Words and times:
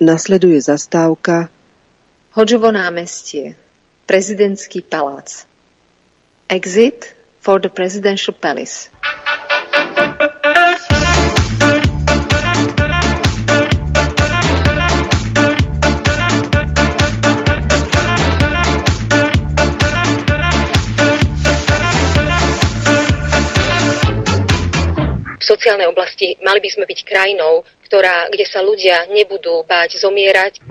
Nasleduje 0.00 0.62
zastávka 0.62 1.50
Hodžovo 2.38 2.70
námestie, 2.70 3.58
prezidentský 4.06 4.86
palác. 4.86 5.42
Exit 6.46 7.18
for 7.42 7.58
the 7.58 7.66
Presidential 7.66 8.30
Palace. 8.30 8.94
Sociálnej 25.68 25.92
oblasti 25.92 26.32
mali 26.40 26.64
by 26.64 26.70
sme 26.72 26.88
byť 26.88 27.04
krajinou, 27.04 27.60
ktorá, 27.84 28.32
kde 28.32 28.48
sa 28.48 28.64
ľudia 28.64 29.04
nebudú 29.12 29.68
báť 29.68 30.00
zomierať. 30.00 30.64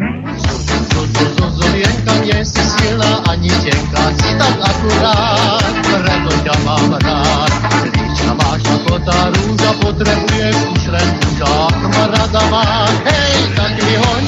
Hej, 13.05 13.37
tak 13.53 13.73
mi 13.77 13.93
ho 14.01 14.26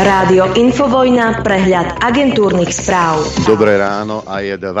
Rádio 0.00 0.56
Infovojna, 0.56 1.44
prehľad 1.44 2.00
agentúrnych 2.00 2.72
správ. 2.72 3.20
Dobré 3.44 3.76
ráno 3.76 4.24
a 4.24 4.40
je 4.40 4.56
12. 4.56 4.72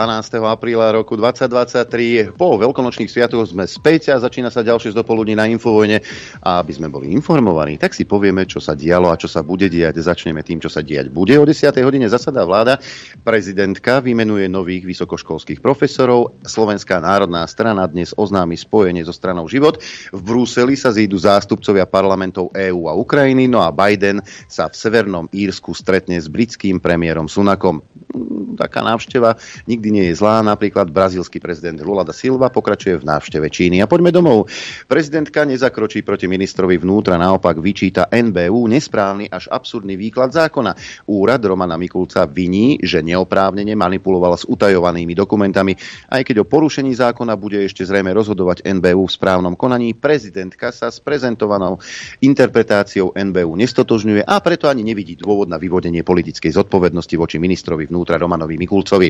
apríla 0.48 0.96
roku 0.96 1.12
2023. 1.12 2.32
Po 2.32 2.56
veľkonočných 2.56 3.12
sviatoch 3.12 3.44
sme 3.52 3.68
späť 3.68 4.16
a 4.16 4.22
začína 4.24 4.48
sa 4.48 4.64
ďalšie 4.64 4.96
zdopoludní 4.96 5.36
na 5.36 5.44
Infovojne. 5.44 6.00
A 6.40 6.64
aby 6.64 6.72
sme 6.72 6.88
boli 6.88 7.12
informovaní, 7.12 7.76
tak 7.76 7.92
si 7.92 8.08
povieme, 8.08 8.48
čo 8.48 8.64
sa 8.64 8.72
dialo 8.72 9.12
a 9.12 9.20
čo 9.20 9.28
sa 9.28 9.44
bude 9.44 9.68
diať. 9.68 10.00
Začneme 10.00 10.40
tým, 10.40 10.56
čo 10.56 10.72
sa 10.72 10.80
diať 10.80 11.12
bude. 11.12 11.36
O 11.36 11.44
10. 11.44 11.68
hodine 11.84 12.08
zasadá 12.08 12.40
vláda. 12.48 12.80
Prezidentka 13.20 14.00
vymenuje 14.00 14.48
nových 14.48 14.88
vysokoškolských 14.88 15.60
profesorov. 15.60 16.32
Slovenská 16.48 16.96
národná 16.96 17.44
strana 17.44 17.84
dnes 17.84 18.16
oznámi 18.16 18.56
spojenie 18.56 19.04
so 19.04 19.12
stranou 19.12 19.44
Život. 19.52 19.84
V 20.16 20.20
Bruseli 20.24 20.80
sa 20.80 20.88
zídu 20.88 21.20
zástupcovia 21.20 21.84
parlamentov 21.84 22.56
EÚ 22.56 22.88
a 22.88 22.96
Ukrajiny. 22.96 23.52
No 23.52 23.60
a 23.60 23.68
Biden 23.68 24.24
sa 24.48 24.72
v 24.72 24.80
sever 24.80 25.09
Severnom 25.10 25.26
Írsku 25.34 25.74
stretne 25.74 26.22
s 26.22 26.30
britským 26.30 26.78
premiérom 26.78 27.26
Sunakom. 27.26 27.82
Mm, 28.14 28.54
taká 28.54 28.78
návšteva 28.78 29.34
nikdy 29.66 29.88
nie 29.90 30.04
je 30.06 30.22
zlá. 30.22 30.38
Napríklad 30.38 30.86
brazílsky 30.86 31.42
prezident 31.42 31.82
Lula 31.82 32.06
da 32.06 32.14
Silva 32.14 32.46
pokračuje 32.46 33.02
v 33.02 33.10
návšteve 33.10 33.50
Číny. 33.50 33.82
A 33.82 33.90
poďme 33.90 34.14
domov. 34.14 34.46
Prezidentka 34.86 35.42
nezakročí 35.42 36.06
proti 36.06 36.30
ministrovi 36.30 36.78
vnútra, 36.78 37.18
naopak 37.18 37.58
vyčíta 37.58 38.06
NBU 38.06 38.70
nesprávny 38.70 39.26
až 39.26 39.50
absurdný 39.50 39.98
výklad 39.98 40.30
zákona. 40.30 40.78
Úrad 41.10 41.42
Romana 41.42 41.74
Mikulca 41.74 42.22
viní, 42.30 42.78
že 42.78 43.02
neoprávnene 43.02 43.74
manipuloval 43.74 44.38
s 44.38 44.46
utajovanými 44.46 45.18
dokumentami. 45.18 45.74
Aj 46.06 46.22
keď 46.22 46.46
o 46.46 46.48
porušení 46.48 46.94
zákona 46.94 47.34
bude 47.34 47.58
ešte 47.66 47.82
zrejme 47.82 48.14
rozhodovať 48.14 48.62
NBU 48.62 49.10
v 49.10 49.16
správnom 49.18 49.58
konaní, 49.58 49.90
prezidentka 49.90 50.70
sa 50.70 50.86
s 50.86 51.02
prezentovanou 51.02 51.82
interpretáciou 52.22 53.10
NBU 53.10 53.58
nestotožňuje 53.58 54.22
a 54.22 54.38
preto 54.38 54.70
ani 54.70 54.86
nevidí 54.86 54.99
nevidí 55.00 55.16
dôvod 55.16 55.48
na 55.48 55.56
vyvodenie 55.56 56.04
politickej 56.04 56.60
zodpovednosti 56.60 57.16
voči 57.16 57.40
ministrovi 57.40 57.88
vnútra 57.88 58.20
Romanovi 58.20 58.60
Mikulcovi. 58.60 59.08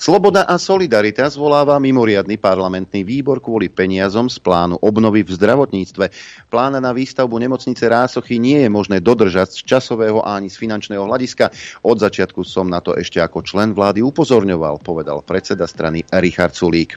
Sloboda 0.00 0.48
a 0.48 0.56
solidarita 0.56 1.28
zvoláva 1.28 1.76
mimoriadny 1.76 2.40
parlamentný 2.40 3.04
výbor 3.04 3.44
kvôli 3.44 3.68
peniazom 3.68 4.32
z 4.32 4.40
plánu 4.40 4.80
obnovy 4.80 5.28
v 5.28 5.36
zdravotníctve. 5.36 6.04
Plán 6.48 6.80
na 6.80 6.96
výstavbu 6.96 7.36
nemocnice 7.36 7.84
Rásochy 7.92 8.40
nie 8.40 8.64
je 8.64 8.72
možné 8.72 9.04
dodržať 9.04 9.52
z 9.52 9.68
časového 9.68 10.24
ani 10.24 10.48
z 10.48 10.56
finančného 10.56 11.04
hľadiska. 11.04 11.52
Od 11.84 12.00
začiatku 12.00 12.40
som 12.48 12.72
na 12.72 12.80
to 12.80 12.96
ešte 12.96 13.20
ako 13.20 13.44
člen 13.44 13.76
vlády 13.76 14.00
upozorňoval, 14.00 14.80
povedal 14.80 15.20
predseda 15.20 15.68
strany 15.68 16.08
Richard 16.08 16.56
Sulík. 16.56 16.96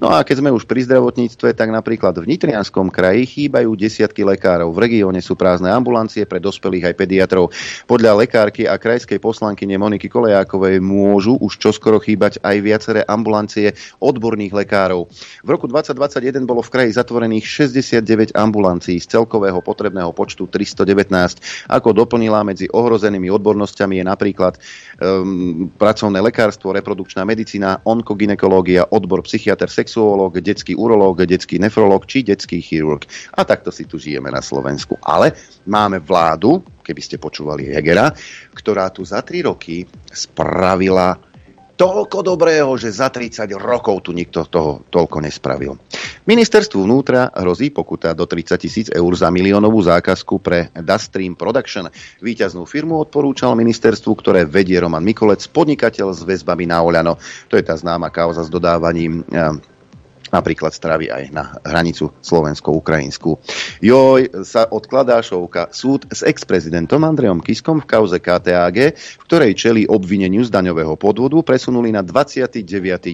No 0.00 0.08
a 0.08 0.24
keď 0.24 0.40
sme 0.40 0.48
už 0.48 0.64
pri 0.64 0.88
zdravotníctve, 0.88 1.52
tak 1.52 1.68
napríklad 1.68 2.16
v 2.24 2.24
Nitrianskom 2.24 2.88
kraji 2.88 3.28
chýbajú 3.28 3.76
desiatky 3.76 4.24
lekárov. 4.24 4.72
V 4.72 4.80
regióne 4.80 5.20
sú 5.20 5.36
prázdne 5.36 5.68
ambulancie 5.72 6.24
pre 6.24 6.40
dospelých 6.40 6.92
aj 6.92 6.94
pediatrov. 6.96 7.52
Podľa 7.86 8.26
lekárky 8.26 8.66
a 8.66 8.78
krajskej 8.78 9.22
poslankyne 9.22 9.78
Moniky 9.78 10.10
Kolejákovej 10.10 10.82
môžu 10.82 11.38
už 11.38 11.58
čoskoro 11.58 12.02
chýbať 12.02 12.42
aj 12.42 12.56
viaceré 12.62 13.00
ambulancie 13.06 13.74
odborných 14.00 14.52
lekárov. 14.54 15.06
V 15.42 15.48
roku 15.48 15.70
2021 15.70 16.46
bolo 16.46 16.62
v 16.62 16.72
kraji 16.72 16.90
zatvorených 16.94 17.68
69 17.68 18.34
ambulancií 18.34 18.98
z 19.02 19.06
celkového 19.06 19.62
potrebného 19.62 20.10
počtu 20.14 20.48
319. 20.50 21.70
Ako 21.70 21.94
doplnila 21.94 22.42
medzi 22.46 22.70
ohrozenými 22.70 23.30
odbornosťami 23.30 24.00
je 24.00 24.04
napríklad 24.04 24.54
um, 25.00 25.68
pracovné 25.74 26.18
lekárstvo, 26.22 26.74
reprodukčná 26.74 27.22
medicína, 27.26 27.82
onkoginekológia, 27.82 28.88
odbor 28.90 29.22
psychiatr, 29.26 29.68
sexuológ, 29.70 30.38
detský 30.40 30.78
urológ, 30.78 31.24
detský 31.26 31.58
nefrológ 31.58 32.06
či 32.06 32.22
detský 32.22 32.62
chirurg. 32.62 33.06
A 33.34 33.42
takto 33.42 33.70
si 33.70 33.84
tu 33.88 33.98
žijeme 33.98 34.30
na 34.30 34.40
Slovensku. 34.40 34.98
Ale 35.02 35.34
máme 35.66 35.98
vládu, 36.02 36.62
keby 36.86 37.02
ste 37.02 37.18
počúvali 37.18 37.74
Hegera, 37.74 38.14
ktorá 38.54 38.94
tu 38.94 39.02
za 39.02 39.26
tri 39.26 39.42
roky 39.42 39.82
spravila 40.06 41.18
toľko 41.76 42.24
dobrého, 42.24 42.72
že 42.80 42.88
za 42.88 43.12
30 43.12 43.52
rokov 43.60 44.08
tu 44.08 44.16
nikto 44.16 44.48
toho 44.48 44.86
toľko 44.88 45.20
nespravil. 45.20 45.76
Ministerstvu 46.24 46.88
vnútra 46.88 47.28
hrozí 47.36 47.68
pokuta 47.68 48.16
do 48.16 48.24
30 48.24 48.56
tisíc 48.56 48.86
eur 48.88 49.12
za 49.12 49.28
miliónovú 49.28 49.84
zákazku 49.84 50.40
pre 50.40 50.72
Dustream 50.72 51.36
Production. 51.36 51.92
Výťaznú 52.24 52.64
firmu 52.64 52.96
odporúčal 52.96 53.52
ministerstvu, 53.54 54.12
ktoré 54.16 54.40
vedie 54.48 54.80
Roman 54.80 55.04
Mikolec, 55.04 55.44
podnikateľ 55.52 56.16
s 56.16 56.24
väzbami 56.24 56.64
na 56.64 56.80
Oľano. 56.80 57.20
To 57.52 57.60
je 57.60 57.62
tá 57.62 57.76
známa 57.76 58.08
kauza 58.08 58.42
s 58.42 58.50
dodávaním 58.50 59.22
eh, 59.28 59.75
napríklad 60.30 60.72
stravy 60.74 61.10
aj 61.10 61.24
na 61.30 61.44
hranicu 61.62 62.10
slovensko-ukrajinsku. 62.22 63.38
Joj, 63.82 64.42
sa 64.42 64.66
odkladá 64.66 65.20
šovka. 65.22 65.70
Súd 65.70 66.08
s 66.10 66.22
ex-prezidentom 66.26 67.02
Andrejom 67.02 67.42
Kiskom 67.42 67.82
v 67.82 67.88
kauze 67.88 68.18
KTAG, 68.18 68.96
v 68.96 69.24
ktorej 69.26 69.52
čeli 69.58 69.82
obvineniu 69.86 70.42
z 70.42 70.50
daňového 70.50 70.94
podvodu, 70.98 71.40
presunuli 71.42 71.92
na 71.92 72.02
29. 72.02 72.62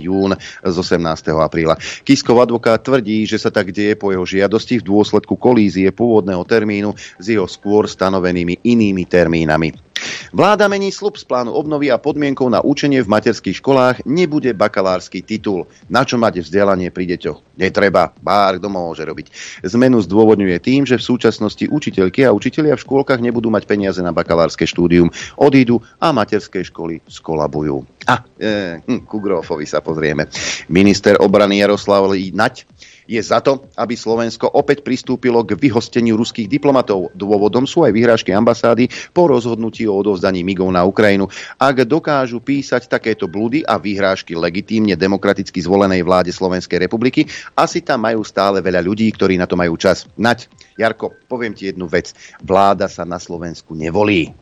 jún 0.01 0.33
z 0.63 0.77
18. 0.77 0.99
apríla. 1.37 1.77
Kiskov 2.07 2.43
advokát 2.43 2.81
tvrdí, 2.83 3.25
že 3.29 3.39
sa 3.41 3.53
tak 3.53 3.71
deje 3.75 3.95
po 3.99 4.11
jeho 4.11 4.25
žiadosti 4.25 4.81
v 4.81 4.87
dôsledku 4.87 5.37
kolízie 5.37 5.91
pôvodného 5.93 6.43
termínu 6.47 6.95
s 6.97 7.25
jeho 7.25 7.47
skôr 7.47 7.87
stanovenými 7.87 8.65
inými 8.65 9.05
termínami. 9.07 9.92
Vláda 10.33 10.69
mení 10.69 10.89
slub 10.89 11.21
z 11.21 11.25
plánu 11.29 11.53
obnovy 11.53 11.93
a 11.93 12.01
podmienkou 12.01 12.49
na 12.49 12.65
učenie 12.65 13.05
v 13.05 13.13
materských 13.13 13.61
školách 13.61 13.97
nebude 14.09 14.53
bakalársky 14.57 15.21
titul. 15.21 15.69
Na 15.93 16.09
čo 16.09 16.17
máte 16.17 16.41
vzdelanie 16.41 16.89
pri 16.89 17.05
deťoch? 17.17 17.61
Netreba, 17.61 18.13
bár 18.21 18.57
kto 18.57 18.69
môže 18.73 19.05
robiť. 19.05 19.29
Zmenu 19.67 20.01
zdôvodňuje 20.01 20.57
tým, 20.63 20.89
že 20.89 20.97
v 20.97 21.05
súčasnosti 21.05 21.65
učiteľky 21.69 22.25
a 22.25 22.33
učitelia 22.33 22.75
v 22.77 22.85
škôlkach 22.85 23.21
nebudú 23.21 23.53
mať 23.53 23.69
peniaze 23.69 24.01
na 24.01 24.11
bakalárske 24.11 24.65
štúdium, 24.65 25.13
odídu 25.37 25.85
a 26.01 26.11
materské 26.17 26.65
školy 26.65 27.05
skolabujú. 27.05 27.85
A 28.09 28.25
e, 28.41 28.83
hm, 28.83 29.05
ku 29.05 29.23
Grofovi 29.23 29.69
sa 29.69 29.85
pozrieme. 29.85 30.27
Minister 30.73 31.21
obrany 31.21 31.61
Jaroslav 31.61 32.05
Nať 32.13 32.67
je 33.13 33.21
za 33.21 33.45
to, 33.45 33.69
aby 33.77 33.93
Slovensko 33.93 34.49
opäť 34.49 34.81
pristúpilo 34.81 35.45
k 35.45 35.53
vyhosteniu 35.53 36.17
ruských 36.17 36.49
diplomatov. 36.49 37.13
Dôvodom 37.13 37.69
sú 37.69 37.85
aj 37.85 37.93
vyhrážky 37.93 38.33
ambasády 38.33 38.89
po 39.13 39.29
rozhodnutí 39.29 39.85
o 39.85 39.93
odovzdaní 39.93 40.41
migov 40.41 40.73
na 40.73 40.81
Ukrajinu. 40.89 41.29
Ak 41.61 41.85
dokážu 41.85 42.41
písať 42.41 42.89
takéto 42.89 43.29
blúdy 43.29 43.61
a 43.69 43.77
vyhrážky 43.77 44.33
legitímne 44.33 44.97
demokraticky 44.97 45.61
zvolenej 45.61 46.01
vláde 46.01 46.33
Slovenskej 46.33 46.81
republiky, 46.81 47.29
asi 47.53 47.85
tam 47.85 48.09
majú 48.09 48.25
stále 48.25 48.65
veľa 48.65 48.81
ľudí, 48.81 49.13
ktorí 49.13 49.37
na 49.37 49.45
to 49.45 49.61
majú 49.61 49.77
čas. 49.77 50.09
Nať, 50.17 50.49
Jarko, 50.81 51.13
poviem 51.29 51.53
ti 51.53 51.69
jednu 51.69 51.85
vec. 51.85 52.17
Vláda 52.41 52.89
sa 52.89 53.05
na 53.05 53.21
Slovensku 53.21 53.77
nevolí. 53.77 54.33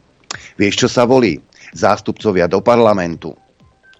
Vieš, 0.55 0.87
čo 0.87 0.89
sa 0.89 1.03
volí? 1.03 1.43
Zástupcovia 1.75 2.47
do 2.47 2.63
parlamentu 2.63 3.35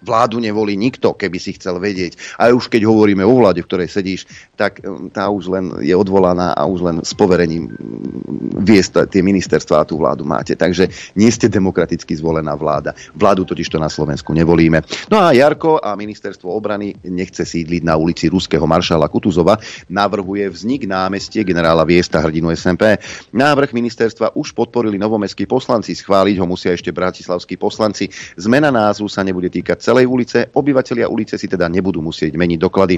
Vládu 0.01 0.41
nevolí 0.41 0.73
nikto, 0.73 1.13
keby 1.13 1.37
si 1.37 1.53
chcel 1.55 1.77
vedieť. 1.77 2.17
A 2.41 2.49
už 2.49 2.67
keď 2.67 2.89
hovoríme 2.89 3.21
o 3.21 3.37
vláde, 3.37 3.61
v 3.61 3.69
ktorej 3.69 3.89
sedíš, 3.93 4.25
tak 4.57 4.81
um, 4.81 5.07
tá 5.13 5.29
už 5.29 5.49
len 5.53 5.65
je 5.85 5.93
odvolaná 5.93 6.57
a 6.57 6.65
už 6.65 6.79
len 6.81 6.97
s 7.05 7.13
poverením 7.13 7.69
um, 7.69 8.61
viesť 8.61 9.05
tie 9.07 9.21
ministerstva 9.21 9.81
a 9.81 9.87
tú 9.87 10.01
vládu 10.01 10.25
máte. 10.25 10.57
Takže 10.57 11.13
nie 11.17 11.29
ste 11.29 11.49
demokraticky 11.49 12.17
zvolená 12.17 12.57
vláda. 12.57 12.97
Vládu 13.13 13.45
totiž 13.45 13.69
to 13.69 13.77
na 13.77 13.89
Slovensku 13.89 14.33
nevolíme. 14.33 14.81
No 15.13 15.21
a 15.21 15.33
Jarko 15.37 15.77
a 15.77 15.93
ministerstvo 15.93 16.49
obrany 16.49 16.97
nechce 17.05 17.45
sídliť 17.45 17.81
na 17.85 17.93
ulici 17.97 18.25
ruského 18.29 18.65
maršala 18.65 19.05
Kutuzova. 19.09 19.57
Navrhuje 19.89 20.49
vznik 20.49 20.89
námestie 20.89 21.45
generála 21.45 21.85
Viesta 21.85 22.21
hrdinu 22.21 22.49
SMP. 22.53 22.97
Návrh 23.33 23.73
ministerstva 23.73 24.33
už 24.33 24.53
podporili 24.57 24.97
novomestskí 24.97 25.45
poslanci. 25.45 25.93
Schváliť 25.93 26.35
ho 26.41 26.45
musia 26.49 26.73
ešte 26.73 26.89
bratislavskí 26.89 27.57
poslanci. 27.57 28.09
Zmena 28.37 28.73
názvu 28.73 29.05
sa 29.09 29.21
nebude 29.21 29.49
týkať 29.49 29.83
celej 29.91 30.07
ulice. 30.07 30.47
Obyvatelia 30.55 31.11
ulice 31.11 31.35
si 31.35 31.51
teda 31.51 31.67
nebudú 31.67 31.99
musieť 31.99 32.31
meniť 32.39 32.59
doklady. 32.63 32.95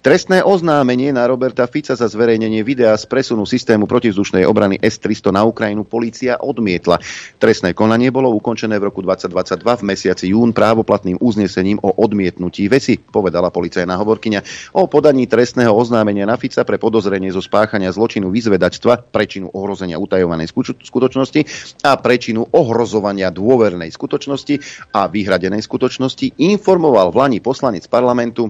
Trestné 0.00 0.40
oznámenie 0.40 1.12
na 1.12 1.28
Roberta 1.28 1.68
Fica 1.68 1.92
za 1.92 2.08
zverejnenie 2.08 2.64
videa 2.64 2.96
z 2.96 3.04
presunu 3.04 3.44
systému 3.44 3.84
protizdušnej 3.84 4.48
obrany 4.48 4.80
S-300 4.80 5.28
na 5.28 5.44
Ukrajinu 5.44 5.84
polícia 5.84 6.40
odmietla. 6.40 7.04
Trestné 7.36 7.76
konanie 7.76 8.08
bolo 8.08 8.32
ukončené 8.32 8.80
v 8.80 8.88
roku 8.88 9.04
2022 9.04 9.60
v 9.60 9.82
mesiaci 9.84 10.32
jún 10.32 10.56
právoplatným 10.56 11.20
uznesením 11.20 11.84
o 11.84 11.92
odmietnutí 11.92 12.64
veci, 12.72 12.96
povedala 12.96 13.52
policajná 13.52 13.92
hovorkyňa 14.00 14.72
o 14.72 14.88
podaní 14.88 15.28
trestného 15.28 15.76
oznámenia 15.76 16.24
na 16.24 16.40
Fica 16.40 16.64
pre 16.64 16.80
podozrenie 16.80 17.28
zo 17.28 17.44
spáchania 17.44 17.92
zločinu 17.92 18.32
vyzvedačstva, 18.32 19.12
prečinu 19.12 19.52
ohrozenia 19.52 20.00
utajovanej 20.00 20.48
skutočnosti 20.80 21.40
a 21.84 22.00
prečinu 22.00 22.48
ohrozovania 22.48 23.28
dôvernej 23.28 23.92
skutočnosti 23.92 24.88
a 24.96 25.12
vyhradenej 25.12 25.60
skutočnosti 25.60 26.40
informoval 26.40 27.12
v 27.12 27.16
Lani 27.20 27.38
poslanec 27.44 27.84
parlamentu 27.84 28.48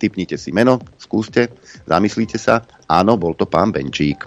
typnite 0.00 0.40
si 0.40 0.48
meno, 0.56 0.80
skúste, 0.96 1.52
zamyslíte 1.84 2.40
sa. 2.40 2.64
Áno, 2.90 3.14
bol 3.14 3.38
to 3.38 3.46
pán 3.46 3.70
Benčík. 3.70 4.26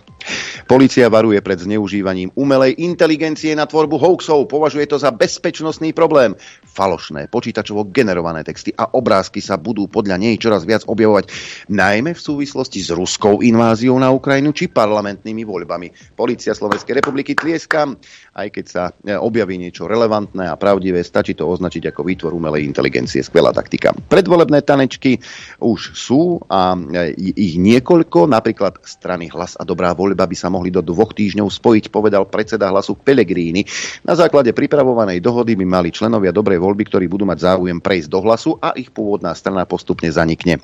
Polícia 0.64 1.12
varuje 1.12 1.44
pred 1.44 1.60
zneužívaním 1.60 2.32
umelej 2.40 2.80
inteligencie 2.80 3.52
na 3.52 3.68
tvorbu 3.68 4.00
hoaxov. 4.00 4.48
Považuje 4.48 4.88
to 4.88 4.96
za 4.96 5.12
bezpečnostný 5.12 5.92
problém. 5.92 6.40
Falošné, 6.64 7.28
počítačovo 7.28 7.92
generované 7.92 8.42
texty 8.42 8.72
a 8.74 8.88
obrázky 8.96 9.44
sa 9.44 9.60
budú 9.60 9.92
podľa 9.92 10.18
nej 10.18 10.40
čoraz 10.40 10.64
viac 10.64 10.88
objavovať, 10.88 11.30
najmä 11.70 12.16
v 12.16 12.22
súvislosti 12.24 12.82
s 12.82 12.90
ruskou 12.96 13.44
inváziou 13.44 14.00
na 14.00 14.10
Ukrajinu 14.10 14.56
či 14.56 14.72
parlamentnými 14.72 15.44
voľbami. 15.44 16.16
Polícia 16.18 16.56
Slovenskej 16.56 17.04
republiky 17.04 17.36
tlieskam, 17.38 18.00
aj 18.34 18.48
keď 18.50 18.66
sa 18.66 18.84
e, 18.90 19.14
objaví 19.14 19.60
niečo 19.60 19.86
relevantné 19.86 20.50
a 20.50 20.58
pravdivé, 20.58 21.04
stačí 21.06 21.38
to 21.38 21.46
označiť 21.46 21.94
ako 21.94 22.02
výtvor 22.02 22.32
umelej 22.34 22.66
inteligencie. 22.66 23.22
Skvelá 23.22 23.54
taktika. 23.54 23.94
Predvolebné 23.94 24.66
tanečky 24.66 25.22
už 25.62 25.94
sú 25.94 26.42
a 26.50 26.74
e, 26.74 27.14
ich 27.38 27.62
niekoľko, 27.62 28.26
napríklad 28.26 28.53
strany 28.86 29.28
Hlas 29.28 29.58
a 29.58 29.66
Dobrá 29.66 29.92
voľba 29.92 30.30
by 30.30 30.36
sa 30.38 30.54
mohli 30.54 30.70
do 30.70 30.80
dvoch 30.80 31.12
týždňov 31.12 31.50
spojiť, 31.50 31.90
povedal 31.90 32.30
predseda 32.30 32.70
hlasu 32.70 32.96
Pelegrini. 32.96 33.66
Na 34.06 34.14
základe 34.14 34.54
pripravovanej 34.54 35.20
dohody 35.20 35.58
by 35.58 35.66
mali 35.66 35.90
členovia 35.90 36.30
Dobrej 36.30 36.62
voľby, 36.62 36.84
ktorí 36.88 37.06
budú 37.10 37.26
mať 37.26 37.54
záujem 37.54 37.82
prejsť 37.82 38.10
do 38.10 38.20
hlasu 38.22 38.52
a 38.62 38.78
ich 38.78 38.94
pôvodná 38.94 39.34
strana 39.34 39.66
postupne 39.66 40.08
zanikne. 40.14 40.62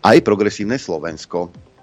Aj 0.00 0.16
progresívne 0.22 0.78
Slovensko 0.78 1.73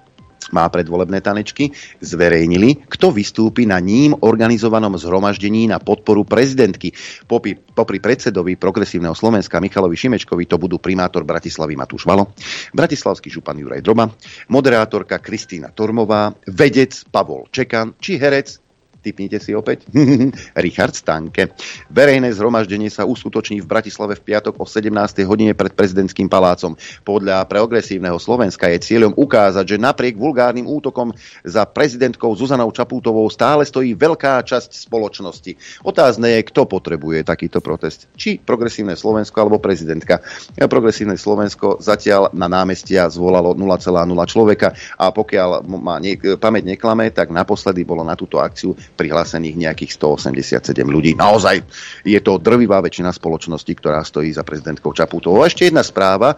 má 0.49 0.65
predvolebné 0.69 1.21
tanečky, 1.21 1.69
zverejnili, 2.01 2.89
kto 2.89 3.13
vystúpi 3.13 3.69
na 3.69 3.77
ním 3.77 4.17
organizovanom 4.17 4.97
zhromaždení 4.97 5.69
na 5.69 5.77
podporu 5.77 6.25
prezidentky. 6.25 6.93
Popri, 7.29 7.57
popri 7.57 8.01
predsedovi 8.01 8.57
progresívneho 8.57 9.13
Slovenska 9.13 9.61
Michalovi 9.61 9.93
Šimečkovi 9.97 10.49
to 10.49 10.57
budú 10.57 10.77
primátor 10.77 11.25
Bratislavy 11.25 11.77
Matúš 11.77 12.05
Valo, 12.05 12.33
bratislavský 12.73 13.29
župan 13.29 13.57
Juraj 13.57 13.81
Droba, 13.81 14.09
moderátorka 14.49 15.21
Kristýna 15.21 15.69
Tormová, 15.73 16.33
vedec 16.49 17.05
Pavol 17.09 17.49
Čekan 17.49 17.97
či 17.97 18.17
herec 18.21 18.60
typnite 19.01 19.41
si 19.41 19.57
opäť, 19.57 19.89
Richard 20.65 20.93
Stanke. 20.93 21.51
Verejné 21.89 22.31
zhromaždenie 22.31 22.93
sa 22.93 23.03
uskutoční 23.03 23.59
v 23.59 23.67
Bratislave 23.67 24.15
v 24.15 24.23
piatok 24.31 24.61
o 24.61 24.65
17. 24.69 24.93
hodine 25.25 25.57
pred 25.57 25.73
prezidentským 25.73 26.29
palácom. 26.29 26.77
Podľa 27.01 27.49
progresívneho 27.49 28.21
Slovenska 28.21 28.69
je 28.69 28.79
cieľom 28.79 29.17
ukázať, 29.17 29.75
že 29.75 29.81
napriek 29.81 30.15
vulgárnym 30.15 30.69
útokom 30.69 31.11
za 31.41 31.65
prezidentkou 31.65 32.31
Zuzanou 32.37 32.69
Čapútovou 32.69 33.25
stále 33.33 33.65
stojí 33.65 33.97
veľká 33.97 34.45
časť 34.45 34.87
spoločnosti. 34.87 35.81
Otázne 35.81 36.37
je, 36.37 36.47
kto 36.47 36.69
potrebuje 36.69 37.25
takýto 37.25 37.59
protest. 37.59 38.07
Či 38.13 38.37
progresívne 38.37 38.93
Slovensko 38.93 39.41
alebo 39.41 39.57
prezidentka. 39.57 40.21
Progresívne 40.55 41.17
Slovensko 41.17 41.81
zatiaľ 41.81 42.29
na 42.37 42.45
námestia 42.45 43.09
zvolalo 43.09 43.57
0,0 43.57 43.89
človeka 44.29 44.77
a 45.01 45.09
pokiaľ 45.09 45.65
ma 45.65 45.97
nie, 45.97 46.15
pamäť 46.37 46.63
neklame, 46.69 47.09
tak 47.09 47.33
naposledy 47.33 47.81
bolo 47.81 48.05
na 48.05 48.13
túto 48.13 48.37
akciu 48.37 48.77
prihlásených 49.01 49.57
nejakých 49.57 49.97
187 49.97 50.85
ľudí. 50.85 51.17
Naozaj 51.17 51.65
je 52.05 52.19
to 52.21 52.37
drvivá 52.37 52.85
väčšina 52.85 53.09
spoločnosti, 53.09 53.73
ktorá 53.73 54.05
stojí 54.05 54.29
za 54.29 54.45
prezidentkou 54.45 54.93
Čaputovou. 54.93 55.41
A 55.41 55.49
ešte 55.49 55.65
jedna 55.65 55.81
správa 55.81 56.37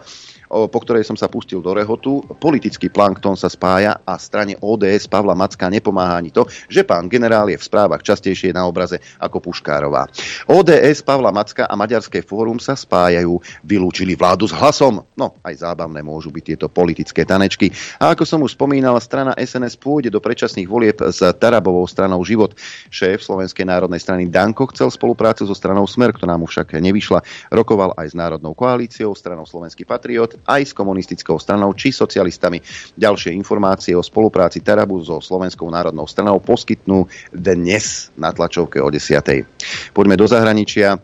po 0.54 0.78
ktorej 0.78 1.02
som 1.02 1.18
sa 1.18 1.26
pustil 1.26 1.58
do 1.58 1.74
rehotu. 1.74 2.22
Politický 2.38 2.86
plankton 2.86 3.34
sa 3.34 3.50
spája 3.50 3.98
a 4.06 4.14
strane 4.22 4.54
ODS 4.62 5.10
Pavla 5.10 5.34
Macka 5.34 5.66
nepomáha 5.66 6.22
ani 6.22 6.30
to, 6.30 6.46
že 6.70 6.86
pán 6.86 7.10
generál 7.10 7.50
je 7.50 7.58
v 7.58 7.66
správach 7.66 8.06
častejšie 8.06 8.54
na 8.54 8.62
obraze 8.62 9.02
ako 9.18 9.42
Puškárová. 9.42 10.06
ODS 10.46 11.02
Pavla 11.02 11.34
Macka 11.34 11.66
a 11.66 11.74
Maďarské 11.74 12.22
fórum 12.22 12.62
sa 12.62 12.78
spájajú, 12.78 13.42
vylúčili 13.66 14.14
vládu 14.14 14.46
s 14.46 14.54
hlasom. 14.54 15.02
No, 15.18 15.34
aj 15.42 15.66
zábavné 15.66 16.06
môžu 16.06 16.30
byť 16.30 16.44
tieto 16.54 16.66
politické 16.70 17.26
tanečky. 17.26 17.74
A 17.98 18.14
ako 18.14 18.22
som 18.22 18.38
už 18.46 18.54
spomínal, 18.54 18.94
strana 19.02 19.34
SNS 19.34 19.74
pôjde 19.82 20.14
do 20.14 20.22
predčasných 20.22 20.70
volieb 20.70 21.02
s 21.02 21.18
Tarabovou 21.18 21.82
stranou 21.90 22.22
Život. 22.22 22.54
Šéf 22.94 23.26
Slovenskej 23.26 23.66
národnej 23.66 23.98
strany 23.98 24.30
Danko 24.30 24.70
chcel 24.70 24.92
spoluprácu 24.94 25.42
so 25.48 25.56
stranou 25.56 25.88
Smer, 25.90 26.14
ktorá 26.14 26.38
mu 26.38 26.46
však 26.46 26.78
nevyšla. 26.78 27.50
Rokoval 27.50 27.96
aj 27.98 28.12
s 28.12 28.14
Národnou 28.14 28.54
koalíciou, 28.54 29.16
stranou 29.18 29.48
Slovenský 29.48 29.82
patriot 29.82 30.43
aj 30.46 30.70
s 30.70 30.72
komunistickou 30.76 31.40
stranou 31.40 31.72
či 31.74 31.90
socialistami. 31.90 32.60
Ďalšie 32.94 33.34
informácie 33.34 33.96
o 33.96 34.04
spolupráci 34.04 34.60
Tarabu 34.60 35.00
so 35.02 35.18
Slovenskou 35.18 35.66
národnou 35.68 36.06
stranou 36.06 36.40
poskytnú 36.40 37.08
dnes 37.32 38.12
na 38.14 38.30
tlačovke 38.30 38.78
o 38.80 38.88
10. 38.88 39.92
Poďme 39.92 40.14
do 40.14 40.26
zahraničia. 40.28 41.00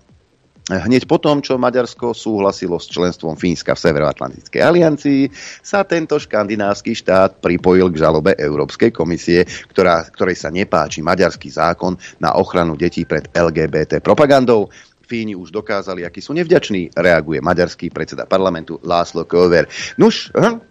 Hneď 0.71 1.11
potom, 1.11 1.43
čo 1.43 1.59
Maďarsko 1.59 2.15
súhlasilo 2.15 2.79
s 2.79 2.87
členstvom 2.87 3.35
Fínska 3.35 3.75
v 3.75 3.83
Severoatlantickej 3.83 4.63
aliancii, 4.63 5.27
sa 5.67 5.83
tento 5.83 6.15
škandinávsky 6.15 6.95
štát 6.95 7.43
pripojil 7.43 7.91
k 7.91 7.99
žalobe 7.99 8.39
Európskej 8.39 8.95
komisie, 8.95 9.43
ktorá, 9.67 10.07
ktorej 10.07 10.39
sa 10.39 10.55
nepáči 10.55 11.03
maďarský 11.03 11.51
zákon 11.51 11.99
na 12.23 12.39
ochranu 12.39 12.79
detí 12.79 13.03
pred 13.03 13.27
LGBT 13.35 13.99
propagandou. 13.99 14.71
Fíni 15.11 15.35
už 15.35 15.51
dokázali, 15.51 16.07
akí 16.07 16.23
sú 16.23 16.31
nevďační, 16.39 16.95
reaguje 16.95 17.43
maďarský 17.43 17.91
predseda 17.91 18.31
parlamentu 18.31 18.79
Láslo 18.87 19.27
Köver. 19.27 19.67
Nuž, 19.99 20.31
hm, 20.31 20.63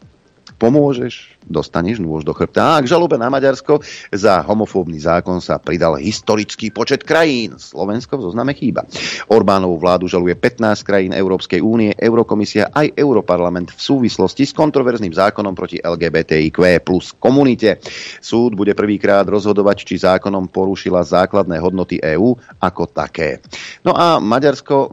pomôžeš, 0.56 1.39
dostaneš 1.48 2.04
nôž 2.04 2.24
do 2.28 2.32
chrbta. 2.32 2.78
A 2.78 2.82
k 2.84 2.90
žalobe 2.90 3.18
na 3.18 3.28
Maďarsko 3.28 3.82
za 4.14 4.40
homofóbny 4.46 5.02
zákon 5.02 5.42
sa 5.44 5.60
pridal 5.60 6.00
historický 6.00 6.70
počet 6.72 7.04
krajín. 7.04 7.58
Slovensko 7.58 8.20
v 8.20 8.32
zozname 8.32 8.54
chýba. 8.56 8.86
Orbánovú 9.28 9.82
vládu 9.82 10.06
žaluje 10.08 10.38
15 10.38 10.88
krajín 10.88 11.12
Európskej 11.12 11.60
únie, 11.60 11.92
Eurokomisia 11.96 12.72
aj 12.72 12.96
Europarlament 12.96 13.74
v 13.76 13.82
súvislosti 13.82 14.48
s 14.48 14.54
kontroverzným 14.56 15.12
zákonom 15.12 15.54
proti 15.58 15.82
LGBTIQ 15.82 16.82
plus 16.84 17.16
komunite. 17.18 17.82
Súd 18.24 18.56
bude 18.56 18.74
prvýkrát 18.78 19.28
rozhodovať, 19.28 19.84
či 19.84 20.02
zákonom 20.02 20.48
porušila 20.50 21.04
základné 21.04 21.58
hodnoty 21.60 22.00
EÚ 22.00 22.36
ako 22.62 22.84
také. 22.90 23.44
No 23.84 23.96
a 23.96 24.18
Maďarsko, 24.22 24.92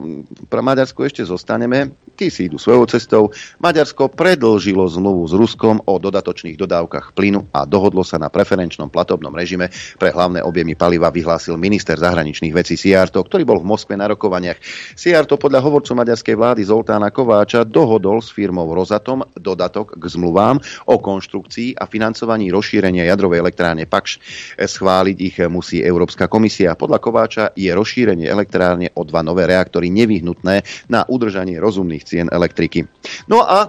pre 0.50 0.60
Maďarsko 0.62 1.04
ešte 1.06 1.22
zostaneme. 1.22 1.94
Tí 2.16 2.32
si 2.32 2.48
idú 2.48 2.56
svojou 2.56 2.88
cestou. 2.88 3.22
Maďarsko 3.60 4.08
predlžilo 4.08 4.88
zmluvu 4.88 5.28
s 5.28 5.36
Ruskom 5.36 5.84
o 5.84 5.94
dodatočných 6.00 6.35
mesačných 6.36 6.60
dodávkach 6.60 7.16
plynu 7.16 7.48
a 7.48 7.64
dohodlo 7.64 8.04
sa 8.04 8.20
na 8.20 8.28
preferenčnom 8.28 8.92
platobnom 8.92 9.32
režime 9.32 9.72
pre 9.96 10.12
hlavné 10.12 10.44
objemy 10.44 10.76
paliva, 10.76 11.08
vyhlásil 11.08 11.56
minister 11.56 11.96
zahraničných 11.96 12.52
vecí 12.52 12.76
Siarto, 12.76 13.24
ktorý 13.24 13.48
bol 13.48 13.64
v 13.64 13.72
Moskve 13.72 13.96
na 13.96 14.04
rokovaniach. 14.12 14.60
Siarto 14.92 15.40
podľa 15.40 15.64
hovorcu 15.64 15.96
maďarskej 15.96 16.36
vlády 16.36 16.60
Zoltána 16.68 17.08
Kováča 17.08 17.64
dohodol 17.64 18.20
s 18.20 18.28
firmou 18.28 18.68
Rozatom 18.68 19.24
dodatok 19.32 19.96
k 19.96 20.04
zmluvám 20.04 20.60
o 20.92 21.00
konštrukcii 21.00 21.80
a 21.80 21.88
financovaní 21.88 22.52
rozšírenia 22.52 23.08
jadrovej 23.08 23.40
elektrárne 23.40 23.88
Pakš. 23.88 24.20
Schváliť 24.60 25.16
ich 25.16 25.40
musí 25.48 25.80
Európska 25.80 26.28
komisia. 26.28 26.76
Podľa 26.76 27.00
Kováča 27.00 27.44
je 27.56 27.72
rozšírenie 27.72 28.28
elektrárne 28.28 28.92
o 28.92 29.08
dva 29.08 29.24
nové 29.24 29.48
reaktory 29.48 29.88
nevyhnutné 29.88 30.84
na 30.92 31.00
udržanie 31.08 31.56
rozumných 31.56 32.04
cien 32.04 32.28
elektriky. 32.28 32.84
No 33.24 33.40
a 33.40 33.64
e, 33.64 33.68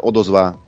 odozva 0.00 0.63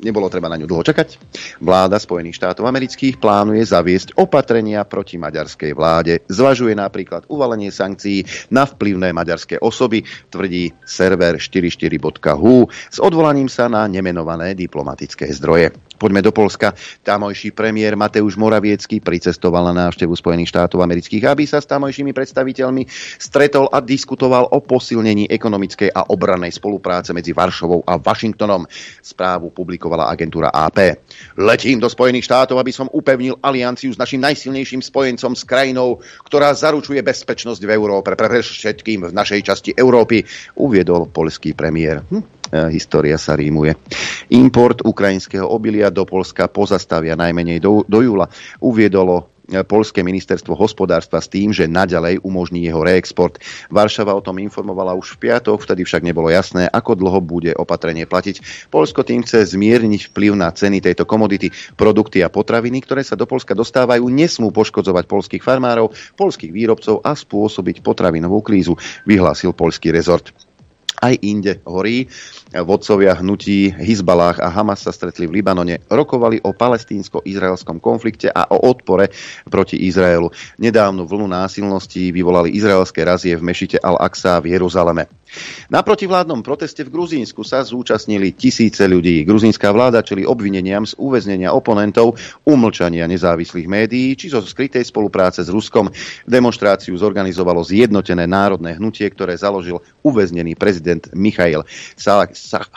nebolo 0.00 0.32
treba 0.32 0.48
na 0.48 0.56
ňu 0.56 0.66
dlho 0.66 0.84
čakať. 0.84 1.20
Vláda 1.60 2.00
Spojených 2.00 2.40
štátov 2.40 2.64
amerických 2.66 3.20
plánuje 3.20 3.62
zaviesť 3.64 4.16
opatrenia 4.16 4.84
proti 4.88 5.20
maďarskej 5.20 5.72
vláde. 5.76 6.24
Zvažuje 6.28 6.72
napríklad 6.76 7.28
uvalenie 7.28 7.68
sankcií 7.68 8.24
na 8.52 8.64
vplyvné 8.64 9.12
maďarské 9.12 9.60
osoby, 9.60 10.02
tvrdí 10.32 10.72
server 10.84 11.36
44.hu 11.36 12.56
s 12.68 12.98
odvolaním 12.98 13.48
sa 13.48 13.68
na 13.68 13.84
nemenované 13.86 14.56
diplomatické 14.56 15.28
zdroje. 15.36 15.89
Poďme 16.00 16.24
do 16.24 16.32
Polska. 16.32 16.72
Tamojší 17.04 17.52
premiér 17.52 17.92
Mateusz 17.92 18.40
Moraviecký 18.40 19.04
pricestoval 19.04 19.68
na 19.68 19.84
návštevu 19.84 20.16
Spojených 20.16 20.48
štátov 20.48 20.80
amerických, 20.80 21.28
aby 21.28 21.44
sa 21.44 21.60
s 21.60 21.68
tamojšími 21.68 22.16
predstaviteľmi 22.16 22.88
stretol 23.20 23.68
a 23.68 23.84
diskutoval 23.84 24.48
o 24.48 24.64
posilnení 24.64 25.28
ekonomickej 25.28 25.92
a 25.92 26.08
obrannej 26.08 26.56
spolupráce 26.56 27.12
medzi 27.12 27.36
Varšovou 27.36 27.84
a 27.84 28.00
Washingtonom. 28.00 28.64
Správu 29.04 29.52
publikovala 29.52 30.08
agentúra 30.08 30.48
AP. 30.48 30.96
Letím 31.36 31.84
do 31.84 31.92
Spojených 31.92 32.24
štátov, 32.24 32.56
aby 32.56 32.72
som 32.72 32.88
upevnil 32.88 33.36
alianciu 33.44 33.92
s 33.92 34.00
našim 34.00 34.24
najsilnejším 34.24 34.80
spojencom 34.80 35.36
s 35.36 35.44
krajinou, 35.44 36.00
ktorá 36.24 36.56
zaručuje 36.56 37.04
bezpečnosť 37.04 37.60
v 37.60 37.76
Európe, 37.76 38.16
pre 38.16 38.40
všetkým 38.40 39.04
v 39.04 39.12
našej 39.12 39.40
časti 39.44 39.70
Európy, 39.76 40.24
uviedol 40.56 41.12
polský 41.12 41.52
premiér. 41.52 42.00
Hm 42.08 42.39
história 42.70 43.14
sa 43.14 43.38
rímuje. 43.38 43.78
Import 44.34 44.82
ukrajinského 44.82 45.46
obilia 45.46 45.90
do 45.90 46.02
Polska 46.02 46.50
pozastavia 46.50 47.14
najmenej 47.14 47.62
do, 47.62 47.86
do 47.86 48.02
júla. 48.02 48.26
Uviedolo 48.58 49.30
e, 49.46 49.62
Polské 49.62 50.02
ministerstvo 50.02 50.58
hospodárstva 50.58 51.22
s 51.22 51.30
tým, 51.30 51.54
že 51.54 51.70
naďalej 51.70 52.22
umožní 52.26 52.66
jeho 52.66 52.82
reexport. 52.82 53.38
Varšava 53.70 54.14
o 54.14 54.24
tom 54.24 54.42
informovala 54.42 54.98
už 54.98 55.14
v 55.14 55.30
piatok, 55.30 55.62
vtedy 55.62 55.86
však 55.86 56.02
nebolo 56.02 56.26
jasné, 56.30 56.66
ako 56.66 56.98
dlho 56.98 57.20
bude 57.22 57.54
opatrenie 57.54 58.06
platiť. 58.06 58.66
Polsko 58.70 59.06
tým 59.06 59.22
chce 59.22 59.54
zmierniť 59.54 60.10
vplyv 60.10 60.34
na 60.34 60.50
ceny 60.50 60.82
tejto 60.82 61.06
komodity. 61.06 61.54
Produkty 61.78 62.26
a 62.26 62.30
potraviny, 62.30 62.82
ktoré 62.82 63.06
sa 63.06 63.14
do 63.14 63.30
Polska 63.30 63.54
dostávajú, 63.54 64.10
nesmú 64.10 64.50
poškodzovať 64.50 65.06
polských 65.06 65.42
farmárov, 65.42 65.94
polských 66.18 66.50
výrobcov 66.50 66.98
a 67.06 67.14
spôsobiť 67.14 67.78
potravinovú 67.82 68.42
krízu, 68.42 68.74
vyhlásil 69.06 69.54
polský 69.54 69.94
rezort 69.94 70.34
aj 71.00 71.18
inde 71.22 71.60
horí. 71.64 72.08
Vodcovia 72.50 73.14
hnutí 73.14 73.70
Hizbalách 73.70 74.42
a 74.42 74.50
Hamas 74.50 74.82
sa 74.82 74.90
stretli 74.90 75.30
v 75.30 75.38
Libanone, 75.38 75.86
rokovali 75.86 76.42
o 76.42 76.50
palestínsko-izraelskom 76.50 77.78
konflikte 77.78 78.26
a 78.26 78.50
o 78.50 78.66
odpore 78.66 79.14
proti 79.46 79.86
Izraelu. 79.86 80.34
Nedávnu 80.58 81.06
vlnu 81.06 81.30
násilností 81.30 82.10
vyvolali 82.10 82.50
izraelské 82.50 83.06
razie 83.06 83.38
v 83.38 83.46
mešite 83.46 83.78
Al-Aqsa 83.78 84.42
v 84.42 84.58
Jeruzaleme. 84.58 85.06
Na 85.70 85.86
protivládnom 85.86 86.42
proteste 86.42 86.82
v 86.82 86.90
Gruzínsku 86.90 87.46
sa 87.46 87.62
zúčastnili 87.62 88.34
tisíce 88.34 88.82
ľudí. 88.82 89.22
Gruzínska 89.22 89.70
vláda 89.70 90.02
čeli 90.02 90.26
obvineniam 90.26 90.82
z 90.82 90.98
uväznenia 90.98 91.54
oponentov, 91.54 92.18
umlčania 92.42 93.06
nezávislých 93.06 93.70
médií 93.70 94.18
či 94.18 94.26
zo 94.26 94.42
skrytej 94.42 94.82
spolupráce 94.82 95.46
s 95.46 95.50
Ruskom. 95.54 95.86
Demonstráciu 96.26 96.98
zorganizovalo 96.98 97.62
zjednotené 97.62 98.26
národné 98.26 98.74
hnutie, 98.74 99.06
ktoré 99.06 99.38
založil 99.38 99.78
uväznený 100.02 100.58
prezident 100.58 101.06
Michail 101.14 101.62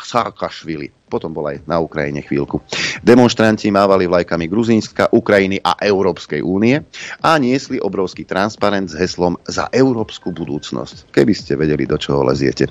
Saakašvili 0.04 0.92
potom 1.14 1.30
bol 1.30 1.46
aj 1.46 1.62
na 1.70 1.78
Ukrajine 1.78 2.26
chvíľku. 2.26 2.66
Demonstranti 3.06 3.70
mávali 3.70 4.10
vlajkami 4.10 4.50
Gruzínska, 4.50 5.14
Ukrajiny 5.14 5.62
a 5.62 5.78
Európskej 5.78 6.42
únie 6.42 6.82
a 7.22 7.38
niesli 7.38 7.78
obrovský 7.78 8.26
transparent 8.26 8.90
s 8.90 8.98
heslom 8.98 9.38
za 9.46 9.70
európsku 9.70 10.34
budúcnosť. 10.34 11.14
Keby 11.14 11.34
ste 11.38 11.54
vedeli, 11.54 11.86
do 11.86 12.02
čoho 12.02 12.26
leziete. 12.26 12.66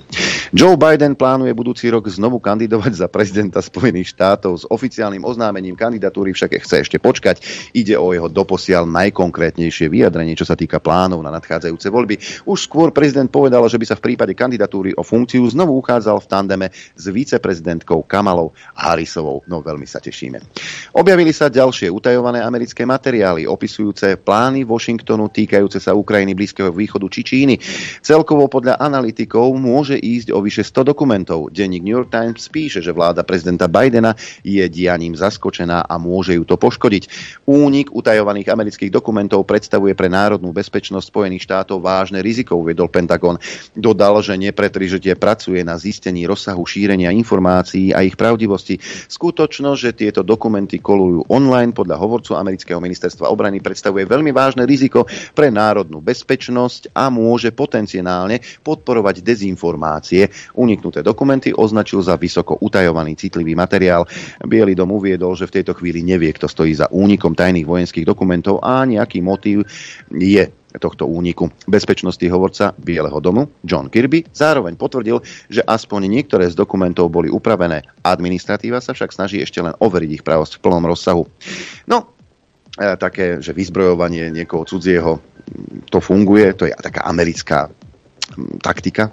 Joe 0.51 0.75
Biden 0.75 1.15
plánuje 1.15 1.53
budúci 1.53 1.87
rok 1.87 2.09
znovu 2.11 2.41
kandidovať 2.41 2.91
za 2.97 3.07
prezidenta 3.07 3.61
Spojených 3.61 4.11
štátov 4.17 4.51
s 4.57 4.65
oficiálnym 4.67 5.21
oznámením 5.21 5.77
kandidatúry 5.77 6.33
však 6.33 6.59
chce 6.65 6.75
ešte 6.83 6.97
počkať. 6.97 7.39
Ide 7.77 7.95
o 7.95 8.09
jeho 8.09 8.25
doposiaľ 8.25 8.89
najkonkrétnejšie 8.89 9.87
vyjadrenie, 9.87 10.33
čo 10.33 10.49
sa 10.49 10.57
týka 10.57 10.81
plánov 10.81 11.21
na 11.21 11.29
nadchádzajúce 11.29 11.87
voľby. 11.93 12.15
Už 12.49 12.65
skôr 12.65 12.89
prezident 12.89 13.29
povedal, 13.29 13.61
že 13.69 13.77
by 13.77 13.85
sa 13.85 13.95
v 13.95 14.11
prípade 14.11 14.33
kandidatúry 14.33 14.97
o 14.97 15.05
funkciu 15.05 15.45
znovu 15.45 15.77
uchádzal 15.77 16.17
v 16.17 16.29
tandeme 16.29 16.67
s 16.73 17.05
viceprezidentkou 17.05 18.01
Kamal 18.09 18.32
Kamalou 18.33 18.49
Harrisovou. 18.73 19.45
No 19.45 19.61
veľmi 19.61 19.85
sa 19.85 20.01
tešíme. 20.01 20.41
Objavili 20.97 21.29
sa 21.29 21.53
ďalšie 21.53 21.93
utajované 21.93 22.41
americké 22.41 22.81
materiály 22.81 23.45
opisujúce 23.45 24.17
plány 24.17 24.65
Washingtonu 24.65 25.29
týkajúce 25.29 25.77
sa 25.77 25.93
Ukrajiny, 25.93 26.33
Blízkeho 26.33 26.73
východu 26.73 27.05
či 27.13 27.21
Číny. 27.21 27.55
Celkovo 28.01 28.49
podľa 28.49 28.81
analytikov 28.81 29.53
môže 29.53 30.01
ísť 30.01 30.33
o 30.33 30.41
vyše 30.41 30.65
100 30.65 30.81
dokumentov. 30.81 31.53
Denník 31.53 31.85
New 31.85 31.93
York 31.93 32.09
Times 32.09 32.49
píše, 32.49 32.81
že 32.81 32.89
vláda 32.89 33.21
prezidenta 33.21 33.69
Bidena 33.69 34.17
je 34.41 34.65
dianím 34.65 35.13
zaskočená 35.13 35.85
a 35.85 35.95
môže 36.01 36.33
ju 36.33 36.41
to 36.41 36.57
poškodiť. 36.57 37.03
Únik 37.45 37.93
utajovaných 37.93 38.49
amerických 38.49 38.89
dokumentov 38.89 39.45
predstavuje 39.45 39.93
pre 39.93 40.09
národnú 40.09 40.49
bezpečnosť 40.49 41.05
Spojených 41.05 41.45
štátov 41.45 41.77
vážne 41.85 42.25
riziko, 42.25 42.57
uvedol 42.57 42.89
Pentagon. 42.89 43.37
Dodal, 43.77 44.25
že 44.25 44.33
nepretrižite 44.33 45.13
pracuje 45.21 45.61
na 45.61 45.77
zistení 45.77 46.25
rozsahu 46.25 46.63
šírenia 46.65 47.13
informácií 47.13 47.91
a 47.91 48.01
ich 48.01 48.17
pravdivosti. 48.23 48.79
Skutočnosť, 49.11 49.79
že 49.83 49.91
tieto 49.91 50.23
dokumenty 50.23 50.79
kolujú 50.79 51.27
online 51.27 51.75
podľa 51.75 51.99
hovorcu 51.99 52.39
amerického 52.39 52.79
ministerstva 52.79 53.27
obrany 53.27 53.59
predstavuje 53.59 54.07
veľmi 54.07 54.31
vážne 54.31 54.63
riziko 54.63 55.03
pre 55.35 55.51
národnú 55.51 55.99
bezpečnosť 55.99 56.95
a 56.95 57.11
môže 57.11 57.51
potenciálne 57.51 58.39
podporovať 58.63 59.19
dezinformácie. 59.19 60.31
Uniknuté 60.55 61.03
dokumenty 61.03 61.51
označil 61.51 61.99
za 61.99 62.15
vysoko 62.15 62.55
utajovaný 62.63 63.19
citlivý 63.19 63.59
materiál. 63.59 64.07
Bielý 64.39 64.71
dom 64.71 64.95
uviedol, 64.95 65.35
že 65.35 65.51
v 65.51 65.59
tejto 65.59 65.75
chvíli 65.75 65.99
nevie, 65.99 66.31
kto 66.31 66.47
stojí 66.47 66.71
za 66.71 66.87
únikom 66.87 67.35
tajných 67.35 67.67
vojenských 67.67 68.07
dokumentov 68.07 68.63
a 68.63 68.87
nejaký 68.87 69.19
motív 69.19 69.67
je 70.07 70.62
tohto 70.79 71.09
úniku. 71.09 71.49
Bezpečnostný 71.69 72.29
hovorca 72.29 72.73
Bieleho 72.77 73.17
domu 73.21 73.49
John 73.65 73.89
Kirby 73.89 74.25
zároveň 74.33 74.77
potvrdil, 74.77 75.21
že 75.49 75.61
aspoň 75.65 76.09
niektoré 76.09 76.49
z 76.49 76.57
dokumentov 76.57 77.13
boli 77.13 77.29
upravené. 77.29 77.85
Administratíva 78.01 78.81
sa 78.81 78.93
však 78.93 79.13
snaží 79.13 79.41
ešte 79.41 79.61
len 79.61 79.73
overiť 79.77 80.21
ich 80.21 80.25
pravosť 80.25 80.57
v 80.57 80.63
plnom 80.63 80.85
rozsahu. 80.85 81.23
No, 81.89 82.15
e, 82.77 82.97
také, 82.97 83.41
že 83.43 83.53
vyzbrojovanie 83.53 84.33
niekoho 84.33 84.65
cudzieho, 84.65 85.21
to 85.91 85.99
funguje, 85.99 86.55
to 86.55 86.65
je 86.65 86.73
taká 86.73 87.03
americká 87.05 87.69
taktika. 88.63 89.11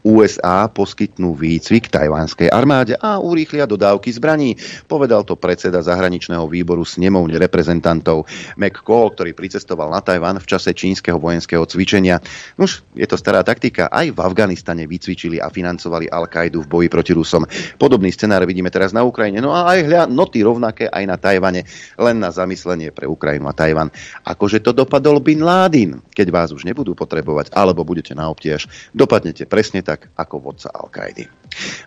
USA 0.00 0.64
poskytnú 0.72 1.36
výcvik 1.36 1.92
tajvanskej 1.92 2.48
armáde 2.48 2.96
a 2.96 3.20
urýchlia 3.20 3.68
dodávky 3.68 4.08
zbraní. 4.16 4.56
Povedal 4.88 5.28
to 5.28 5.36
predseda 5.36 5.84
zahraničného 5.84 6.48
výboru 6.48 6.88
snemovne 6.88 7.36
reprezentantov 7.36 8.24
McCall, 8.56 9.12
ktorý 9.12 9.36
pricestoval 9.36 9.92
na 9.92 10.00
Tajvan 10.00 10.40
v 10.40 10.48
čase 10.48 10.72
čínskeho 10.72 11.20
vojenského 11.20 11.68
cvičenia. 11.68 12.16
Už 12.56 12.80
je 12.96 13.04
to 13.04 13.20
stará 13.20 13.44
taktika. 13.44 13.92
Aj 13.92 14.08
v 14.08 14.16
Afganistane 14.16 14.88
vycvičili 14.88 15.36
a 15.36 15.52
financovali 15.52 16.08
Al-Kaidu 16.08 16.64
v 16.64 16.70
boji 16.70 16.88
proti 16.88 17.12
Rusom. 17.12 17.44
Podobný 17.76 18.08
scenár 18.08 18.48
vidíme 18.48 18.72
teraz 18.72 18.96
na 18.96 19.04
Ukrajine. 19.04 19.44
No 19.44 19.52
a 19.52 19.68
aj 19.76 19.84
hľa 19.84 20.02
noty 20.08 20.40
rovnaké 20.40 20.88
aj 20.88 21.04
na 21.04 21.20
Tajvane. 21.20 21.68
Len 22.00 22.16
na 22.16 22.32
zamyslenie 22.32 22.88
pre 22.88 23.04
Ukrajinu 23.04 23.52
a 23.52 23.54
Tajvan. 23.56 23.92
Akože 24.24 24.64
to 24.64 24.72
dopadol 24.72 25.20
Bin 25.20 25.44
Laden, 25.44 26.00
keď 26.16 26.32
vás 26.32 26.48
už 26.56 26.64
nebudú 26.64 26.96
potrebovať, 26.96 27.52
alebo 27.52 27.84
budete 27.84 28.16
na 28.16 28.32
obtiež. 28.32 28.64
Dopadnete 28.96 29.44
presne 29.44 29.84
tak 29.89 29.89
ako 29.96 30.36
vodca 30.38 30.68
Al-Kaidy. 30.74 31.40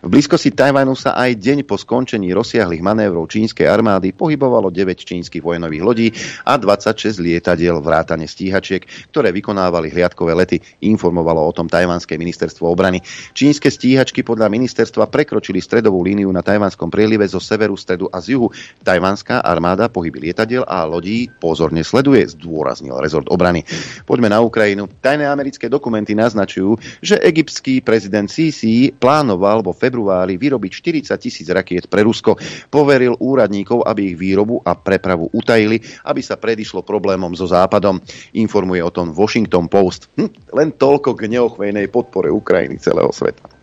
V 0.04 0.08
blízkosti 0.12 0.52
Tajvanu 0.52 0.92
sa 0.92 1.16
aj 1.16 1.40
deň 1.40 1.58
po 1.64 1.80
skončení 1.80 2.36
rozsiahlých 2.36 2.84
manévrov 2.84 3.24
čínskej 3.32 3.64
armády 3.64 4.12
pohybovalo 4.12 4.68
9 4.68 4.92
čínskych 4.92 5.40
vojnových 5.40 5.82
lodí 5.82 6.08
a 6.44 6.60
26 6.60 7.16
lietadiel 7.24 7.80
vrátane 7.80 8.28
stíhačiek, 8.28 8.84
ktoré 9.08 9.32
vykonávali 9.32 9.88
hliadkové 9.88 10.36
lety, 10.36 10.60
informovalo 10.84 11.40
o 11.40 11.52
tom 11.56 11.64
tajvanské 11.64 12.20
ministerstvo 12.20 12.68
obrany. 12.68 13.00
Čínske 13.32 13.72
stíhačky 13.72 14.20
podľa 14.20 14.52
ministerstva 14.52 15.08
prekročili 15.08 15.64
stredovú 15.64 16.04
líniu 16.04 16.28
na 16.28 16.44
tajvanskom 16.44 16.92
prielive 16.92 17.24
zo 17.24 17.40
severu, 17.40 17.72
stredu 17.80 18.12
a 18.12 18.20
z 18.20 18.36
juhu. 18.36 18.52
Tajvanská 18.84 19.40
armáda 19.40 19.88
pohyby 19.88 20.28
lietadiel 20.28 20.68
a 20.68 20.84
lodí 20.84 21.32
pozorne 21.40 21.80
sleduje, 21.80 22.28
zdôraznil 22.36 23.00
rezort 23.00 23.32
obrany. 23.32 23.64
Poďme 24.04 24.28
na 24.28 24.44
Ukrajinu. 24.44 24.92
Tajné 25.00 25.24
americké 25.24 25.72
dokumenty 25.72 26.12
naznačujú, 26.12 26.76
že 27.00 27.16
egyptský 27.16 27.80
prezident 27.94 28.26
Sisi 28.26 28.90
plánoval 28.90 29.62
vo 29.62 29.70
februári 29.70 30.34
vyrobiť 30.34 31.06
40 31.06 31.14
tisíc 31.14 31.46
rakiet 31.46 31.86
pre 31.86 32.02
Rusko. 32.02 32.34
Poveril 32.66 33.14
úradníkov, 33.22 33.86
aby 33.86 34.10
ich 34.10 34.18
výrobu 34.18 34.58
a 34.66 34.74
prepravu 34.74 35.30
utajili, 35.30 35.78
aby 36.10 36.18
sa 36.18 36.34
predišlo 36.34 36.82
problémom 36.82 37.30
so 37.38 37.46
Západom. 37.46 38.02
Informuje 38.34 38.82
o 38.82 38.90
tom 38.90 39.14
Washington 39.14 39.70
Post. 39.70 40.10
Hm, 40.18 40.50
len 40.50 40.74
toľko 40.74 41.14
k 41.14 41.30
neochvejnej 41.38 41.86
podpore 41.86 42.34
Ukrajiny 42.34 42.82
celého 42.82 43.14
sveta. 43.14 43.54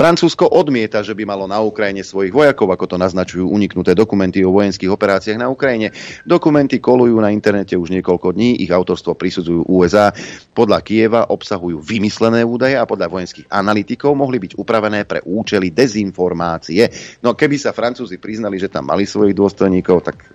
Francúzsko 0.00 0.46
odmieta, 0.46 1.02
že 1.02 1.12
by 1.12 1.26
malo 1.26 1.50
na 1.50 1.58
Ukrajine 1.58 2.06
svojich 2.06 2.30
vojakov, 2.30 2.70
ako 2.70 2.86
to 2.86 2.96
naznačujú 2.96 3.50
uniknuté 3.50 3.98
dokumenty 3.98 4.46
o 4.46 4.54
vojenských 4.54 4.88
operáciách 4.88 5.42
na 5.42 5.50
Ukrajine. 5.50 5.90
Dokumenty 6.22 6.78
kolujú 6.78 7.18
na 7.18 7.34
internete 7.34 7.74
už 7.74 7.90
niekoľko 7.98 8.30
dní, 8.32 8.62
ich 8.62 8.70
autorstvo 8.70 9.18
prisudzujú 9.18 9.66
USA. 9.66 10.14
Podľa 10.54 10.78
Kieva 10.86 11.20
obsahujú 11.26 11.82
vymyslené 11.82 12.46
údaje 12.46 12.78
a 12.78 12.86
podľa 12.86 13.10
vojenských 13.10 13.50
analytikov 13.70 14.18
mohli 14.18 14.42
byť 14.42 14.58
upravené 14.58 15.06
pre 15.06 15.22
účely 15.22 15.70
dezinformácie. 15.70 16.90
No 17.22 17.38
keby 17.38 17.54
sa 17.54 17.70
Francúzi 17.70 18.18
priznali, 18.18 18.58
že 18.58 18.66
tam 18.66 18.90
mali 18.90 19.06
svojich 19.06 19.38
dôstojníkov, 19.38 19.96
tak 20.02 20.26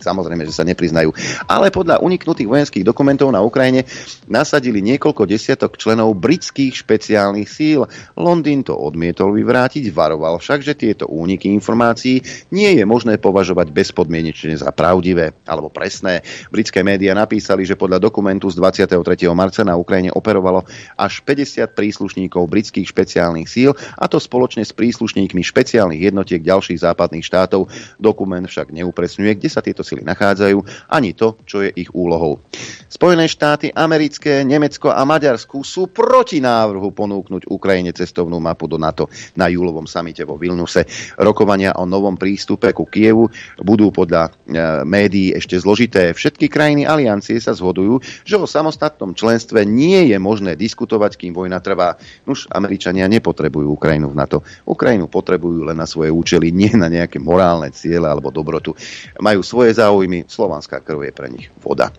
samozrejme, 0.00 0.46
že 0.46 0.54
sa 0.54 0.66
nepriznajú. 0.66 1.10
Ale 1.46 1.70
podľa 1.74 2.00
uniknutých 2.00 2.48
vojenských 2.48 2.84
dokumentov 2.86 3.30
na 3.30 3.42
Ukrajine 3.42 3.86
nasadili 4.26 4.80
niekoľko 4.82 5.26
desiatok 5.28 5.76
členov 5.76 6.16
britských 6.18 6.74
špeciálnych 6.74 7.48
síl. 7.48 7.86
Londýn 8.18 8.62
to 8.62 8.74
odmietol 8.74 9.34
vyvrátiť, 9.34 9.90
varoval 9.90 10.38
však, 10.38 10.60
že 10.64 10.78
tieto 10.78 11.10
úniky 11.10 11.50
informácií 11.52 12.22
nie 12.50 12.70
je 12.78 12.84
možné 12.86 13.18
považovať 13.18 13.70
bezpodmienečne 13.70 14.58
za 14.58 14.70
pravdivé 14.74 15.34
alebo 15.44 15.68
presné. 15.70 16.24
Britské 16.50 16.82
médiá 16.86 17.12
napísali, 17.12 17.66
že 17.66 17.78
podľa 17.78 18.02
dokumentu 18.02 18.50
z 18.50 18.58
23. 18.58 19.00
marca 19.34 19.62
na 19.62 19.74
Ukrajine 19.74 20.14
operovalo 20.14 20.64
až 20.94 21.20
50 21.22 21.74
príslušníkov 21.74 22.46
britských 22.46 22.86
špeciálnych 22.86 23.48
síl, 23.48 23.74
a 23.98 24.04
to 24.06 24.18
spoločne 24.18 24.62
s 24.64 24.72
príslušníkmi 24.72 25.42
špeciálnych 25.42 26.00
jednotiek 26.00 26.40
ďalších 26.40 26.82
západných 26.82 27.24
štátov. 27.24 27.68
Dokument 27.98 28.44
však 28.44 28.74
neupresňuje, 28.74 29.32
kde 29.38 29.48
sa 29.50 29.60
tieto 29.64 29.86
sily 29.94 30.02
nachádzajú, 30.02 30.90
ani 30.90 31.14
to, 31.14 31.38
čo 31.46 31.62
je 31.62 31.70
ich 31.70 31.94
úlohou. 31.94 32.42
Spojené 32.90 33.30
štáty 33.30 33.70
americké, 33.70 34.42
Nemecko 34.42 34.90
a 34.90 35.02
Maďarsku 35.06 35.62
sú 35.62 35.90
proti 35.90 36.42
návrhu 36.42 36.90
ponúknuť 36.94 37.46
Ukrajine 37.50 37.94
cestovnú 37.94 38.38
mapu 38.42 38.66
do 38.66 38.78
NATO 38.78 39.10
na 39.38 39.46
júlovom 39.46 39.86
samite 39.86 40.26
vo 40.26 40.38
Vilnuse. 40.38 40.86
Rokovania 41.18 41.74
o 41.78 41.86
novom 41.86 42.14
prístupe 42.18 42.70
ku 42.70 42.86
Kievu 42.86 43.30
budú 43.62 43.90
podľa 43.90 44.30
e, 44.30 44.30
médií 44.86 45.34
ešte 45.34 45.58
zložité. 45.58 46.14
Všetky 46.14 46.46
krajiny 46.46 46.86
aliancie 46.86 47.38
sa 47.42 47.50
zhodujú, 47.50 47.98
že 48.22 48.38
o 48.38 48.46
samostatnom 48.46 49.14
členstve 49.14 49.66
nie 49.66 50.14
je 50.14 50.18
možné 50.22 50.54
diskutovať, 50.54 51.18
kým 51.18 51.34
vojna 51.34 51.58
trvá. 51.58 51.98
Už 52.30 52.46
Američania 52.54 53.10
nepotrebujú 53.10 53.74
Ukrajinu 53.74 54.14
v 54.14 54.18
NATO. 54.22 54.38
Ukrajinu 54.70 55.10
potrebujú 55.10 55.66
len 55.66 55.78
na 55.78 55.86
svoje 55.90 56.14
účely, 56.14 56.54
nie 56.54 56.70
na 56.78 56.86
nejaké 56.86 57.18
morálne 57.18 57.74
ciele 57.74 58.06
alebo 58.06 58.30
dobrotu. 58.30 58.78
Majú 59.18 59.42
svoje 59.42 59.73
záujmy, 59.74 60.30
slovanská 60.30 60.80
krv 60.80 61.10
je 61.10 61.12
pre 61.12 61.28
nich 61.28 61.50
voda. 61.58 61.90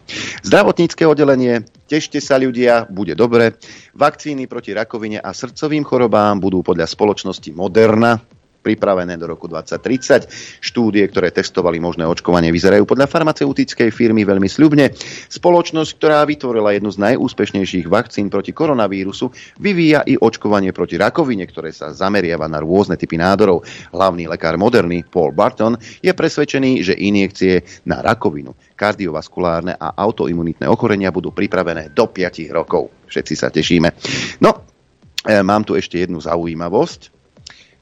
Zdravotnícke 0.41 1.03
oddelenie, 1.03 1.67
tešte 1.85 2.23
sa 2.23 2.39
ľudia, 2.39 2.87
bude 2.87 3.13
dobre. 3.13 3.59
Vakcíny 3.93 4.47
proti 4.47 4.71
rakovine 4.71 5.19
a 5.19 5.35
srdcovým 5.35 5.83
chorobám 5.83 6.39
budú 6.39 6.63
podľa 6.63 6.87
spoločnosti 6.87 7.51
Moderna 7.51 8.34
pripravené 8.65 9.13
do 9.21 9.29
roku 9.29 9.45
2030. 9.45 10.25
Štúdie, 10.57 11.05
ktoré 11.05 11.29
testovali 11.29 11.77
možné 11.77 12.09
očkovanie, 12.09 12.49
vyzerajú 12.49 12.89
podľa 12.89 13.05
farmaceutickej 13.05 13.93
firmy 13.93 14.25
veľmi 14.25 14.49
sľubne. 14.49 14.89
Spoločnosť, 15.29 15.91
ktorá 16.01 16.25
vytvorila 16.25 16.73
jednu 16.73 16.89
z 16.89 17.13
najúspešnejších 17.13 17.85
vakcín 17.85 18.33
proti 18.33 18.49
koronavírusu, 18.49 19.29
vyvíja 19.61 20.01
i 20.09 20.17
očkovanie 20.17 20.73
proti 20.73 20.97
rakovine, 20.97 21.45
ktoré 21.45 21.69
sa 21.69 21.93
zameriava 21.93 22.49
na 22.49 22.57
rôzne 22.57 22.97
typy 22.97 23.21
nádorov. 23.21 23.61
Hlavný 23.93 24.25
lekár 24.25 24.57
moderný 24.57 25.05
Paul 25.05 25.29
Barton 25.35 25.77
je 26.01 26.09
presvedčený, 26.09 26.81
že 26.81 26.97
injekcie 26.97 27.61
na 27.85 28.01
rakovinu, 28.01 28.57
kardiovaskulárne 28.73 29.77
a 29.77 29.93
autoimunitné 29.93 30.65
ochorenia 30.65 31.13
budú 31.13 31.29
pripravené 31.29 31.93
do 31.93 32.09
5 32.09 32.49
rokov. 32.49 32.89
Všetci 33.11 33.33
sa 33.37 33.53
tešíme. 33.53 33.91
No, 34.41 34.65
e, 35.21 35.39
mám 35.45 35.61
tu 35.61 35.77
ešte 35.77 36.01
jednu 36.01 36.17
zaujímavosť. 36.17 37.14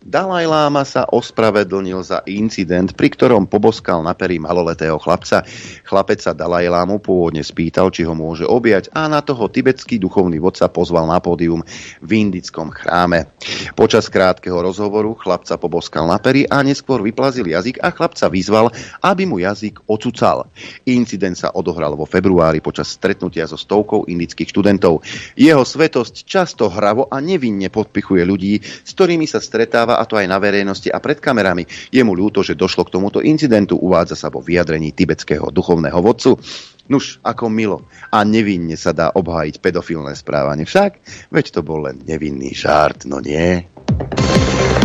Dalaj 0.04 0.52
Lama 0.52 0.84
sa 0.84 1.08
ospravedlnil 1.08 2.04
za 2.04 2.20
incident, 2.28 2.92
pri 2.92 3.08
ktorom 3.08 3.48
poboskal 3.48 4.04
na 4.04 4.12
pery 4.12 4.36
maloletého 4.36 5.00
chlapca. 5.00 5.48
Chlapec 5.88 6.20
sa 6.20 6.36
Dalaj 6.36 6.68
Lámu 6.68 7.00
pôvodne 7.00 7.40
spýtal, 7.40 7.88
či 7.88 8.04
ho 8.04 8.12
môže 8.12 8.44
objať 8.44 8.92
a 8.92 9.08
na 9.08 9.24
toho 9.24 9.48
tibetský 9.48 10.04
duchovný 10.04 10.44
vodca 10.44 10.68
pozval 10.68 11.08
na 11.08 11.24
pódium 11.24 11.64
v 12.04 12.12
indickom 12.20 12.76
chráme. 12.76 13.32
Počas 13.80 14.12
krátkeho 14.12 14.60
rozhovoru 14.60 15.16
chlapca 15.16 15.56
poboskal 15.56 16.04
na 16.04 16.20
pery 16.20 16.44
a 16.52 16.60
neskôr 16.68 17.00
vyplazil 17.00 17.48
jazyk 17.48 17.80
a 17.80 17.96
chlapca 17.96 18.28
vyzval, 18.28 18.76
aby 19.08 19.24
mu 19.24 19.40
jazyk 19.40 19.88
ocucal. 19.88 20.52
Incident 20.84 21.40
sa 21.40 21.56
odohral 21.56 21.96
vo 21.96 22.04
februári 22.04 22.60
počas 22.60 22.92
stretnutia 22.92 23.48
so 23.48 23.56
stovkou 23.56 24.04
indických 24.12 24.52
študentov. 24.52 25.00
Jeho 25.40 25.64
svetosť 25.64 26.28
často 26.28 26.68
hravo 26.68 27.08
a 27.08 27.24
nevinne 27.24 27.72
podpichuje 27.72 28.28
ľudí, 28.28 28.60
s 28.60 28.92
ktorými 28.92 29.24
sa 29.24 29.40
stretáva 29.40 29.93
a 29.98 30.04
to 30.06 30.18
aj 30.20 30.28
na 30.28 30.38
verejnosti 30.38 30.90
a 30.90 31.00
pred 31.02 31.18
kamerami. 31.18 31.66
Je 31.90 32.02
mu 32.02 32.14
ľúto, 32.14 32.46
že 32.46 32.58
došlo 32.58 32.86
k 32.88 32.94
tomuto 32.94 33.20
incidentu, 33.24 33.80
uvádza 33.80 34.18
sa 34.20 34.28
vo 34.34 34.44
vyjadrení 34.44 34.92
tibetského 34.92 35.50
duchovného 35.50 36.00
vodcu. 36.02 36.38
Nuž, 36.92 37.24
ako 37.24 37.48
milo 37.48 37.88
a 38.12 38.28
nevinne 38.28 38.76
sa 38.76 38.92
dá 38.92 39.08
obhájiť 39.16 39.64
pedofilné 39.64 40.20
správanie. 40.20 40.68
Však, 40.68 41.00
veď 41.32 41.46
to 41.56 41.62
bol 41.64 41.88
len 41.88 42.04
nevinný 42.04 42.52
žart, 42.52 43.08
no 43.08 43.24
nie? 43.24 43.64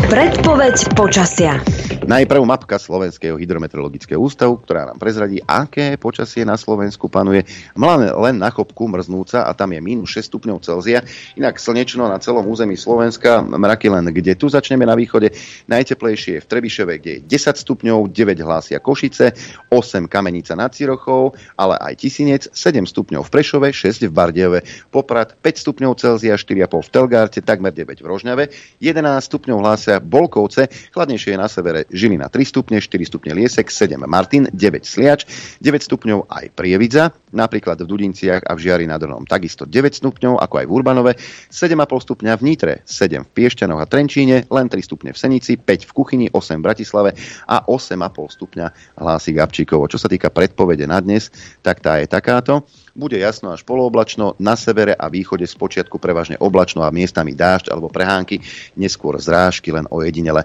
Predpoveď 0.09 0.97
počasia. 0.97 1.61
Najprv 2.09 2.41
mapka 2.41 2.81
Slovenského 2.81 3.37
hydrometeorologického 3.37 4.17
ústavu, 4.17 4.57
ktorá 4.57 4.89
nám 4.89 4.97
prezradí, 4.97 5.45
aké 5.45 6.01
počasie 6.01 6.49
na 6.49 6.57
Slovensku 6.57 7.13
panuje. 7.13 7.45
Máme 7.77 8.09
len 8.17 8.41
na 8.41 8.49
chopku 8.49 8.89
mrznúca 8.89 9.45
a 9.45 9.53
tam 9.53 9.77
je 9.77 9.85
minus 9.85 10.17
6 10.17 10.33
stupňov 10.33 10.65
Celzia. 10.65 11.05
Inak 11.37 11.61
slnečno 11.61 12.09
na 12.09 12.17
celom 12.17 12.49
území 12.49 12.81
Slovenska, 12.81 13.45
mraky 13.45 13.93
len 13.93 14.09
kde 14.09 14.33
tu 14.41 14.49
začneme 14.49 14.89
na 14.89 14.97
východe. 14.97 15.29
Najteplejšie 15.69 16.41
je 16.41 16.43
v 16.43 16.49
Trebišove, 16.49 16.93
kde 16.97 17.11
je 17.21 17.25
10 17.29 17.61
stupňov, 17.69 18.09
9 18.09 18.41
hlásia 18.41 18.81
Košice, 18.81 19.37
8 19.69 20.09
Kamenica 20.09 20.57
nad 20.57 20.73
Cirochou, 20.73 21.37
ale 21.61 21.77
aj 21.85 22.01
Tisinec, 22.01 22.49
7 22.49 22.89
stupňov 22.89 23.29
v 23.29 23.31
Prešove, 23.37 23.69
6 23.69 24.09
v 24.09 24.13
Bardejove, 24.17 24.65
Poprad 24.89 25.37
5 25.45 25.45
stupňov 25.45 26.01
Celzia, 26.01 26.41
4,5 26.41 26.65
v 26.73 26.89
Telgárte, 26.89 27.45
takmer 27.45 27.77
9 27.77 28.01
v 28.01 28.07
Rožňave, 28.09 28.49
11 28.81 29.05
stupňov 29.29 29.61
hlásia 29.61 29.98
Bolkovce, 30.05 30.71
chladnejšie 30.95 31.35
je 31.35 31.39
na 31.39 31.49
severe 31.51 31.85
Žilina 31.91 32.31
3 32.31 32.45
stupne, 32.45 32.79
4 32.79 33.11
stupne 33.11 33.33
Liesek, 33.35 33.71
7 33.71 33.99
Martin, 34.07 34.49
9 34.51 34.85
Sliač, 34.87 35.27
9 35.61 35.83
stupňov 35.83 36.31
aj 36.31 36.45
Prievidza, 36.55 37.11
napríklad 37.35 37.81
v 37.83 37.87
Dudinciach 37.87 38.47
a 38.47 38.53
v 38.57 38.63
Žiari 38.63 38.87
nad 38.87 39.03
Hronom 39.03 39.29
takisto 39.29 39.67
9 39.67 39.99
stupňov, 39.99 40.41
ako 40.41 40.55
aj 40.63 40.67
v 40.67 40.73
Urbanove, 40.73 41.13
7,5 41.51 42.07
stupňa 42.07 42.33
v 42.39 42.43
Nitre, 42.43 42.75
7 42.87 43.25
v 43.25 43.31
Piešťanoch 43.35 43.81
a 43.83 43.87
Trenčíne, 43.87 44.47
len 44.49 44.67
3 44.71 44.79
stupne 44.81 45.11
v 45.13 45.19
Senici, 45.19 45.59
5 45.59 45.89
v 45.89 45.93
Kuchyni, 45.93 46.27
8 46.31 46.61
v 46.61 46.65
Bratislave 46.65 47.11
a 47.49 47.67
8,5 47.67 48.37
stupňa 48.39 48.67
hlási 48.97 49.31
Gabčíkovo. 49.35 49.91
Čo 49.91 49.99
sa 50.01 50.09
týka 50.09 50.31
predpovede 50.33 50.87
na 50.87 51.03
dnes, 51.03 51.33
tak 51.61 51.83
tá 51.83 52.01
je 52.01 52.07
takáto. 52.09 52.65
Bude 52.99 53.15
jasno 53.15 53.55
až 53.55 53.63
polooblačno, 53.63 54.35
na 54.43 54.59
severe 54.59 54.91
a 54.91 55.07
východe 55.07 55.47
z 55.47 55.55
počiatku 55.55 56.03
prevažne 56.03 56.35
oblačno 56.43 56.83
a 56.83 56.91
miestami 56.91 57.31
dážď 57.31 57.71
alebo 57.71 57.87
prehánky, 57.87 58.43
neskôr 58.75 59.15
zrážky 59.23 59.71
len 59.71 59.87
ojedinele. 59.87 60.43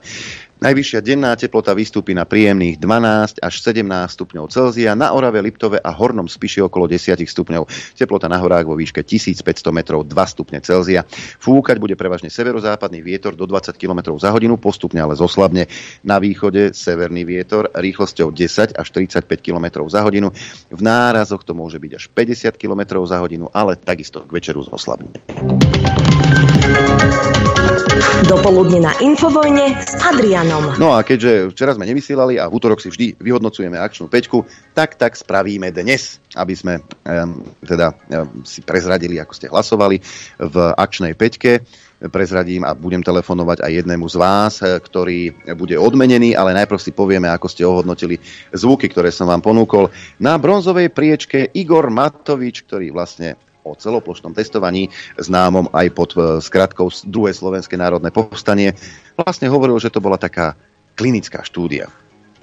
Najvyššia 0.64 1.04
denná 1.04 1.36
teplota 1.36 1.76
vystúpi 1.76 2.16
na 2.16 2.24
príjemných 2.24 2.80
12 2.80 3.44
až 3.44 3.54
17 3.60 3.84
stupňov 4.16 4.48
Celzia, 4.48 4.96
na 4.96 5.12
Orave, 5.12 5.44
Liptove 5.44 5.76
a 5.76 5.92
Hornom 5.92 6.32
Spiši 6.32 6.64
okolo 6.64 6.88
10 6.88 7.20
stupňov. 7.20 7.68
Teplota 8.00 8.32
na 8.32 8.40
horách 8.40 8.72
vo 8.72 8.80
výške 8.80 9.04
1500 9.04 9.44
metrov 9.76 10.08
2 10.08 10.16
stupne 10.24 10.64
Celzia. 10.64 11.04
Fúkať 11.44 11.84
bude 11.84 12.00
prevažne 12.00 12.32
severozápadný 12.32 13.04
vietor 13.04 13.36
do 13.36 13.44
20 13.44 13.76
km 13.76 14.16
za 14.16 14.32
hodinu, 14.32 14.56
postupne 14.56 15.04
ale 15.04 15.20
zoslabne. 15.20 15.68
Na 16.00 16.24
východe 16.24 16.72
severný 16.72 17.28
vietor 17.28 17.68
rýchlosťou 17.76 18.32
10 18.32 18.80
až 18.80 18.88
35 18.88 19.28
km 19.44 19.84
za 19.92 20.00
hodinu. 20.00 20.32
V 20.72 20.80
nárazoch 20.80 21.44
to 21.44 21.52
môže 21.52 21.76
byť 21.76 21.92
až 22.00 22.08
50 22.08 22.56
km 22.56 23.04
za 23.04 23.20
hodinu, 23.20 23.52
ale 23.52 23.76
takisto 23.76 24.24
k 24.24 24.32
večeru 24.32 24.64
zoslabne. 24.64 25.12
Dopoludne 28.30 28.80
na 28.86 28.94
Infovojne 29.02 29.74
s 29.82 29.98
Adrianom. 29.98 30.53
No 30.78 30.94
a 30.94 31.02
keďže 31.02 31.54
včera 31.54 31.74
sme 31.74 31.90
nevysielali 31.90 32.38
a 32.38 32.50
v 32.50 32.56
útorok 32.56 32.80
si 32.82 32.90
vždy 32.92 33.18
vyhodnocujeme 33.18 33.78
akčnú 33.80 34.10
peťku, 34.10 34.46
tak 34.78 34.96
tak 35.00 35.18
spravíme 35.18 35.74
dnes, 35.74 36.22
aby 36.38 36.54
sme 36.54 36.74
um, 36.82 37.42
teda 37.66 37.94
um, 37.94 38.42
si 38.46 38.62
prezradili, 38.62 39.18
ako 39.18 39.34
ste 39.34 39.48
hlasovali 39.50 39.98
v 40.38 40.56
akčnej 40.78 41.14
peťke 41.18 41.64
prezradím 42.12 42.68
a 42.68 42.76
budem 42.76 43.00
telefonovať 43.00 43.64
aj 43.64 43.72
jednému 43.84 44.06
z 44.12 44.16
vás, 44.20 44.60
eh, 44.60 44.76
ktorý 44.80 45.32
bude 45.56 45.80
odmenený, 45.80 46.36
ale 46.36 46.58
najprv 46.58 46.80
si 46.82 46.92
povieme, 46.92 47.32
ako 47.32 47.48
ste 47.48 47.64
ohodnotili 47.64 48.20
zvuky, 48.52 48.92
ktoré 48.92 49.14
som 49.14 49.30
vám 49.30 49.40
ponúkol. 49.40 49.88
Na 50.20 50.36
bronzovej 50.36 50.92
priečke 50.92 51.48
Igor 51.56 51.88
Matovič, 51.88 52.68
ktorý 52.68 52.92
vlastne 52.92 53.40
o 53.64 53.76
celoplošnom 53.76 54.36
testovaní, 54.36 54.92
známom 55.16 55.72
aj 55.72 55.88
pod 55.96 56.10
e, 56.14 56.20
skratkou 56.44 56.92
druhé 57.08 57.32
slovenské 57.32 57.80
národné 57.80 58.12
povstanie, 58.12 58.76
vlastne 59.16 59.48
hovoril, 59.48 59.80
že 59.80 59.90
to 59.90 60.04
bola 60.04 60.20
taká 60.20 60.54
klinická 60.94 61.42
štúdia. 61.42 61.90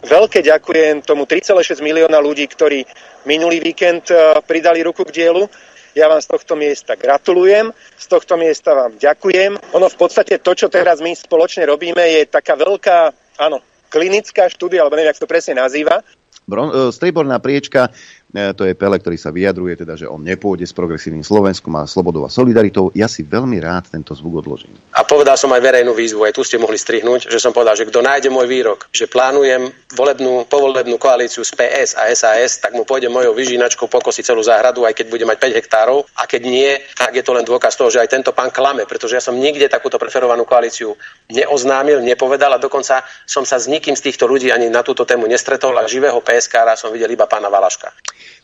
Veľké 0.01 0.41
ďakujem 0.41 1.05
tomu 1.05 1.29
3,6 1.29 1.85
milióna 1.85 2.17
ľudí, 2.25 2.49
ktorí 2.49 2.89
minulý 3.29 3.61
víkend 3.61 4.09
e, 4.09 4.41
pridali 4.49 4.81
ruku 4.81 5.05
k 5.05 5.13
dielu. 5.13 5.45
Ja 5.93 6.07
vám 6.07 6.23
z 6.23 6.31
tohto 6.31 6.55
miesta 6.55 6.95
gratulujem, 6.95 7.75
z 7.99 8.07
tohto 8.07 8.39
miesta 8.39 8.73
vám 8.73 8.97
ďakujem. 8.97 9.59
Ono 9.77 9.87
v 9.91 9.97
podstate 9.99 10.39
to, 10.39 10.55
čo 10.55 10.71
teraz 10.71 11.03
my 11.03 11.13
spoločne 11.13 11.67
robíme, 11.67 12.01
je 12.01 12.31
taká 12.31 12.55
veľká, 12.55 13.11
áno, 13.43 13.61
klinická 13.91 14.47
štúdia, 14.47 14.87
alebo 14.87 14.95
neviem, 14.97 15.11
jak 15.11 15.21
to 15.21 15.29
presne 15.29 15.59
nazýva. 15.59 16.01
E, 16.01 16.91
strieborná 16.91 17.37
priečka 17.43 17.93
to 18.31 18.63
je 18.63 18.79
Pele, 18.79 18.95
ktorý 18.95 19.19
sa 19.19 19.35
vyjadruje, 19.35 19.83
teda, 19.83 19.99
že 19.99 20.07
on 20.07 20.23
nepôjde 20.23 20.63
s 20.63 20.71
progresívnym 20.71 21.27
Slovenskom 21.27 21.75
a 21.75 21.87
slobodou 21.91 22.23
a 22.23 22.31
solidaritou. 22.31 22.95
Ja 22.95 23.11
si 23.11 23.27
veľmi 23.27 23.59
rád 23.59 23.91
tento 23.91 24.15
zvuk 24.15 24.47
odložím. 24.47 24.71
A 24.95 25.03
povedal 25.03 25.35
som 25.35 25.51
aj 25.51 25.59
verejnú 25.59 25.91
výzvu, 25.91 26.23
aj 26.23 26.39
tu 26.39 26.47
ste 26.47 26.55
mohli 26.55 26.79
strihnúť, 26.79 27.27
že 27.27 27.43
som 27.43 27.51
povedal, 27.51 27.75
že 27.75 27.91
kto 27.91 27.99
nájde 27.99 28.31
môj 28.31 28.47
výrok, 28.47 28.87
že 28.95 29.11
plánujem 29.11 29.75
volebnú, 29.99 30.47
povolebnú 30.47 30.95
koalíciu 30.95 31.43
s 31.43 31.51
PS 31.51 31.99
a 31.99 32.07
SAS, 32.15 32.63
tak 32.63 32.71
mu 32.79 32.87
pôjde 32.87 33.11
mojou 33.11 33.35
vyžínačkou 33.35 33.91
pokosiť 33.91 34.31
celú 34.31 34.47
záhradu, 34.47 34.87
aj 34.87 34.95
keď 34.95 35.07
bude 35.11 35.27
mať 35.27 35.51
5 35.51 35.59
hektárov. 35.59 35.99
A 36.15 36.31
keď 36.31 36.43
nie, 36.47 36.71
tak 36.95 37.19
je 37.19 37.27
to 37.27 37.35
len 37.35 37.43
dôkaz 37.43 37.75
toho, 37.75 37.91
že 37.91 37.99
aj 37.99 38.15
tento 38.15 38.31
pán 38.31 38.55
klame, 38.55 38.87
pretože 38.87 39.19
ja 39.19 39.23
som 39.25 39.35
nikde 39.35 39.67
takúto 39.67 39.99
preferovanú 39.99 40.47
koalíciu 40.47 40.95
neoznámil, 41.35 41.99
nepovedal 42.07 42.55
a 42.55 42.63
dokonca 42.63 43.03
som 43.27 43.43
sa 43.43 43.59
s 43.59 43.67
nikým 43.67 43.99
z 43.99 44.07
týchto 44.07 44.31
ľudí 44.31 44.55
ani 44.55 44.71
na 44.71 44.87
túto 44.87 45.03
tému 45.03 45.27
nestretol 45.27 45.75
a 45.75 45.91
živého 45.91 46.23
PSK 46.23 46.79
som 46.79 46.95
videl 46.95 47.11
iba 47.11 47.27
pána 47.27 47.51
Valaška. 47.51 47.91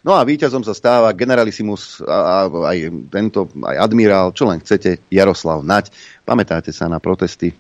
No 0.07 0.15
a 0.15 0.23
víťazom 0.23 0.63
sa 0.63 0.75
stáva 0.77 1.11
generalisimus, 1.17 2.01
a, 2.05 2.47
a, 2.47 2.73
aj 2.73 2.79
tento, 3.11 3.51
aj 3.63 3.77
admirál, 3.77 4.31
čo 4.31 4.47
len 4.47 4.63
chcete, 4.63 5.09
Jaroslav 5.11 5.67
Nať. 5.67 5.91
Pamätáte 6.27 6.75
sa 6.75 6.91
na 6.91 6.99
protesty 6.99 7.55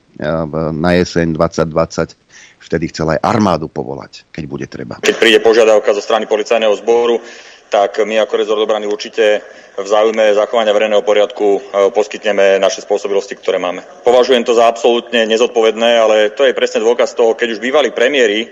na 0.72 0.90
jeseň 0.96 1.35
2020? 1.35 2.16
Vtedy 2.57 2.90
chcel 2.90 3.14
aj 3.14 3.22
armádu 3.22 3.70
povolať, 3.70 4.26
keď 4.35 4.44
bude 4.50 4.66
treba. 4.66 4.98
Keď 4.98 5.16
príde 5.22 5.38
požiadavka 5.38 5.94
zo 5.94 6.02
strany 6.02 6.26
policajného 6.26 6.74
zboru, 6.83 7.22
tak 7.70 7.98
my 8.02 8.22
ako 8.22 8.35
rezort 8.38 8.62
obrany 8.62 8.87
určite 8.87 9.42
v 9.76 9.85
záujme 9.85 10.33
zachovania 10.33 10.72
verejného 10.72 11.05
poriadku 11.05 11.61
e, 11.61 11.61
poskytneme 11.92 12.57
naše 12.57 12.81
spôsobilosti, 12.81 13.37
ktoré 13.37 13.61
máme. 13.61 13.85
Považujem 14.09 14.40
to 14.40 14.57
za 14.57 14.64
absolútne 14.72 15.29
nezodpovedné, 15.29 15.90
ale 16.00 16.16
to 16.33 16.48
je 16.48 16.57
presne 16.57 16.81
dôkaz 16.81 17.12
toho, 17.12 17.37
keď 17.37 17.57
už 17.57 17.61
bývalí 17.61 17.92
premiéry 17.92 18.40
e, 18.40 18.48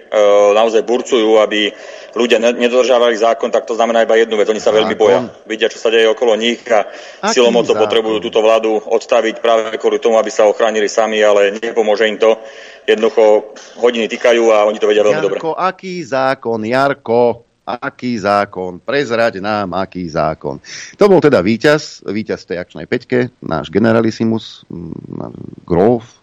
naozaj 0.53 0.85
burcujú, 0.85 1.41
aby 1.41 1.73
ľudia 2.13 2.39
nedodržávali 2.39 3.17
zákon, 3.17 3.49
tak 3.49 3.65
to 3.65 3.73
znamená 3.73 4.05
iba 4.05 4.21
jednu 4.21 4.37
vec. 4.37 4.53
Oni 4.53 4.61
sa 4.61 4.71
veľmi 4.71 4.95
boja. 4.95 5.25
Vidia, 5.49 5.73
čo 5.73 5.81
sa 5.81 5.89
deje 5.89 6.07
okolo 6.13 6.37
nich 6.37 6.61
a 6.69 6.87
silou 7.33 7.51
mocou 7.51 7.75
potrebujú 7.75 8.21
túto 8.23 8.39
vládu 8.45 8.79
odstaviť 8.79 9.41
práve 9.41 9.81
kvôli 9.81 9.99
tomu, 9.99 10.21
aby 10.21 10.29
sa 10.29 10.47
ochránili 10.47 10.87
sami, 10.87 11.25
ale 11.25 11.57
nepomôže 11.59 12.07
im 12.07 12.21
to. 12.21 12.39
Jednoducho 12.85 13.57
hodiny 13.81 14.13
týkajú 14.13 14.53
a 14.53 14.69
oni 14.69 14.77
to 14.77 14.85
vedia 14.85 15.01
veľmi 15.01 15.25
Jarko, 15.25 15.57
dobre. 15.57 15.65
aký 15.73 16.05
zákon, 16.05 16.61
Jarko? 16.69 17.54
Aký 17.65 18.21
zákon, 18.21 18.77
prezrať 18.79 19.41
nám, 19.41 19.73
aký 19.73 20.05
zákon. 20.05 20.61
To 21.01 21.05
bol 21.09 21.19
teda 21.25 21.41
víťaz, 21.41 22.05
víťaz 22.05 22.45
tej 22.45 22.61
akčnej 22.61 22.85
peťke, 22.85 23.33
náš 23.41 23.73
generalisimus, 23.73 24.69
mm, 24.69 25.65
grof, 25.65 26.21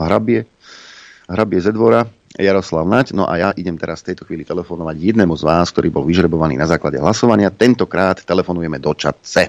hrabie, 0.00 0.48
hrabie 1.28 1.60
ze 1.60 1.70
dvora, 1.76 2.08
Jaroslav 2.40 2.88
Nať. 2.88 3.12
No 3.12 3.28
a 3.28 3.36
ja 3.36 3.48
idem 3.52 3.76
teraz 3.76 4.00
v 4.00 4.12
tejto 4.12 4.24
chvíli 4.24 4.48
telefonovať 4.48 4.96
jednému 4.96 5.36
z 5.36 5.42
vás, 5.44 5.68
ktorý 5.68 5.92
bol 5.92 6.04
vyžrebovaný 6.08 6.56
na 6.56 6.64
základe 6.64 6.96
hlasovania. 6.96 7.52
Tentokrát 7.52 8.22
telefonujeme 8.24 8.80
do 8.80 8.94
čatce. 8.96 9.42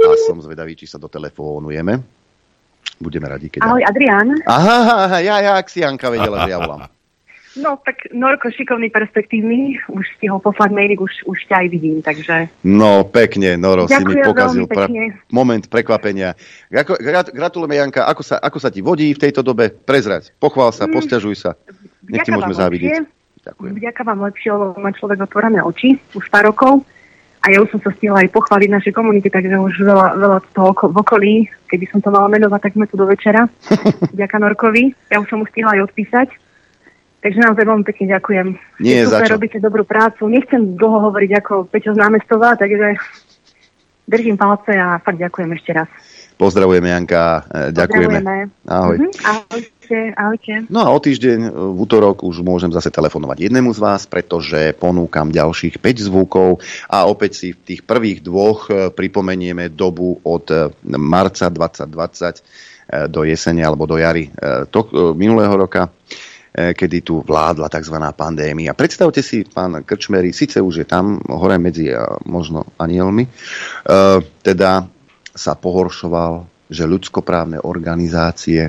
A 0.00 0.14
som 0.26 0.40
zvedavý, 0.40 0.78
či 0.78 0.88
sa 0.88 0.96
dotelefónujeme. 0.96 1.98
Budeme 3.00 3.26
radi, 3.28 3.48
keď... 3.52 3.64
Ahoj, 3.64 3.82
Adrián. 3.84 4.28
Aha, 4.44 4.78
aha, 5.08 5.18
ja, 5.24 5.36
ja, 5.40 5.52
ak 5.56 5.68
si 5.68 5.80
Janka 5.80 6.08
vedela, 6.12 6.44
že 6.44 6.52
ja 6.52 6.58
volám. 6.60 6.99
No 7.58 7.74
tak 7.82 8.06
Norko 8.14 8.46
šikovný, 8.54 8.94
perspektívny, 8.94 9.74
už 9.90 10.06
si 10.22 10.30
ho 10.30 10.38
poslať 10.38 10.70
mailik, 10.70 11.02
už, 11.02 11.26
už 11.26 11.38
ťa 11.50 11.66
aj 11.66 11.68
vidím, 11.74 11.98
takže... 11.98 12.46
No 12.62 13.02
pekne, 13.02 13.58
Noro, 13.58 13.90
Ďakujem 13.90 14.06
si 14.06 14.14
mi 14.14 14.22
pokazil 14.22 14.64
pra- 14.70 14.86
moment 15.34 15.64
prekvapenia. 15.66 16.38
Gratu- 16.70 17.02
grat- 17.02 17.34
gratulujeme 17.34 17.74
Janka, 17.74 18.06
ako 18.06 18.22
sa, 18.22 18.38
ako 18.38 18.62
sa 18.62 18.70
ti 18.70 18.78
vodí 18.86 19.10
v 19.10 19.22
tejto 19.26 19.42
dobe? 19.42 19.66
Prezrať, 19.66 20.30
pochvál 20.38 20.70
sa, 20.70 20.86
mm, 20.86 20.94
posťažuj 20.94 21.34
sa. 21.34 21.58
Nech 22.06 22.22
ti 22.22 22.30
môžeme 22.30 22.54
závidieť. 22.54 23.02
Ďakujem. 23.42 23.72
Vďaka 23.82 24.02
vám 24.06 24.20
lepšie, 24.30 24.48
lebo 24.54 24.78
má 24.78 24.90
človek 24.94 25.18
otvorené 25.24 25.58
oči 25.64 25.98
už 26.14 26.30
pár 26.30 26.46
rokov. 26.54 26.86
A 27.40 27.48
ja 27.48 27.64
už 27.64 27.72
som 27.72 27.80
sa 27.80 27.90
stihla 27.96 28.20
aj 28.20 28.36
pochváliť 28.36 28.68
našej 28.68 28.92
komunity, 28.92 29.32
takže 29.32 29.56
už 29.56 29.80
veľa, 29.80 30.12
veľa 30.20 30.38
toho 30.52 30.76
v 30.92 30.96
okolí, 31.00 31.34
keby 31.72 31.88
som 31.88 32.04
to 32.04 32.12
mala 32.12 32.28
menovať, 32.28 32.68
tak 32.68 32.76
sme 32.76 32.84
tu 32.84 33.00
do 33.00 33.08
večera. 33.08 33.48
Ďaká 34.20 34.36
Norkovi. 34.36 34.92
Ja 35.08 35.24
už 35.24 35.32
som 35.32 35.40
mu 35.40 35.48
stihla 35.48 35.80
aj 35.80 35.88
odpísať. 35.88 36.28
Takže 37.20 37.36
naozaj 37.36 37.64
veľmi 37.68 37.84
pekne 37.84 38.06
ďakujem. 38.16 38.46
Nie, 38.80 39.04
super, 39.04 39.12
za 39.12 39.18
čo. 39.28 39.34
robíte 39.36 39.58
dobrú 39.60 39.84
prácu. 39.84 40.24
Nechcem 40.32 40.72
dlho 40.72 41.12
hovoriť 41.12 41.30
ako 41.44 41.52
Peťo 41.68 41.92
z 41.92 42.00
námestová, 42.00 42.56
takže 42.56 42.96
držím 44.08 44.40
palce 44.40 44.72
a 44.72 44.96
fakt 44.98 45.20
ďakujem 45.20 45.50
ešte 45.52 45.70
raz. 45.76 45.88
Pozdravujeme 46.40 46.88
Janka, 46.88 47.44
e, 47.52 47.68
ďakujeme. 47.76 48.18
Ahoj. 48.64 48.96
Mhm, 48.96 49.12
ahojte, 49.28 49.98
ahojte. 50.16 50.52
No 50.72 50.80
a 50.80 50.88
o 50.88 50.96
týždeň 50.96 51.38
e, 51.44 51.50
v 51.52 51.78
útorok 51.84 52.24
už 52.24 52.40
môžem 52.40 52.72
zase 52.72 52.88
telefonovať 52.88 53.52
jednému 53.52 53.68
z 53.76 53.80
vás, 53.84 54.08
pretože 54.08 54.72
ponúkam 54.80 55.28
ďalších 55.28 55.76
5 55.76 56.08
zvukov 56.08 56.64
a 56.88 57.04
opäť 57.04 57.36
si 57.36 57.48
v 57.52 57.60
tých 57.60 57.80
prvých 57.84 58.24
dvoch 58.24 58.72
e, 58.72 58.88
pripomenieme 58.88 59.68
dobu 59.68 60.16
od 60.24 60.72
marca 60.88 61.52
2020 61.52 63.12
do 63.12 63.22
jesene 63.22 63.62
alebo 63.62 63.86
do 63.86 63.94
jary 63.94 64.34
to, 64.74 65.14
minulého 65.14 65.54
roka 65.54 65.94
kedy 66.50 66.98
tu 67.06 67.22
vládla 67.22 67.70
tzv. 67.70 67.96
pandémia. 68.14 68.74
Predstavte 68.74 69.22
si, 69.22 69.46
pán 69.46 69.86
Krčmery, 69.86 70.34
síce 70.34 70.58
už 70.58 70.82
je 70.82 70.86
tam 70.86 71.22
hore 71.30 71.58
medzi 71.62 71.94
možno 72.26 72.66
anielmi, 72.74 73.26
teda 74.42 74.72
sa 75.30 75.52
pohoršoval, 75.54 76.66
že 76.66 76.90
ľudskoprávne 76.90 77.62
organizácie 77.62 78.66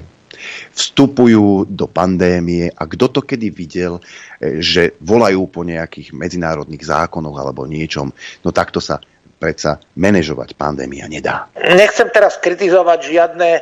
vstupujú 0.73 1.69
do 1.69 1.85
pandémie 1.85 2.69
a 2.69 2.85
kto 2.89 3.13
to 3.13 3.21
kedy 3.21 3.53
videl, 3.53 4.01
že 4.41 4.97
volajú 5.01 5.45
po 5.49 5.61
nejakých 5.61 6.17
medzinárodných 6.17 6.81
zákonoch 6.81 7.37
alebo 7.37 7.69
niečom, 7.69 8.09
no 8.45 8.49
takto 8.49 8.81
sa 8.81 8.97
predsa 9.41 9.81
manažovať 9.97 10.53
pandémia 10.53 11.09
nedá. 11.09 11.49
Nechcem 11.57 12.13
teraz 12.13 12.37
kritizovať 12.37 12.99
žiadne 13.09 13.49
e, 13.57 13.61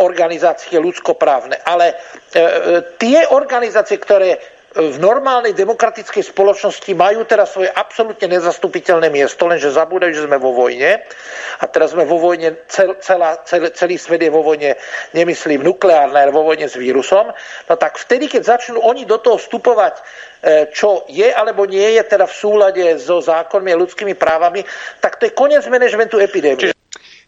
organizácie 0.00 0.80
ľudskoprávne, 0.80 1.60
ale 1.60 1.92
e, 1.92 1.94
tie 2.96 3.28
organizácie, 3.28 4.00
ktoré 4.00 4.40
v 4.70 5.02
normálnej 5.02 5.50
demokratickej 5.50 6.30
spoločnosti 6.30 6.94
majú 6.94 7.26
teraz 7.26 7.58
svoje 7.58 7.74
absolútne 7.74 8.30
nezastupiteľné 8.38 9.10
miesto, 9.10 9.50
lenže 9.50 9.74
zabúdajú, 9.74 10.14
že 10.14 10.26
sme 10.30 10.38
vo 10.38 10.54
vojne. 10.54 11.02
A 11.58 11.64
teraz 11.66 11.90
sme 11.90 12.06
vo 12.06 12.22
vojne, 12.22 12.54
cel, 12.70 12.94
celá, 13.02 13.42
cel, 13.42 13.66
celý 13.74 13.98
svet 13.98 14.22
je 14.22 14.30
vo 14.30 14.46
vojne, 14.46 14.78
nemyslím 15.10 15.66
nukleárne, 15.66 16.22
ale 16.22 16.30
vo 16.30 16.46
vojne 16.46 16.70
s 16.70 16.78
vírusom. 16.78 17.34
No 17.66 17.74
tak 17.74 17.98
vtedy, 17.98 18.30
keď 18.30 18.46
začnú 18.46 18.78
oni 18.78 19.10
do 19.10 19.18
toho 19.18 19.42
vstupovať, 19.42 19.98
e, 19.98 20.02
čo 20.70 21.02
je 21.10 21.26
alebo 21.26 21.66
nie 21.66 21.98
je 21.98 22.02
teda 22.06 22.30
v 22.30 22.38
súlade 22.38 22.84
so 23.02 23.18
zákonmi 23.18 23.74
a 23.74 23.80
ľudskými 23.80 24.14
právami, 24.14 24.62
tak 25.02 25.18
to 25.18 25.26
je 25.26 25.34
koniec 25.34 25.66
manažmentu 25.66 26.22
epidémie. 26.22 26.70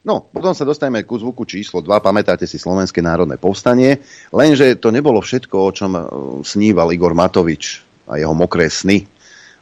No, 0.02 0.18
potom 0.18 0.50
sa 0.50 0.66
dostaneme 0.66 1.06
ku 1.06 1.14
zvuku 1.14 1.46
číslo 1.46 1.78
2, 1.78 2.02
pamätáte 2.02 2.42
si 2.42 2.58
Slovenské 2.58 2.98
národné 2.98 3.38
povstanie, 3.38 4.02
lenže 4.34 4.74
to 4.82 4.90
nebolo 4.90 5.22
všetko, 5.22 5.54
o 5.54 5.70
čom 5.70 5.90
e, 5.94 6.02
sníval 6.42 6.90
Igor 6.90 7.14
Matovič 7.14 7.86
a 8.10 8.18
jeho 8.18 8.34
mokré 8.34 8.66
sny. 8.66 9.06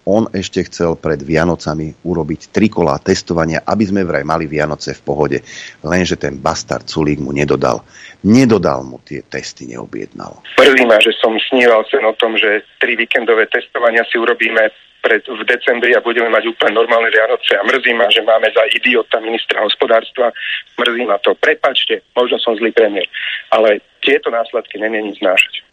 On 0.09 0.25
ešte 0.33 0.65
chcel 0.65 0.97
pred 0.97 1.21
Vianocami 1.21 1.93
urobiť 2.09 2.57
tri 2.57 2.73
kolá 2.73 2.97
testovania, 2.97 3.61
aby 3.69 3.85
sme 3.85 4.01
vraj 4.01 4.25
mali 4.25 4.49
Vianoce 4.49 4.97
v 4.97 5.05
pohode. 5.05 5.39
Lenže 5.85 6.17
ten 6.17 6.41
bastard 6.41 6.89
Sulík 6.89 7.21
mu 7.21 7.37
nedodal. 7.37 7.85
Nedodal 8.25 8.81
mu 8.81 8.97
tie 9.05 9.21
testy, 9.21 9.69
neobjednal. 9.69 10.41
Prvý 10.57 10.89
ma, 10.89 10.97
že 11.05 11.13
som 11.21 11.37
sníval 11.37 11.85
sen 11.93 12.01
o 12.01 12.17
tom, 12.17 12.41
že 12.41 12.65
tri 12.81 12.97
víkendové 12.97 13.45
testovania 13.53 14.01
si 14.09 14.17
urobíme 14.17 14.73
pred, 15.01 15.25
v 15.25 15.43
decembri 15.49 15.97
a 15.97 16.05
budeme 16.05 16.29
mať 16.29 16.49
úplne 16.53 16.77
normálne 16.77 17.11
Vianoce 17.11 17.57
a 17.57 17.65
mrzí 17.65 17.93
ma, 17.97 18.07
že 18.13 18.23
máme 18.25 18.49
za 18.53 18.65
idiota 18.71 19.19
ministra 19.21 19.65
hospodárstva. 19.65 20.33
Mrzí 20.77 21.03
ma 21.09 21.17
to. 21.21 21.35
Prepačte, 21.37 22.05
možno 22.15 22.37
som 22.39 22.57
zlý 22.57 22.71
premiér, 22.73 23.09
ale 23.53 23.81
tieto 24.05 24.29
následky 24.31 24.79
není 24.81 25.17
znášať. 25.19 25.65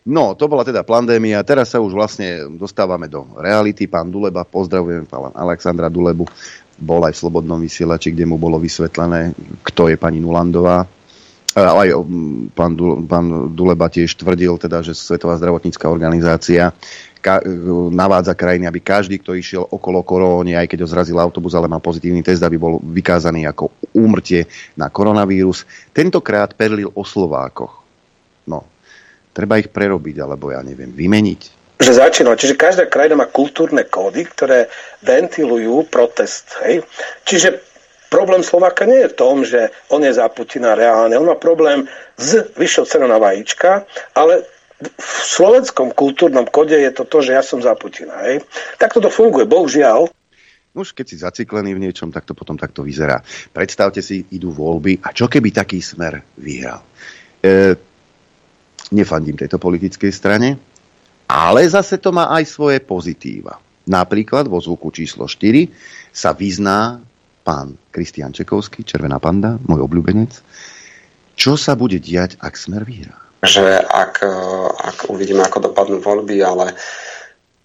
No, 0.00 0.32
to 0.32 0.48
bola 0.48 0.64
teda 0.64 0.80
pandémia. 0.80 1.44
Teraz 1.44 1.76
sa 1.76 1.78
už 1.78 1.92
vlastne 1.92 2.48
dostávame 2.56 3.04
do 3.04 3.36
reality. 3.36 3.84
Pán 3.84 4.08
Duleba, 4.08 4.48
pozdravujem 4.48 5.04
pána 5.04 5.28
Alexandra 5.36 5.92
Dulebu, 5.92 6.24
bol 6.80 7.04
aj 7.04 7.12
v 7.12 7.20
Slobodnom 7.20 7.60
vysielači, 7.60 8.16
kde 8.16 8.24
mu 8.24 8.40
bolo 8.40 8.56
vysvetlené, 8.56 9.36
kto 9.60 9.92
je 9.92 10.00
pani 10.00 10.24
Nulandová. 10.24 10.88
Aj 11.50 11.90
pán, 12.54 12.72
pán 13.10 13.26
Duleba 13.58 13.90
tiež 13.90 14.14
tvrdil, 14.14 14.54
teda, 14.54 14.86
že 14.86 14.94
Svetová 14.94 15.34
zdravotnícká 15.34 15.90
organizácia 15.90 16.70
ka- 17.18 17.42
navádza 17.90 18.38
krajiny, 18.38 18.70
aby 18.70 18.78
každý, 18.78 19.18
kto 19.18 19.34
išiel 19.34 19.64
okolo 19.66 20.06
koróny, 20.06 20.54
aj 20.54 20.70
keď 20.70 20.86
ho 20.86 20.88
zrazil 20.88 21.18
autobus, 21.18 21.58
ale 21.58 21.66
mal 21.66 21.82
pozitívny 21.82 22.22
test, 22.22 22.40
aby 22.46 22.54
bol 22.54 22.78
vykázaný 22.78 23.50
ako 23.50 23.74
úmrtie 23.98 24.46
na 24.78 24.88
koronavírus. 24.94 25.66
Tentokrát 25.90 26.54
perlil 26.54 26.86
o 26.94 27.02
Slovákoch. 27.02 27.82
No, 28.46 28.64
treba 29.34 29.58
ich 29.58 29.74
prerobiť, 29.74 30.16
alebo 30.22 30.54
ja 30.54 30.62
neviem, 30.62 30.94
vymeniť. 30.94 31.58
Že 31.80 31.92
začínal, 31.96 32.36
čiže 32.36 32.60
každá 32.60 32.84
krajina 32.86 33.24
má 33.24 33.26
kultúrne 33.26 33.88
kódy, 33.88 34.28
ktoré 34.28 34.68
ventilujú 35.00 35.88
protest. 35.88 36.60
Hej? 36.60 36.84
Čiže 37.24 37.69
problém 38.10 38.42
Slováka 38.42 38.84
nie 38.84 39.06
je 39.06 39.12
v 39.14 39.18
tom, 39.18 39.46
že 39.46 39.70
on 39.88 40.02
je 40.02 40.12
za 40.12 40.26
Putina 40.28 40.74
reálne. 40.74 41.14
On 41.16 41.30
má 41.30 41.38
problém 41.38 41.86
s 42.18 42.42
vyššou 42.58 42.84
cenou 42.90 43.08
na 43.08 43.22
vajíčka, 43.22 43.86
ale 44.18 44.44
v 44.82 45.12
slovenskom 45.24 45.94
kultúrnom 45.94 46.48
kode 46.50 46.74
je 46.74 46.90
to 46.90 47.06
to, 47.06 47.22
že 47.22 47.32
ja 47.32 47.42
som 47.46 47.62
za 47.62 47.72
Putina. 47.78 48.18
Hej. 48.26 48.42
Tak 48.76 48.98
to 48.98 49.08
funguje, 49.08 49.46
bohužiaľ. 49.46 50.10
Už 50.70 50.94
keď 50.94 51.06
si 51.06 51.16
zaciklený 51.18 51.74
v 51.74 51.82
niečom, 51.88 52.14
tak 52.14 52.26
to 52.26 52.34
potom 52.34 52.54
takto 52.54 52.86
vyzerá. 52.86 53.22
Predstavte 53.50 54.02
si, 54.02 54.22
idú 54.30 54.54
voľby 54.54 55.02
a 55.02 55.10
čo 55.10 55.26
keby 55.26 55.50
taký 55.50 55.82
smer 55.82 56.22
vyhral? 56.38 56.82
E, 57.42 57.74
nefandím 58.94 59.34
tejto 59.34 59.58
politickej 59.58 60.12
strane, 60.14 60.54
ale 61.26 61.60
zase 61.66 61.98
to 61.98 62.14
má 62.14 62.30
aj 62.30 62.46
svoje 62.46 62.78
pozitíva. 62.78 63.58
Napríklad 63.90 64.46
vo 64.46 64.62
zvuku 64.62 64.94
číslo 64.94 65.26
4 65.26 65.66
sa 66.14 66.30
vyzná 66.30 67.02
pán 67.42 67.76
Kristian 67.90 68.32
Čekovský, 68.32 68.84
Červená 68.84 69.18
panda, 69.18 69.56
môj 69.66 69.84
obľúbenec. 69.84 70.32
Čo 71.34 71.56
sa 71.56 71.72
bude 71.74 71.96
diať, 71.96 72.36
ak 72.40 72.54
smer 72.56 72.84
vyhrá? 72.84 73.16
Že 73.40 73.80
ak, 73.88 74.20
ak 74.76 75.08
uvidíme, 75.08 75.40
ako 75.40 75.72
dopadnú 75.72 75.98
voľby, 76.04 76.44
ale 76.44 76.76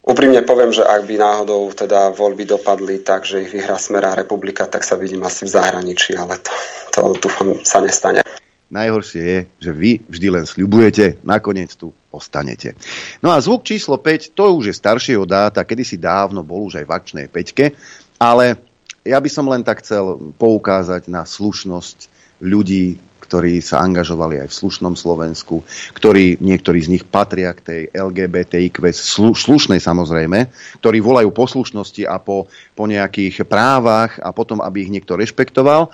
Úprimne 0.05 0.45
poviem, 0.45 0.69
že 0.69 0.85
ak 0.85 1.09
by 1.09 1.17
náhodou 1.17 1.73
teda 1.73 2.13
voľby 2.13 2.45
dopadli 2.45 3.01
tak, 3.01 3.25
že 3.25 3.41
ich 3.41 3.49
vyhrá 3.49 3.73
Smera 3.81 4.13
republika, 4.13 4.69
tak 4.69 4.85
sa 4.85 4.93
vidím 4.93 5.25
asi 5.25 5.49
v 5.49 5.57
zahraničí, 5.57 6.13
ale 6.13 6.37
to, 6.45 6.53
to 6.93 7.25
dúfam 7.25 7.57
sa 7.65 7.81
nestane. 7.81 8.21
Najhoršie 8.69 9.21
je, 9.25 9.39
že 9.57 9.71
vy 9.73 10.05
vždy 10.05 10.27
len 10.29 10.45
sľubujete, 10.45 11.25
nakoniec 11.25 11.73
tu 11.73 11.89
ostanete. 12.13 12.77
No 13.25 13.33
a 13.33 13.41
zvuk 13.41 13.65
číslo 13.65 13.97
5, 13.97 14.37
to 14.37 14.45
už 14.61 14.69
je 14.69 14.75
staršieho 14.77 15.25
dáta, 15.25 15.65
kedysi 15.65 15.97
dávno 15.97 16.45
bol 16.45 16.69
už 16.69 16.81
aj 16.81 16.85
v 16.85 16.93
akčnej 16.93 17.25
peťke, 17.25 17.73
ale 18.21 18.61
ja 19.05 19.21
by 19.21 19.29
som 19.29 19.45
len 19.45 19.61
tak 19.61 19.85
chcel 19.85 20.17
poukázať 20.41 21.07
na 21.07 21.23
slušnosť 21.23 22.09
ľudí, 22.41 22.97
ktorí 23.25 23.57
sa 23.61 23.81
angažovali 23.81 24.41
aj 24.41 24.49
v 24.53 24.59
slušnom 24.65 24.93
Slovensku, 24.93 25.65
ktorí, 25.97 26.37
niektorí 26.41 26.79
z 26.81 26.91
nich 26.97 27.05
patria 27.05 27.53
k 27.57 27.61
tej 27.61 27.81
LGBTIQ, 27.93 28.85
slu, 28.93 29.33
slušnej 29.33 29.81
samozrejme, 29.81 30.49
ktorí 30.81 30.97
volajú 31.01 31.29
po 31.33 31.45
slušnosti 31.49 32.05
a 32.05 32.21
po, 32.21 32.45
po 32.77 32.85
nejakých 32.85 33.45
právach 33.49 34.21
a 34.21 34.29
potom, 34.29 34.61
aby 34.61 34.85
ich 34.85 34.93
niekto 34.93 35.17
rešpektoval, 35.17 35.89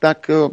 tak 0.00 0.28
e, 0.28 0.52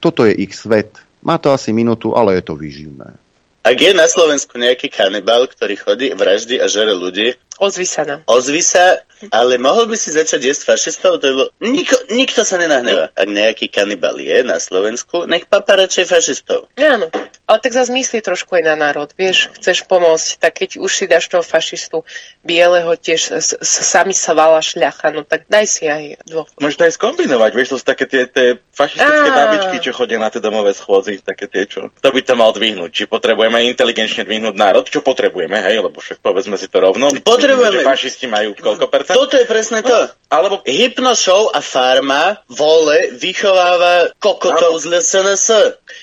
toto 0.00 0.28
je 0.28 0.36
ich 0.44 0.52
svet. 0.52 1.00
Má 1.24 1.40
to 1.40 1.52
asi 1.52 1.72
minútu, 1.72 2.12
ale 2.12 2.36
je 2.40 2.44
to 2.44 2.56
výživné. 2.56 3.16
Ak 3.60 3.76
je 3.76 3.92
na 3.92 4.08
Slovensku 4.08 4.56
nejaký 4.56 4.88
kanibal, 4.88 5.44
ktorý 5.44 5.76
chodí, 5.76 6.12
vraždy 6.16 6.56
a 6.60 6.68
žere 6.68 6.96
ľudí, 6.96 7.36
Ozvi 7.60 7.84
sa 7.84 8.08
nám. 8.08 8.24
Ozvi 8.24 8.64
sa, 8.64 9.04
ale 9.28 9.60
mohol 9.60 9.84
by 9.84 9.96
si 10.00 10.16
začať 10.16 10.48
jesť 10.48 10.62
fašistov? 10.64 11.20
To 11.20 11.24
je 11.28 11.34
bolo... 11.36 11.48
Niko, 11.60 11.92
nikto 12.08 12.40
sa 12.40 12.56
nenahneva. 12.56 13.12
Ak 13.12 13.28
nejaký 13.28 13.68
kanibal 13.68 14.16
je 14.16 14.40
na 14.40 14.56
Slovensku, 14.56 15.28
nech 15.28 15.44
papa 15.44 15.76
radšej 15.76 16.08
fašistov. 16.08 16.72
Áno, 16.80 17.12
ale 17.44 17.58
tak 17.60 17.76
zase 17.76 17.92
myslí 17.92 18.24
trošku 18.24 18.56
aj 18.56 18.64
na 18.64 18.80
národ. 18.80 19.12
Vieš, 19.12 19.52
chceš 19.60 19.84
pomôcť, 19.84 20.40
tak 20.40 20.64
keď 20.64 20.80
už 20.80 20.88
si 20.88 21.04
dáš 21.04 21.28
toho 21.28 21.44
fašistu 21.44 22.00
bieleho, 22.40 22.96
tiež 22.96 23.36
s, 23.36 23.52
s, 23.60 23.72
sami 23.84 24.16
sa 24.16 24.32
vala 24.32 24.64
šľacha, 24.64 25.12
no 25.12 25.28
tak 25.28 25.44
daj 25.52 25.68
si 25.68 25.84
aj 25.84 26.24
dvoch. 26.24 26.48
Môžeš 26.56 26.80
to 26.80 26.84
aj 26.88 26.94
skombinovať, 26.96 27.50
vieš, 27.52 27.76
to 27.76 27.76
sú 27.76 27.84
také 27.84 28.08
tie, 28.08 28.24
tie 28.24 28.56
fašistické 28.72 29.28
Á. 29.28 29.36
babičky, 29.36 29.76
čo 29.84 29.92
chodia 29.92 30.16
na 30.16 30.32
tie 30.32 30.40
domové 30.40 30.72
schôdzy, 30.72 31.20
také 31.20 31.44
tie, 31.44 31.68
čo... 31.68 31.92
To 31.92 32.08
by 32.08 32.24
to 32.24 32.32
mal 32.40 32.56
dvihnúť. 32.56 32.88
Či 32.88 33.04
potrebujeme 33.04 33.68
inteligenčne 33.68 34.24
dvihnúť 34.24 34.56
národ, 34.56 34.88
čo 34.88 35.04
potrebujeme, 35.04 35.60
hej, 35.60 35.84
lebo 35.84 36.00
však 36.00 36.24
povedzme 36.24 36.56
si 36.56 36.64
to 36.64 36.80
rovno. 36.80 37.12
Potrebujeme 37.20 37.49
potrebujeme... 37.50 37.82
Že 37.82 37.90
fašisti 37.90 38.26
majú 38.30 38.48
koľko 38.54 38.86
percent? 38.86 39.16
Toto 39.18 39.34
je 39.34 39.46
presne 39.46 39.80
to. 39.82 39.98
Alebo 40.30 40.62
Hypnoshow 40.62 41.50
a 41.50 41.58
farma 41.58 42.38
vole 42.46 43.10
vychováva 43.18 44.14
kokotov 44.22 44.78
z 44.78 44.86
LSNS. 44.86 45.46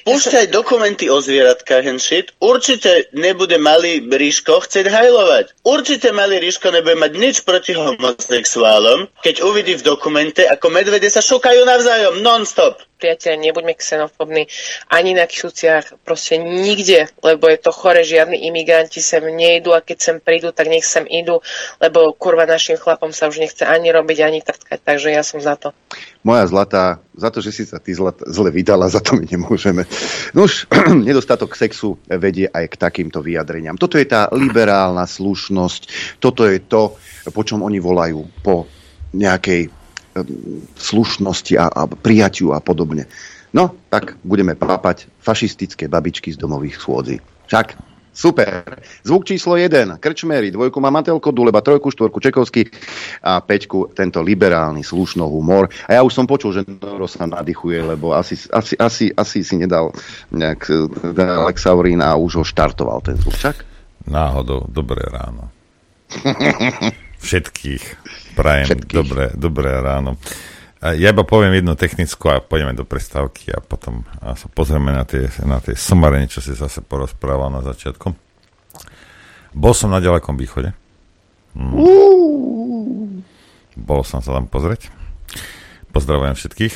Púšťaj 0.03 0.51
dokumenty 0.51 1.07
o 1.07 1.23
zvieratkách 1.23 1.87
and 1.87 2.03
shit. 2.03 2.35
Určite 2.43 3.07
nebude 3.15 3.55
malý 3.55 4.03
Ríško 4.03 4.67
chcieť 4.67 4.91
hajlovať. 4.91 5.63
Určite 5.63 6.11
malý 6.11 6.43
Ríško 6.43 6.75
nebude 6.75 6.99
mať 6.99 7.11
nič 7.15 7.35
proti 7.47 7.71
homosexuálom, 7.71 9.07
keď 9.23 9.47
uvidí 9.47 9.79
v 9.79 9.87
dokumente, 9.87 10.43
ako 10.43 10.75
medvede 10.75 11.07
sa 11.07 11.23
šukajú 11.23 11.63
navzájom 11.63 12.19
non-stop 12.19 12.83
priateľe, 12.97 13.37
nebuďme 13.37 13.77
xenofobní 13.77 14.49
ani 14.89 15.13
na 15.13 15.29
Kšuciach, 15.29 16.01
proste 16.01 16.41
nikde, 16.41 17.07
lebo 17.21 17.45
je 17.47 17.57
to 17.61 17.69
chore, 17.69 18.01
žiadni 18.01 18.49
imigranti 18.49 18.99
sem 18.99 19.21
nejdu 19.21 19.77
a 19.77 19.85
keď 19.85 19.97
sem 20.01 20.17
prídu, 20.17 20.49
tak 20.49 20.67
nech 20.67 20.83
sem 20.83 21.05
idú, 21.05 21.39
lebo 21.77 22.11
kurva 22.17 22.49
našim 22.49 22.75
chlapom 22.81 23.13
sa 23.13 23.29
už 23.29 23.37
nechce 23.37 23.63
ani 23.63 23.93
robiť, 23.93 24.16
ani 24.23 24.41
trtkať, 24.41 24.79
takže 24.81 25.09
ja 25.13 25.21
som 25.25 25.41
za 25.41 25.57
to. 25.57 25.73
Moja 26.21 26.45
zlatá, 26.49 27.01
za 27.17 27.29
to, 27.33 27.41
že 27.41 27.51
si 27.51 27.63
sa 27.65 27.81
ty 27.81 27.93
zlat, 27.93 28.21
zle 28.25 28.49
vydala, 28.53 28.89
za 28.89 29.01
to 29.01 29.17
my 29.17 29.25
nemôžeme. 29.25 29.83
No 30.33 30.45
už 30.45 30.69
nedostatok 31.09 31.57
sexu 31.57 31.97
vedie 32.05 32.49
aj 32.49 32.73
k 32.73 32.75
takýmto 32.79 33.19
vyjadreniam. 33.21 33.77
Toto 33.77 33.99
je 33.99 34.07
tá 34.07 34.29
liberálna 34.33 35.05
slušnosť, 35.05 35.81
toto 36.21 36.45
je 36.45 36.61
to, 36.63 36.95
po 37.29 37.41
čom 37.43 37.61
oni 37.61 37.77
volajú, 37.81 38.25
po 38.41 38.65
nejakej 39.13 39.73
slušnosti 40.77 41.53
a, 41.57 41.69
a 41.69 41.81
prijaťu 41.85 42.53
a 42.53 42.59
podobne. 42.61 43.05
No, 43.53 43.73
tak 43.89 44.19
budeme 44.25 44.57
papať 44.57 45.07
fašistické 45.21 45.87
babičky 45.87 46.33
z 46.33 46.37
domových 46.37 46.77
schôdzí. 46.77 47.17
Však, 47.47 47.79
super. 48.17 48.81
Zvuk 49.05 49.29
číslo 49.29 49.53
1, 49.53 50.01
Krčmery, 50.01 50.49
dvojku 50.49 50.81
má 50.81 50.89
Matelko, 50.89 51.29
Duleba, 51.29 51.61
trojku, 51.61 51.93
štvorku 51.93 52.17
Čekovský 52.17 52.65
a 53.21 53.37
peťku 53.45 53.93
tento 53.93 54.25
liberálny 54.25 54.81
slušno 54.81 55.29
humor. 55.29 55.69
A 55.85 55.93
ja 55.93 56.01
už 56.01 56.17
som 56.17 56.25
počul, 56.25 56.57
že 56.57 56.65
Noro 56.65 57.05
sa 57.05 57.29
nadýchuje, 57.29 57.93
lebo 57.93 58.17
asi, 58.17 58.33
asi, 58.49 58.73
asi, 58.81 59.13
asi 59.13 59.45
si 59.45 59.55
nedal 59.61 59.93
nejak 60.33 60.65
Alexaurín 61.45 62.01
a 62.01 62.17
už 62.17 62.41
ho 62.41 62.43
štartoval 62.43 63.05
ten 63.05 63.21
zvuk. 63.21 63.37
Však? 63.37 63.61
Náhodou, 64.09 64.65
dobré 64.65 65.05
ráno. 65.05 65.53
Všetkých. 67.27 67.83
Prajem 68.33 68.65
Všetkých. 68.65 68.97
Dobré, 68.97 69.25
dobré 69.37 69.71
ráno. 69.77 70.17
Ja 70.77 71.09
iba 71.09 71.25
poviem 71.25 71.57
jednu 71.57 71.73
technickú 71.73 72.29
a 72.29 72.37
pôjdeme 72.37 72.77
do 72.77 72.85
prestávky 72.85 73.49
a 73.49 73.57
potom 73.65 74.05
sa 74.21 74.45
pozrieme 74.53 74.93
na 74.93 75.09
tie, 75.09 75.25
na 75.41 75.57
tie 75.57 75.73
somarenie, 75.73 76.29
čo 76.29 76.37
si 76.37 76.53
zase 76.53 76.85
porozprával 76.85 77.49
na 77.49 77.65
začiatku. 77.65 78.13
Bol 79.57 79.73
som 79.73 79.89
na 79.89 79.97
ďalekom 79.97 80.37
východe. 80.37 80.77
Mm. 81.57 83.25
Bol 83.73 84.01
som 84.05 84.21
sa 84.21 84.37
tam 84.37 84.45
pozrieť. 84.45 84.93
Pozdravujem 85.89 86.37
všetkých. 86.37 86.75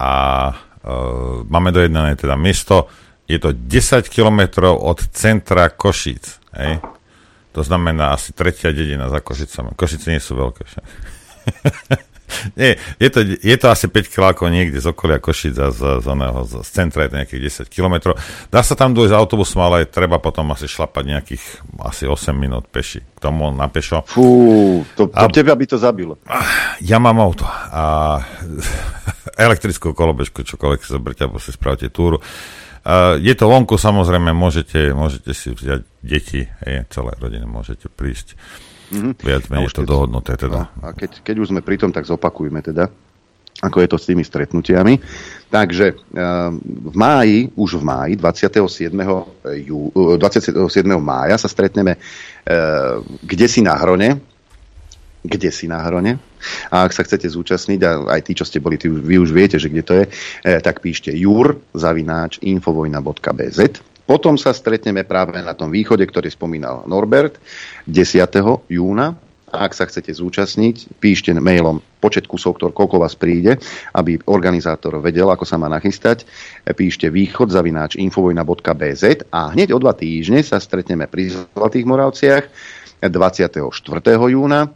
A 0.00 0.12
uh, 0.56 1.44
máme 1.44 1.68
dojednané 1.68 2.16
teda 2.16 2.40
miesto. 2.40 2.88
Je 3.28 3.36
to 3.36 3.52
10 3.52 4.08
kilometrov 4.08 4.80
od 4.80 5.04
centra 5.12 5.68
Košíc. 5.68 6.40
Hej? 6.56 6.80
To 7.52 7.60
znamená 7.60 8.16
asi 8.16 8.32
tretia 8.32 8.72
dedina 8.72 9.12
za 9.12 9.20
Košicami. 9.20 9.76
Košice 9.76 10.16
nie 10.16 10.20
sú 10.24 10.32
veľké. 10.32 10.64
nie, 12.60 12.76
je 12.98 13.08
to, 13.10 13.20
je 13.24 13.56
to 13.56 13.66
asi 13.68 13.86
5 13.86 14.08
kilákov 14.08 14.48
niekde 14.48 14.80
z 14.80 14.86
okolia 14.90 15.20
Košica, 15.20 15.70
z, 15.70 15.80
z, 16.00 16.06
oného, 16.06 16.44
z, 16.48 16.64
z 16.64 16.68
centra 16.72 17.04
je 17.04 17.10
to 17.12 17.16
nejakých 17.20 17.42
10 17.68 17.74
kilometrov. 17.74 18.14
Dá 18.48 18.60
sa 18.64 18.74
tam 18.74 18.96
dojsť 18.96 19.14
autobusom, 19.14 19.60
ale 19.60 19.88
treba 19.88 20.18
potom 20.18 20.50
asi 20.52 20.64
šlapať 20.64 21.04
nejakých 21.04 21.44
asi 21.84 22.04
8 22.08 22.32
minút 22.34 22.68
peši. 22.68 23.04
K 23.04 23.18
tomu 23.20 23.48
na 23.52 23.68
pešo. 23.68 24.04
Fú, 24.08 24.82
to, 24.96 25.08
to 25.08 25.26
a, 25.26 25.30
teba 25.32 25.56
by 25.56 25.64
to 25.68 25.76
zabilo. 25.76 26.20
Ja 26.80 27.00
mám 27.00 27.20
auto 27.20 27.44
a 27.48 28.20
elektrickú 29.46 29.92
kolobežku, 29.92 30.44
čokoľvek 30.44 30.80
zoberte, 30.84 31.24
alebo 31.24 31.40
si 31.40 31.52
spravte 31.52 31.88
túru. 31.88 32.20
Uh, 32.84 33.16
je 33.16 33.32
to 33.32 33.48
vonku, 33.48 33.80
samozrejme, 33.80 34.36
môžete, 34.36 34.92
môžete 34.92 35.32
si 35.32 35.56
vziať 35.56 35.88
deti, 36.04 36.44
hej, 36.44 36.84
celé 36.92 37.16
rodiny 37.16 37.48
môžete 37.48 37.88
prísť. 37.88 38.36
Mm-hmm. 38.92 39.12
Viac 39.24 39.44
menej 39.48 39.72
to 39.72 39.82
keď, 39.82 39.88
dohodnuté 39.88 40.32
teda. 40.36 40.68
No, 40.68 40.84
a 40.84 40.92
keď, 40.92 41.24
keď 41.24 41.36
už 41.40 41.48
sme 41.54 41.60
pri 41.64 41.76
tom, 41.80 41.90
tak 41.94 42.04
zopakujme 42.04 42.60
teda, 42.60 42.92
ako 43.64 43.76
je 43.80 43.88
to 43.88 43.96
s 43.96 44.08
tými 44.10 44.24
stretnutiami. 44.26 45.00
Takže 45.48 45.86
uh, 45.94 46.52
v 46.60 46.96
máji, 46.98 47.48
už 47.56 47.80
v 47.80 47.84
máji, 47.86 48.12
27. 48.20 48.92
Jú, 49.64 49.88
27. 50.20 50.60
mája 51.00 51.36
sa 51.40 51.48
stretneme 51.48 51.96
uh, 51.96 53.00
kde 53.24 53.46
si 53.48 53.64
na 53.64 53.78
Hrone, 53.78 54.20
kde 55.24 55.48
si 55.48 55.64
na 55.64 55.80
Hrone. 55.80 56.20
A 56.68 56.84
ak 56.84 56.92
sa 56.92 57.00
chcete 57.00 57.24
zúčastniť, 57.24 57.80
a 57.80 57.90
aj 58.12 58.20
tí, 58.28 58.36
čo 58.36 58.44
ste 58.44 58.60
boli, 58.60 58.76
tí, 58.76 58.92
vy 58.92 59.16
už 59.16 59.32
viete, 59.32 59.56
že 59.56 59.72
kde 59.72 59.82
to 59.82 59.94
je, 59.96 60.04
e, 60.44 60.60
tak 60.60 60.84
píšte 60.84 61.08
jur 61.16 61.56
zavináč 61.72 62.36
infovojna.bz. 62.44 63.58
Potom 64.04 64.36
sa 64.36 64.52
stretneme 64.52 65.08
práve 65.08 65.40
na 65.40 65.56
tom 65.56 65.72
východe, 65.72 66.04
ktorý 66.04 66.28
spomínal 66.28 66.84
Norbert, 66.84 67.40
10. 67.88 68.20
júna. 68.68 69.16
A 69.54 69.70
ak 69.70 69.72
sa 69.78 69.86
chcete 69.86 70.10
zúčastniť, 70.10 70.98
píšte 70.98 71.30
mailom 71.30 71.78
počet 72.02 72.26
kusov, 72.26 72.58
ktor, 72.58 72.74
koľko 72.74 72.98
vás 72.98 73.14
príde, 73.14 73.54
aby 73.94 74.18
organizátor 74.26 74.98
vedel, 74.98 75.30
ako 75.30 75.46
sa 75.46 75.54
má 75.54 75.70
nachystať. 75.70 76.26
Píšte 76.66 77.06
východ 77.06 77.54
zavináč 77.54 77.94
infovojna.bz 77.94 79.30
a 79.30 79.54
hneď 79.54 79.70
o 79.70 79.78
dva 79.78 79.94
týždne 79.94 80.42
sa 80.42 80.58
stretneme 80.58 81.06
pri 81.06 81.30
Zlatých 81.54 81.86
Moravciach 81.86 82.44
24. 82.98 83.62
júna 84.10 84.74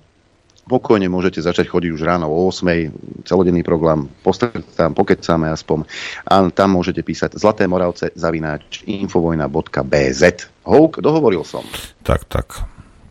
pokojne 0.68 1.08
môžete 1.08 1.40
začať 1.40 1.72
chodiť 1.72 1.90
už 1.96 2.02
ráno 2.04 2.28
o 2.28 2.52
8. 2.52 3.24
celodenný 3.24 3.64
program, 3.64 4.06
tam 4.76 4.92
pokecáme 4.92 5.48
aspoň. 5.48 5.88
A 6.28 6.52
tam 6.52 6.76
môžete 6.76 7.00
písať 7.00 7.40
Zlaté 7.40 7.64
Moravce 7.64 8.12
zavináč 8.12 8.84
infovojna.bz. 8.84 10.22
Houk, 10.68 11.00
dohovoril 11.00 11.42
som. 11.42 11.64
Tak, 12.04 12.28
tak. 12.28 12.68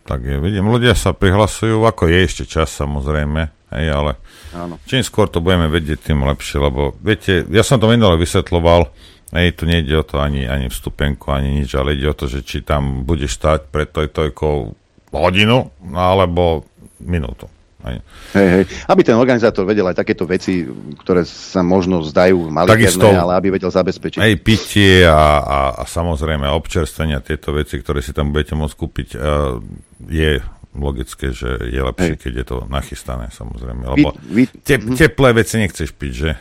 Tak 0.08 0.24
je, 0.24 0.40
vidím, 0.40 0.72
ľudia 0.72 0.96
sa 0.96 1.12
prihlasujú, 1.12 1.84
ako 1.84 2.08
je 2.08 2.20
ešte 2.24 2.44
čas 2.48 2.72
samozrejme, 2.72 3.52
hej, 3.76 3.88
ale 3.92 4.16
Áno. 4.56 4.80
čím 4.88 5.04
skôr 5.04 5.28
to 5.28 5.44
budeme 5.44 5.68
vedieť, 5.68 6.00
tým 6.00 6.24
lepšie, 6.24 6.64
lebo 6.64 6.96
viete, 7.04 7.44
ja 7.52 7.60
som 7.60 7.76
to 7.76 7.92
minule 7.92 8.16
vysvetloval, 8.16 8.88
hej, 9.36 9.60
tu 9.60 9.68
nejde 9.68 9.92
o 10.00 10.08
to 10.08 10.24
ani, 10.24 10.48
ani 10.48 10.72
vstupenku, 10.72 11.28
ani 11.36 11.60
nič, 11.60 11.76
ale 11.76 12.00
ide 12.00 12.08
o 12.08 12.16
to, 12.16 12.32
že 12.32 12.40
či 12.48 12.64
tam 12.64 13.04
budeš 13.04 13.36
stať 13.36 13.68
pred 13.68 13.92
toj 13.92 14.08
tojkou 14.16 14.72
hodinu, 15.12 15.76
alebo 15.92 16.67
minútu. 17.02 17.48
Hej. 17.78 18.02
Hej, 18.34 18.48
hej. 18.50 18.64
Aby 18.90 19.06
ten 19.06 19.14
organizátor 19.14 19.62
vedel 19.62 19.86
aj 19.86 20.02
takéto 20.02 20.26
veci, 20.26 20.66
ktoré 20.98 21.22
sa 21.30 21.62
možno 21.62 22.02
zdajú 22.02 22.50
malicherné, 22.50 23.14
ale 23.14 23.38
aby 23.38 23.54
vedel 23.54 23.70
zabezpečiť. 23.70 24.18
Aj 24.18 24.34
pitie 24.42 25.06
a, 25.06 25.40
a, 25.46 25.60
a 25.78 25.84
samozrejme 25.86 26.50
občerstvenia, 26.50 27.22
tieto 27.22 27.54
veci, 27.54 27.78
ktoré 27.78 28.02
si 28.02 28.18
tam 28.18 28.34
budete 28.34 28.58
môcť 28.58 28.76
kúpiť, 28.76 29.10
uh, 29.14 29.62
je 30.10 30.42
logické, 30.74 31.30
že 31.34 31.70
je 31.70 31.82
lepšie, 31.82 32.14
Hej. 32.18 32.22
keď 32.22 32.34
je 32.34 32.46
to 32.50 32.58
nachystané, 32.66 33.30
samozrejme. 33.30 33.82
Lebo 33.94 34.10
Vy- 34.26 34.50
vy- 34.50 34.62
te, 34.66 34.82
teplé 34.98 35.30
veci 35.38 35.62
nechceš 35.62 35.94
piť, 35.94 36.14
že? 36.14 36.32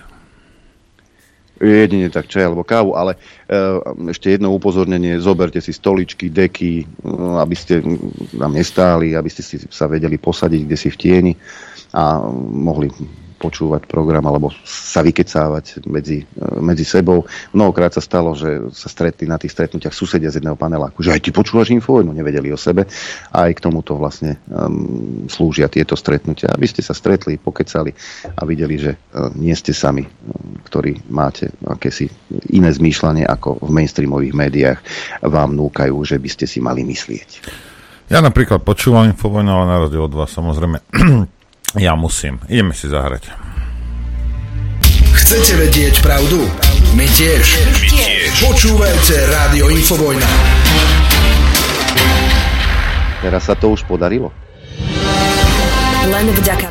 Jedine 1.57 2.13
tak 2.13 2.29
čaj 2.29 2.53
alebo 2.53 2.69
kávu, 2.69 2.93
ale 2.93 3.17
e, 3.49 3.59
ešte 4.13 4.29
jedno 4.29 4.53
upozornenie, 4.53 5.17
zoberte 5.17 5.65
si 5.65 5.73
stoličky, 5.73 6.29
deky, 6.29 6.73
e, 6.81 6.85
aby 7.41 7.57
ste 7.57 7.81
tam 8.37 8.53
nestáli, 8.53 9.17
aby 9.17 9.31
ste 9.33 9.41
si 9.41 9.57
sa 9.73 9.89
vedeli 9.89 10.21
posadiť 10.21 10.61
kde 10.69 10.77
si 10.77 10.89
v 10.93 11.01
tieni 11.01 11.33
a 11.97 12.21
mohli 12.53 12.93
počúvať 13.37 13.85
program 13.85 14.25
alebo 14.25 14.51
sa 14.65 15.05
vykecávať 15.05 15.85
medzi, 15.87 16.25
e, 16.25 16.61
medzi 16.61 16.83
sebou. 16.83 17.29
Mnohokrát 17.53 17.93
sa 17.93 18.03
stalo, 18.03 18.33
že 18.33 18.73
sa 18.73 18.89
stretli 18.89 19.29
na 19.29 19.37
tých 19.37 19.53
stretnutiach 19.53 19.93
susedia 19.93 20.33
z 20.33 20.41
jedného 20.41 20.57
paneláku, 20.57 21.05
že 21.05 21.13
aj 21.13 21.21
ty 21.23 21.31
počúvaš 21.31 21.71
infovojnu, 21.77 22.11
nevedeli 22.17 22.51
o 22.51 22.59
sebe 22.59 22.89
a 23.31 23.37
aj 23.47 23.53
k 23.61 23.65
tomuto 23.69 23.95
vlastne 23.95 24.41
um, 24.49 25.29
slúžia 25.29 25.69
tieto 25.69 25.95
stretnutia, 25.95 26.51
aby 26.51 26.67
ste 26.67 26.81
sa 26.81 26.97
stretli, 26.97 27.37
pokecali 27.37 27.93
a 28.35 28.43
videli, 28.49 28.81
že 28.81 28.93
uh, 28.97 29.31
nie 29.37 29.53
ste 29.53 29.77
sami, 29.77 30.03
um, 30.03 30.57
ktorí 30.65 31.07
máte 31.13 31.53
akési 31.63 32.09
iné 32.51 32.73
zmýšľanie, 32.73 33.29
ako 33.29 33.61
v 33.63 33.71
mainstreamových 33.71 34.35
médiách 34.35 34.79
vám 35.23 35.53
núkajú, 35.53 35.95
že 36.03 36.17
by 36.17 36.29
ste 36.33 36.47
si 36.49 36.59
mali 36.65 36.83
myslieť. 36.83 37.29
Ja 38.07 38.23
napríklad 38.23 38.63
počúvam 38.63 39.11
Infovojnu, 39.11 39.51
ale 39.51 39.65
na 39.67 39.77
rozdiel 39.83 40.07
od 40.07 40.15
vás 40.15 40.31
samozrejme 40.31 40.79
ja 41.77 41.93
musím. 41.95 42.41
Ideme 42.49 42.73
si 42.73 42.89
zahrať. 42.89 43.29
Chcete 45.17 45.53
vedieť 45.59 45.95
pravdu? 46.01 46.45
My 46.95 47.05
tiež. 47.09 47.45
My 47.67 47.89
tiež. 47.89 48.31
Počúvajte 48.41 49.15
Rádio 49.29 49.69
Infovojna. 49.73 50.29
Teraz 53.21 53.43
sa 53.49 53.55
to 53.59 53.75
už 53.75 53.83
podarilo. 53.85 54.31
Len 56.07 56.27
vďaka. 56.31 56.69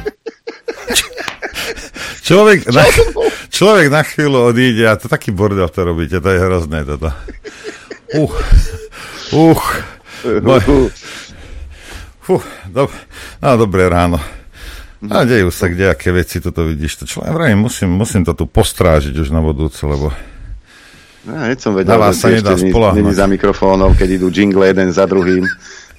Človek 2.26 2.66
na, 2.74 2.82
človek 3.54 3.88
na 3.94 4.02
chvíľu 4.02 4.50
odíde 4.50 4.90
a 4.90 4.98
to 4.98 5.06
taký 5.06 5.30
bordel 5.30 5.70
to 5.70 5.86
robíte, 5.86 6.18
to 6.18 6.30
je 6.34 6.40
hrozné 6.42 6.82
toto. 6.82 7.14
Uh, 8.18 8.32
uh, 9.36 9.62
Moj- 10.42 10.90
Fú, 12.26 12.42
dob- 12.66 12.90
no, 13.38 13.50
dobré 13.62 13.86
ráno. 13.86 14.18
A 15.12 15.28
dejú 15.28 15.50
sa 15.52 15.70
kdejaké 15.70 16.10
veci, 16.16 16.40
toto 16.42 16.66
vidíš. 16.66 17.02
To 17.02 17.06
človek, 17.06 17.32
vravím, 17.34 17.66
musím, 17.66 17.90
musím 17.94 18.24
to 18.24 18.34
tu 18.34 18.46
postrážiť 18.50 19.14
už 19.14 19.30
na 19.30 19.44
budúce, 19.44 19.84
lebo 19.84 20.14
Ja 21.26 21.50
hneď 21.50 21.58
som 21.58 21.74
vedel, 21.74 21.98
že 22.14 22.22
sa 22.22 22.30
ešte 22.30 22.70
nedá 22.70 22.94
není 22.94 23.14
za 23.18 23.26
mikrofónom, 23.26 23.98
keď 23.98 24.22
idú 24.22 24.30
jingle 24.30 24.70
jeden 24.70 24.94
za 24.94 25.10
druhým. 25.10 25.42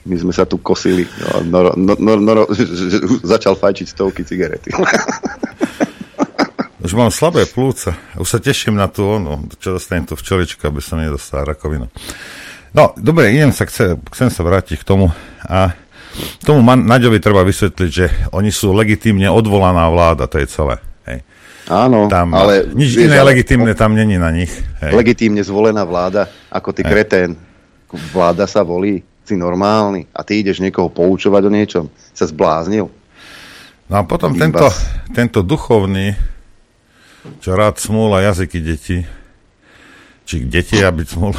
My 0.06 0.14
sme 0.14 0.30
sa 0.30 0.46
tu 0.46 0.62
kosili. 0.62 1.02
No, 1.02 1.42
Noro, 1.50 1.70
no, 1.74 1.98
no, 1.98 2.14
noro, 2.14 2.42
že 2.54 2.62
začal 3.26 3.58
fajčiť 3.58 3.86
stovky 3.90 4.22
cigarety. 4.22 4.70
už 6.86 6.94
mám 6.94 7.10
slabé 7.10 7.42
plúca. 7.50 7.98
Už 8.14 8.30
sa 8.30 8.38
teším 8.38 8.78
na 8.78 8.86
tú 8.86 9.02
onu, 9.02 9.50
čo 9.58 9.74
dostanem 9.74 10.06
tú 10.06 10.14
včeličku, 10.14 10.62
aby 10.62 10.78
som 10.78 11.02
nedostal 11.02 11.42
rakovinu. 11.42 11.90
No, 12.70 12.94
dobre, 12.94 13.34
idem 13.34 13.50
sa, 13.50 13.66
chce, 13.66 13.98
chcem 14.14 14.30
sa 14.30 14.46
vrátiť 14.46 14.78
k 14.78 14.86
tomu 14.86 15.10
a 15.42 15.74
tomu 16.42 16.60
Naďovi 16.62 17.18
treba 17.20 17.42
vysvetliť, 17.42 17.90
že 17.90 18.06
oni 18.32 18.50
sú 18.50 18.72
legitímne 18.72 19.28
odvolaná 19.28 19.88
vláda, 19.90 20.30
to 20.30 20.40
je 20.40 20.46
celé. 20.48 20.76
Hej. 21.06 21.18
Áno, 21.66 22.06
Tam, 22.06 22.30
ale... 22.30 22.70
nič 22.70 22.94
vieš, 22.94 23.10
iné 23.10 23.18
ale 23.18 23.34
legitímne 23.34 23.74
tam 23.74 23.92
není 23.92 24.16
na 24.16 24.30
nich. 24.30 24.50
Hej. 24.80 24.94
Legitímne 24.94 25.42
zvolená 25.42 25.82
vláda, 25.82 26.30
ako 26.48 26.70
ty 26.70 26.86
Hej. 26.86 26.90
kretén. 26.90 27.30
Vláda 28.14 28.46
sa 28.46 28.62
volí, 28.62 29.02
si 29.26 29.34
normálny 29.34 30.06
a 30.14 30.22
ty 30.22 30.38
ideš 30.38 30.62
niekoho 30.62 30.86
poučovať 30.86 31.42
o 31.42 31.50
niečom. 31.50 31.84
Sa 32.14 32.30
zbláznil. 32.30 32.86
No 33.86 33.94
a 33.98 34.02
potom 34.06 34.34
tento, 34.34 34.66
tento 35.14 35.42
duchovný, 35.42 36.14
čo 37.42 37.54
rád 37.58 37.82
smúla 37.82 38.22
jazyky 38.22 38.58
detí, 38.62 38.98
či 40.26 40.42
deti, 40.42 40.82
aby 40.82 41.06
smúla 41.06 41.38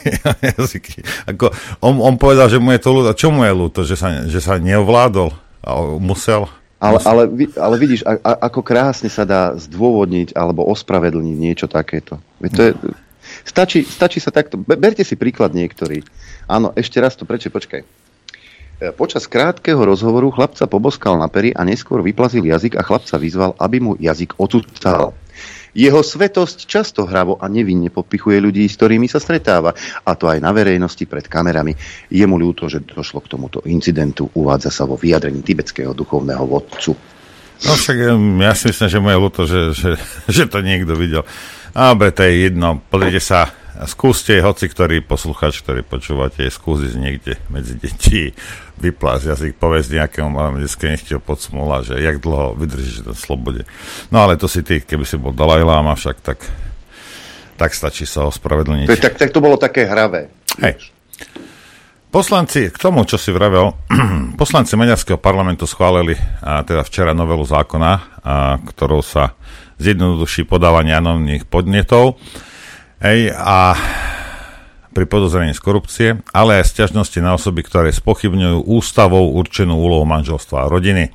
jazyky. 0.52 1.00
Ako, 1.32 1.48
on, 1.80 1.96
on 2.04 2.14
povedal, 2.20 2.52
že 2.52 2.60
mu 2.60 2.76
je 2.76 2.80
to 2.84 2.92
ľúto. 2.92 3.16
Čo 3.16 3.32
mu 3.32 3.48
je 3.48 3.52
ľúto? 3.56 3.80
Že 3.88 3.96
sa, 3.96 4.08
že 4.28 4.40
sa 4.44 4.60
neovládol? 4.60 5.32
A 5.64 5.70
musel? 5.96 6.44
Ale, 6.78 7.02
ale, 7.02 7.22
ale 7.58 7.74
vidíš, 7.74 8.06
a, 8.06 8.20
a, 8.22 8.32
ako 8.46 8.62
krásne 8.62 9.10
sa 9.10 9.26
dá 9.26 9.56
zdôvodniť 9.58 10.38
alebo 10.38 10.62
ospravedlniť 10.70 11.36
niečo 11.40 11.66
takéto. 11.66 12.22
Veď 12.38 12.50
to 12.54 12.62
je, 12.62 12.72
stačí, 13.42 13.82
stačí 13.82 14.22
sa 14.22 14.30
takto... 14.30 14.60
be- 14.62 14.78
Berte 14.78 15.02
si 15.02 15.18
príklad 15.18 15.58
niektorí. 15.58 16.06
Áno, 16.46 16.70
ešte 16.78 17.02
raz 17.02 17.18
to 17.18 17.26
prečo, 17.26 17.50
počkaj. 17.50 17.82
E, 17.82 18.94
Počas 18.94 19.26
krátkeho 19.26 19.82
rozhovoru 19.82 20.30
chlapca 20.30 20.70
poboskal 20.70 21.18
na 21.18 21.26
pery 21.26 21.50
a 21.50 21.66
neskôr 21.66 21.98
vyplazil 21.98 22.46
jazyk 22.46 22.78
a 22.78 22.86
chlapca 22.86 23.18
vyzval, 23.18 23.58
aby 23.58 23.82
mu 23.82 23.92
jazyk 23.98 24.38
ocucal. 24.38 25.18
Jeho 25.78 26.02
svetosť 26.02 26.66
často 26.66 27.06
hravo 27.06 27.38
a 27.38 27.46
nevinne 27.46 27.86
podpichuje 27.86 28.42
ľudí, 28.42 28.66
s 28.66 28.74
ktorými 28.74 29.06
sa 29.06 29.22
stretáva, 29.22 29.70
a 30.02 30.10
to 30.18 30.26
aj 30.26 30.42
na 30.42 30.50
verejnosti 30.50 31.06
pred 31.06 31.22
kamerami. 31.30 31.78
Je 32.10 32.26
mu 32.26 32.34
ľúto, 32.34 32.66
že 32.66 32.82
došlo 32.82 33.22
k 33.22 33.30
tomuto 33.38 33.62
incidentu, 33.62 34.26
uvádza 34.34 34.74
sa 34.74 34.90
vo 34.90 34.98
vyjadrení 34.98 35.38
tibetského 35.46 35.94
duchovného 35.94 36.42
vodcu. 36.42 36.98
No 37.62 37.74
však 37.78 37.96
ja 38.42 38.52
si 38.58 38.74
myslím, 38.74 38.88
že 38.90 38.98
mu 38.98 39.08
je 39.10 39.18
ľúto, 39.22 39.40
že, 39.46 39.60
že, 39.70 39.90
že 40.42 40.50
to 40.50 40.66
niekto 40.66 40.98
videl. 40.98 41.22
Ale 41.78 42.10
to 42.10 42.26
je 42.26 42.50
jedno. 42.50 42.82
Pozrite 42.90 43.22
sa, 43.22 43.46
skúste, 43.86 44.34
hoci 44.42 44.66
ktorý 44.66 45.04
posluchač, 45.04 45.62
ktorý 45.62 45.86
počúvate, 45.86 46.42
skúsiť 46.48 46.92
niekde 46.98 47.38
medzi 47.52 47.78
deti 47.78 48.34
vyplásť 48.80 49.24
jazyk, 49.30 49.52
povedz 49.60 49.92
nejakému 49.92 50.26
malému 50.30 50.58
detskému, 50.58 50.98
nech 50.98 51.06
ti 51.06 51.14
ho 51.14 51.22
podsmúla, 51.22 51.86
že 51.86 51.98
jak 52.02 52.18
dlho 52.18 52.58
vydržíš 52.58 53.06
na 53.06 53.14
slobode. 53.14 53.62
No 54.10 54.26
ale 54.26 54.34
to 54.34 54.50
si 54.50 54.66
ty, 54.66 54.82
keby 54.82 55.04
si 55.06 55.14
bol 55.14 55.30
Dalaj 55.30 55.62
Lama 55.62 55.94
však, 55.94 56.16
tak, 56.24 56.42
tak 57.54 57.70
stačí 57.76 58.02
sa 58.02 58.26
ospravedlniť. 58.26 58.86
To 58.90 58.96
je, 58.96 59.02
tak, 59.02 59.14
tak 59.14 59.30
to 59.30 59.44
bolo 59.44 59.54
také 59.54 59.86
hravé. 59.86 60.32
Hej. 60.58 60.90
Poslanci, 62.08 62.72
k 62.72 62.78
tomu, 62.80 63.04
čo 63.04 63.20
si 63.20 63.28
vravel, 63.28 63.76
poslanci 64.40 64.80
Maďarského 64.80 65.20
parlamentu 65.20 65.68
schválili 65.68 66.16
a 66.40 66.64
teda 66.64 66.80
včera 66.82 67.12
novelu 67.12 67.44
zákona, 67.44 67.92
a, 67.92 68.00
ktorou 68.64 69.04
sa 69.04 69.36
zjednoduší 69.76 70.48
podávanie 70.48 70.96
anonimných 70.96 71.46
podnetov 71.46 72.16
hej, 73.02 73.30
a 73.34 73.74
pri 74.94 75.04
podozrení 75.06 75.54
z 75.54 75.62
korupcie, 75.62 76.08
ale 76.34 76.58
aj 76.58 76.74
sťažnosti 76.74 77.18
na 77.22 77.38
osoby, 77.38 77.62
ktoré 77.62 77.94
spochybňujú 77.94 78.66
ústavou 78.66 79.30
určenú 79.38 79.78
úlohu 79.78 80.02
manželstva 80.02 80.66
a 80.66 80.70
rodiny. 80.70 81.14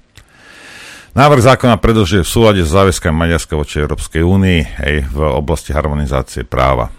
Návrh 1.13 1.41
zákona 1.46 1.78
predlžuje 1.78 2.26
v 2.26 2.32
súlade 2.32 2.62
s 2.65 2.74
záväzkami 2.74 3.13
Maďarska 3.13 3.54
voči 3.54 3.84
Európskej 3.84 4.26
únii 4.26 4.60
aj 4.82 4.96
v 5.13 5.17
oblasti 5.36 5.69
harmonizácie 5.69 6.41
práva. 6.41 6.89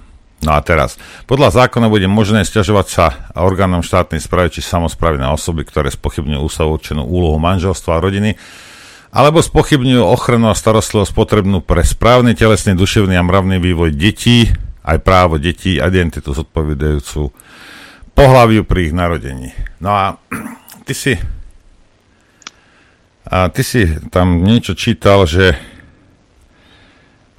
No 0.44 0.54
a 0.54 0.60
teraz, 0.60 1.00
podľa 1.24 1.64
zákona 1.64 1.88
bude 1.88 2.04
možné 2.04 2.44
stiažovať 2.44 2.86
sa 2.86 3.06
orgánom 3.32 3.80
štátnej 3.80 4.20
správy 4.20 4.52
či 4.52 4.60
samozprávy 4.60 5.16
na 5.16 5.32
osoby, 5.32 5.64
ktoré 5.64 5.88
spochybňujú 5.88 6.40
ústavu 6.44 6.76
určenú 6.76 7.02
úlohu 7.08 7.40
manželstva 7.40 7.96
a 7.96 8.02
rodiny, 8.04 8.36
alebo 9.14 9.40
spochybňujú 9.40 10.04
ochranu 10.04 10.52
a 10.52 10.58
starostlivosť 10.58 11.16
potrebnú 11.16 11.64
pre 11.64 11.80
správny 11.80 12.36
telesný, 12.36 12.76
duševný 12.76 13.16
a 13.16 13.24
mravný 13.24 13.56
vývoj 13.56 13.96
detí, 13.96 14.52
aj 14.84 14.98
právo 15.00 15.40
detí, 15.40 15.80
identitu 15.80 16.36
zodpovedajúcu 16.36 17.32
pohľaviu 18.14 18.62
pri 18.68 18.92
ich 18.92 18.94
narodení. 18.94 19.50
No 19.80 19.90
a 19.90 20.04
ty 20.84 20.94
si 20.94 21.16
a 23.24 23.48
ty 23.48 23.64
si 23.64 23.88
tam 24.12 24.44
niečo 24.44 24.76
čítal, 24.76 25.24
že 25.24 25.56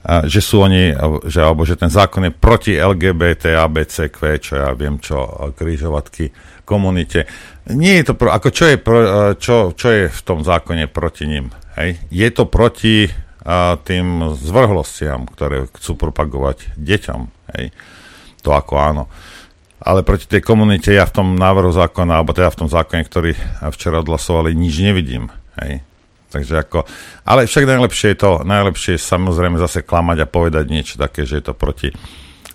a, 0.06 0.30
že 0.30 0.38
sú 0.38 0.62
oni, 0.62 0.94
že, 1.26 1.42
alebo 1.42 1.66
že 1.66 1.78
ten 1.82 1.90
zákon 1.90 2.30
je 2.30 2.34
proti 2.34 2.78
LGBT, 2.78 3.58
ABCQ, 3.66 4.18
čo 4.38 4.54
ja 4.54 4.70
viem 4.78 5.02
čo, 5.02 5.18
krížovatky 5.58 6.30
komunite. 6.62 7.26
Nie 7.74 8.02
je 8.02 8.10
to, 8.10 8.14
pro, 8.14 8.30
ako 8.30 8.50
čo 8.54 8.66
je, 8.70 8.78
pro, 8.78 9.00
čo, 9.38 9.74
čo 9.74 9.88
je 9.90 10.04
v 10.10 10.22
tom 10.22 10.46
zákone 10.46 10.86
proti 10.94 11.26
ním? 11.26 11.50
Hej? 11.74 11.98
Je 12.14 12.30
to 12.30 12.46
proti 12.46 13.10
a, 13.10 13.25
tým 13.86 14.34
zvrhlostiam, 14.34 15.30
ktoré 15.30 15.70
chcú 15.78 15.94
propagovať 15.94 16.74
deťom. 16.82 17.22
Hej? 17.54 17.70
To 18.42 18.58
ako 18.58 18.74
áno. 18.82 19.04
Ale 19.78 20.02
proti 20.02 20.26
tej 20.26 20.42
komunite 20.42 20.90
ja 20.90 21.06
v 21.06 21.14
tom 21.22 21.28
návrhu 21.38 21.70
zákona, 21.70 22.18
alebo 22.18 22.34
teda 22.34 22.50
v 22.50 22.60
tom 22.66 22.70
zákone, 22.70 23.06
ktorý 23.06 23.38
včera 23.70 24.02
odhlasovali, 24.02 24.58
nič 24.58 24.82
nevidím. 24.82 25.30
Hej? 25.62 25.86
Takže 26.34 26.68
ako, 26.68 26.90
ale 27.22 27.46
však 27.46 27.70
najlepšie 27.70 28.18
je 28.18 28.20
to, 28.20 28.32
najlepšie 28.44 28.98
je 28.98 29.08
samozrejme 29.08 29.62
zase 29.62 29.86
klamať 29.86 30.26
a 30.26 30.28
povedať 30.28 30.66
niečo 30.68 30.98
také, 30.98 31.24
že 31.24 31.40
je 31.40 31.46
to 31.48 31.54
proti, 31.54 31.94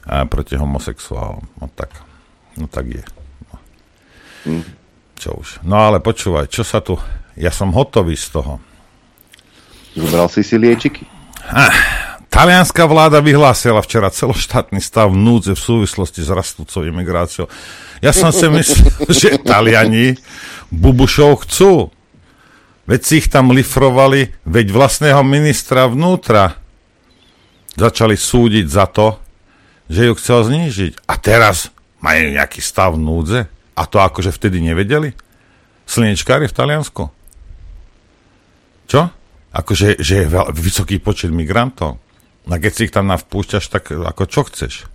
a, 0.04 0.26
proti 0.26 0.58
homosexuálom. 0.58 1.46
No 1.62 1.70
tak, 1.70 2.02
no 2.58 2.66
tak 2.66 2.90
je. 2.90 3.04
No. 3.46 3.56
Mm. 4.50 4.64
Čo 5.16 5.30
už. 5.38 5.48
No 5.62 5.86
ale 5.86 6.02
počúvaj, 6.02 6.50
čo 6.50 6.66
sa 6.66 6.82
tu, 6.82 6.98
ja 7.38 7.54
som 7.54 7.72
hotový 7.72 8.18
z 8.18 8.36
toho. 8.36 8.58
Zobral 9.94 10.30
si 10.30 10.46
si 10.46 10.54
liečiky? 10.54 11.02
Ah, 11.50 11.74
talianská 12.30 12.86
vláda 12.86 13.18
vyhlásila 13.18 13.82
včera 13.82 14.06
celoštátny 14.06 14.78
stav 14.78 15.10
núdze 15.10 15.58
v 15.58 15.60
súvislosti 15.60 16.22
s 16.22 16.30
rastúcou 16.30 16.86
imigráciou. 16.86 17.50
Ja 17.98 18.14
som 18.14 18.30
si 18.30 18.46
myslel, 18.46 18.90
že 19.20 19.42
Taliani 19.42 20.14
Bubušov 20.70 21.44
chcú. 21.46 21.90
Veď 22.86 23.00
si 23.06 23.14
ich 23.22 23.28
tam 23.30 23.54
lifrovali, 23.54 24.34
veď 24.46 24.66
vlastného 24.74 25.22
ministra 25.22 25.86
vnútra 25.86 26.58
začali 27.78 28.18
súdiť 28.18 28.66
za 28.66 28.90
to, 28.90 29.18
že 29.86 30.10
ju 30.10 30.12
chcel 30.18 30.38
znížiť. 30.46 31.06
A 31.06 31.14
teraz 31.18 31.70
majú 32.02 32.34
nejaký 32.34 32.58
stav 32.58 32.94
núdze? 32.98 33.46
A 33.78 33.82
to 33.86 34.02
akože 34.02 34.34
vtedy 34.34 34.58
nevedeli? 34.58 35.14
Slnečkári 35.86 36.50
v 36.50 36.56
Taliansku? 36.56 37.02
Čo? 38.90 39.19
Akože 39.50 39.98
že 39.98 40.14
je 40.22 40.26
veľ, 40.30 40.54
vysoký 40.54 41.02
počet 41.02 41.34
migrantov. 41.34 41.98
A 42.46 42.56
keď 42.58 42.72
si 42.72 42.82
ich 42.86 42.94
tam 42.94 43.10
navpúšťaš, 43.10 43.64
tak 43.70 43.90
ako 43.90 44.22
čo 44.26 44.46
chceš? 44.46 44.86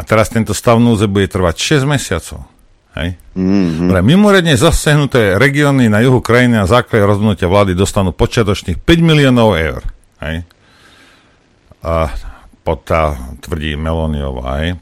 A 0.00 0.02
teraz 0.04 0.32
tento 0.32 0.56
stav 0.56 0.80
núdze 0.80 1.08
bude 1.08 1.28
trvať 1.28 1.84
6 1.84 1.84
mesiacov. 1.84 2.48
Hej? 2.96 3.16
Mm-hmm. 3.36 3.88
Pre 3.88 4.00
mimoriadne 4.04 4.54
zasehnuté 4.56 5.36
regióny 5.40 5.88
na 5.88 6.04
juhu 6.04 6.20
krajiny 6.20 6.60
na 6.60 6.68
základe 6.68 7.04
rozhodnutia 7.04 7.48
vlády 7.48 7.72
dostanú 7.72 8.12
počiatočných 8.12 8.80
5 8.80 9.00
miliónov 9.00 9.56
eur. 9.56 9.82
Hej? 10.20 10.44
A 11.84 12.12
pod 12.62 12.84
tá 12.84 13.16
tvrdí 13.40 13.74
Meloniová. 13.76 14.64
Hej? 14.64 14.76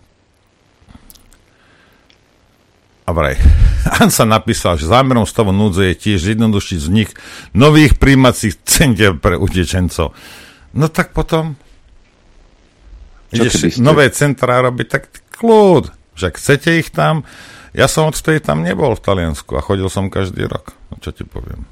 A 3.10 3.12
vraj, 3.12 3.34
Han 3.98 4.14
sa 4.14 4.22
napísal, 4.22 4.78
že 4.78 4.86
zámerom 4.86 5.26
stavu 5.26 5.50
núdze 5.50 5.90
je 5.90 5.94
tiež 5.98 6.30
zjednodušiť 6.30 6.78
vznik 6.78 7.10
nových 7.50 7.98
príjmacích 7.98 8.62
centier 8.62 9.18
pre 9.18 9.34
utečencov. 9.34 10.14
No 10.70 10.86
tak 10.86 11.10
potom 11.10 11.58
ideš 13.34 13.82
nové 13.82 14.06
centrá 14.14 14.62
robiť, 14.62 14.86
tak 14.86 15.10
kľud, 15.34 15.90
že 16.14 16.30
chcete 16.30 16.70
ich 16.78 16.94
tam, 16.94 17.26
ja 17.74 17.90
som 17.90 18.06
odtedy 18.06 18.38
tam 18.38 18.62
nebol 18.62 18.94
v 18.94 19.02
Taliansku 19.02 19.58
a 19.58 19.64
chodil 19.64 19.90
som 19.90 20.06
každý 20.06 20.46
rok. 20.46 20.70
No, 20.94 21.02
čo 21.02 21.10
ti 21.10 21.26
poviem? 21.26 21.66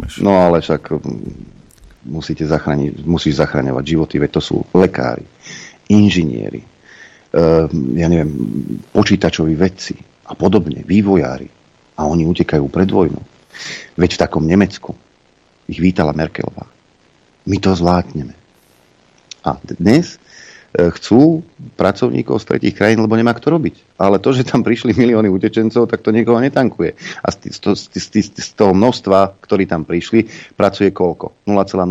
Myš. 0.00 0.24
No 0.24 0.48
ale 0.48 0.64
však 0.64 0.96
mm, 0.96 2.08
musíte 2.08 2.48
zachrániť, 2.48 3.04
musíš 3.04 3.36
zachraňovať 3.36 3.84
životy, 3.84 4.16
veď 4.16 4.40
to 4.40 4.40
sú 4.40 4.56
lekári, 4.72 5.28
inžinieri, 5.92 6.64
uh, 6.64 7.68
ja 7.92 8.06
neviem, 8.08 8.32
počítačoví 8.96 9.52
vedci 9.60 10.09
a 10.30 10.32
podobne, 10.38 10.86
vývojári. 10.86 11.50
A 11.98 12.06
oni 12.06 12.24
utekajú 12.24 12.70
pred 12.70 12.86
vojnou. 12.86 13.20
Veď 13.98 14.16
v 14.16 14.22
takom 14.22 14.46
Nemecku 14.46 14.94
ich 15.66 15.82
vítala 15.82 16.14
Merkelová. 16.14 16.70
My 17.44 17.58
to 17.58 17.74
zvládneme. 17.74 18.32
A 19.42 19.58
dnes 19.66 20.22
E, 20.70 20.86
chcú 20.94 21.42
pracovníkov 21.74 22.38
z 22.38 22.46
tretich 22.46 22.78
krajín, 22.78 23.02
lebo 23.02 23.18
nemá 23.18 23.34
kto 23.34 23.58
robiť. 23.58 23.98
Ale 23.98 24.22
to, 24.22 24.30
že 24.30 24.46
tam 24.46 24.62
prišli 24.62 24.94
milióny 24.94 25.26
utečencov, 25.26 25.90
tak 25.90 25.98
to 25.98 26.14
nikoho 26.14 26.38
netankuje. 26.38 26.94
A 27.26 27.34
z, 27.34 27.50
z, 27.58 27.90
z, 27.90 28.06
z, 28.06 28.30
z 28.38 28.50
toho 28.54 28.70
množstva, 28.70 29.42
ktorí 29.42 29.66
tam 29.66 29.82
prišli, 29.82 30.30
pracuje 30.54 30.94
koľko? 30.94 31.42
0,00000? 31.42 31.90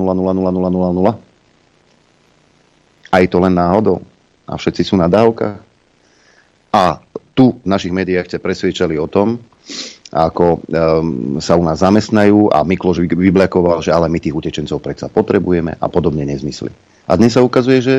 Aj 3.09 3.23
to 3.27 3.37
len 3.43 3.53
náhodou. 3.59 3.99
A 4.47 4.55
všetci 4.55 4.87
sú 4.87 4.95
na 4.95 5.11
dávkach. 5.11 5.59
A 6.71 7.03
tu 7.39 7.55
v 7.55 7.71
našich 7.71 7.95
médiách 7.95 8.27
ste 8.27 8.43
presvedčali 8.43 8.99
o 8.99 9.07
tom, 9.07 9.39
ako 10.11 10.59
um, 10.59 11.39
sa 11.39 11.55
u 11.55 11.63
nás 11.63 11.79
zamestnajú 11.79 12.51
a 12.51 12.67
Mikloš 12.67 13.07
vyblekoval, 13.07 13.79
že 13.79 13.95
ale 13.95 14.11
my 14.11 14.19
tých 14.19 14.35
utečencov 14.35 14.83
predsa 14.83 15.07
potrebujeme 15.07 15.79
a 15.79 15.87
podobne 15.87 16.27
nezmysly. 16.27 16.67
A 17.07 17.15
dnes 17.15 17.31
sa 17.31 17.39
ukazuje, 17.39 17.79
že 17.79 17.95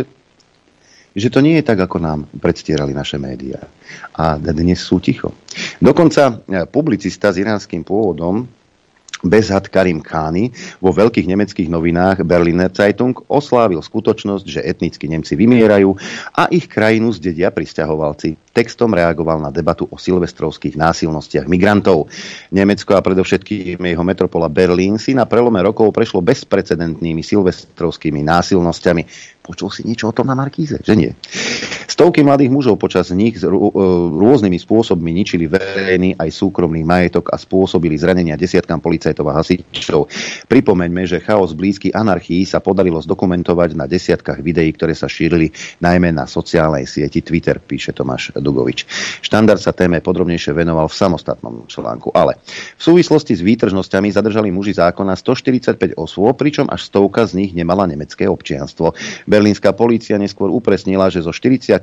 že 1.10 1.26
to 1.26 1.42
nie 1.42 1.58
je 1.58 1.66
tak, 1.66 1.74
ako 1.74 1.98
nám 1.98 2.30
predstierali 2.38 2.94
naše 2.94 3.18
médiá. 3.18 3.66
A 4.14 4.38
dnes 4.38 4.78
sú 4.78 5.02
ticho. 5.02 5.34
Dokonca 5.82 6.38
e, 6.46 6.62
publicista 6.70 7.34
s 7.34 7.42
iránskym 7.42 7.82
pôvodom, 7.82 8.46
Bezhad 9.20 9.68
Karim 9.68 10.00
Khány 10.00 10.48
vo 10.80 10.96
veľkých 10.96 11.28
nemeckých 11.28 11.68
novinách 11.68 12.24
Berliner 12.24 12.72
Zeitung 12.72 13.12
oslávil 13.28 13.84
skutočnosť, 13.84 14.44
že 14.48 14.64
etnicky 14.64 15.12
Nemci 15.12 15.36
vymierajú 15.36 15.92
a 16.32 16.48
ich 16.48 16.64
krajinu 16.64 17.12
zdedia 17.12 17.52
pristahovalci. 17.52 18.40
Textom 18.50 18.90
reagoval 18.90 19.38
na 19.38 19.54
debatu 19.54 19.86
o 19.86 19.94
silvestrovských 19.94 20.74
násilnostiach 20.74 21.46
migrantov. 21.46 22.10
Nemecko 22.50 22.98
a 22.98 23.00
predovšetkým 23.00 23.78
jeho 23.78 24.02
metropola 24.02 24.50
Berlín 24.50 24.98
si 24.98 25.14
na 25.14 25.22
prelome 25.22 25.62
rokov 25.62 25.94
prešlo 25.94 26.18
bezprecedentnými 26.18 27.22
silvestrovskými 27.22 28.26
násilnosťami. 28.26 29.02
Počul 29.40 29.70
si 29.70 29.82
niečo 29.86 30.10
o 30.10 30.14
tom 30.14 30.26
na 30.26 30.34
Markíze, 30.34 30.82
že 30.82 30.94
nie? 30.98 31.14
Stovky 31.90 32.22
mladých 32.22 32.54
mužov 32.54 32.78
počas 32.78 33.10
nich 33.10 33.34
e, 33.38 33.46
rôznymi 33.50 34.58
spôsobmi 34.62 35.10
ničili 35.10 35.50
verejný 35.50 36.14
aj 36.16 36.30
súkromný 36.30 36.86
majetok 36.86 37.34
a 37.34 37.36
spôsobili 37.36 37.98
zranenia 37.98 38.38
desiatkám 38.38 38.78
policajtov 38.78 39.26
a 39.26 39.42
hasičov. 39.42 40.06
Pripomeňme, 40.46 41.02
že 41.04 41.18
chaos 41.18 41.50
blízky 41.52 41.90
anarchii 41.90 42.46
sa 42.46 42.62
podarilo 42.62 43.02
zdokumentovať 43.02 43.74
na 43.74 43.90
desiatkách 43.90 44.38
videí, 44.38 44.70
ktoré 44.70 44.94
sa 44.94 45.10
šírili 45.10 45.50
najmä 45.82 46.14
na 46.14 46.30
sociálnej 46.30 46.86
sieti 46.86 47.20
Twitter, 47.20 47.58
píše 47.58 47.90
Tomáš 47.90 48.32
Dugovič. 48.40 48.88
Štandard 49.20 49.60
sa 49.60 49.70
téme 49.70 50.00
podrobnejšie 50.02 50.56
venoval 50.56 50.88
v 50.88 50.96
samostatnom 50.96 51.54
článku, 51.68 52.10
ale 52.16 52.40
v 52.76 52.82
súvislosti 52.82 53.36
s 53.36 53.44
výtržnosťami 53.44 54.10
zadržali 54.10 54.48
muži 54.50 54.76
zákona 54.76 55.14
145 55.14 56.00
osôb, 56.00 56.34
pričom 56.34 56.66
až 56.72 56.88
stovka 56.88 57.28
z 57.28 57.38
nich 57.38 57.52
nemala 57.52 57.84
nemecké 57.84 58.26
občianstvo. 58.26 58.96
Berlínska 59.28 59.76
polícia 59.76 60.16
neskôr 60.18 60.48
upresnila, 60.50 61.12
že 61.12 61.22
zo 61.22 61.30
45 61.30 61.78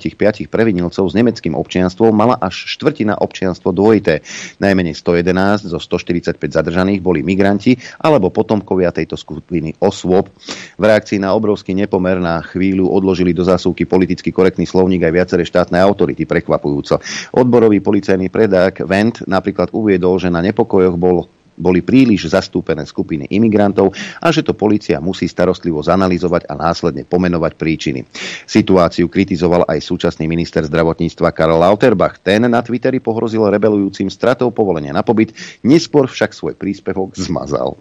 previnilcov 0.49 1.05
s 1.07 1.13
nemeckým 1.13 1.53
občianstvom 1.55 2.11
mala 2.11 2.35
až 2.41 2.67
štvrtina 2.73 3.21
občianstvo 3.21 3.71
dvojité. 3.71 4.25
Najmenej 4.57 4.97
111 4.97 5.69
zo 5.69 5.79
145 5.79 6.41
zadržaných 6.41 6.99
boli 6.99 7.21
migranti 7.21 7.77
alebo 8.01 8.33
potomkovia 8.33 8.89
tejto 8.89 9.15
skupiny 9.15 9.77
osôb. 9.77 10.33
V 10.77 10.83
reakcii 10.83 11.21
na 11.21 11.33
obrovský 11.37 11.77
nepomer 11.77 12.17
na 12.17 12.41
chvíľu 12.41 12.89
odložili 12.89 13.31
do 13.31 13.45
zásuvky 13.45 13.85
politicky 13.85 14.33
korektný 14.33 14.65
slovník 14.65 15.05
aj 15.05 15.13
viaceré 15.13 15.43
štátne 15.45 15.77
autority 15.77 16.25
prekvapujúco. 16.47 17.03
Odborový 17.35 17.83
policajný 17.83 18.31
predák 18.31 18.87
Vent 18.87 19.27
napríklad 19.27 19.75
uviedol, 19.75 20.15
že 20.15 20.31
na 20.31 20.39
nepokojoch 20.39 20.95
bol 20.95 21.27
boli 21.57 21.81
príliš 21.81 22.31
zastúpené 22.31 22.85
skupiny 22.85 23.27
imigrantov 23.33 23.91
a 24.21 24.29
že 24.29 24.45
to 24.45 24.53
policia 24.53 25.01
musí 25.01 25.25
starostlivo 25.25 25.81
zanalizovať 25.81 26.47
a 26.47 26.53
následne 26.53 27.03
pomenovať 27.03 27.53
príčiny. 27.57 28.05
Situáciu 28.45 29.09
kritizoval 29.09 29.65
aj 29.65 29.81
súčasný 29.81 30.29
minister 30.29 30.63
zdravotníctva 30.63 31.33
Karl 31.33 31.57
Lauterbach. 31.57 32.21
Ten 32.21 32.45
na 32.45 32.61
Twitteri 32.61 33.01
pohrozil 33.01 33.43
rebelujúcim 33.49 34.07
stratou 34.13 34.53
povolenia 34.53 34.93
na 34.93 35.01
pobyt, 35.01 35.33
neskôr 35.65 36.05
však 36.05 36.31
svoj 36.31 36.53
príspevok 36.53 37.17
zmazal. 37.17 37.75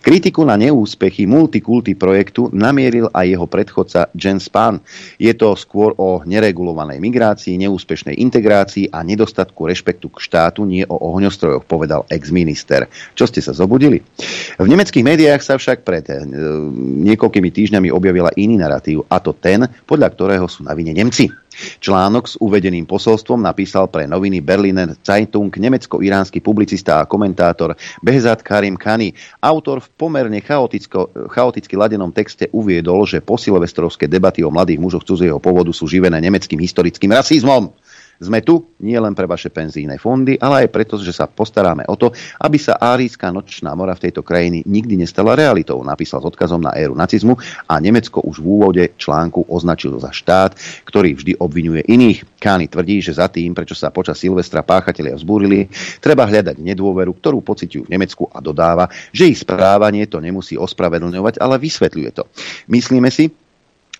Kritiku 0.00 0.42
na 0.42 0.56
neúspechy 0.56 1.28
multikulty 1.28 1.94
projektu 1.94 2.50
namieril 2.50 3.12
aj 3.12 3.26
jeho 3.30 3.46
predchodca 3.46 4.08
Jens 4.16 4.48
Spahn. 4.48 4.80
Je 5.20 5.30
to 5.36 5.52
skôr 5.54 5.92
o 6.00 6.24
neregulovanej 6.24 6.98
migrácii, 6.98 7.60
neúspešnej 7.60 8.16
integrácii 8.16 8.88
a 8.90 9.04
nedostatku 9.04 9.68
rešpektu 9.68 10.08
k 10.08 10.18
štátu, 10.24 10.64
nie 10.64 10.82
o 10.88 10.96
ohňostrojoch, 10.96 11.68
povedal 11.68 12.08
ex-minister. 12.08 12.88
Čo 13.20 13.28
ste 13.28 13.44
sa 13.44 13.52
zobudili? 13.52 14.00
V 14.56 14.64
nemeckých 14.64 15.04
médiách 15.04 15.44
sa 15.44 15.60
však 15.60 15.84
pred 15.84 16.08
e, 16.08 16.24
niekoľkými 17.04 17.52
týždňami 17.52 17.92
objavila 17.92 18.32
iný 18.32 18.56
narratív, 18.56 19.04
a 19.12 19.20
to 19.20 19.36
ten, 19.36 19.68
podľa 19.84 20.08
ktorého 20.16 20.48
sú 20.48 20.64
na 20.64 20.72
vine 20.72 20.96
Nemci. 20.96 21.28
Článok 21.84 22.24
s 22.24 22.40
uvedeným 22.40 22.88
posolstvom 22.88 23.44
napísal 23.44 23.92
pre 23.92 24.08
noviny 24.08 24.40
Berliner 24.40 24.96
Zeitung 25.04 25.52
nemecko-iránsky 25.52 26.40
publicista 26.40 27.04
a 27.04 27.04
komentátor 27.04 27.76
Behzad 28.00 28.40
Karim 28.40 28.80
Khani. 28.80 29.12
Autor 29.44 29.84
v 29.84 29.92
pomerne 30.00 30.40
chaoticky 30.40 31.74
ladenom 31.76 32.16
texte 32.16 32.48
uviedol, 32.56 33.04
že 33.04 33.20
posilvestrovské 33.20 34.08
debaty 34.08 34.40
o 34.40 34.48
mladých 34.48 34.80
mužoch 34.80 35.04
cudzieho 35.04 35.36
pôvodu 35.36 35.68
sú 35.76 35.84
živené 35.84 36.16
nemeckým 36.24 36.56
historickým 36.56 37.12
rasizmom. 37.12 37.68
Sme 38.20 38.44
tu 38.44 38.76
nie 38.84 39.00
len 39.00 39.16
pre 39.16 39.24
vaše 39.24 39.48
penzíne 39.48 39.96
fondy, 39.96 40.36
ale 40.36 40.68
aj 40.68 40.68
preto, 40.68 41.00
že 41.00 41.08
sa 41.08 41.24
postaráme 41.24 41.88
o 41.88 41.96
to, 41.96 42.12
aby 42.44 42.60
sa 42.60 42.76
árijská 42.76 43.32
nočná 43.32 43.72
mora 43.72 43.96
v 43.96 44.04
tejto 44.04 44.20
krajiny 44.20 44.60
nikdy 44.68 45.00
nestala 45.00 45.32
realitou, 45.32 45.80
napísal 45.80 46.20
s 46.20 46.28
odkazom 46.28 46.60
na 46.60 46.76
éru 46.76 46.92
nacizmu 46.92 47.40
a 47.64 47.80
Nemecko 47.80 48.20
už 48.20 48.44
v 48.44 48.46
úvode 48.46 48.84
článku 49.00 49.48
označil 49.48 49.96
za 49.96 50.12
štát, 50.12 50.52
ktorý 50.84 51.16
vždy 51.16 51.40
obvinuje 51.40 51.80
iných. 51.88 52.36
Kány 52.36 52.68
tvrdí, 52.68 53.00
že 53.00 53.16
za 53.16 53.32
tým, 53.32 53.56
prečo 53.56 53.72
sa 53.72 53.88
počas 53.88 54.20
Silvestra 54.20 54.60
páchatelia 54.60 55.16
vzbúrili, 55.16 55.72
treba 56.04 56.28
hľadať 56.28 56.60
nedôveru, 56.60 57.16
ktorú 57.16 57.40
pociťujú 57.40 57.88
v 57.88 57.92
Nemecku 57.96 58.28
a 58.28 58.44
dodáva, 58.44 58.92
že 59.16 59.32
ich 59.32 59.40
správanie 59.40 60.04
to 60.04 60.20
nemusí 60.20 60.60
ospravedlňovať, 60.60 61.40
ale 61.40 61.56
vysvetľuje 61.56 62.10
to. 62.12 62.28
Myslíme 62.68 63.08
si, 63.08 63.32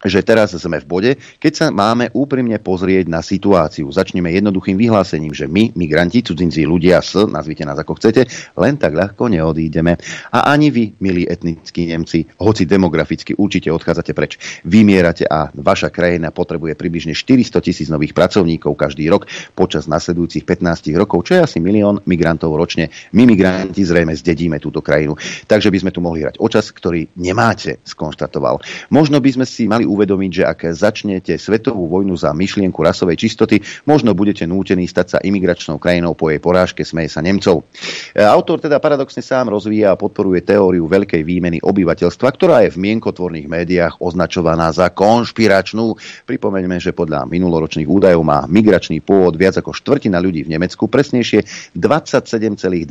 že 0.01 0.25
teraz 0.25 0.57
sme 0.57 0.81
v 0.81 0.87
bode, 0.89 1.11
keď 1.37 1.53
sa 1.53 1.67
máme 1.69 2.09
úprimne 2.17 2.57
pozrieť 2.57 3.07
na 3.13 3.21
situáciu. 3.21 3.93
Začneme 3.93 4.33
jednoduchým 4.33 4.81
vyhlásením, 4.81 5.37
že 5.37 5.45
my, 5.45 5.77
migranti, 5.77 6.25
cudzinci, 6.25 6.65
ľudia 6.65 7.05
s, 7.05 7.29
nazvite 7.29 7.69
nás 7.69 7.77
ako 7.77 8.01
chcete, 8.01 8.25
len 8.57 8.81
tak 8.81 8.97
ľahko 8.97 9.29
neodídeme. 9.29 10.01
A 10.33 10.49
ani 10.53 10.73
vy, 10.73 10.97
milí 11.05 11.29
etnickí 11.29 11.93
Nemci, 11.93 12.25
hoci 12.41 12.65
demograficky 12.65 13.37
určite 13.37 13.69
odchádzate 13.69 14.13
preč, 14.17 14.41
vymierate 14.65 15.29
a 15.29 15.53
vaša 15.53 15.93
krajina 15.93 16.33
potrebuje 16.33 16.77
približne 16.81 17.13
400 17.13 17.61
tisíc 17.61 17.89
nových 17.93 18.17
pracovníkov 18.17 18.73
každý 18.79 19.05
rok 19.13 19.29
počas 19.53 19.85
nasledujúcich 19.85 20.49
15 20.49 20.97
rokov, 20.97 21.29
čo 21.29 21.37
je 21.37 21.45
asi 21.45 21.59
milión 21.61 22.01
migrantov 22.09 22.57
ročne. 22.57 22.89
My, 23.13 23.29
migranti, 23.29 23.85
zrejme 23.85 24.17
zdedíme 24.17 24.57
túto 24.63 24.81
krajinu. 24.81 25.19
Takže 25.45 25.69
by 25.69 25.79
sme 25.85 25.91
tu 25.93 26.01
mohli 26.01 26.25
hrať 26.25 26.41
o 26.41 26.49
čas, 26.49 26.73
ktorý 26.73 27.13
nemáte, 27.21 27.83
skonštatoval. 27.85 28.63
Možno 28.89 29.21
by 29.21 29.31
sme 29.37 29.47
si 29.47 29.69
mali 29.69 29.90
uvedomiť, 29.91 30.31
že 30.31 30.45
ak 30.47 30.61
začnete 30.71 31.35
svetovú 31.35 31.91
vojnu 31.91 32.15
za 32.15 32.31
myšlienku 32.31 32.79
rasovej 32.79 33.19
čistoty, 33.19 33.59
možno 33.85 34.15
budete 34.15 34.47
nútení 34.47 34.87
stať 34.87 35.07
sa 35.11 35.19
imigračnou 35.19 35.83
krajinou 35.83 36.15
po 36.15 36.31
jej 36.31 36.39
porážke, 36.39 36.87
smeje 36.87 37.11
sa 37.11 37.21
Nemcov. 37.21 37.67
E, 38.15 38.23
autor 38.23 38.63
teda 38.63 38.79
paradoxne 38.79 39.21
sám 39.21 39.51
rozvíja 39.51 39.91
a 39.91 39.99
podporuje 39.99 40.47
teóriu 40.47 40.87
veľkej 40.87 41.23
výmeny 41.27 41.59
obyvateľstva, 41.59 42.29
ktorá 42.31 42.63
je 42.65 42.71
v 42.71 42.79
mienkotvorných 42.79 43.51
médiách 43.51 43.95
označovaná 43.99 44.71
za 44.71 44.95
konšpiračnú. 44.95 45.99
Pripomeňme, 46.31 46.79
že 46.79 46.95
podľa 46.95 47.27
minuloročných 47.27 47.89
údajov 47.91 48.23
má 48.23 48.47
migračný 48.47 49.03
pôvod 49.03 49.35
viac 49.35 49.59
ako 49.59 49.75
štvrtina 49.75 50.23
ľudí 50.23 50.47
v 50.47 50.55
Nemecku, 50.55 50.87
presnejšie 50.87 51.73
27,2%. 51.75 52.87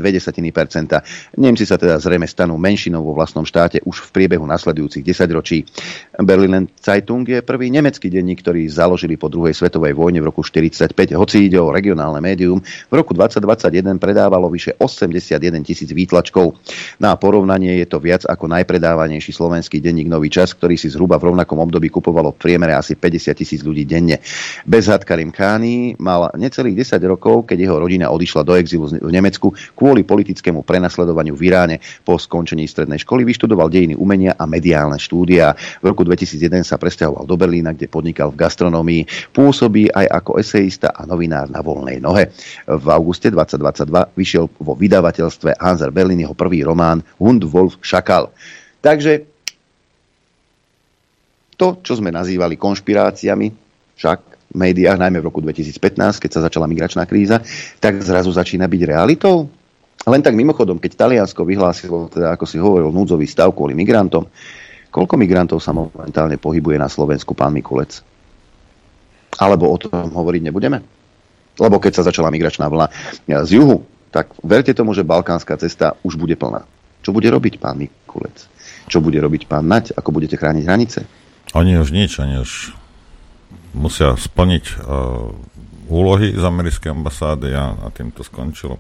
Nemci 1.40 1.64
sa 1.64 1.80
teda 1.80 1.96
zrejme 2.02 2.28
stanú 2.28 2.60
menšinou 2.60 3.06
vo 3.06 3.16
vlastnom 3.16 3.46
štáte 3.46 3.80
už 3.86 4.10
v 4.10 4.14
priebehu 4.16 4.44
nasledujúcich 4.50 5.06
10 5.06 5.38
ročí. 5.38 5.64
Berlin 6.20 6.68
Zeitung 6.90 7.22
je 7.22 7.46
prvý 7.46 7.70
nemecký 7.70 8.10
denník, 8.10 8.42
ktorý 8.42 8.66
založili 8.66 9.14
po 9.14 9.30
druhej 9.30 9.54
svetovej 9.54 9.94
vojne 9.94 10.26
v 10.26 10.34
roku 10.34 10.42
1945. 10.42 11.22
Hoci 11.22 11.46
ide 11.46 11.62
o 11.62 11.70
regionálne 11.70 12.18
médium, 12.18 12.58
v 12.66 12.94
roku 12.98 13.14
2021 13.14 14.02
predávalo 14.02 14.50
vyše 14.50 14.74
81 14.74 15.38
tisíc 15.62 15.94
výtlačkov. 15.94 16.58
Na 16.98 17.14
porovnanie 17.14 17.78
je 17.78 17.86
to 17.86 18.02
viac 18.02 18.26
ako 18.26 18.50
najpredávanejší 18.50 19.30
slovenský 19.30 19.78
denník 19.78 20.10
Nový 20.10 20.34
čas, 20.34 20.58
ktorý 20.58 20.82
si 20.82 20.90
zhruba 20.90 21.22
v 21.22 21.30
rovnakom 21.30 21.62
období 21.62 21.94
kupovalo 21.94 22.34
v 22.34 22.42
priemere 22.42 22.74
asi 22.74 22.98
50 22.98 23.38
tisíc 23.38 23.62
ľudí 23.62 23.86
denne. 23.86 24.18
Bezhad 24.66 25.06
Karim 25.06 25.30
Káni 25.30 25.94
mal 26.02 26.34
necelých 26.42 26.90
10 26.90 27.06
rokov, 27.06 27.54
keď 27.54 27.70
jeho 27.70 27.78
rodina 27.78 28.10
odišla 28.10 28.42
do 28.42 28.58
exilu 28.58 28.90
v 28.90 29.14
Nemecku 29.14 29.54
kvôli 29.78 30.02
politickému 30.02 30.66
prenasledovaniu 30.66 31.38
v 31.38 31.54
Iráne. 31.54 31.76
Po 32.02 32.18
skončení 32.18 32.66
strednej 32.66 32.98
školy 33.06 33.22
vyštudoval 33.30 33.70
dejiny 33.70 33.94
umenia 33.94 34.34
a 34.34 34.50
mediálne 34.50 34.98
štúdia. 34.98 35.54
V 35.86 35.94
roku 35.94 36.02
2001 36.02 36.66
sa 36.66 36.79
presťahoval 36.80 37.28
do 37.28 37.36
Berlína, 37.36 37.76
kde 37.76 37.92
podnikal 37.92 38.32
v 38.32 38.40
gastronomii. 38.40 39.36
Pôsobí 39.36 39.92
aj 39.92 40.08
ako 40.24 40.40
eseista 40.40 40.96
a 40.96 41.04
novinár 41.04 41.52
na 41.52 41.60
voľnej 41.60 42.00
nohe. 42.00 42.32
V 42.66 42.86
auguste 42.88 43.28
2022 43.28 44.16
vyšiel 44.16 44.48
vo 44.58 44.74
vydavateľstve 44.80 45.60
Hanser 45.60 45.92
Berlin 45.92 46.24
jeho 46.24 46.34
prvý 46.34 46.64
román 46.64 47.04
Hund 47.20 47.44
Wolf 47.44 47.78
Šakal. 47.84 48.32
Takže 48.80 49.28
to, 51.60 51.84
čo 51.84 52.00
sme 52.00 52.16
nazývali 52.16 52.56
konšpiráciami, 52.56 53.52
však 54.00 54.20
v 54.50 54.56
médiách, 54.56 54.98
najmä 54.98 55.20
v 55.20 55.28
roku 55.28 55.44
2015, 55.44 56.24
keď 56.24 56.32
sa 56.32 56.42
začala 56.48 56.66
migračná 56.66 57.04
kríza, 57.04 57.44
tak 57.84 58.00
zrazu 58.00 58.32
začína 58.32 58.66
byť 58.66 58.82
realitou. 58.88 59.52
Len 60.08 60.24
tak 60.24 60.34
mimochodom, 60.34 60.80
keď 60.80 60.96
Taliansko 60.96 61.44
vyhlásilo, 61.44 62.08
teda 62.08 62.34
ako 62.34 62.46
si 62.48 62.56
hovoril, 62.56 62.90
núdzový 62.90 63.28
stav 63.28 63.52
kvôli 63.52 63.76
migrantom, 63.76 64.26
Koľko 64.90 65.22
migrantov 65.22 65.62
sa 65.62 65.70
momentálne 65.70 66.42
pohybuje 66.42 66.82
na 66.82 66.90
Slovensku, 66.90 67.38
pán 67.38 67.54
Mikulec? 67.54 68.02
Alebo 69.38 69.70
o 69.70 69.78
tom 69.78 70.10
hovoriť 70.10 70.42
nebudeme? 70.50 70.82
Lebo 71.62 71.78
keď 71.78 72.02
sa 72.02 72.08
začala 72.08 72.34
migračná 72.34 72.66
vlna 72.66 72.90
z 73.46 73.50
juhu, 73.62 73.86
tak 74.10 74.34
verte 74.42 74.74
tomu, 74.74 74.98
že 74.98 75.06
balkánska 75.06 75.62
cesta 75.62 75.94
už 76.02 76.18
bude 76.18 76.34
plná. 76.34 76.66
Čo 77.06 77.14
bude 77.14 77.30
robiť 77.30 77.62
pán 77.62 77.78
Mikulec? 77.78 78.50
Čo 78.90 79.00
bude 79.06 79.22
robiť 79.22 79.46
pán 79.46 79.70
Nať? 79.70 79.94
Ako 79.94 80.10
budete 80.10 80.34
chrániť 80.36 80.64
hranice? 80.66 81.00
Oni 81.54 81.78
už 81.78 81.94
nič, 81.94 82.18
oni 82.18 82.42
už 82.42 82.74
musia 83.78 84.18
splniť 84.18 84.66
uh, 84.82 85.30
úlohy 85.90 86.34
z 86.34 86.44
americkej 86.46 86.94
ambasády 86.94 87.50
a, 87.54 87.78
a 87.78 87.88
tým 87.94 88.10
to 88.14 88.22
skončilo. 88.22 88.78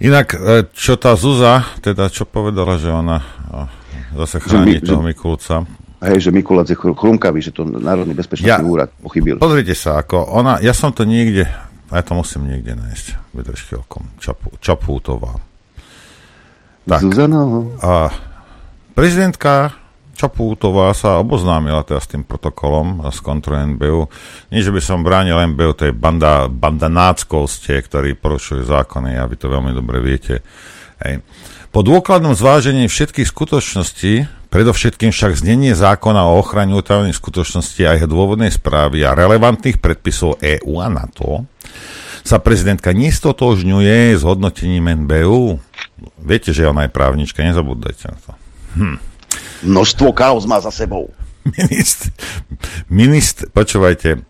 Inak, 0.00 0.32
e, 0.32 0.64
čo 0.72 0.96
tá 0.96 1.12
Zuza, 1.12 1.60
teda 1.84 2.08
čo 2.08 2.24
povedala, 2.24 2.80
že 2.80 2.88
ona 2.88 3.20
zase 4.14 4.36
chráni 4.40 4.78
že, 4.80 4.92
toho 4.92 5.02
Mikulca. 5.04 5.64
Hej, 6.00 6.28
že 6.28 6.30
Mikulec 6.32 6.72
je 6.72 6.76
chrumkavý, 6.76 7.44
že 7.44 7.52
to 7.52 7.68
Národný 7.68 8.16
bezpečnostný 8.16 8.64
ja, 8.64 8.64
úrad 8.64 8.88
pochybil. 9.04 9.36
Pozrite 9.36 9.76
sa, 9.76 10.00
ako 10.00 10.32
ona, 10.32 10.56
ja 10.64 10.72
som 10.72 10.96
to 10.96 11.04
niekde, 11.04 11.44
ja 11.92 12.02
to 12.02 12.16
musím 12.16 12.48
niekde 12.48 12.72
nájsť, 12.72 13.36
vydrž 13.36 13.60
chvíľkom, 13.68 14.16
Čapu, 14.16 14.56
Čapútová. 14.64 15.36
Tak, 16.88 17.04
Zuzana. 17.04 17.68
A 17.84 18.08
prezidentka 18.96 19.76
Čapútová 20.20 20.92
sa 20.92 21.16
oboznámila 21.16 21.80
teda 21.80 21.96
s 21.96 22.12
tým 22.12 22.28
protokolom 22.28 23.08
z 23.08 23.18
kontroly 23.24 23.72
NBU. 23.72 24.04
Nie, 24.52 24.60
že 24.60 24.68
by 24.68 24.80
som 24.84 25.00
bránil 25.00 25.40
NBU, 25.56 25.72
to 25.72 25.88
je 25.88 25.94
banda, 25.96 26.44
banda 26.44 26.92
náckov 26.92 27.48
ste, 27.48 27.80
ktorí 27.80 28.20
porušujú 28.20 28.68
zákony 28.68 29.16
a 29.16 29.24
vy 29.24 29.36
to 29.40 29.48
veľmi 29.48 29.72
dobre 29.72 30.04
viete. 30.04 30.44
Hej. 31.00 31.24
Po 31.70 31.86
dôkladnom 31.86 32.34
zvážení 32.34 32.90
všetkých 32.90 33.30
skutočností, 33.30 34.26
predovšetkým 34.50 35.14
však 35.14 35.38
znenie 35.38 35.78
zákona 35.78 36.26
o 36.26 36.42
ochrane 36.42 36.74
utajených 36.74 37.16
skutočností 37.16 37.86
a 37.86 37.94
jeho 37.94 38.10
dôvodnej 38.10 38.50
správy 38.50 39.06
a 39.06 39.14
relevantných 39.14 39.78
predpisov 39.78 40.42
EÚ 40.42 40.82
a 40.82 40.90
NATO, 40.90 41.46
sa 42.26 42.42
prezidentka 42.42 42.92
nestotožňuje 42.92 44.18
s 44.18 44.22
hodnotením 44.26 45.06
NBU. 45.06 45.56
Viete, 46.20 46.52
že 46.52 46.68
ona 46.68 46.84
je 46.84 46.92
právnička, 46.92 47.40
nezabúdajte 47.40 48.04
na 48.10 48.18
to. 48.18 48.32
Hm. 48.76 48.98
Množstvo 49.70 50.10
kauz 50.12 50.44
má 50.44 50.60
za 50.60 50.74
sebou. 50.74 51.12
Ministr, 51.56 52.12
ministr, 52.92 53.48
počúvajte, 53.48 54.20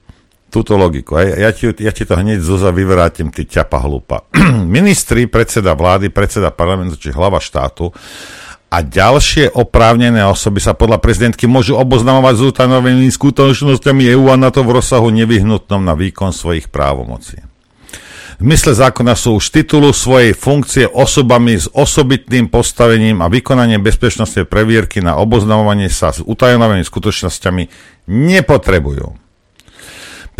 túto 0.50 0.74
logiku. 0.74 1.16
Ja, 1.22 1.48
ja, 1.48 1.50
ti, 1.54 1.70
ja 1.70 1.94
ti 1.94 2.02
to 2.02 2.18
hneď 2.18 2.42
zoza 2.42 2.74
vyvrátim, 2.74 3.30
ty 3.30 3.46
ťapa 3.46 3.78
hlupa. 3.86 4.26
Ministri, 4.76 5.30
predseda 5.30 5.78
vlády, 5.78 6.10
predseda 6.10 6.50
parlamentu, 6.50 6.98
či 6.98 7.14
hlava 7.14 7.38
štátu 7.38 7.94
a 8.70 8.86
ďalšie 8.86 9.50
oprávnené 9.50 10.22
osoby 10.30 10.62
sa 10.62 10.78
podľa 10.78 11.02
prezidentky 11.02 11.50
môžu 11.50 11.74
oboznamovať 11.74 12.34
s 12.38 12.42
utajenými 12.54 13.10
skutočnosťami 13.10 14.14
EU 14.14 14.30
a 14.30 14.38
na 14.38 14.54
to 14.54 14.62
v 14.62 14.78
rozsahu 14.78 15.10
nevyhnutnom 15.10 15.82
na 15.82 15.98
výkon 15.98 16.30
svojich 16.30 16.70
právomocí. 16.70 17.42
V 18.40 18.48
mysle 18.48 18.72
zákona 18.72 19.18
sú 19.18 19.36
už 19.36 19.52
titulu 19.52 19.92
svojej 19.92 20.32
funkcie 20.32 20.88
osobami 20.88 21.60
s 21.60 21.68
osobitným 21.68 22.48
postavením 22.48 23.20
a 23.20 23.28
vykonanie 23.28 23.76
bezpečnostnej 23.76 24.48
previerky 24.48 25.04
na 25.04 25.20
oboznamovanie 25.20 25.92
sa 25.92 26.08
s 26.14 26.24
utajenými 26.24 26.80
skutočnosťami 26.80 27.62
nepotrebujú. 28.08 29.29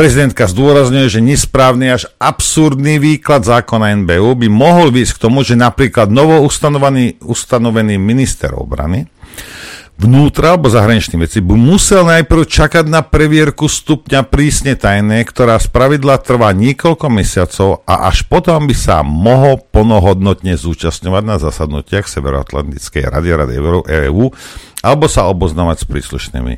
Prezidentka 0.01 0.49
zdôrazňuje, 0.49 1.13
že 1.13 1.21
nesprávny 1.21 1.93
až 1.93 2.09
absurdný 2.17 2.97
výklad 2.97 3.45
zákona 3.45 4.01
NBU 4.01 4.33
by 4.33 4.49
mohol 4.49 4.89
viesť 4.89 5.21
k 5.21 5.29
tomu, 5.29 5.45
že 5.45 5.61
napríklad 5.61 6.09
novo 6.09 6.41
ustanovený, 6.41 7.21
ustanovený 7.21 8.01
minister 8.01 8.57
obrany 8.57 9.05
vnútra 10.01 10.57
alebo 10.57 10.73
zahraničných 10.73 11.29
veci 11.29 11.45
by 11.45 11.53
musel 11.53 12.09
najprv 12.09 12.49
čakať 12.49 12.89
na 12.89 13.05
previerku 13.05 13.69
stupňa 13.69 14.25
prísne 14.25 14.73
tajné, 14.73 15.21
ktorá 15.29 15.61
z 15.61 15.69
pravidla 15.69 16.17
trvá 16.25 16.57
niekoľko 16.57 17.07
mesiacov 17.13 17.85
a 17.85 18.09
až 18.09 18.25
potom 18.25 18.65
by 18.65 18.73
sa 18.73 19.05
mohol 19.05 19.61
plnohodnotne 19.61 20.57
zúčastňovať 20.57 21.23
na 21.29 21.37
zasadnutiach 21.37 22.09
Severoatlantickej 22.09 23.05
rady 23.05 23.31
Rady 23.37 23.57
EU 24.09 24.33
alebo 24.81 25.05
sa 25.13 25.29
oboznávať 25.29 25.85
s 25.85 25.87
príslušnými 25.93 26.55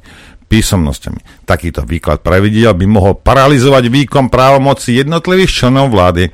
písomnosťami. 0.53 1.49
Takýto 1.49 1.89
výklad 1.89 2.21
pravidiel 2.21 2.77
by 2.77 2.85
mohol 2.85 3.17
paralizovať 3.17 3.89
výkon 3.89 4.29
právomoci 4.29 5.01
jednotlivých 5.01 5.65
členov 5.65 5.89
vlády 5.89 6.29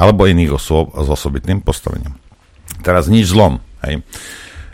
alebo 0.00 0.24
iných 0.24 0.56
osôb 0.56 0.96
s 0.96 1.04
osobitným 1.04 1.60
postavením. 1.60 2.16
Teraz 2.80 3.12
nič 3.12 3.28
zlom. 3.28 3.60
Hej. 3.84 4.00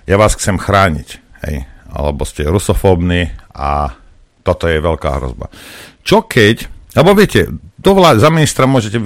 Ja 0.07 0.15
vás 0.15 0.39
chcem 0.39 0.63
chrániť. 0.63 1.09
Hej. 1.43 1.67
Alebo 1.91 2.23
ste 2.23 2.47
rusofóbni 2.47 3.35
a 3.51 3.99
toto 4.47 4.71
je 4.71 4.79
veľká 4.79 5.11
hrozba. 5.19 5.51
Čo 6.07 6.23
keď, 6.29 6.69
alebo 6.95 7.19
viete, 7.19 7.51
do 7.81 7.91
vlády, 7.97 8.21
za 8.21 8.31
ministra 8.31 8.69
môžete, 8.69 9.01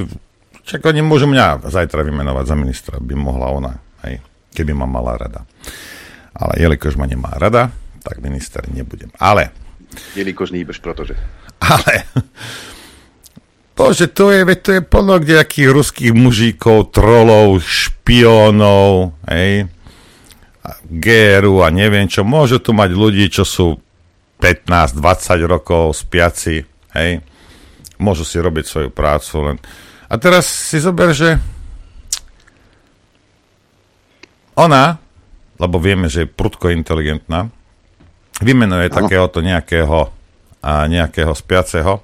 čak 0.66 0.84
oni 0.84 1.00
môžu 1.00 1.30
mňa 1.30 1.70
zajtra 1.70 2.02
vymenovať 2.04 2.44
za 2.44 2.56
ministra, 2.58 2.94
by 2.98 3.14
mohla 3.14 3.46
ona, 3.54 3.72
hej, 4.02 4.18
keby 4.52 4.74
ma 4.74 4.90
mala 4.90 5.14
rada. 5.14 5.46
Ale 6.34 6.58
jelikož 6.58 6.98
ma 6.98 7.06
nemá 7.06 7.38
rada, 7.38 7.70
tak 8.02 8.20
minister 8.20 8.66
nebudem. 8.68 9.08
Ale... 9.16 9.67
Jelikož 10.16 10.52
nýbeš, 10.52 10.78
pretože... 10.82 11.16
Ale... 11.62 12.04
Bože, 13.78 14.10
to 14.10 14.34
je, 14.34 14.42
to 14.58 14.70
je 14.74 14.82
plno 14.82 15.22
nejakých 15.22 15.70
ruských 15.70 16.10
mužíkov, 16.10 16.90
trolov, 16.90 17.62
špiónov, 17.62 19.14
hej, 19.30 19.70
GRU 20.90 21.62
a 21.62 21.70
neviem 21.70 22.10
čo. 22.10 22.26
Môžu 22.26 22.58
tu 22.58 22.74
mať 22.74 22.90
ľudí, 22.90 23.30
čo 23.30 23.46
sú 23.46 23.78
15-20 24.42 24.98
rokov 25.46 25.94
spiaci, 25.94 26.66
hej. 26.98 27.22
Môžu 28.02 28.26
si 28.26 28.42
robiť 28.42 28.64
svoju 28.66 28.90
prácu 28.90 29.34
len. 29.46 29.56
A 30.10 30.18
teraz 30.18 30.50
si 30.50 30.82
zober, 30.82 31.14
že 31.14 31.38
ona, 34.58 34.98
lebo 35.62 35.78
vieme, 35.78 36.10
že 36.10 36.26
je 36.26 36.34
prudko 36.34 36.74
inteligentná, 36.74 37.50
vymenuje 38.42 38.90
ano. 38.90 38.96
takéhoto 39.02 39.38
nejakého, 39.42 40.10
a 40.62 40.86
nejakého 40.86 41.32
spiaceho, 41.34 42.02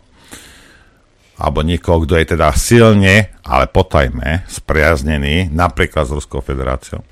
alebo 1.34 1.66
niekoho, 1.66 2.06
kto 2.06 2.14
je 2.14 2.26
teda 2.38 2.54
silne, 2.54 3.34
ale 3.42 3.66
potajme, 3.66 4.46
spriaznený 4.46 5.50
napríklad 5.50 6.06
s 6.06 6.14
Ruskou 6.14 6.38
federáciou. 6.38 7.02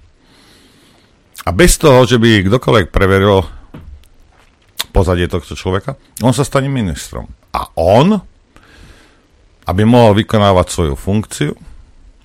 A 1.43 1.51
bez 1.51 1.75
toho, 1.75 2.07
že 2.07 2.23
by 2.23 2.47
kdokoľvek 2.47 2.95
preveril 2.95 3.43
pozadie 4.95 5.27
tohto 5.27 5.59
človeka, 5.59 5.99
on 6.23 6.31
sa 6.31 6.47
stane 6.47 6.71
ministrom. 6.71 7.27
A 7.51 7.67
on, 7.75 8.15
aby 9.67 9.83
mohol 9.83 10.23
vykonávať 10.23 10.67
svoju 10.71 10.95
funkciu, 10.95 11.53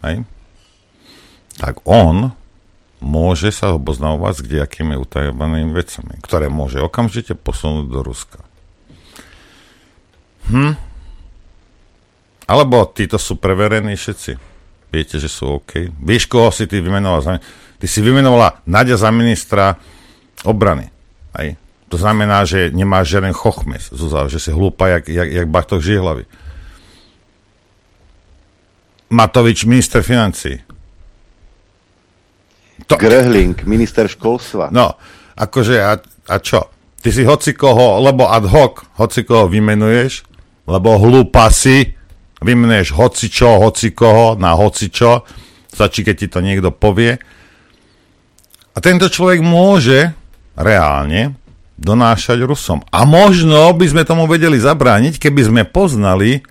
hej, 0.05 0.21
tak 1.57 1.81
on 1.89 2.29
môže 3.03 3.53
sa 3.53 3.73
oboznamovať 3.77 4.33
s 4.33 4.45
kdejakými 4.45 4.95
utajovanými 4.97 5.71
vecami, 5.73 6.17
ktoré 6.21 6.49
môže 6.49 6.81
okamžite 6.81 7.37
posunúť 7.37 7.85
do 7.89 7.99
Ruska. 8.01 8.41
Hm? 10.49 10.73
Alebo 12.47 12.87
títo 12.95 13.19
sú 13.19 13.35
preverení 13.35 13.99
všetci. 13.99 14.31
Viete, 14.87 15.19
že 15.19 15.27
sú 15.27 15.59
OK. 15.59 15.91
Vieš, 15.99 16.31
koho 16.31 16.47
si 16.49 16.63
ty 16.63 16.79
vymenoval 16.79 17.43
Ty 17.77 17.85
si 17.85 17.99
vymenovala 17.99 18.63
Nadia 18.63 18.95
za 18.95 19.11
ministra 19.11 19.75
obrany. 20.47 20.87
Aj. 21.35 21.53
To 21.87 21.95
znamená, 21.99 22.43
že 22.43 22.71
nemáš 22.71 23.15
žiaden 23.15 23.31
chochmes, 23.31 23.91
Zuzá, 23.91 24.27
že 24.27 24.43
si 24.43 24.51
hlúpa, 24.51 24.91
jak, 24.91 25.07
jak, 25.07 25.29
jak 25.29 25.47
Bartok 25.47 25.79
Žihlavy. 25.79 26.27
Matovič, 29.07 29.63
minister 29.63 30.03
financí. 30.03 30.59
To... 32.87 32.95
Grehling, 32.95 33.67
minister 33.67 34.07
školstva. 34.07 34.71
No, 34.71 34.95
akože 35.35 35.75
a, 35.83 35.99
a 36.31 36.35
čo? 36.39 36.71
Ty 37.03 37.09
si 37.11 37.27
hocikoho, 37.27 37.99
lebo 37.99 38.31
ad 38.31 38.47
hoc 38.47 38.83
hocikoho 38.95 39.51
vymenuješ, 39.51 40.23
lebo 40.67 40.95
hlúpa 40.95 41.51
si, 41.51 41.93
vymenuješ 42.39 42.95
hocičo, 42.95 43.59
hocikoho 43.59 44.39
na 44.39 44.55
hocičo, 44.55 45.27
stačí, 45.67 46.01
keď 46.07 46.15
ti 46.15 46.27
to 46.31 46.39
niekto 46.39 46.71
povie. 46.71 47.19
A 48.73 48.77
tento 48.79 49.11
človek 49.11 49.43
môže 49.43 50.15
reálne 50.57 51.37
donášať 51.77 52.41
Rusom. 52.41 52.81
A 52.89 53.05
možno 53.05 53.69
by 53.77 53.85
sme 53.85 54.03
tomu 54.05 54.25
vedeli 54.25 54.57
zabrániť, 54.57 55.21
keby 55.21 55.41
sme 55.45 55.61
poznali 55.69 56.41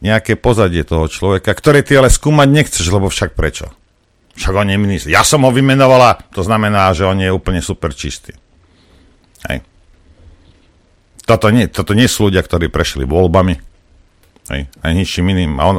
nejaké 0.00 0.36
pozadie 0.36 0.84
toho 0.84 1.08
človeka, 1.08 1.52
ktoré 1.52 1.84
ty 1.84 1.96
ale 1.96 2.12
skúmať 2.12 2.48
nechceš, 2.48 2.86
lebo 2.88 3.08
však 3.08 3.36
prečo? 3.36 3.72
Však 4.40 4.56
on 4.56 4.72
je 4.72 4.80
minister. 4.80 5.12
Ja 5.12 5.20
som 5.20 5.44
ho 5.44 5.52
vymenovala, 5.52 6.16
to 6.32 6.40
znamená, 6.40 6.96
že 6.96 7.04
on 7.04 7.20
je 7.20 7.28
úplne 7.28 7.60
super 7.60 7.92
čistý. 7.92 8.32
Hej. 9.44 9.60
Toto 11.28 11.52
nie, 11.52 11.68
toto 11.68 11.92
nie 11.92 12.08
sú 12.08 12.32
ľudia, 12.32 12.40
ktorí 12.40 12.72
prešli 12.72 13.04
voľbami. 13.04 13.54
Hej. 14.48 14.62
Aj 14.80 14.92
ničím 14.96 15.36
iným. 15.36 15.60
A 15.60 15.62
on... 15.68 15.76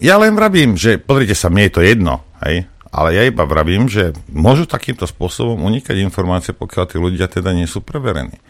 Ja 0.00 0.16
len 0.16 0.32
vravím, 0.32 0.80
že 0.80 0.96
pozrite 0.96 1.36
sa, 1.36 1.52
mne 1.52 1.68
je 1.68 1.74
to 1.76 1.84
jedno. 1.84 2.24
Hej. 2.40 2.72
Ale 2.88 3.12
ja 3.12 3.28
iba 3.28 3.44
vravím, 3.44 3.84
že 3.84 4.16
môžu 4.32 4.64
takýmto 4.64 5.04
spôsobom 5.04 5.60
unikať 5.60 6.00
informácie, 6.00 6.56
pokiaľ 6.56 6.84
tí 6.88 6.96
ľudia 6.96 7.28
teda 7.28 7.52
nie 7.52 7.68
sú 7.68 7.84
preverení. 7.84 8.40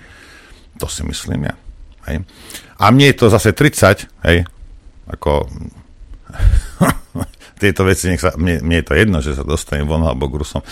To 0.78 0.87
si 0.87 1.03
myslím 1.03 1.51
ja. 1.51 1.59
Hej. 2.07 2.22
A 2.78 2.95
mne 2.95 3.11
je 3.11 3.18
to 3.18 3.26
zase 3.34 3.51
30, 3.51 4.07
hej, 4.30 4.47
ako 5.11 5.51
tieto 7.57 7.88
veci, 7.88 8.12
nech 8.12 8.20
sa, 8.20 8.36
mne, 8.36 8.61
mne 8.61 8.76
je 8.84 8.86
to 8.86 8.94
jedno, 8.94 9.18
že 9.24 9.32
sa 9.32 9.44
dostane 9.44 9.82
von 9.82 10.04
alebo 10.04 10.28
k 10.28 10.38
Rusom. 10.44 10.62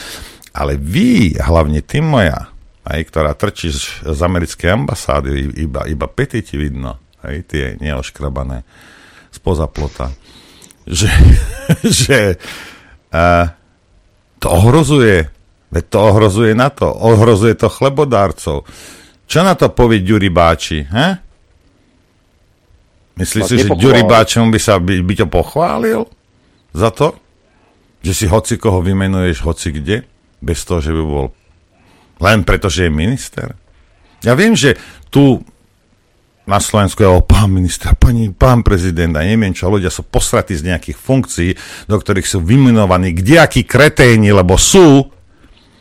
Ale 0.55 0.78
vy, 0.78 1.35
hlavne 1.41 1.82
ty 1.82 2.05
moja, 2.05 2.53
aj, 2.85 3.01
ktorá 3.09 3.32
trčíš 3.35 4.05
z 4.05 4.20
americkej 4.20 4.70
ambasády, 4.70 5.57
iba, 5.64 5.89
iba 5.89 6.07
pety 6.07 6.45
ti 6.45 6.61
vidno, 6.61 7.01
aj, 7.24 7.37
tie 7.49 7.64
neoškrabané 7.80 8.62
spoza 9.32 9.66
plota, 9.66 10.12
že, 10.87 11.11
že 12.05 12.39
uh, 13.11 13.51
to 14.39 14.47
ohrozuje, 14.53 15.26
veď 15.72 15.85
to 15.89 15.99
ohrozuje 15.99 16.53
na 16.53 16.68
to, 16.68 16.87
ohrozuje 16.87 17.57
to 17.57 17.72
chlebodárcov. 17.72 18.68
Čo 19.24 19.41
na 19.41 19.57
to 19.57 19.72
povie 19.72 20.05
Ďuri 20.05 20.28
Báči, 20.28 20.85
he? 20.85 21.09
Myslíš 23.14 23.43
si, 23.47 23.57
že 23.64 23.72
Ďuri 23.72 24.05
Báčom 24.05 24.53
by 24.53 24.61
sa 24.61 24.76
by, 24.76 25.01
by 25.01 25.14
to 25.16 25.26
pochválil 25.26 26.05
za 26.75 26.91
to? 26.91 27.14
Že 28.05 28.12
si 28.12 28.27
hoci 28.29 28.55
koho 28.61 28.85
vymenuješ 28.85 29.47
hoci 29.47 29.72
kde? 29.72 30.05
Bez 30.45 30.66
toho, 30.66 30.83
že 30.83 30.93
by 30.93 31.03
bol 31.03 31.27
len 32.20 32.45
preto, 32.45 32.68
že 32.68 32.87
je 32.87 32.93
minister? 32.93 33.55
Ja 34.27 34.37
viem, 34.37 34.53
že 34.59 34.77
tu 35.09 35.41
na 36.45 36.61
Slovensku 36.61 37.01
je 37.01 37.09
pán 37.25 37.49
minister, 37.49 37.97
pani, 37.97 38.29
pán 38.29 38.61
prezident 38.61 39.16
a 39.16 39.25
neviem 39.25 39.57
čo, 39.57 39.72
ľudia 39.72 39.89
sú 39.89 40.05
posratí 40.05 40.53
z 40.53 40.68
nejakých 40.68 40.99
funkcií, 41.01 41.51
do 41.89 41.97
ktorých 41.97 42.29
sú 42.29 42.45
vymenovaní 42.45 43.16
kdejakí 43.16 43.64
kreténi, 43.64 44.29
lebo 44.29 44.61
sú, 44.61 45.09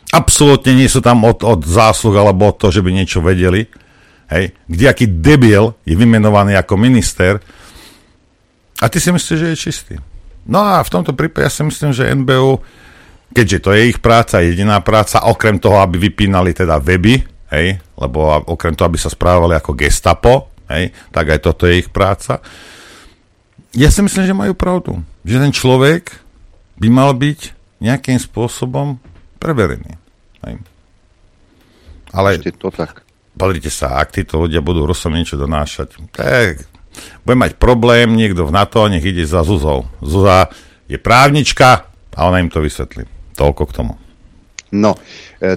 absolútne 0.08 0.72
nie 0.72 0.88
sú 0.88 1.04
tam 1.04 1.20
od, 1.28 1.44
od 1.44 1.60
zásluh 1.68 2.16
alebo 2.16 2.48
od 2.48 2.56
toho, 2.56 2.72
že 2.72 2.80
by 2.80 2.90
niečo 2.96 3.20
vedeli. 3.20 3.68
Hej, 4.32 4.56
kdejaký 4.64 5.20
debil 5.20 5.76
je 5.84 5.92
vymenovaný 5.92 6.56
ako 6.56 6.80
minister 6.80 7.44
a 8.80 8.88
ty 8.88 8.96
si 8.96 9.12
myslíš, 9.12 9.36
že 9.36 9.48
je 9.52 9.56
čistý. 9.56 9.94
No 10.44 10.60
a 10.60 10.84
v 10.84 10.92
tomto 10.92 11.16
prípade 11.16 11.48
ja 11.48 11.52
si 11.52 11.64
myslím, 11.64 11.90
že 11.96 12.12
NBU, 12.12 12.60
keďže 13.32 13.58
to 13.64 13.70
je 13.72 13.82
ich 13.88 13.98
práca, 13.98 14.44
jediná 14.44 14.80
práca, 14.84 15.24
okrem 15.24 15.56
toho, 15.56 15.80
aby 15.80 15.96
vypínali 15.96 16.52
teda 16.52 16.76
weby, 16.78 17.24
hej, 17.52 17.80
lebo 17.96 18.44
okrem 18.48 18.76
toho, 18.76 18.92
aby 18.92 19.00
sa 19.00 19.08
správali 19.08 19.56
ako 19.56 19.72
gestapo, 19.72 20.52
hej, 20.68 20.92
tak 21.10 21.32
aj 21.32 21.40
toto 21.40 21.64
je 21.64 21.80
ich 21.80 21.88
práca. 21.88 22.44
Ja 23.74 23.90
si 23.90 24.04
myslím, 24.04 24.24
že 24.28 24.36
majú 24.36 24.54
pravdu. 24.54 25.02
Že 25.26 25.48
ten 25.48 25.52
človek 25.52 26.14
by 26.78 26.88
mal 26.92 27.10
byť 27.16 27.40
nejakým 27.82 28.20
spôsobom 28.20 29.00
preverený. 29.42 29.98
Hej. 30.46 30.62
Ale 32.14 32.38
Ešte 32.38 32.54
to 32.54 32.70
tak. 32.70 33.02
pozrite 33.34 33.72
sa, 33.72 33.98
ak 33.98 34.14
títo 34.14 34.46
ľudia 34.46 34.62
budú 34.62 34.86
Rusom 34.86 35.16
niečo 35.16 35.34
donášať, 35.34 35.98
tak 36.14 36.62
bude 37.26 37.36
mať 37.36 37.56
problém 37.58 38.14
niekto 38.14 38.46
v 38.46 38.54
NATO, 38.54 38.86
nech 38.86 39.04
ide 39.04 39.26
za 39.26 39.42
Zuzou. 39.42 39.88
Zuza 40.04 40.52
je 40.86 41.00
právnička 41.00 41.88
a 42.14 42.20
ona 42.28 42.40
im 42.40 42.52
to 42.52 42.62
vysvetlí. 42.62 43.08
Toľko 43.34 43.62
k 43.66 43.72
tomu. 43.74 43.92
No, 44.74 44.98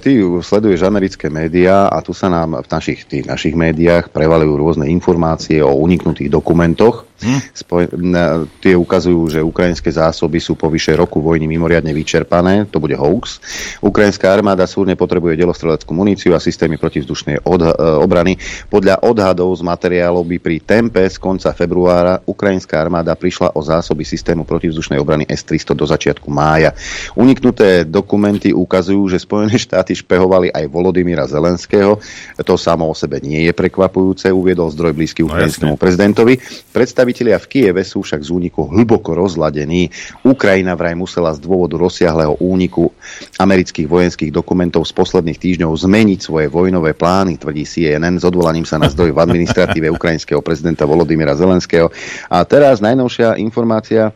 ty 0.03 0.19
sleduješ 0.21 0.83
americké 0.83 1.31
médiá 1.31 1.87
a 1.87 2.03
tu 2.03 2.11
sa 2.11 2.27
nám 2.27 2.61
v 2.63 2.67
našich, 2.67 3.07
tých 3.07 3.25
našich 3.25 3.55
médiách 3.55 4.11
prevalujú 4.11 4.53
rôzne 4.59 4.85
informácie 4.91 5.63
o 5.63 5.75
uniknutých 5.79 6.31
dokumentoch 6.31 7.07
Hm? 7.17 7.41
Spoj- 7.49 7.89
na, 7.97 8.45
tie 8.61 8.77
ukazujú, 8.77 9.25
že 9.33 9.39
ukrajinské 9.41 9.89
zásoby 9.89 10.37
sú 10.37 10.53
po 10.53 10.69
vyše 10.69 10.93
roku 10.93 11.17
vojny 11.17 11.49
mimoriadne 11.49 11.89
vyčerpané. 11.89 12.69
To 12.69 12.77
bude 12.77 12.93
hoax. 12.93 13.41
Ukrajinská 13.81 14.29
armáda 14.29 14.69
súrne 14.69 14.93
potrebuje 14.93 15.33
delostreleckú 15.33 15.97
muníciu 15.97 16.37
a 16.37 16.39
systémy 16.39 16.77
protivzdušnej 16.77 17.41
od- 17.41 17.73
obrany. 18.05 18.37
Podľa 18.69 19.01
odhadov 19.01 19.49
z 19.57 19.65
materiálov 19.65 20.29
by 20.29 20.37
pri 20.37 20.57
tempe 20.61 21.01
z 21.09 21.17
konca 21.17 21.49
februára 21.57 22.21
ukrajinská 22.21 22.77
armáda 22.77 23.17
prišla 23.17 23.57
o 23.57 23.65
zásoby 23.65 24.05
systému 24.05 24.45
protivzdušnej 24.45 25.01
obrany 25.01 25.25
S-300 25.25 25.73
do 25.73 25.89
začiatku 25.89 26.29
mája. 26.29 26.77
Uniknuté 27.17 27.81
dokumenty 27.81 28.53
ukazujú, 28.53 29.09
že 29.09 29.17
Spojené 29.17 29.57
štáty 29.57 29.76
špehovali 29.83 30.49
aj 30.53 30.65
Volodymyra 30.71 31.27
Zelenského. 31.27 31.99
To 32.41 32.55
samo 32.55 32.87
o 32.89 32.95
sebe 32.95 33.19
nie 33.19 33.45
je 33.45 33.53
prekvapujúce, 33.53 34.31
uviedol 34.31 34.71
zdroj 34.71 34.93
blízky 34.95 35.21
No, 35.25 35.33
ukrajinskému 35.33 35.75
prezidentovi. 35.75 36.39
Predstavitelia 36.71 37.37
v 37.41 37.45
Kieve 37.49 37.83
sú 37.83 38.05
však 38.05 38.23
z 38.23 38.29
úniku 38.31 38.69
hlboko 38.71 39.17
rozladení. 39.17 39.89
Ukrajina 40.23 40.77
vraj 40.77 40.95
musela 40.95 41.35
z 41.35 41.43
dôvodu 41.43 41.75
rozsiahleho 41.75 42.39
úniku 42.39 42.93
amerických 43.37 43.87
vojenských 43.89 44.31
dokumentov 44.31 44.87
z 44.87 44.93
posledných 44.95 45.37
týždňov 45.37 45.71
zmeniť 45.73 46.19
svoje 46.21 46.47
vojnové 46.47 46.95
plány, 46.95 47.35
tvrdí 47.35 47.67
CNN 47.67 48.21
s 48.21 48.23
odvolaním 48.23 48.63
sa 48.63 48.79
na 48.79 48.87
zdroj 48.87 49.11
v 49.11 49.19
administratíve 49.19 49.87
ukrajinského 49.91 50.39
prezidenta 50.39 50.87
Volodymyra 50.87 51.35
Zelenského. 51.35 51.91
A 52.31 52.45
teraz 52.47 52.79
najnovšia 52.79 53.35
informácia. 53.41 54.15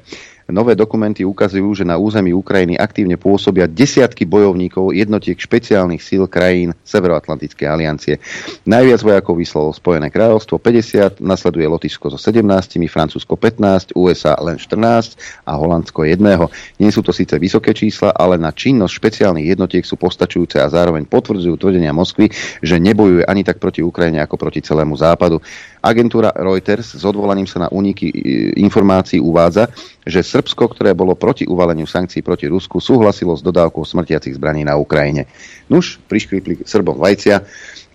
Nové 0.51 0.75
dokumenty 0.75 1.23
ukazujú, 1.23 1.71
že 1.73 1.87
na 1.87 1.95
území 1.95 2.35
Ukrajiny 2.35 2.75
aktívne 2.75 3.15
pôsobia 3.15 3.65
desiatky 3.65 4.27
bojovníkov 4.27 4.91
jednotiek 4.91 5.39
špeciálnych 5.39 6.03
síl 6.03 6.27
krajín 6.27 6.75
Severoatlantickej 6.83 7.67
aliancie. 7.67 8.19
Najviac 8.67 9.01
vojakov 9.01 9.39
vyslalo 9.39 9.71
Spojené 9.71 10.11
kráľovstvo 10.11 10.59
50, 10.59 11.23
nasleduje 11.23 11.65
Lotyšsko 11.65 12.11
so 12.11 12.19
17, 12.19 12.43
Francúzsko 12.91 13.39
15, 13.39 13.95
USA 13.95 14.35
len 14.43 14.59
14 14.59 15.15
a 15.47 15.55
Holandsko 15.55 16.03
jedného. 16.03 16.51
Nie 16.77 16.91
sú 16.91 16.99
to 16.99 17.15
síce 17.15 17.33
vysoké 17.39 17.71
čísla, 17.71 18.11
ale 18.11 18.35
na 18.35 18.51
činnosť 18.51 18.91
špeciálnych 18.91 19.47
jednotiek 19.55 19.87
sú 19.87 19.95
postačujúce 19.95 20.59
a 20.59 20.67
zároveň 20.67 21.07
potvrdzujú 21.07 21.55
tvrdenia 21.55 21.95
Moskvy, 21.95 22.27
že 22.59 22.75
nebojuje 22.77 23.23
ani 23.23 23.47
tak 23.47 23.63
proti 23.63 23.79
Ukrajine 23.79 24.19
ako 24.19 24.35
proti 24.35 24.59
celému 24.59 24.99
západu. 24.99 25.39
Agentúra 25.81 26.29
Reuters 26.37 26.93
s 26.93 27.01
odvolaním 27.01 27.49
sa 27.49 27.65
na 27.65 27.69
úniky 27.73 28.05
informácií 28.53 29.17
uvádza, 29.17 29.65
že 30.05 30.21
Srbsko, 30.21 30.69
ktoré 30.77 30.93
bolo 30.93 31.17
proti 31.17 31.49
uvaleniu 31.49 31.89
sankcií 31.89 32.21
proti 32.21 32.45
Rusku, 32.45 32.77
súhlasilo 32.77 33.33
s 33.33 33.41
dodávkou 33.41 33.81
smrtiacich 33.81 34.37
zbraní 34.37 34.61
na 34.61 34.77
Ukrajine. 34.77 35.25
Nuž, 35.73 35.97
priškripli 36.05 36.61
Srbom 36.61 37.01
vajcia 37.01 37.41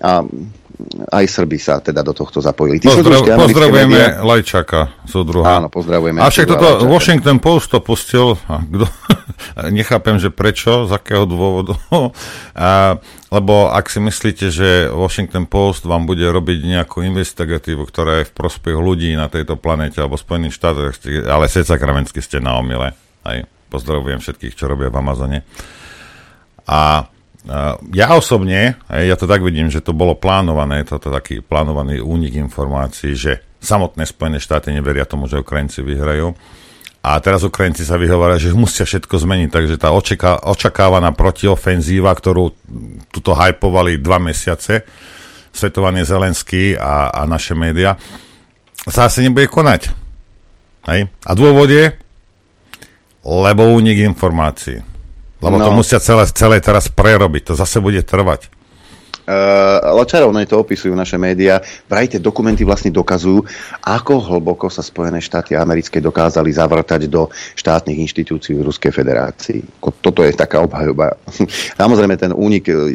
a 0.03 0.27
aj 1.09 1.25
Srby 1.25 1.57
sa 1.57 1.81
teda 1.81 2.05
do 2.05 2.13
tohto 2.13 2.45
zapojili. 2.45 2.81
Ty 2.81 2.93
Pozdrav, 2.93 3.25
pozdravujeme 3.25 3.97
médiá? 3.97 4.21
Lajčaka, 4.21 4.93
súdruha. 5.09 5.61
Áno, 5.61 5.69
pozdravujeme. 5.73 6.21
A 6.21 6.29
však 6.29 6.47
toto 6.53 6.67
Lajčaka. 6.67 6.91
Washington 6.93 7.39
Post 7.41 7.67
to 7.73 7.79
pustil, 7.81 8.37
a 8.47 8.61
kto, 8.61 8.87
nechápem, 9.81 10.21
že 10.21 10.29
prečo, 10.29 10.85
z 10.85 10.93
akého 10.93 11.25
dôvodu, 11.25 11.81
a, 12.53 13.01
lebo 13.33 13.73
ak 13.73 13.89
si 13.89 13.99
myslíte, 14.05 14.53
že 14.53 14.93
Washington 14.93 15.49
Post 15.49 15.89
vám 15.89 16.05
bude 16.05 16.29
robiť 16.29 16.59
nejakú 16.63 17.01
investigatívu, 17.03 17.89
ktorá 17.89 18.23
je 18.23 18.29
v 18.29 18.37
prospech 18.37 18.77
ľudí 18.77 19.17
na 19.17 19.33
tejto 19.33 19.57
planete 19.57 19.99
alebo 19.99 20.21
Spojených 20.21 20.57
štátoch, 20.57 20.93
ale 21.27 21.49
secakramensky 21.49 22.21
ste 22.21 22.39
na 22.39 22.61
omile. 22.61 22.93
Aj 23.25 23.39
pozdravujem 23.73 24.23
všetkých, 24.23 24.55
čo 24.55 24.71
robia 24.71 24.93
v 24.93 24.99
Amazone. 25.01 25.39
A 26.67 27.11
ja 27.95 28.07
osobne, 28.11 28.75
ja 28.91 29.15
to 29.15 29.31
tak 29.31 29.39
vidím, 29.43 29.71
že 29.71 29.79
to 29.79 29.95
bolo 29.95 30.19
plánované, 30.19 30.83
toto 30.83 31.15
taký 31.15 31.39
plánovaný 31.39 32.03
únik 32.03 32.35
informácií, 32.35 33.15
že 33.15 33.39
samotné 33.63 34.03
Spojené 34.03 34.43
štáty 34.43 34.75
neveria 34.75 35.07
tomu, 35.07 35.31
že 35.31 35.39
Ukrajinci 35.39 35.83
vyhrajú. 35.87 36.35
A 37.07 37.23
teraz 37.23 37.47
Ukrajinci 37.47 37.87
sa 37.87 37.95
vyhovárajú, 38.03 38.51
že 38.51 38.59
musia 38.59 38.83
všetko 38.83 39.15
zmeniť, 39.23 39.49
takže 39.55 39.79
tá 39.79 39.95
očaká, 39.95 40.43
očakávaná 40.43 41.15
protiofenzíva, 41.15 42.11
ktorú 42.11 42.51
tuto 43.15 43.31
hypovali 43.39 44.03
dva 44.03 44.19
mesiace, 44.19 44.83
svetovanie 45.55 46.03
Zelenský 46.03 46.75
a, 46.75 47.15
a 47.15 47.23
naše 47.31 47.55
média, 47.55 47.95
sa 48.91 49.07
asi 49.07 49.23
nebude 49.23 49.47
konať. 49.47 49.95
Hej? 50.91 51.07
A 51.23 51.31
dôvod 51.39 51.71
je, 51.71 51.95
lebo 53.23 53.71
únik 53.71 54.03
informácií. 54.03 54.96
Lebo 55.41 55.57
no. 55.61 55.69
to 55.69 55.73
musia 55.77 56.01
celé, 56.01 56.25
celé 56.33 56.57
teraz 56.65 56.89
prerobiť, 56.89 57.53
to 57.53 57.55
zase 57.55 57.79
bude 57.85 58.01
trvať. 58.01 58.57
Uh, 59.27 60.07
čarovné 60.07 60.47
to 60.47 60.63
opisujú 60.63 60.95
naše 60.95 61.19
médiá. 61.19 61.59
Vraj 61.91 62.07
tie 62.07 62.23
dokumenty 62.23 62.63
vlastne 62.63 62.95
dokazujú, 62.95 63.43
ako 63.83 64.23
hlboko 64.23 64.71
sa 64.71 64.87
Spojené 64.87 65.19
štáty 65.19 65.59
americké 65.59 65.99
dokázali 65.99 66.55
zavrtať 66.55 67.11
do 67.11 67.27
štátnych 67.59 68.07
inštitúcií 68.07 68.55
v 68.55 68.71
Ruskej 68.71 68.95
federácii. 68.95 69.83
Toto 69.99 70.23
je 70.23 70.31
taká 70.31 70.63
obhajoba. 70.63 71.19
Samozrejme, 71.83 72.15
ten 72.15 72.31
únik 72.31 72.71
e, 72.71 72.95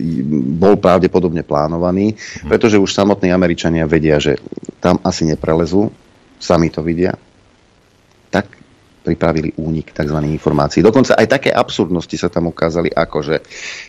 bol 0.55 0.79
pravdepodobne 0.79 1.43
plánovaný, 1.43 2.15
pretože 2.47 2.79
už 2.79 2.95
samotní 2.95 3.35
Američania 3.35 3.83
vedia, 3.83 4.15
že 4.15 4.39
tam 4.79 5.03
asi 5.03 5.27
neprelezú, 5.27 5.91
sami 6.39 6.71
to 6.71 6.79
vidia. 6.79 7.11
Pripravili 9.01 9.49
únik 9.57 9.97
tzv. 9.97 10.13
informácií. 10.29 10.85
Dokonca 10.85 11.17
aj 11.17 11.25
také 11.25 11.49
absurdnosti 11.49 12.13
sa 12.21 12.29
tam 12.29 12.53
ukázali, 12.53 12.93
ako 12.93 13.17
že 13.25 13.35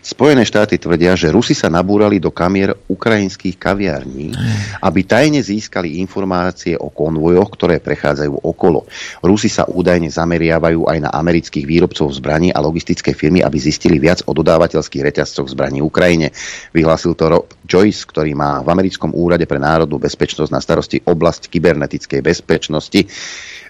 Spojené 0.01 0.49
štáty 0.49 0.81
tvrdia, 0.81 1.13
že 1.21 1.29
Rusi 1.29 1.53
sa 1.53 1.69
nabúrali 1.69 2.17
do 2.17 2.33
kamier 2.33 2.73
ukrajinských 2.89 3.61
kaviarní, 3.61 4.33
aby 4.81 5.01
tajne 5.05 5.45
získali 5.45 6.01
informácie 6.01 6.81
o 6.81 6.89
konvojoch, 6.89 7.53
ktoré 7.53 7.77
prechádzajú 7.77 8.41
okolo. 8.41 8.89
Rusi 9.21 9.53
sa 9.53 9.69
údajne 9.69 10.09
zameriavajú 10.09 10.89
aj 10.89 10.99
na 11.05 11.11
amerických 11.13 11.69
výrobcov 11.69 12.09
zbraní 12.17 12.49
a 12.49 12.65
logistické 12.65 13.13
firmy, 13.13 13.45
aby 13.45 13.61
zistili 13.61 14.01
viac 14.01 14.25
o 14.25 14.33
dodávateľských 14.33 15.13
reťazcoch 15.13 15.53
zbraní 15.53 15.85
Ukrajine. 15.85 16.33
Vyhlásil 16.73 17.13
to 17.13 17.25
Rob 17.29 17.47
Joyce, 17.69 18.09
ktorý 18.09 18.33
má 18.33 18.65
v 18.65 18.73
americkom 18.73 19.13
úrade 19.13 19.45
pre 19.45 19.61
národnú 19.61 20.01
bezpečnosť 20.01 20.51
na 20.51 20.61
starosti 20.65 21.05
oblasť 21.05 21.53
kybernetickej 21.53 22.21
bezpečnosti. 22.25 23.01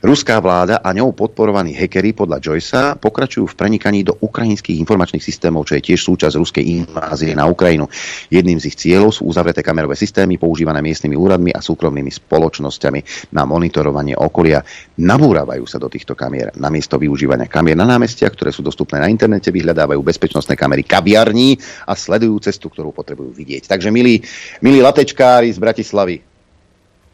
Ruská 0.03 0.43
vláda 0.43 0.83
a 0.83 0.91
ňou 0.91 1.15
podporovaní 1.15 1.79
hackeri 1.79 2.11
podľa 2.11 2.43
Joycea 2.43 2.99
pokračujú 2.99 3.47
v 3.47 3.55
prenikaní 3.55 4.03
do 4.03 4.19
ukrajinských 4.19 4.83
informačných 4.83 5.23
systémov, 5.23 5.71
čo 5.71 5.79
je 5.79 5.87
tiež 5.87 6.03
súčasť 6.03 6.43
ruskej 6.43 6.65
invázie 6.75 7.39
na 7.39 7.47
Ukrajinu. 7.47 7.87
Jedným 8.27 8.59
z 8.59 8.75
ich 8.75 8.77
cieľov 8.83 9.15
sú 9.15 9.31
uzavreté 9.31 9.63
kamerové 9.63 9.95
systémy 9.95 10.43
používané 10.43 10.83
miestnymi 10.83 11.15
úradmi 11.15 11.55
a 11.55 11.63
súkromnými 11.63 12.11
spoločnosťami 12.19 13.31
na 13.31 13.47
monitorovanie 13.47 14.19
okolia. 14.19 14.67
Nabúravajú 14.99 15.71
sa 15.71 15.79
do 15.79 15.87
týchto 15.87 16.19
kamier. 16.19 16.51
Namiesto 16.59 16.99
využívania 16.99 17.47
kamier 17.47 17.79
na 17.79 17.87
námestiach, 17.87 18.35
ktoré 18.35 18.51
sú 18.51 18.67
dostupné 18.67 18.99
na 18.99 19.07
internete, 19.07 19.55
vyhľadávajú 19.55 20.03
bezpečnostné 20.03 20.59
kamery 20.59 20.83
kaviarní 20.83 21.55
a 21.87 21.95
sledujú 21.95 22.43
cestu, 22.43 22.75
ktorú 22.75 22.91
potrebujú 22.91 23.31
vidieť. 23.39 23.71
Takže 23.71 23.95
milí, 23.95 24.19
milí 24.67 24.83
latečkári 24.83 25.47
z 25.47 25.63
Bratislavy, 25.63 26.19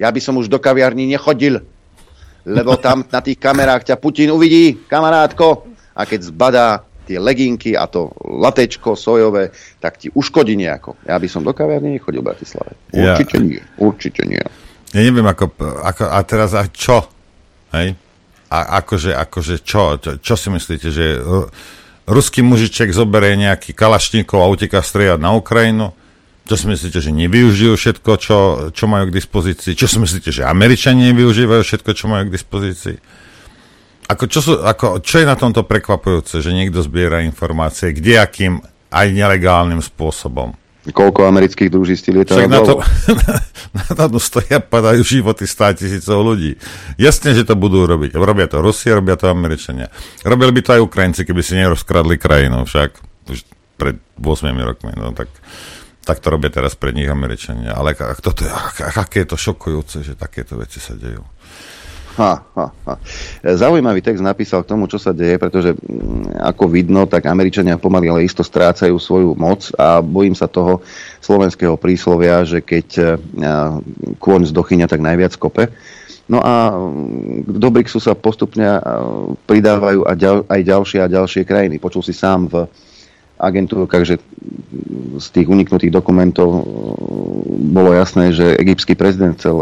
ja 0.00 0.08
by 0.08 0.20
som 0.24 0.40
už 0.40 0.48
do 0.48 0.56
kaviarní 0.56 1.04
nechodil, 1.04 1.60
lebo 2.48 2.80
tam 2.80 3.04
na 3.04 3.20
tých 3.20 3.36
kamerách 3.36 3.84
ťa 3.84 3.96
Putin 3.96 4.32
uvidí, 4.32 4.88
kamarátko, 4.88 5.68
a 5.92 6.02
keď 6.02 6.20
zbadá 6.24 6.66
tie 7.04 7.16
leginky 7.16 7.72
a 7.72 7.88
to 7.88 8.08
latečko 8.20 8.92
sojové, 8.92 9.48
tak 9.76 9.96
ti 9.96 10.08
uškodí 10.08 10.54
nejako. 10.54 10.96
Ja 11.04 11.16
by 11.16 11.26
som 11.26 11.40
do 11.40 11.52
kaviarní 11.52 11.96
nechodil 11.96 12.20
v 12.20 12.28
Bratislave. 12.32 12.72
Ja- 12.92 13.16
Určite 13.16 13.36
nie. 13.40 13.60
Určite 13.76 14.22
nie. 14.24 14.44
Ja 14.92 15.00
neviem, 15.00 15.24
ako, 15.24 15.52
ako 15.84 16.02
a 16.04 16.20
teraz 16.22 16.52
a 16.52 16.64
čo? 16.68 17.04
Hej? 17.72 17.96
A 18.48 18.80
akože, 18.80 19.12
akože 19.12 19.60
čo? 19.60 20.00
Čo, 20.00 20.10
čo 20.16 20.34
si 20.36 20.48
myslíte, 20.48 20.88
že 20.88 21.20
ru- 21.20 21.48
ruský 22.08 22.40
mužiček 22.40 22.92
zoberie 22.92 23.36
nejaký 23.36 23.76
kalašníkov 23.76 24.40
a 24.40 24.48
uteká 24.48 24.80
strieľať 24.80 25.20
na 25.20 25.36
Ukrajinu? 25.36 25.92
Čo 26.48 26.56
si 26.56 26.64
myslíte, 26.64 26.98
že 27.04 27.12
nevyužijú 27.12 27.76
všetko, 27.76 28.10
čo, 28.16 28.38
čo 28.72 28.84
majú 28.88 29.12
k 29.12 29.16
dispozícii? 29.20 29.76
Čo 29.76 29.84
si 29.84 30.00
myslíte, 30.00 30.32
že 30.32 30.48
Američania 30.48 31.12
nevyužívajú 31.12 31.60
všetko, 31.60 31.90
čo 31.92 32.08
majú 32.08 32.32
k 32.32 32.34
dispozícii? 32.34 32.96
Ako, 34.08 34.24
čo, 34.24 34.40
sú, 34.40 34.52
ako, 34.64 35.04
čo 35.04 35.20
je 35.20 35.28
na 35.28 35.36
tomto 35.36 35.68
prekvapujúce, 35.68 36.40
že 36.40 36.56
niekto 36.56 36.80
zbiera 36.80 37.20
informácie, 37.20 37.92
kde 37.92 38.16
akým 38.16 38.64
aj 38.88 39.06
nelegálnym 39.12 39.84
spôsobom? 39.84 40.56
Koľko 40.88 41.28
amerických 41.28 41.68
družistí 41.68 42.08
lieta 42.16 42.32
Však 42.32 42.48
na 42.56 42.64
to, 42.64 42.80
bolo? 42.80 42.88
na 44.00 44.06
to 44.08 44.16
stoja 44.16 44.56
padajú 44.64 45.04
životy 45.04 45.44
100 45.44 45.84
tisícov 45.84 46.24
ľudí. 46.24 46.56
Jasne, 46.96 47.36
že 47.36 47.44
to 47.44 47.60
budú 47.60 47.84
robiť. 47.84 48.16
Robia 48.16 48.48
to 48.48 48.64
Rusie, 48.64 48.96
robia 48.96 49.20
to 49.20 49.28
Američania. 49.28 49.92
Robili 50.24 50.56
by 50.56 50.60
to 50.64 50.70
aj 50.78 50.84
Ukrajinci, 50.88 51.28
keby 51.28 51.44
si 51.44 51.60
nerozkradli 51.60 52.16
krajinu 52.16 52.64
však 52.64 52.90
už 53.28 53.44
pred 53.76 54.00
8 54.16 54.48
rokmi. 54.56 54.96
No 54.96 55.12
tak, 55.12 55.28
tak 56.08 56.24
to 56.24 56.32
robia 56.32 56.48
teraz 56.48 56.72
pred 56.72 56.96
nich 56.96 57.12
Američania. 57.12 57.76
Ale 57.76 57.92
ak, 57.92 58.24
toto 58.24 58.40
je, 58.40 58.48
ak, 58.48 58.96
aké 58.96 59.28
je 59.28 59.28
to 59.28 59.36
šokujúce, 59.36 60.00
že 60.00 60.16
takéto 60.16 60.56
veci 60.56 60.80
sa 60.80 60.96
dejú. 60.96 61.20
Ha, 62.18 62.32
ha, 62.34 62.66
ha. 62.72 62.94
Zaujímavý 63.46 64.02
text 64.02 64.24
napísal 64.24 64.66
k 64.66 64.74
tomu, 64.74 64.90
čo 64.90 64.98
sa 64.98 65.14
deje, 65.14 65.38
pretože 65.38 65.76
mm, 65.76 66.40
ako 66.40 66.66
vidno, 66.66 67.06
tak 67.06 67.30
Američania 67.30 67.78
pomaly 67.78 68.10
ale 68.10 68.26
isto 68.26 68.42
strácajú 68.42 68.98
svoju 68.98 69.38
moc 69.38 69.70
a 69.78 70.02
bojím 70.02 70.34
sa 70.34 70.50
toho 70.50 70.82
slovenského 71.22 71.78
príslovia, 71.78 72.42
že 72.42 72.58
keď 72.58 72.86
e, 72.98 73.04
kôň 74.18 74.50
zdochyňa, 74.50 74.90
tak 74.90 74.98
najviac 74.98 75.38
kope. 75.38 75.70
No 76.26 76.42
a 76.42 76.74
mm, 76.74 77.46
do 77.54 77.68
BRICSu 77.70 78.02
sa 78.02 78.18
postupne 78.18 78.66
pridávajú 79.46 80.02
aj 80.50 80.60
ďalšie 80.66 80.98
a 81.04 81.12
ďalšie 81.12 81.46
krajiny. 81.46 81.78
Počul 81.78 82.02
si 82.02 82.16
sám 82.16 82.50
v 82.50 82.66
agentúrkach, 83.38 84.04
že 84.04 84.18
z 85.18 85.26
tých 85.34 85.48
uniknutých 85.50 85.90
dokumentov 85.90 86.48
e, 86.50 86.62
bolo 87.70 87.90
jasné, 87.94 88.30
že 88.30 88.58
egyptský 88.58 88.94
prezident 88.94 89.34
chcel 89.34 89.58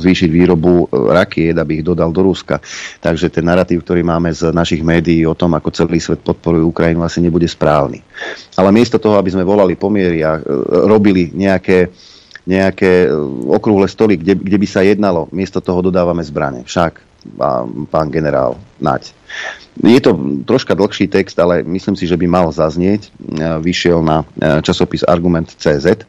zvýšiť 0.00 0.28
výrobu 0.28 0.84
e, 0.84 0.86
rakiet, 1.12 1.56
aby 1.56 1.80
ich 1.80 1.86
dodal 1.86 2.12
do 2.12 2.24
Ruska. 2.24 2.60
Takže 3.00 3.32
ten 3.32 3.44
narratív, 3.48 3.84
ktorý 3.84 4.04
máme 4.04 4.32
z 4.32 4.52
našich 4.52 4.84
médií 4.84 5.24
o 5.24 5.36
tom, 5.36 5.56
ako 5.56 5.72
celý 5.72 6.00
svet 6.00 6.20
podporuje 6.20 6.64
Ukrajinu, 6.64 7.04
asi 7.04 7.20
nebude 7.24 7.48
správny. 7.48 8.00
Ale 8.56 8.72
miesto 8.72 9.00
toho, 9.00 9.16
aby 9.16 9.32
sme 9.32 9.46
volali 9.46 9.76
pomiery 9.76 10.24
a 10.24 10.36
e, 10.36 10.42
robili 10.88 11.32
nejaké 11.32 11.92
nejaké 12.48 13.12
okrúhle 13.44 13.84
stoly, 13.84 14.16
kde, 14.16 14.32
kde 14.32 14.56
by 14.56 14.64
sa 14.64 14.80
jednalo, 14.80 15.28
miesto 15.36 15.60
toho 15.60 15.84
dodávame 15.84 16.24
zbrane. 16.24 16.64
Však, 16.64 17.04
pán 17.92 18.08
generál 18.08 18.56
Naď. 18.80 19.12
Je 19.78 20.00
to 20.00 20.18
troška 20.44 20.74
dlhší 20.74 21.06
text, 21.06 21.38
ale 21.38 21.62
myslím 21.62 21.96
si, 21.96 22.06
že 22.06 22.18
by 22.18 22.26
mal 22.26 22.46
zaznieť. 22.50 23.06
E, 23.06 23.10
vyšiel 23.62 24.02
na 24.02 24.26
e, 24.34 24.62
časopis 24.62 25.06
Argument 25.06 25.46
CZ, 25.46 26.02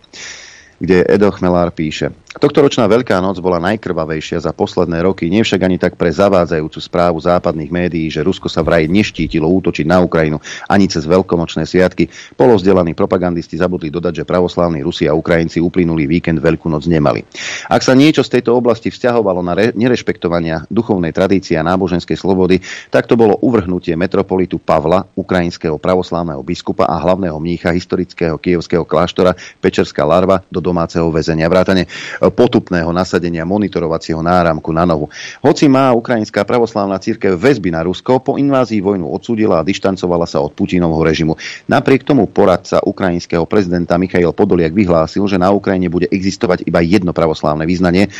kde 0.80 1.06
Edo 1.06 1.30
Chmelár 1.32 1.70
píše 1.70 2.10
ročná 2.38 2.86
Veľká 2.86 3.18
noc 3.26 3.42
bola 3.42 3.58
najkrvavejšia 3.58 4.46
za 4.46 4.54
posledné 4.54 5.02
roky, 5.02 5.34
nie 5.34 5.42
však 5.42 5.66
ani 5.66 5.82
tak 5.82 5.98
pre 5.98 6.14
zavádzajúcu 6.14 6.78
správu 6.78 7.18
západných 7.18 7.74
médií, 7.74 8.06
že 8.14 8.22
Rusko 8.22 8.46
sa 8.46 8.62
vraj 8.62 8.86
neštítilo 8.86 9.50
útočiť 9.50 9.90
na 9.90 9.98
Ukrajinu 10.06 10.38
ani 10.70 10.86
cez 10.86 11.10
veľkonočné 11.10 11.66
sviatky. 11.66 12.06
Polozdelaní 12.38 12.94
propagandisti 12.94 13.58
zabudli 13.58 13.90
dodať, 13.90 14.22
že 14.22 14.30
pravoslávni 14.30 14.86
Rusi 14.86 15.10
a 15.10 15.18
Ukrajinci 15.18 15.58
uplynulý 15.58 16.06
víkend 16.06 16.38
Veľkú 16.38 16.70
noc 16.70 16.86
nemali. 16.86 17.26
Ak 17.66 17.82
sa 17.82 17.98
niečo 17.98 18.22
z 18.22 18.38
tejto 18.38 18.54
oblasti 18.54 18.94
vzťahovalo 18.94 19.42
na 19.42 19.54
re- 19.58 19.74
nerešpektovania 19.74 20.70
duchovnej 20.70 21.10
tradície 21.10 21.58
a 21.58 21.66
náboženskej 21.66 22.14
slobody, 22.14 22.62
tak 22.94 23.10
to 23.10 23.18
bolo 23.18 23.42
uvrhnutie 23.42 23.98
metropolitu 23.98 24.62
Pavla, 24.62 25.02
ukrajinského 25.18 25.82
pravoslávneho 25.82 26.46
biskupa 26.46 26.86
a 26.86 27.02
hlavného 27.02 27.42
mnícha 27.42 27.74
historického 27.74 28.38
kievského 28.38 28.86
kláštora 28.86 29.34
Pečerská 29.58 30.06
larva 30.06 30.46
do 30.54 30.62
domáceho 30.62 31.10
väzenia. 31.10 31.50
Vrátane 31.50 31.90
potupného 32.28 32.92
nasadenia 32.92 33.48
monitorovacieho 33.48 34.20
náramku 34.20 34.76
na 34.76 34.84
novu. 34.84 35.08
Hoci 35.40 35.72
má 35.72 35.96
ukrajinská 35.96 36.44
pravoslávna 36.44 37.00
církev 37.00 37.40
väzby 37.40 37.72
na 37.72 37.88
Rusko, 37.88 38.20
po 38.20 38.36
invázii 38.36 38.84
vojnu 38.84 39.08
odsúdila 39.08 39.64
a 39.64 39.68
dištancovala 39.68 40.28
sa 40.28 40.44
od 40.44 40.52
Putinovho 40.52 41.00
režimu. 41.00 41.40
Napriek 41.72 42.04
tomu 42.04 42.28
poradca 42.28 42.84
ukrajinského 42.84 43.48
prezidenta 43.48 43.96
Michail 43.96 44.36
Podoliak 44.36 44.76
vyhlásil, 44.76 45.24
že 45.32 45.40
na 45.40 45.56
Ukrajine 45.56 45.88
bude 45.88 46.12
existovať 46.12 46.68
iba 46.68 46.84
jedno 46.84 47.16
pravoslávne 47.16 47.64
vyznanie 47.64 48.12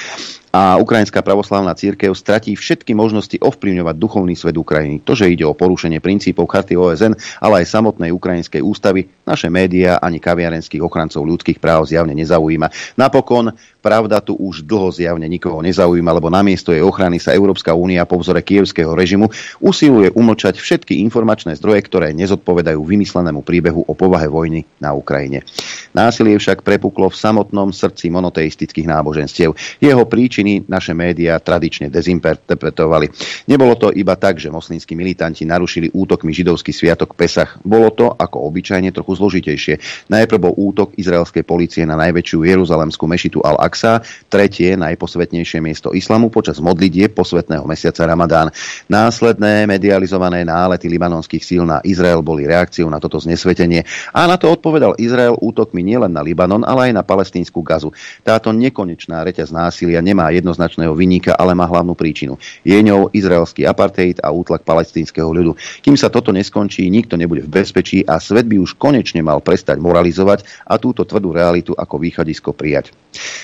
a 0.50 0.82
Ukrajinská 0.82 1.22
pravoslávna 1.22 1.78
církev 1.78 2.10
stratí 2.18 2.58
všetky 2.58 2.98
možnosti 2.98 3.38
ovplyvňovať 3.38 3.96
duchovný 3.96 4.34
svet 4.34 4.58
Ukrajiny. 4.58 5.06
To, 5.06 5.14
že 5.14 5.30
ide 5.30 5.46
o 5.46 5.54
porušenie 5.54 6.02
princípov 6.02 6.50
charty 6.50 6.74
OSN, 6.74 7.14
ale 7.38 7.62
aj 7.62 7.70
samotnej 7.70 8.10
ukrajinskej 8.10 8.66
ústavy, 8.66 9.06
naše 9.30 9.48
médiá 9.54 10.02
ani 10.02 10.18
kaviarenských 10.18 10.82
ochrancov 10.82 11.22
ľudských 11.22 11.62
práv 11.62 11.86
zjavne 11.86 12.18
nezaujíma. 12.18 12.98
Napokon 12.98 13.54
Pravda 13.80 14.20
tu 14.20 14.36
už 14.36 14.68
dlho 14.68 14.92
zjavne 14.92 15.24
nikoho 15.32 15.64
nezaujíma, 15.64 16.12
lebo 16.12 16.28
namiesto 16.28 16.76
jej 16.76 16.84
ochrany 16.84 17.16
sa 17.16 17.32
Európska 17.32 17.72
únia 17.72 18.04
po 18.04 18.20
vzore 18.20 18.44
kievského 18.44 18.92
režimu 18.92 19.32
usiluje 19.64 20.12
umlčať 20.12 20.60
všetky 20.60 21.00
informačné 21.08 21.56
zdroje, 21.56 21.88
ktoré 21.88 22.12
nezodpovedajú 22.12 22.76
vymyslenému 22.76 23.40
príbehu 23.40 23.88
o 23.88 23.94
povahe 23.96 24.28
vojny 24.28 24.68
na 24.84 24.92
Ukrajine. 24.92 25.48
Násilie 25.96 26.36
však 26.36 26.60
prepuklo 26.60 27.08
v 27.08 27.16
samotnom 27.24 27.72
srdci 27.72 28.12
monoteistických 28.12 28.84
náboženstiev. 28.84 29.56
Jeho 29.80 30.04
príčiny 30.40 30.72
naše 30.72 30.96
médiá 30.96 31.36
tradične 31.44 31.92
dezinterpretovali. 31.92 33.12
Nebolo 33.52 33.76
to 33.76 33.92
iba 33.92 34.16
tak, 34.16 34.40
že 34.40 34.48
moslimskí 34.48 34.96
militanti 34.96 35.44
narušili 35.44 35.92
útokmi 35.92 36.32
židovský 36.32 36.72
sviatok 36.72 37.12
Pesach. 37.12 37.60
Bolo 37.60 37.92
to, 37.92 38.08
ako 38.16 38.48
obyčajne, 38.48 38.96
trochu 38.96 39.20
zložitejšie. 39.20 40.08
Najprv 40.08 40.40
bol 40.40 40.56
útok 40.56 40.96
izraelskej 40.96 41.44
policie 41.44 41.84
na 41.84 42.00
najväčšiu 42.00 42.40
jeruzalemskú 42.48 43.04
mešitu 43.04 43.44
al 43.44 43.60
Aqsa, 43.60 44.00
tretie 44.32 44.80
najposvetnejšie 44.80 45.60
miesto 45.60 45.92
islamu 45.92 46.32
počas 46.32 46.64
modlitie 46.64 47.12
posvetného 47.12 47.68
mesiaca 47.68 48.08
Ramadán. 48.08 48.48
Následné 48.88 49.68
medializované 49.68 50.48
nálety 50.48 50.88
libanonských 50.88 51.44
síl 51.44 51.68
na 51.68 51.84
Izrael 51.84 52.24
boli 52.24 52.48
reakciou 52.48 52.88
na 52.88 53.04
toto 53.04 53.20
znesvetenie 53.20 53.84
a 54.16 54.24
na 54.24 54.40
to 54.40 54.48
odpovedal 54.48 54.96
Izrael 54.96 55.36
útokmi 55.36 55.84
nielen 55.84 56.16
na 56.16 56.24
Libanon, 56.24 56.64
ale 56.64 56.90
aj 56.90 56.94
na 56.96 57.04
palestínsku 57.04 57.60
gazu. 57.60 57.92
Táto 58.24 58.56
nekonečná 58.56 59.28
reťaz 59.28 59.52
násilia 59.52 60.00
nemá 60.00 60.29
jednoznačného 60.34 60.94
vyníka, 60.94 61.36
ale 61.36 61.58
má 61.58 61.66
hlavnú 61.66 61.94
príčinu. 61.98 62.38
Je 62.62 62.78
ňou 62.80 63.10
izraelský 63.12 63.66
apartheid 63.66 64.22
a 64.22 64.30
útlak 64.30 64.64
palestínskeho 64.64 65.30
ľudu. 65.30 65.58
Kým 65.82 65.98
sa 65.98 66.08
toto 66.12 66.30
neskončí, 66.32 66.86
nikto 66.88 67.20
nebude 67.20 67.46
v 67.46 67.54
bezpečí 67.62 68.06
a 68.06 68.22
svet 68.22 68.46
by 68.46 68.62
už 68.62 68.78
konečne 68.78 69.22
mal 69.26 69.42
prestať 69.42 69.82
moralizovať 69.82 70.46
a 70.66 70.78
túto 70.78 71.04
tvrdú 71.04 71.34
realitu 71.34 71.72
ako 71.74 71.96
východisko 72.00 72.54
prijať. 72.54 72.94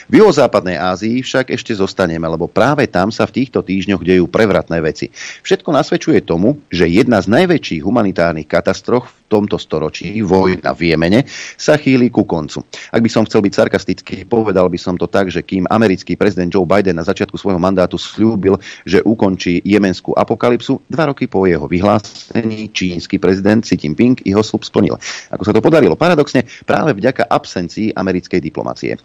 V 0.05 0.22
juhozápadnej 0.22 0.78
Ázii 0.78 1.26
však 1.26 1.49
ešte 1.49 1.74
zostaneme, 1.74 2.30
lebo 2.30 2.45
práve 2.45 2.86
tam 2.86 3.09
sa 3.09 3.26
v 3.26 3.41
týchto 3.41 3.66
týždňoch 3.66 4.05
dejú 4.05 4.30
prevratné 4.30 4.78
veci. 4.78 5.09
Všetko 5.41 5.74
nasvedčuje 5.74 6.22
tomu, 6.22 6.61
že 6.70 6.86
jedna 6.86 7.18
z 7.18 7.34
najväčších 7.34 7.82
humanitárnych 7.82 8.45
katastrof 8.45 9.09
v 9.09 9.18
tomto 9.26 9.57
storočí, 9.57 10.22
vojna 10.22 10.78
v 10.78 10.93
Jemene, 10.93 11.26
sa 11.57 11.82
chýli 11.82 12.13
ku 12.13 12.30
koncu. 12.30 12.61
Ak 12.93 13.01
by 13.01 13.09
som 13.09 13.26
chcel 13.26 13.41
byť 13.41 13.53
sarkastický, 13.57 14.16
povedal 14.30 14.70
by 14.70 14.78
som 14.78 14.93
to 14.93 15.09
tak, 15.09 15.34
že 15.34 15.41
kým 15.41 15.66
americký 15.66 16.13
prezident 16.13 16.53
Joe 16.53 16.70
Biden 16.70 17.01
na 17.01 17.05
začiatku 17.05 17.34
svojho 17.34 17.57
mandátu 17.57 17.97
slúbil, 17.97 18.61
že 18.86 19.01
ukončí 19.01 19.66
jemenskú 19.66 20.13
apokalypsu, 20.13 20.86
dva 20.86 21.09
roky 21.09 21.26
po 21.26 21.49
jeho 21.49 21.66
vyhlásení 21.66 22.70
čínsky 22.70 23.18
prezident 23.18 23.66
Xi 23.66 23.74
Jinping 23.82 24.22
jeho 24.22 24.45
slub 24.45 24.61
splnil. 24.61 25.01
Ako 25.34 25.41
sa 25.41 25.53
to 25.57 25.66
podarilo? 25.66 25.97
Paradoxne 25.97 26.45
práve 26.61 26.93
vďaka 26.93 27.26
absencii 27.26 27.97
americkej 27.97 28.38
diplomacie. 28.38 29.01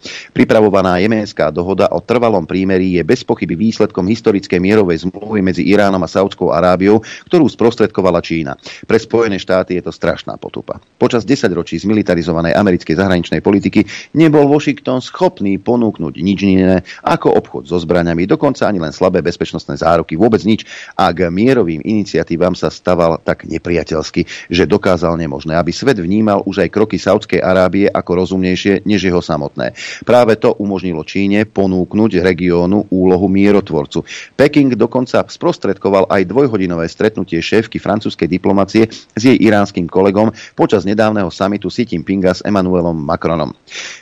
Pripravovaná 0.51 0.99
jemenská 0.99 1.47
dohoda 1.47 1.87
o 1.95 2.03
trvalom 2.03 2.43
prímerí 2.43 2.99
je 2.99 3.07
bez 3.07 3.23
pochyby 3.23 3.55
výsledkom 3.55 4.03
historickej 4.03 4.59
mierovej 4.59 5.07
zmluvy 5.07 5.39
medzi 5.39 5.63
Iránom 5.63 6.03
a 6.03 6.11
Saudskou 6.11 6.51
Arábiou, 6.51 6.99
ktorú 7.31 7.47
sprostredkovala 7.47 8.19
Čína. 8.19 8.59
Pre 8.83 8.99
Spojené 8.99 9.39
štáty 9.39 9.79
je 9.79 9.87
to 9.87 9.95
strašná 9.95 10.35
potupa. 10.35 10.83
Počas 10.99 11.23
10 11.23 11.47
ročí 11.55 11.79
zmilitarizovanej 11.79 12.51
americkej 12.51 12.99
zahraničnej 12.99 13.39
politiky 13.39 13.87
nebol 14.11 14.43
Washington 14.51 14.99
schopný 14.99 15.55
ponúknuť 15.55 16.19
nič 16.19 16.39
iné 16.43 16.83
ako 16.99 17.31
obchod 17.31 17.71
so 17.71 17.79
zbraniami, 17.79 18.27
dokonca 18.27 18.67
ani 18.67 18.83
len 18.83 18.91
slabé 18.91 19.23
bezpečnostné 19.23 19.79
záruky, 19.79 20.19
vôbec 20.19 20.43
nič 20.43 20.67
a 20.99 21.15
k 21.15 21.31
mierovým 21.31 21.79
iniciatívam 21.79 22.59
sa 22.59 22.67
staval 22.67 23.23
tak 23.23 23.47
nepriateľsky, 23.47 24.51
že 24.51 24.67
dokázal 24.67 25.15
nemožné, 25.15 25.55
aby 25.55 25.71
svet 25.71 26.03
vnímal 26.03 26.43
už 26.43 26.67
aj 26.67 26.75
kroky 26.75 26.99
Saudskej 26.99 27.39
Arábie 27.39 27.87
ako 27.87 28.27
rozumnejšie 28.27 28.83
než 28.83 29.07
jeho 29.07 29.23
samotné. 29.23 29.71
Práve 30.03 30.40
to 30.41 30.57
umožnilo 30.57 31.05
Číne 31.05 31.45
ponúknuť 31.45 32.25
regiónu 32.25 32.89
úlohu 32.89 33.29
mierotvorcu. 33.29 34.01
Peking 34.33 34.73
dokonca 34.73 35.21
sprostredkoval 35.21 36.09
aj 36.09 36.25
dvojhodinové 36.25 36.89
stretnutie 36.89 37.37
šéfky 37.37 37.77
francúzskej 37.77 38.25
diplomacie 38.25 38.89
s 38.89 39.21
jej 39.21 39.37
iránskym 39.37 39.85
kolegom 39.85 40.33
počas 40.57 40.81
nedávneho 40.81 41.29
samitu 41.29 41.69
Xi 41.69 41.85
Jinpinga 41.85 42.33
s 42.33 42.41
Emmanuelom 42.41 42.97
Macronom. 42.97 43.53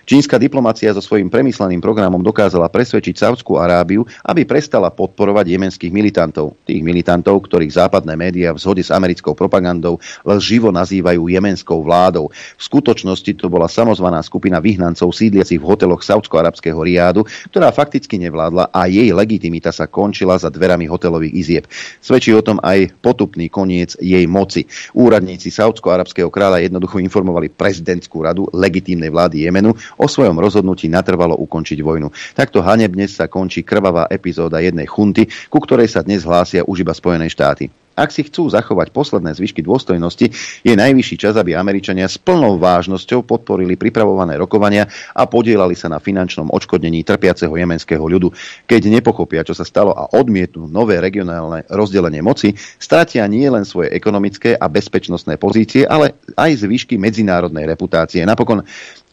Čínska 0.07 0.39
diplomacia 0.39 0.95
so 0.95 1.03
svojím 1.03 1.27
premysleným 1.27 1.83
programom 1.83 2.23
dokázala 2.23 2.71
presvedčiť 2.71 3.19
Saudskú 3.19 3.59
Arábiu, 3.59 4.07
aby 4.23 4.47
prestala 4.47 4.87
podporovať 4.89 5.51
jemenských 5.51 5.91
militantov. 5.91 6.55
Tých 6.63 6.79
militantov, 6.79 7.43
ktorých 7.45 7.75
západné 7.75 8.15
médiá 8.15 8.55
v 8.55 8.61
zhode 8.63 8.81
s 8.81 8.93
americkou 8.95 9.35
propagandou 9.35 9.99
lživo 10.23 10.71
nazývajú 10.71 11.27
jemenskou 11.27 11.83
vládou. 11.83 12.31
V 12.31 12.61
skutočnosti 12.61 13.35
to 13.35 13.49
bola 13.49 13.67
samozvaná 13.67 14.21
skupina 14.21 14.61
vyhnancov 14.61 15.11
sídliacich 15.11 15.57
v 15.57 15.67
hoteloch 15.67 16.05
saudsko-arabského 16.29 16.77
riádu, 16.77 17.25
ktorá 17.49 17.73
fakticky 17.73 18.21
nevládla 18.21 18.69
a 18.69 18.85
jej 18.85 19.09
legitimita 19.09 19.73
sa 19.73 19.89
končila 19.89 20.37
za 20.37 20.53
dverami 20.53 20.85
hotelových 20.85 21.33
izieb. 21.33 21.65
Svedčí 21.97 22.29
o 22.37 22.45
tom 22.45 22.61
aj 22.61 22.93
potupný 23.01 23.49
koniec 23.49 23.97
jej 23.97 24.29
moci. 24.29 24.69
Úradníci 24.93 25.49
saudsko-arabského 25.49 26.29
kráľa 26.29 26.61
jednoducho 26.61 27.01
informovali 27.01 27.49
prezidentskú 27.49 28.21
radu 28.21 28.45
legitímnej 28.53 29.09
vlády 29.09 29.49
Jemenu 29.49 29.73
o 29.97 30.05
svojom 30.05 30.37
rozhodnutí 30.37 30.85
natrvalo 30.85 31.33
ukončiť 31.41 31.81
vojnu. 31.81 32.13
Takto 32.37 32.61
hanebne 32.61 33.09
sa 33.09 33.25
končí 33.25 33.65
krvavá 33.65 34.05
epizóda 34.13 34.61
jednej 34.61 34.85
chunty, 34.85 35.25
ku 35.49 35.57
ktorej 35.57 35.89
sa 35.89 36.05
dnes 36.05 36.21
hlásia 36.21 36.61
už 36.61 36.85
iba 36.85 36.93
Spojené 36.93 37.25
štáty. 37.25 37.73
Ak 37.99 38.15
si 38.15 38.23
chcú 38.23 38.47
zachovať 38.47 38.95
posledné 38.95 39.35
zvyšky 39.35 39.59
dôstojnosti, 39.59 40.31
je 40.63 40.73
najvyšší 40.73 41.15
čas, 41.19 41.35
aby 41.35 41.51
Američania 41.51 42.07
s 42.07 42.15
plnou 42.15 42.55
vážnosťou 42.55 43.27
podporili 43.27 43.75
pripravované 43.75 44.39
rokovania 44.39 44.87
a 45.11 45.27
podielali 45.27 45.75
sa 45.75 45.91
na 45.91 45.99
finančnom 45.99 46.47
odškodnení 46.47 47.03
trpiaceho 47.03 47.51
jemenského 47.51 47.99
ľudu. 47.99 48.31
Keď 48.63 48.81
nepochopia, 48.87 49.43
čo 49.43 49.51
sa 49.51 49.67
stalo 49.67 49.91
a 49.91 50.15
odmietnú 50.15 50.71
nové 50.71 51.03
regionálne 51.03 51.67
rozdelenie 51.67 52.23
moci, 52.23 52.55
stratia 52.79 53.27
nie 53.27 53.51
len 53.51 53.67
svoje 53.67 53.91
ekonomické 53.91 54.55
a 54.55 54.71
bezpečnostné 54.71 55.35
pozície, 55.35 55.83
ale 55.83 56.15
aj 56.39 56.63
zvyšky 56.63 56.95
medzinárodnej 56.95 57.67
reputácie. 57.67 58.23
Napokon 58.23 58.63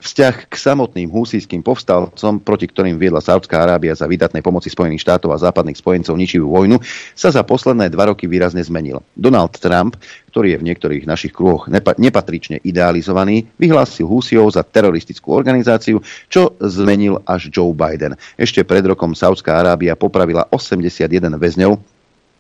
Vzťah 0.06 0.46
k 0.46 0.54
samotným 0.54 1.10
husijským 1.10 1.66
povstalcom, 1.66 2.38
proti 2.38 2.70
ktorým 2.70 2.94
viedla 2.94 3.18
Saudská 3.18 3.66
Arábia 3.66 3.90
za 3.90 4.06
vydatnej 4.06 4.38
pomoci 4.38 4.70
Spojených 4.70 5.02
štátov 5.02 5.34
a 5.34 5.42
západných 5.42 5.82
spojencov 5.82 6.14
ničivú 6.14 6.46
vojnu, 6.46 6.78
sa 7.18 7.34
za 7.34 7.42
posledné 7.42 7.90
dva 7.90 8.14
roky 8.14 8.30
výrazne 8.30 8.62
zmenil. 8.62 9.02
Donald 9.18 9.58
Trump, 9.58 9.98
ktorý 10.30 10.54
je 10.54 10.60
v 10.62 10.66
niektorých 10.70 11.10
našich 11.10 11.34
kruhoch 11.34 11.66
nepa- 11.66 11.98
nepatrične 11.98 12.62
idealizovaný, 12.62 13.50
vyhlásil 13.58 14.06
Husijov 14.06 14.54
za 14.54 14.62
teroristickú 14.62 15.34
organizáciu, 15.34 15.98
čo 16.30 16.54
zmenil 16.62 17.18
až 17.26 17.50
Joe 17.50 17.74
Biden. 17.74 18.14
Ešte 18.38 18.62
pred 18.62 18.86
rokom 18.86 19.10
Saudská 19.10 19.58
Arábia 19.58 19.98
popravila 19.98 20.46
81 20.54 21.34
väzňov 21.34 21.95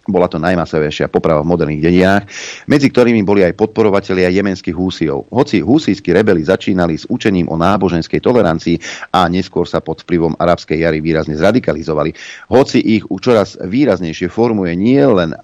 bola 0.06 0.30
to 0.30 0.38
najmasovejšia 0.38 1.10
poprava 1.10 1.42
v 1.42 1.50
moderných 1.50 1.82
dedinách, 1.82 2.24
medzi 2.70 2.88
ktorými 2.88 3.26
boli 3.26 3.42
aj 3.42 3.58
podporovatelia 3.58 4.30
jemenských 4.30 4.74
húsiov. 4.74 5.26
Hoci 5.34 5.60
húsijskí 5.60 6.14
rebeli 6.14 6.46
začínali 6.46 6.94
s 6.94 7.04
učením 7.10 7.50
o 7.50 7.58
náboženskej 7.58 8.22
tolerancii 8.22 8.78
a 9.12 9.26
neskôr 9.26 9.66
sa 9.66 9.82
pod 9.82 10.06
vplyvom 10.06 10.38
arabskej 10.38 10.86
jary 10.86 11.02
výrazne 11.02 11.34
zradikalizovali, 11.34 12.14
hoci 12.48 12.78
ich 12.78 13.04
čoraz 13.18 13.58
výraznejšie 13.58 14.30
formuje 14.30 14.78
nie 14.78 15.02
len 15.02 15.34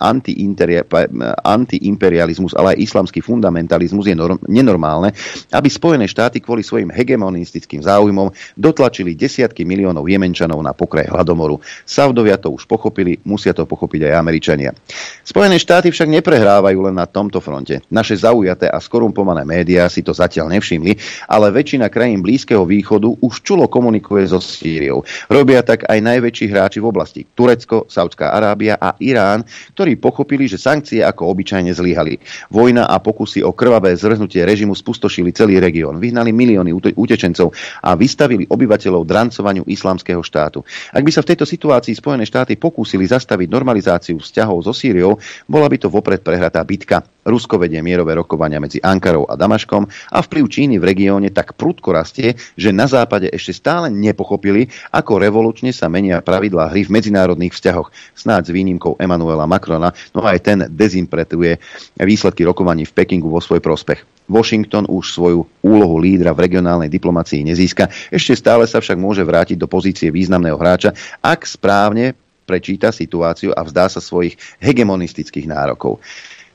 antiimperializmus, 1.43 2.55
ale 2.55 2.79
aj 2.79 2.83
islamský 2.87 3.19
fundamentalizmus, 3.19 4.07
je 4.07 4.15
norm- 4.15 4.39
nenormálne, 4.47 5.11
aby 5.51 5.67
Spojené 5.67 6.07
štáty 6.07 6.39
kvôli 6.39 6.63
svojim 6.63 6.95
hegemonistickým 6.95 7.83
záujmom 7.83 8.31
dotlačili 8.55 9.19
desiatky 9.19 9.67
miliónov 9.67 10.07
Jemenčanov 10.07 10.63
na 10.63 10.71
pokraj 10.71 11.11
hladomoru. 11.11 11.59
Saudovia 11.83 12.39
to 12.39 12.55
už 12.55 12.71
pochopili, 12.71 13.19
musia 13.27 13.51
to 13.51 13.67
pochopiť 13.67 14.07
aj 14.07 14.15
Američania 14.23 14.52
občania. 14.53 14.77
Spojené 15.25 15.57
štáty 15.57 15.89
však 15.89 16.13
neprehrávajú 16.21 16.93
len 16.93 16.93
na 16.93 17.09
tomto 17.09 17.41
fronte. 17.41 17.81
Naše 17.89 18.21
zaujaté 18.21 18.69
a 18.69 18.77
skorumpované 18.77 19.49
médiá 19.49 19.89
si 19.89 20.05
to 20.05 20.13
zatiaľ 20.13 20.53
nevšimli, 20.53 21.25
ale 21.25 21.49
väčšina 21.49 21.89
krajín 21.89 22.21
Blízkeho 22.21 22.69
východu 22.69 23.17
už 23.25 23.41
čulo 23.41 23.65
komunikuje 23.65 24.29
so 24.29 24.45
Sýriou. 24.45 25.09
Robia 25.33 25.65
tak 25.65 25.89
aj 25.89 25.99
najväčší 26.05 26.53
hráči 26.53 26.79
v 26.85 26.91
oblasti 26.93 27.25
Turecko, 27.25 27.89
Saudská 27.89 28.37
Arábia 28.37 28.77
a 28.77 28.93
Irán, 29.01 29.41
ktorí 29.73 29.97
pochopili, 29.97 30.45
že 30.45 30.61
sankcie 30.61 31.01
ako 31.01 31.33
obyčajne 31.33 31.73
zlyhali. 31.73 32.21
Vojna 32.53 32.93
a 32.93 33.01
pokusy 33.01 33.41
o 33.41 33.57
krvavé 33.57 33.97
zrhnutie 33.97 34.45
režimu 34.45 34.77
spustošili 34.77 35.33
celý 35.33 35.65
región, 35.65 35.97
vyhnali 35.97 36.29
milióny 36.35 36.77
utečencov 36.93 37.57
a 37.81 37.97
vystavili 37.97 38.45
obyvateľov 38.53 39.09
drancovaniu 39.09 39.65
islamského 39.65 40.21
štátu. 40.21 40.61
Ak 40.93 41.01
by 41.01 41.11
sa 41.15 41.25
v 41.25 41.31
tejto 41.33 41.49
situácii 41.49 41.95
Spojené 41.97 42.29
štáty 42.29 42.59
pokúsili 42.59 43.09
zastaviť 43.09 43.49
normalizáciu 43.49 44.19
vzťahov 44.19 44.42
vzťahov 44.43 44.67
so 44.67 44.75
Sýriou, 44.75 45.23
bola 45.47 45.71
by 45.71 45.79
to 45.79 45.87
vopred 45.87 46.27
prehratá 46.27 46.59
bitka. 46.67 47.07
Rusko 47.23 47.55
vedie 47.55 47.79
mierové 47.79 48.19
rokovania 48.19 48.59
medzi 48.59 48.83
Ankarou 48.83 49.31
a 49.31 49.39
Damaškom 49.39 49.87
a 49.87 50.19
vplyv 50.19 50.45
Číny 50.51 50.75
v 50.83 50.91
regióne 50.91 51.31
tak 51.31 51.55
prudko 51.55 51.95
rastie, 51.95 52.35
že 52.59 52.75
na 52.75 52.91
západe 52.91 53.31
ešte 53.31 53.55
stále 53.55 53.87
nepochopili, 53.95 54.67
ako 54.91 55.23
revolučne 55.23 55.71
sa 55.71 55.87
menia 55.87 56.19
pravidlá 56.19 56.75
hry 56.75 56.83
v 56.83 56.99
medzinárodných 56.99 57.55
vzťahoch. 57.55 57.95
Snáď 58.19 58.51
s 58.51 58.55
výnimkou 58.59 58.99
Emanuela 58.99 59.47
Macrona, 59.47 59.95
no 60.11 60.27
aj 60.27 60.39
ten 60.43 60.59
dezimpretuje 60.67 61.63
výsledky 62.03 62.43
rokovaní 62.43 62.83
v 62.83 62.95
Pekingu 62.99 63.31
vo 63.31 63.39
svoj 63.39 63.63
prospech. 63.63 64.03
Washington 64.27 64.91
už 64.91 65.15
svoju 65.15 65.47
úlohu 65.63 65.97
lídra 66.03 66.35
v 66.35 66.51
regionálnej 66.51 66.91
diplomácii 66.91 67.47
nezíska, 67.47 67.91
ešte 68.11 68.35
stále 68.35 68.67
sa 68.67 68.83
však 68.83 68.99
môže 68.99 69.23
vrátiť 69.23 69.59
do 69.59 69.71
pozície 69.71 70.11
významného 70.11 70.59
hráča, 70.59 70.91
ak 71.23 71.47
správne 71.47 72.19
prečíta 72.43 72.93
situáciu 72.93 73.55
a 73.55 73.63
vzdá 73.63 73.89
sa 73.89 74.01
svojich 74.03 74.37
hegemonistických 74.59 75.47
nárokov. 75.47 76.03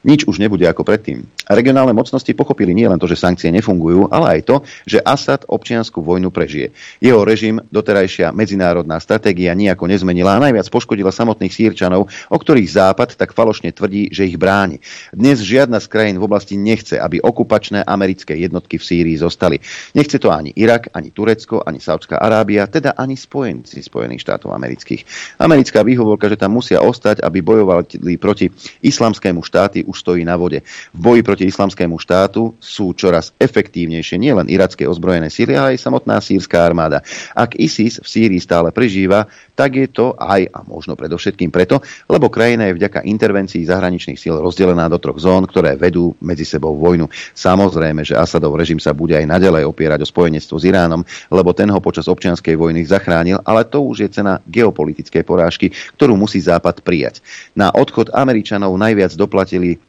Nič 0.08 0.24
už 0.24 0.40
nebude 0.40 0.64
ako 0.64 0.88
predtým. 0.88 1.28
Regionálne 1.52 1.92
mocnosti 1.92 2.32
pochopili 2.32 2.72
nie 2.72 2.88
len 2.88 2.96
to, 2.96 3.12
že 3.12 3.20
sankcie 3.20 3.52
nefungujú, 3.52 4.08
ale 4.08 4.40
aj 4.40 4.42
to, 4.48 4.56
že 4.88 5.04
Assad 5.04 5.44
občianskú 5.52 6.00
vojnu 6.00 6.32
prežije. 6.32 6.72
Jeho 7.04 7.28
režim, 7.28 7.60
doterajšia 7.68 8.32
medzinárodná 8.32 9.04
stratégia 9.04 9.52
nejako 9.52 9.92
nezmenila 9.92 10.40
a 10.40 10.44
najviac 10.48 10.64
poškodila 10.72 11.12
samotných 11.12 11.52
sírčanov, 11.52 12.08
o 12.08 12.38
ktorých 12.40 12.72
Západ 12.72 13.20
tak 13.20 13.36
falošne 13.36 13.76
tvrdí, 13.76 14.08
že 14.16 14.32
ich 14.32 14.40
bráni. 14.40 14.80
Dnes 15.12 15.44
žiadna 15.44 15.84
z 15.84 15.92
krajín 15.92 16.24
v 16.24 16.28
oblasti 16.32 16.56
nechce, 16.56 16.96
aby 16.96 17.20
okupačné 17.20 17.84
americké 17.84 18.40
jednotky 18.40 18.80
v 18.80 18.88
Sýrii 18.88 19.18
zostali. 19.20 19.60
Nechce 19.92 20.24
to 20.24 20.32
ani 20.32 20.56
Irak, 20.56 20.88
ani 20.96 21.12
Turecko, 21.12 21.68
ani 21.68 21.84
Saudská 21.84 22.16
Arábia, 22.16 22.64
teda 22.72 22.96
ani 22.96 23.20
spojenci 23.20 23.84
Spojených 23.84 24.24
štátov 24.24 24.56
amerických. 24.56 25.36
Americká 25.44 25.84
výhovorka, 25.84 26.32
že 26.32 26.40
tam 26.40 26.56
musia 26.56 26.80
ostať, 26.80 27.20
aby 27.28 27.44
bojovali 27.44 28.16
proti 28.16 28.48
islamskému 28.88 29.44
štáty, 29.44 29.84
už 29.84 29.97
stojí 29.98 30.22
na 30.22 30.38
vode. 30.38 30.62
V 30.94 31.00
boji 31.02 31.22
proti 31.26 31.44
islamskému 31.50 31.98
štátu 31.98 32.54
sú 32.62 32.94
čoraz 32.94 33.34
efektívnejšie 33.42 34.22
nielen 34.22 34.46
iracké 34.46 34.86
ozbrojené 34.86 35.34
síly, 35.34 35.58
ale 35.58 35.74
aj 35.74 35.82
samotná 35.82 36.22
sírska 36.22 36.62
armáda. 36.62 37.02
Ak 37.34 37.58
ISIS 37.58 37.98
v 37.98 38.08
Sýrii 38.08 38.42
stále 38.42 38.70
prežíva, 38.70 39.26
tak 39.58 39.74
je 39.74 39.90
to 39.90 40.14
aj 40.22 40.46
a 40.54 40.62
možno 40.70 40.94
predovšetkým 40.94 41.50
preto, 41.50 41.82
lebo 42.06 42.30
krajina 42.30 42.70
je 42.70 42.78
vďaka 42.78 43.02
intervencii 43.10 43.66
zahraničných 43.66 44.22
síl 44.22 44.38
rozdelená 44.38 44.86
do 44.86 45.02
troch 45.02 45.18
zón, 45.18 45.50
ktoré 45.50 45.74
vedú 45.74 46.14
medzi 46.22 46.46
sebou 46.46 46.78
vojnu. 46.78 47.10
Samozrejme, 47.34 48.06
že 48.06 48.14
Asadov 48.14 48.54
režim 48.54 48.78
sa 48.78 48.94
bude 48.94 49.18
aj 49.18 49.26
naďalej 49.26 49.66
opierať 49.66 50.06
o 50.06 50.08
spojenectvo 50.08 50.62
s 50.62 50.68
Iránom, 50.70 51.02
lebo 51.34 51.58
ten 51.58 51.74
ho 51.74 51.82
počas 51.82 52.06
občianskej 52.06 52.54
vojny 52.54 52.86
zachránil, 52.86 53.42
ale 53.42 53.66
to 53.66 53.82
už 53.82 54.06
je 54.06 54.10
cena 54.14 54.38
geopolitickej 54.46 55.26
porážky, 55.26 55.74
ktorú 55.98 56.14
musí 56.14 56.38
Západ 56.38 56.86
prijať. 56.86 57.26
Na 57.58 57.74
odchod 57.74 58.14
Američanov 58.14 58.78
najviac 58.78 59.18
doplatili 59.18 59.82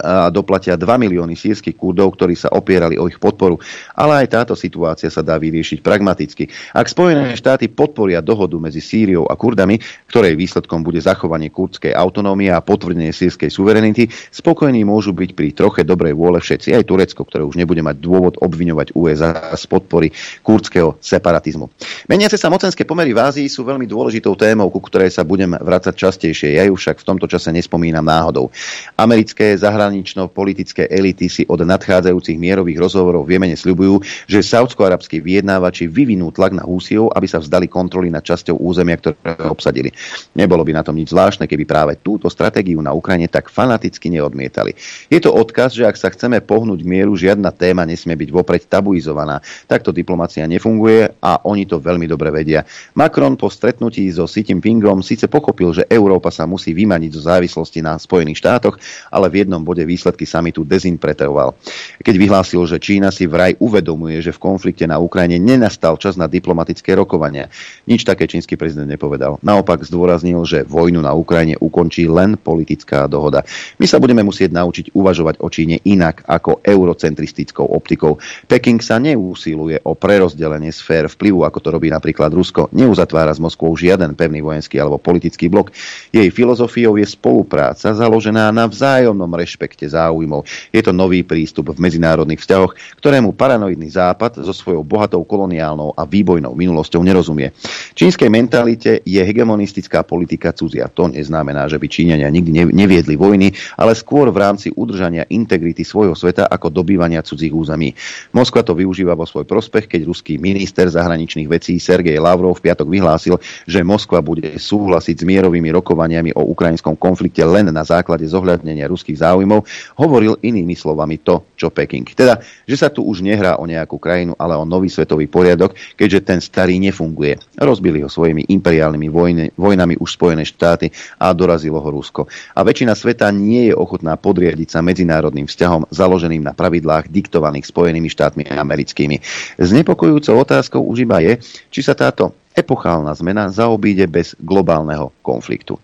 a 0.00 0.28
doplatia 0.28 0.76
2 0.76 0.84
milióny 0.84 1.34
sírskych 1.34 1.76
kurdov, 1.76 2.14
ktorí 2.16 2.36
sa 2.36 2.52
opierali 2.52 2.96
o 3.00 3.08
ich 3.08 3.20
podporu. 3.20 3.58
Ale 3.96 4.24
aj 4.24 4.26
táto 4.32 4.54
situácia 4.56 5.08
sa 5.08 5.24
dá 5.24 5.40
vyriešiť 5.40 5.80
pragmaticky. 5.80 6.48
Ak 6.76 6.88
Spojené 6.90 7.34
štáty 7.34 7.72
podporia 7.72 8.20
dohodu 8.20 8.56
medzi 8.60 8.84
Sýriou 8.84 9.26
a 9.26 9.34
Kurdami, 9.34 9.80
ktorej 10.08 10.36
výsledkom 10.36 10.84
bude 10.84 11.00
zachovanie 11.00 11.48
kurdskej 11.50 11.96
autonómie 11.96 12.52
a 12.52 12.64
potvrdenie 12.64 13.10
sírskej 13.10 13.48
suverenity, 13.48 14.08
spokojní 14.32 14.84
môžu 14.84 15.16
byť 15.16 15.30
pri 15.32 15.48
troche 15.56 15.82
dobrej 15.82 16.12
vôle 16.12 16.38
všetci, 16.38 16.76
aj 16.76 16.84
Turecko, 16.84 17.22
ktoré 17.24 17.42
už 17.42 17.56
nebude 17.56 17.80
mať 17.80 17.96
dôvod 17.98 18.34
obviňovať 18.38 18.92
USA 18.94 19.54
z 19.56 19.64
podpory 19.66 20.12
kurdského 20.44 21.00
separatizmu. 21.00 21.70
Meniace 22.06 22.36
sa 22.36 22.52
mocenské 22.52 22.84
pomery 22.84 23.16
v 23.16 23.22
Ázii 23.22 23.48
sú 23.48 23.64
veľmi 23.64 23.88
dôležitou 23.88 24.36
témou, 24.36 24.68
ku 24.68 24.78
ktorej 24.78 25.10
sa 25.10 25.24
budem 25.24 25.56
vrácať 25.56 25.94
častejšie. 25.96 26.58
Ja 26.58 26.64
ju 26.68 26.74
však 26.76 27.02
v 27.02 27.06
tomto 27.06 27.26
čase 27.26 27.50
nespomínam 27.50 28.04
náhodou. 28.04 28.52
Americké 28.98 29.56
zahraničné 29.56 29.85
zahranično-politické 29.86 30.90
elity 30.90 31.30
si 31.30 31.42
od 31.46 31.62
nadchádzajúcich 31.62 32.34
mierových 32.34 32.82
rozhovorov 32.82 33.22
v 33.22 33.38
Jemene 33.38 33.54
sľubujú, 33.54 34.02
že 34.26 34.42
saudsko-arabskí 34.42 35.22
vyjednávači 35.22 35.86
vyvinú 35.86 36.34
tlak 36.34 36.58
na 36.58 36.66
Húsiov, 36.66 37.14
aby 37.14 37.30
sa 37.30 37.38
vzdali 37.38 37.70
kontroly 37.70 38.10
nad 38.10 38.26
časťou 38.26 38.58
územia, 38.58 38.98
ktoré 38.98 39.16
obsadili. 39.46 39.94
Nebolo 40.34 40.66
by 40.66 40.72
na 40.74 40.82
tom 40.82 40.98
nič 40.98 41.14
zvláštne, 41.14 41.46
keby 41.46 41.64
práve 41.64 41.92
túto 42.02 42.26
stratégiu 42.26 42.82
na 42.82 42.90
Ukrajine 42.90 43.30
tak 43.30 43.46
fanaticky 43.46 44.10
neodmietali. 44.10 44.74
Je 45.06 45.22
to 45.22 45.30
odkaz, 45.30 45.78
že 45.78 45.86
ak 45.86 45.94
sa 45.94 46.10
chceme 46.10 46.42
pohnúť 46.42 46.82
mieru, 46.82 47.14
žiadna 47.14 47.54
téma 47.54 47.86
nesmie 47.86 48.18
byť 48.18 48.30
vopred 48.34 48.62
tabuizovaná. 48.66 49.38
Takto 49.70 49.94
diplomacia 49.94 50.50
nefunguje 50.50 51.22
a 51.22 51.46
oni 51.46 51.64
to 51.70 51.78
veľmi 51.78 52.10
dobre 52.10 52.34
vedia. 52.34 52.66
Macron 52.98 53.38
po 53.38 53.46
stretnutí 53.46 54.02
so 54.10 54.26
Xi 54.26 54.42
Jinpingom 54.42 55.04
síce 55.06 55.30
pochopil, 55.30 55.70
že 55.70 55.86
Európa 55.86 56.34
sa 56.34 56.48
musí 56.48 56.74
vymaniť 56.74 57.10
zo 57.14 57.22
závislosti 57.30 57.80
na 57.84 57.94
Spojených 58.00 58.40
štátoch, 58.42 58.74
ale 59.12 59.30
v 59.30 59.46
jednom 59.46 59.62
bode 59.62 59.75
bode 59.76 59.84
výsledky 59.84 60.24
samitu 60.24 60.64
dezinpretoval. 60.64 61.52
Keď 62.00 62.14
vyhlásil, 62.16 62.64
že 62.64 62.80
Čína 62.80 63.12
si 63.12 63.28
vraj 63.28 63.52
uvedomuje, 63.60 64.24
že 64.24 64.32
v 64.32 64.40
konflikte 64.40 64.88
na 64.88 64.96
Ukrajine 64.96 65.36
nenastal 65.36 66.00
čas 66.00 66.16
na 66.16 66.24
diplomatické 66.24 66.96
rokovania. 66.96 67.52
Nič 67.84 68.08
také 68.08 68.24
čínsky 68.24 68.56
prezident 68.56 68.88
nepovedal. 68.88 69.36
Naopak 69.44 69.84
zdôraznil, 69.84 70.40
že 70.48 70.64
vojnu 70.64 71.04
na 71.04 71.12
Ukrajine 71.12 71.60
ukončí 71.60 72.08
len 72.08 72.40
politická 72.40 73.04
dohoda. 73.04 73.44
My 73.76 73.84
sa 73.84 74.00
budeme 74.00 74.24
musieť 74.24 74.56
naučiť 74.56 74.96
uvažovať 74.96 75.44
o 75.44 75.52
Číne 75.52 75.76
inak 75.84 76.24
ako 76.24 76.64
eurocentristickou 76.64 77.68
optikou. 77.68 78.16
Peking 78.48 78.80
sa 78.80 78.96
neúsiluje 78.96 79.84
o 79.84 79.92
prerozdelenie 79.92 80.72
sfér 80.72 81.12
vplyvu, 81.12 81.44
ako 81.44 81.58
to 81.60 81.68
robí 81.68 81.92
napríklad 81.92 82.32
Rusko. 82.32 82.72
Neuzatvára 82.72 83.36
s 83.36 83.44
Moskvou 83.44 83.76
žiaden 83.76 84.16
pevný 84.16 84.40
vojenský 84.40 84.80
alebo 84.80 84.96
politický 84.96 85.52
blok. 85.52 85.68
Jej 86.14 86.32
filozofiou 86.32 86.96
je 86.96 87.04
spolupráca 87.04 87.92
založená 87.92 88.48
na 88.54 88.64
vzájomnom 88.70 89.28
rešpekte 89.34 89.55
rešpekte 89.56 89.88
záujmov. 89.88 90.44
Je 90.68 90.84
to 90.84 90.92
nový 90.92 91.24
prístup 91.24 91.72
v 91.72 91.80
medzinárodných 91.80 92.44
vzťahoch, 92.44 92.76
ktorému 93.00 93.32
paranoidný 93.32 93.88
západ 93.88 94.44
so 94.44 94.52
svojou 94.52 94.84
bohatou 94.84 95.24
koloniálnou 95.24 95.96
a 95.96 96.04
výbojnou 96.04 96.52
minulosťou 96.52 97.00
nerozumie. 97.00 97.56
Čínskej 97.96 98.28
mentalite 98.28 99.00
je 99.00 99.16
hegemonistická 99.16 100.04
politika 100.04 100.52
cudzia. 100.52 100.92
To 100.92 101.08
neznamená, 101.08 101.72
že 101.72 101.80
by 101.80 101.88
Číňania 101.88 102.28
nikdy 102.28 102.68
neviedli 102.68 103.16
vojny, 103.16 103.56
ale 103.80 103.96
skôr 103.96 104.28
v 104.28 104.44
rámci 104.44 104.68
udržania 104.76 105.24
integrity 105.32 105.80
svojho 105.80 106.12
sveta 106.12 106.52
ako 106.52 106.68
dobývania 106.68 107.24
cudzích 107.24 107.56
území. 107.56 107.96
Moskva 108.36 108.60
to 108.60 108.76
využíva 108.76 109.16
vo 109.16 109.24
svoj 109.24 109.48
prospech, 109.48 109.88
keď 109.88 110.04
ruský 110.04 110.36
minister 110.36 110.84
zahraničných 110.92 111.48
vecí 111.48 111.80
Sergej 111.80 112.20
Lavrov 112.20 112.60
v 112.60 112.68
piatok 112.68 112.92
vyhlásil, 112.92 113.40
že 113.64 113.80
Moskva 113.80 114.20
bude 114.20 114.60
súhlasiť 114.60 115.16
s 115.16 115.24
mierovými 115.24 115.72
rokovaniami 115.72 116.36
o 116.36 116.44
ukrajinskom 116.52 116.98
konflikte 117.00 117.40
len 117.46 117.72
na 117.72 117.86
základe 117.86 118.26
zohľadnenia 118.26 118.90
ruských 118.90 119.22
záujmov 119.22 119.45
záujmov, 119.46 119.62
hovoril 120.02 120.34
inými 120.42 120.74
slovami 120.74 121.22
to, 121.22 121.46
čo 121.54 121.70
Peking. 121.70 122.02
Teda, 122.10 122.42
že 122.66 122.76
sa 122.76 122.90
tu 122.90 123.06
už 123.06 123.22
nehrá 123.22 123.62
o 123.62 123.64
nejakú 123.64 124.02
krajinu, 124.02 124.34
ale 124.34 124.58
o 124.58 124.66
nový 124.66 124.90
svetový 124.90 125.30
poriadok, 125.30 125.78
keďže 125.94 126.20
ten 126.26 126.38
starý 126.42 126.82
nefunguje. 126.82 127.38
Rozbili 127.54 128.02
ho 128.02 128.10
svojimi 128.10 128.50
imperiálnymi 128.50 129.08
vojny, 129.08 129.44
vojnami 129.54 129.94
už 130.02 130.18
Spojené 130.18 130.42
štáty 130.42 130.90
a 131.22 131.30
dorazilo 131.30 131.78
ho 131.78 131.88
Rusko. 131.88 132.26
A 132.58 132.66
väčšina 132.66 132.98
sveta 132.98 133.30
nie 133.30 133.70
je 133.70 133.74
ochotná 133.78 134.18
podriadiť 134.18 134.74
sa 134.74 134.80
medzinárodným 134.82 135.46
vzťahom 135.46 135.86
založeným 135.94 136.42
na 136.42 136.52
pravidlách 136.52 137.06
diktovaných 137.08 137.70
Spojenými 137.70 138.10
štátmi 138.10 138.42
americkými. 138.50 139.22
Znepokojujúcou 139.62 140.34
otázkou 140.42 140.82
už 140.82 141.06
iba 141.06 141.22
je, 141.22 141.38
či 141.70 141.80
sa 141.84 141.94
táto 141.94 142.34
epochálna 142.56 143.12
zmena 143.12 143.52
zaobíde 143.52 144.08
bez 144.08 144.32
globálneho 144.40 145.12
konfliktu. 145.20 145.76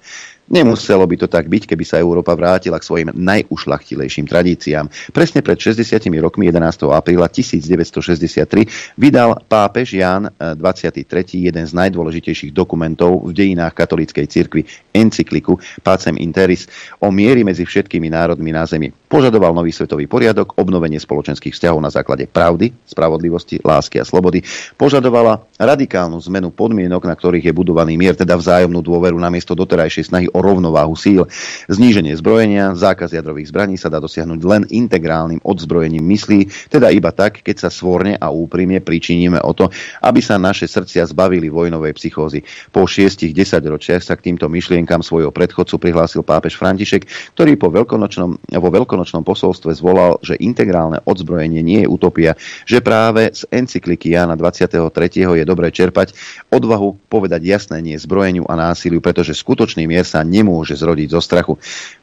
Nemuselo 0.53 1.09
by 1.09 1.17
to 1.17 1.33
tak 1.33 1.49
byť, 1.49 1.65
keby 1.65 1.81
sa 1.81 1.97
Európa 1.97 2.37
vrátila 2.37 2.77
k 2.77 2.85
svojim 2.85 3.09
najušlachtilejším 3.17 4.29
tradíciám. 4.29 4.85
Presne 5.09 5.41
pred 5.41 5.57
60 5.57 5.97
rokmi 6.21 6.53
11. 6.53 6.93
apríla 6.93 7.25
1963 7.33 9.01
vydal 9.01 9.41
pápež 9.49 9.97
Ján 9.97 10.29
23. 10.37 11.09
jeden 11.49 11.65
z 11.65 11.73
najdôležitejších 11.73 12.53
dokumentov 12.53 13.25
v 13.25 13.33
dejinách 13.33 13.73
katolíckej 13.73 14.29
cirkvi 14.29 14.69
encykliku 14.93 15.57
Pacem 15.81 16.21
Interis 16.21 16.69
o 17.01 17.09
miery 17.09 17.49
medzi 17.49 17.65
všetkými 17.65 18.13
národmi 18.13 18.53
na 18.53 18.69
Zemi. 18.69 18.93
Požadoval 18.93 19.57
nový 19.57 19.73
svetový 19.73 20.05
poriadok, 20.05 20.61
obnovenie 20.61 21.01
spoločenských 21.01 21.57
vzťahov 21.57 21.81
na 21.81 21.89
základe 21.89 22.29
pravdy, 22.29 22.77
spravodlivosti, 22.85 23.57
lásky 23.65 24.01
a 24.01 24.09
slobody. 24.09 24.45
Požadovala 24.77 25.49
radikálnu 25.57 26.21
zmenu 26.29 26.53
podmienok, 26.53 27.09
na 27.09 27.17
ktorých 27.17 27.49
je 27.49 27.57
budovaný 27.57 27.97
mier, 27.97 28.13
teda 28.13 28.37
vzájomnú 28.37 28.85
dôveru 28.85 29.17
namiesto 29.17 29.57
doterajšej 29.57 30.13
snahy 30.13 30.29
o 30.29 30.42
rovnováhu 30.43 30.99
síl. 30.99 31.25
Zníženie 31.71 32.19
zbrojenia, 32.19 32.75
zákaz 32.75 33.15
jadrových 33.15 33.55
zbraní 33.55 33.79
sa 33.79 33.87
dá 33.89 34.03
dosiahnuť 34.03 34.41
len 34.43 34.63
integrálnym 34.69 35.41
odzbrojením 35.47 36.03
myslí, 36.03 36.69
teda 36.69 36.91
iba 36.91 37.15
tak, 37.15 37.41
keď 37.47 37.69
sa 37.69 37.71
svorne 37.71 38.19
a 38.19 38.29
úprimne 38.35 38.83
pričiníme 38.83 39.39
o 39.41 39.55
to, 39.55 39.71
aby 40.03 40.19
sa 40.19 40.37
naše 40.37 40.67
srdcia 40.67 41.07
zbavili 41.07 41.47
vojnovej 41.47 41.95
psychózy. 41.95 42.43
Po 42.75 42.85
šiestich 42.85 43.31
desaťročiach 43.33 44.03
sa 44.03 44.19
k 44.19 44.33
týmto 44.33 44.51
myšlienkam 44.51 45.01
svojho 45.01 45.31
predchodcu 45.31 45.79
prihlásil 45.79 46.27
pápež 46.27 46.59
František, 46.59 47.07
ktorý 47.39 47.55
po 47.55 47.71
veľkonočnom, 47.71 48.31
vo 48.59 48.71
veľkonočnom 48.75 49.23
posolstve 49.23 49.71
zvolal, 49.77 50.19
že 50.25 50.41
integrálne 50.43 50.99
odzbrojenie 51.07 51.63
nie 51.63 51.87
je 51.87 51.89
utopia, 51.89 52.33
že 52.67 52.83
práve 52.83 53.31
z 53.31 53.47
encykliky 53.53 54.13
Jana 54.17 54.35
23. 54.35 54.91
je 55.39 55.45
dobré 55.47 55.71
čerpať 55.71 56.17
odvahu 56.51 56.99
povedať 57.07 57.45
jasné 57.45 57.79
nie 57.85 57.97
zbrojeniu 58.01 58.49
a 58.49 58.55
násiliu, 58.57 58.99
pretože 59.05 59.37
skutočný 59.37 59.85
mier 59.85 60.09
sa 60.09 60.25
nemôže 60.33 60.73
zrodiť 60.81 61.09
zo 61.13 61.21
strachu. 61.21 61.55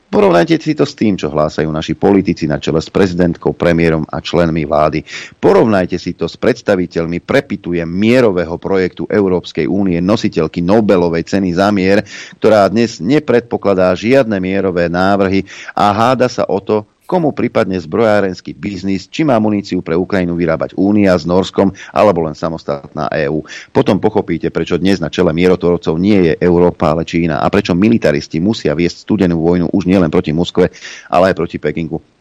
Porovnajte 0.10 0.58
si 0.58 0.74
to 0.74 0.90
s 0.90 0.98
tým, 0.98 1.22
čo 1.22 1.30
hlásajú 1.30 1.70
naši 1.70 1.94
politici 1.94 2.50
na 2.50 2.58
čele 2.58 2.82
s 2.82 2.90
prezidentkou, 2.90 3.54
premiérom 3.54 4.10
a 4.10 4.18
členmi 4.18 4.66
vlády. 4.66 5.06
Porovnajte 5.38 6.02
si 6.02 6.18
to 6.18 6.26
s 6.26 6.34
predstaviteľmi, 6.34 7.22
prepitujem, 7.22 7.86
mierového 7.86 8.58
projektu 8.58 9.06
Európskej 9.06 9.70
únie, 9.70 10.02
nositeľky 10.02 10.66
Nobelovej 10.66 11.30
ceny 11.30 11.54
za 11.54 11.70
mier, 11.70 12.02
ktorá 12.42 12.66
dnes 12.74 12.98
nepredpokladá 12.98 13.94
žiadne 13.94 14.42
mierové 14.42 14.90
návrhy 14.90 15.46
a 15.78 15.94
háda 15.94 16.26
sa 16.26 16.42
o 16.50 16.58
to, 16.58 16.90
komu 17.10 17.34
prípadne 17.34 17.82
zbrojárenský 17.82 18.54
biznis, 18.54 19.10
či 19.10 19.26
má 19.26 19.34
muníciu 19.42 19.82
pre 19.82 19.98
Ukrajinu 19.98 20.38
vyrábať 20.38 20.78
Únia 20.78 21.18
s 21.18 21.26
Norskom 21.26 21.74
alebo 21.90 22.22
len 22.30 22.38
samostatná 22.38 23.10
EÚ. 23.10 23.42
Potom 23.74 23.98
pochopíte, 23.98 24.54
prečo 24.54 24.78
dnes 24.78 25.02
na 25.02 25.10
čele 25.10 25.34
mierotvorcov 25.34 25.98
nie 25.98 26.30
je 26.30 26.34
Európa, 26.38 26.94
ale 26.94 27.10
Čína 27.10 27.42
a 27.42 27.50
prečo 27.50 27.74
militaristi 27.74 28.38
musia 28.38 28.78
viesť 28.78 29.10
studenú 29.10 29.42
vojnu 29.42 29.74
už 29.74 29.90
nielen 29.90 30.14
proti 30.14 30.30
Moskve, 30.30 30.70
ale 31.10 31.34
aj 31.34 31.36
proti 31.42 31.58
Pekingu 31.58 32.19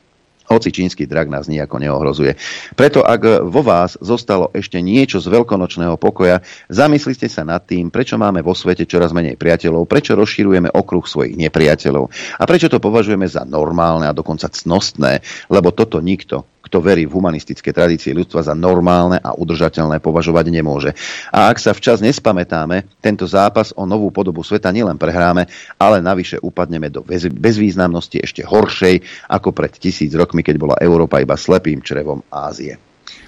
hoci 0.49 0.73
čínsky 0.73 1.05
drak 1.05 1.29
nás 1.29 1.47
nejako 1.47 1.77
neohrozuje. 1.79 2.35
Preto 2.73 3.05
ak 3.05 3.45
vo 3.45 3.61
vás 3.61 4.01
zostalo 4.01 4.49
ešte 4.57 4.81
niečo 4.81 5.21
z 5.21 5.29
veľkonočného 5.29 6.01
pokoja, 6.01 6.41
zamyslite 6.73 7.29
sa 7.29 7.45
nad 7.45 7.63
tým, 7.69 7.93
prečo 7.93 8.17
máme 8.17 8.41
vo 8.41 8.57
svete 8.57 8.89
čoraz 8.89 9.13
menej 9.13 9.37
priateľov, 9.37 9.85
prečo 9.85 10.17
rozširujeme 10.17 10.73
okruh 10.73 11.05
svojich 11.05 11.37
nepriateľov 11.37 12.09
a 12.41 12.43
prečo 12.49 12.73
to 12.73 12.81
považujeme 12.81 13.29
za 13.29 13.45
normálne 13.45 14.09
a 14.09 14.17
dokonca 14.17 14.49
cnostné, 14.49 15.21
lebo 15.53 15.71
toto 15.71 16.01
nikto, 16.01 16.49
kto 16.59 16.85
verí 16.85 17.09
v 17.09 17.15
humanistické 17.17 17.71
tradície 17.73 18.13
ľudstva 18.13 18.45
za 18.45 18.55
normálne 18.55 19.17
a 19.23 19.33
udržateľné 19.33 20.03
považovať 20.03 20.47
nemôže. 20.53 20.91
A 21.33 21.49
ak 21.49 21.57
sa 21.63 21.73
včas 21.73 22.03
nespamätáme, 22.05 22.85
tento 23.01 23.25
zápas 23.25 23.73
o 23.73 23.89
novú 23.89 24.11
podobu 24.13 24.45
sveta 24.45 24.69
nielen 24.75 25.01
prehráme, 25.01 25.49
ale 25.81 26.05
navyše 26.05 26.37
upadneme 26.43 26.93
do 26.93 27.01
bezvýznamnosti 27.33 28.21
ešte 28.21 28.43
horšej 28.45 29.29
ako 29.31 29.55
pred 29.55 29.73
tisíc 29.79 30.13
rokmi, 30.13 30.43
keď 30.45 30.57
bola 30.59 30.77
Európa 30.83 31.23
iba 31.23 31.39
slepým 31.39 31.81
črevom 31.81 32.21
Ázie. 32.29 32.77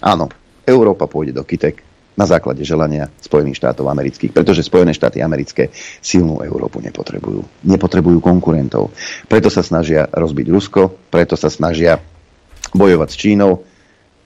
Áno, 0.04 0.28
Európa 0.66 1.08
pôjde 1.08 1.32
do 1.32 1.44
kytek 1.46 1.90
na 2.20 2.28
základe 2.28 2.60
želania 2.68 3.08
Spojených 3.16 3.56
štátov 3.56 3.88
amerických, 3.88 4.36
pretože 4.36 4.66
Spojené 4.66 4.92
štáty 4.92 5.24
americké 5.24 5.72
silnú 6.04 6.44
Európu 6.44 6.82
nepotrebujú. 6.84 7.64
Nepotrebujú 7.64 8.20
konkurentov. 8.20 8.92
Preto 9.24 9.48
sa 9.48 9.64
snažia 9.64 10.04
rozbiť 10.04 10.46
Rusko, 10.52 11.08
preto 11.08 11.32
sa 11.40 11.48
snažia 11.48 11.96
bojovať 12.74 13.08
s 13.10 13.16
Čínou, 13.16 13.52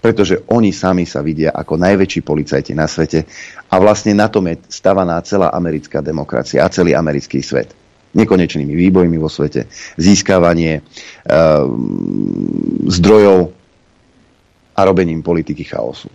pretože 0.05 0.45
oni 0.53 0.69
sami 0.69 1.09
sa 1.09 1.25
vidia 1.25 1.49
ako 1.49 1.81
najväčší 1.81 2.21
policajti 2.21 2.77
na 2.77 2.85
svete 2.85 3.25
a 3.73 3.75
vlastne 3.81 4.13
na 4.13 4.29
tom 4.29 4.45
je 4.53 4.61
stavaná 4.69 5.17
celá 5.25 5.49
americká 5.49 6.05
demokracia 6.05 6.61
a 6.61 6.69
celý 6.69 6.93
americký 6.93 7.41
svet. 7.41 7.73
Nekonečnými 8.15 8.77
výbojmi 8.77 9.17
vo 9.19 9.33
svete, 9.33 9.67
získavanie 9.99 10.79
e, 10.79 10.83
zdrojov 12.87 13.51
a 14.77 14.81
robením 14.85 15.25
politiky 15.25 15.65
chaosu. 15.65 16.13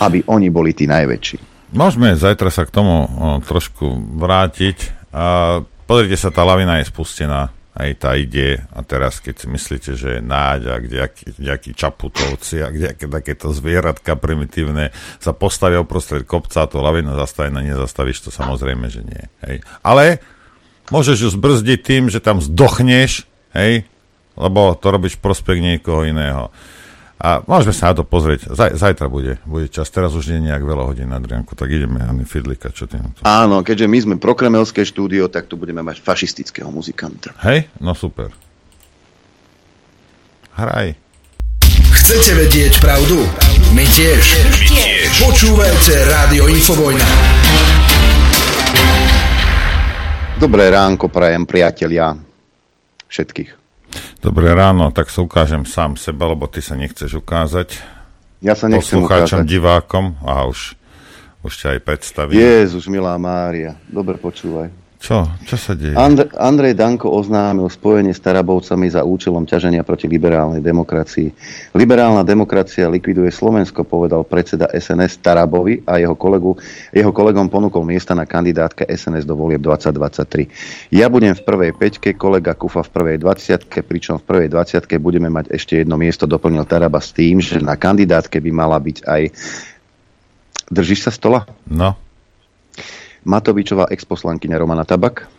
Aby 0.00 0.24
oni 0.26 0.48
boli 0.50 0.72
tí 0.74 0.88
najväčší. 0.88 1.68
Môžeme 1.72 2.12
zajtra 2.16 2.50
sa 2.52 2.68
k 2.68 2.74
tomu 2.74 2.96
o, 2.96 3.06
trošku 3.40 3.86
vrátiť. 4.18 5.08
A 5.12 5.60
pozrite 5.88 6.16
sa, 6.16 6.32
tá 6.32 6.44
lavina 6.44 6.80
je 6.80 6.88
spustená 6.88 7.52
aj 7.72 7.90
tá 7.96 8.12
ide 8.20 8.60
a 8.76 8.84
teraz 8.84 9.16
keď 9.24 9.34
si 9.40 9.46
myslíte, 9.48 9.90
že 9.96 10.08
je 10.18 10.20
náď 10.20 10.60
a 10.68 10.76
kdejakí 10.76 11.72
čaputovci 11.72 12.60
a 12.60 12.68
kdejaké 12.68 13.08
takéto 13.08 13.48
zvieratka 13.48 14.12
primitívne 14.12 14.92
sa 15.16 15.32
postavia 15.32 15.80
uprostred 15.80 16.28
kopca 16.28 16.64
a 16.64 16.68
to 16.68 16.84
lavina 16.84 17.16
zastavená, 17.16 17.64
nezastavíš 17.64 18.28
to 18.28 18.30
samozrejme, 18.30 18.92
že 18.92 19.00
nie. 19.00 19.24
Hej. 19.40 19.64
Ale 19.80 20.20
môžeš 20.92 21.24
ju 21.24 21.28
zbrzdiť 21.32 21.80
tým, 21.80 22.12
že 22.12 22.20
tam 22.20 22.44
zdochneš, 22.44 23.24
hej, 23.56 23.88
lebo 24.36 24.76
to 24.76 24.86
robíš 24.92 25.16
prospech 25.16 25.64
niekoho 25.64 26.04
iného. 26.04 26.52
A 27.22 27.38
môžeme 27.46 27.70
sa 27.70 27.94
na 27.94 28.02
to 28.02 28.04
pozrieť. 28.04 28.50
Zaj, 28.50 28.74
zajtra 28.74 29.06
bude, 29.06 29.38
bude 29.46 29.70
čas. 29.70 29.86
Teraz 29.94 30.10
už 30.10 30.26
nie 30.34 30.42
je 30.42 30.46
nejak 30.50 30.66
veľa 30.66 30.90
hodín 30.90 31.06
na 31.06 31.22
Drianku, 31.22 31.54
tak 31.54 31.70
ideme 31.70 32.02
Ani 32.02 32.26
Fidlika. 32.26 32.74
Čo 32.74 32.90
ty 32.90 32.98
na 32.98 33.14
to? 33.14 33.22
Áno, 33.22 33.62
keďže 33.62 33.86
my 33.86 33.98
sme 34.02 34.14
prokremelské 34.18 34.82
štúdio, 34.82 35.30
tak 35.30 35.46
tu 35.46 35.54
budeme 35.54 35.86
mať 35.86 36.02
fašistického 36.02 36.66
muzikanta. 36.74 37.30
Hej? 37.46 37.70
No 37.78 37.94
super. 37.94 38.34
Hraj. 40.58 40.98
Chcete 41.94 42.42
vedieť 42.42 42.82
pravdu? 42.82 43.22
My 43.70 43.86
tiež. 43.86 44.18
My 44.42 44.58
tiež. 44.66 45.06
Počúvajte 45.22 45.94
Rádio 46.10 46.50
Infovojna. 46.50 47.06
Dobré 50.42 50.74
ránko 50.74 51.06
prajem 51.06 51.46
priatelia 51.46 52.18
všetkých. 53.06 53.61
Dobré 54.22 54.54
ráno, 54.54 54.90
tak 54.94 55.10
sa 55.10 55.22
ukážem 55.22 55.66
sám 55.66 55.98
seba, 55.98 56.30
lebo 56.30 56.46
ty 56.46 56.62
sa 56.62 56.78
nechceš 56.78 57.18
ukázať. 57.18 57.76
Ja 58.42 58.58
sa 58.58 58.66
nechcem 58.66 58.98
Poslucháčom, 59.02 59.42
ukázať. 59.42 59.50
divákom 59.50 60.04
a 60.26 60.46
už, 60.50 60.74
už 61.46 61.52
ťa 61.52 61.68
aj 61.78 61.80
predstavím. 61.86 62.38
Jezus, 62.38 62.90
milá 62.90 63.14
Mária, 63.18 63.78
dobre 63.86 64.18
počúvaj. 64.18 64.81
Čo? 65.02 65.26
Čo 65.42 65.56
sa 65.58 65.74
deje? 65.74 65.98
And- 65.98 66.30
Andrej 66.38 66.78
Danko 66.78 67.10
oznámil 67.10 67.66
spojenie 67.66 68.14
s 68.14 68.22
Tarabovcami 68.22 68.86
za 68.86 69.02
účelom 69.02 69.42
ťaženia 69.42 69.82
proti 69.82 70.06
liberálnej 70.06 70.62
demokracii. 70.62 71.26
Liberálna 71.74 72.22
demokracia 72.22 72.86
likviduje 72.86 73.34
Slovensko, 73.34 73.82
povedal 73.82 74.22
predseda 74.22 74.70
SNS 74.70 75.18
Tarabovi 75.18 75.82
a 75.90 75.98
jeho, 75.98 76.14
kolegu, 76.14 76.54
jeho 76.94 77.10
kolegom 77.10 77.50
ponúkol 77.50 77.82
miesta 77.82 78.14
na 78.14 78.30
kandidátke 78.30 78.86
SNS 78.86 79.26
do 79.26 79.34
volieb 79.34 79.58
2023. 79.58 80.94
Ja 80.94 81.10
budem 81.10 81.34
v 81.34 81.42
prvej 81.42 81.74
peťke, 81.74 82.14
kolega 82.14 82.54
Kufa 82.54 82.86
v 82.86 82.94
prvej 82.94 83.16
20 83.18 83.82
pričom 83.82 84.22
v 84.22 84.24
prvej 84.24 84.48
20 84.54 84.86
budeme 85.02 85.26
mať 85.26 85.50
ešte 85.50 85.82
jedno 85.82 85.98
miesto, 85.98 86.30
doplnil 86.30 86.62
Taraba 86.62 87.02
s 87.02 87.10
tým, 87.10 87.42
že 87.42 87.58
na 87.58 87.74
kandidátke 87.74 88.38
by 88.38 88.50
mala 88.54 88.78
byť 88.78 88.98
aj 89.02 89.22
Držíš 90.72 91.04
sa 91.04 91.12
stola? 91.12 91.44
No. 91.68 91.92
Matovičová 93.22 93.90
exposlankyňa 93.90 94.56
Romana 94.58 94.82
Tabak 94.82 95.30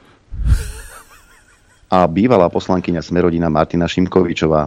a 1.94 2.10
bývalá 2.10 2.50
poslankyňa 2.50 3.06
Smerodina 3.06 3.54
Martina 3.54 3.86
Šimkovičová. 3.86 4.66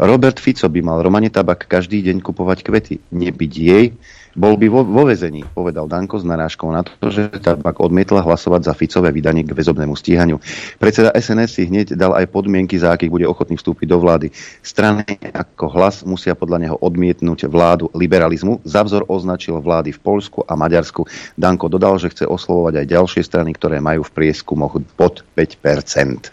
Robert 0.00 0.40
Fico 0.40 0.64
by 0.72 0.80
mal 0.80 1.04
Romane 1.04 1.28
Tabak 1.28 1.68
každý 1.68 2.00
deň 2.00 2.24
kupovať 2.24 2.58
kvety, 2.64 2.96
nebyť 3.12 3.52
jej, 3.52 3.84
bol 4.32 4.56
by 4.56 4.66
vo, 4.72 4.80
vo 4.80 5.04
vezení, 5.04 5.44
povedal 5.44 5.84
Danko 5.84 6.16
s 6.16 6.24
narážkou 6.24 6.72
na 6.72 6.80
to, 6.80 7.12
že 7.12 7.28
Tabak 7.36 7.76
odmietla 7.84 8.24
hlasovať 8.24 8.64
za 8.64 8.72
Ficové 8.72 9.12
vydanie 9.12 9.44
k 9.44 9.52
väzobnému 9.52 9.92
stíhaniu. 9.92 10.40
Predseda 10.80 11.12
SNS 11.12 11.50
si 11.52 11.68
hneď 11.68 11.92
dal 11.92 12.16
aj 12.16 12.32
podmienky, 12.32 12.80
za 12.80 12.96
akých 12.96 13.12
bude 13.12 13.28
ochotný 13.28 13.60
vstúpiť 13.60 13.86
do 13.92 14.00
vlády. 14.00 14.32
Strany 14.64 15.04
ako 15.36 15.68
hlas 15.76 16.00
musia 16.08 16.32
podľa 16.32 16.58
neho 16.64 16.76
odmietnúť 16.80 17.44
vládu 17.44 17.92
liberalizmu. 17.92 18.64
Za 18.64 18.80
vzor 18.88 19.04
označil 19.12 19.60
vlády 19.60 19.92
v 19.92 20.00
Polsku 20.00 20.40
a 20.48 20.56
Maďarsku. 20.56 21.04
Danko 21.36 21.68
dodal, 21.68 22.00
že 22.00 22.08
chce 22.08 22.24
oslovovať 22.24 22.80
aj 22.80 22.86
ďalšie 22.88 23.22
strany, 23.24 23.52
ktoré 23.52 23.84
majú 23.84 24.00
v 24.08 24.14
prieskumoch 24.16 24.80
pod 24.96 25.28
5%. 25.36 26.32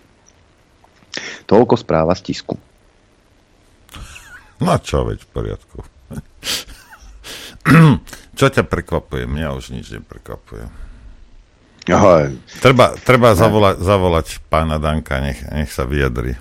Toľko 1.52 1.76
správa 1.76 2.16
z 2.16 2.32
tisku. 2.32 2.56
No 4.60 4.76
čo, 4.80 5.08
veď 5.08 5.20
v 5.24 5.30
poriadku. 5.36 5.78
čo 8.40 8.46
ťa 8.48 8.64
prekvapuje? 8.66 9.28
Mňa 9.28 9.48
už 9.56 9.76
nič 9.76 9.92
neprekvapuje. 9.94 10.90
Aha. 11.90 12.30
Treba, 12.62 12.94
treba 13.02 13.34
zavolať, 13.34 13.82
zavolať 13.82 14.28
pána 14.46 14.78
Danka, 14.78 15.18
nech, 15.24 15.42
nech 15.50 15.74
sa 15.74 15.90
vyjadri. 15.90 16.38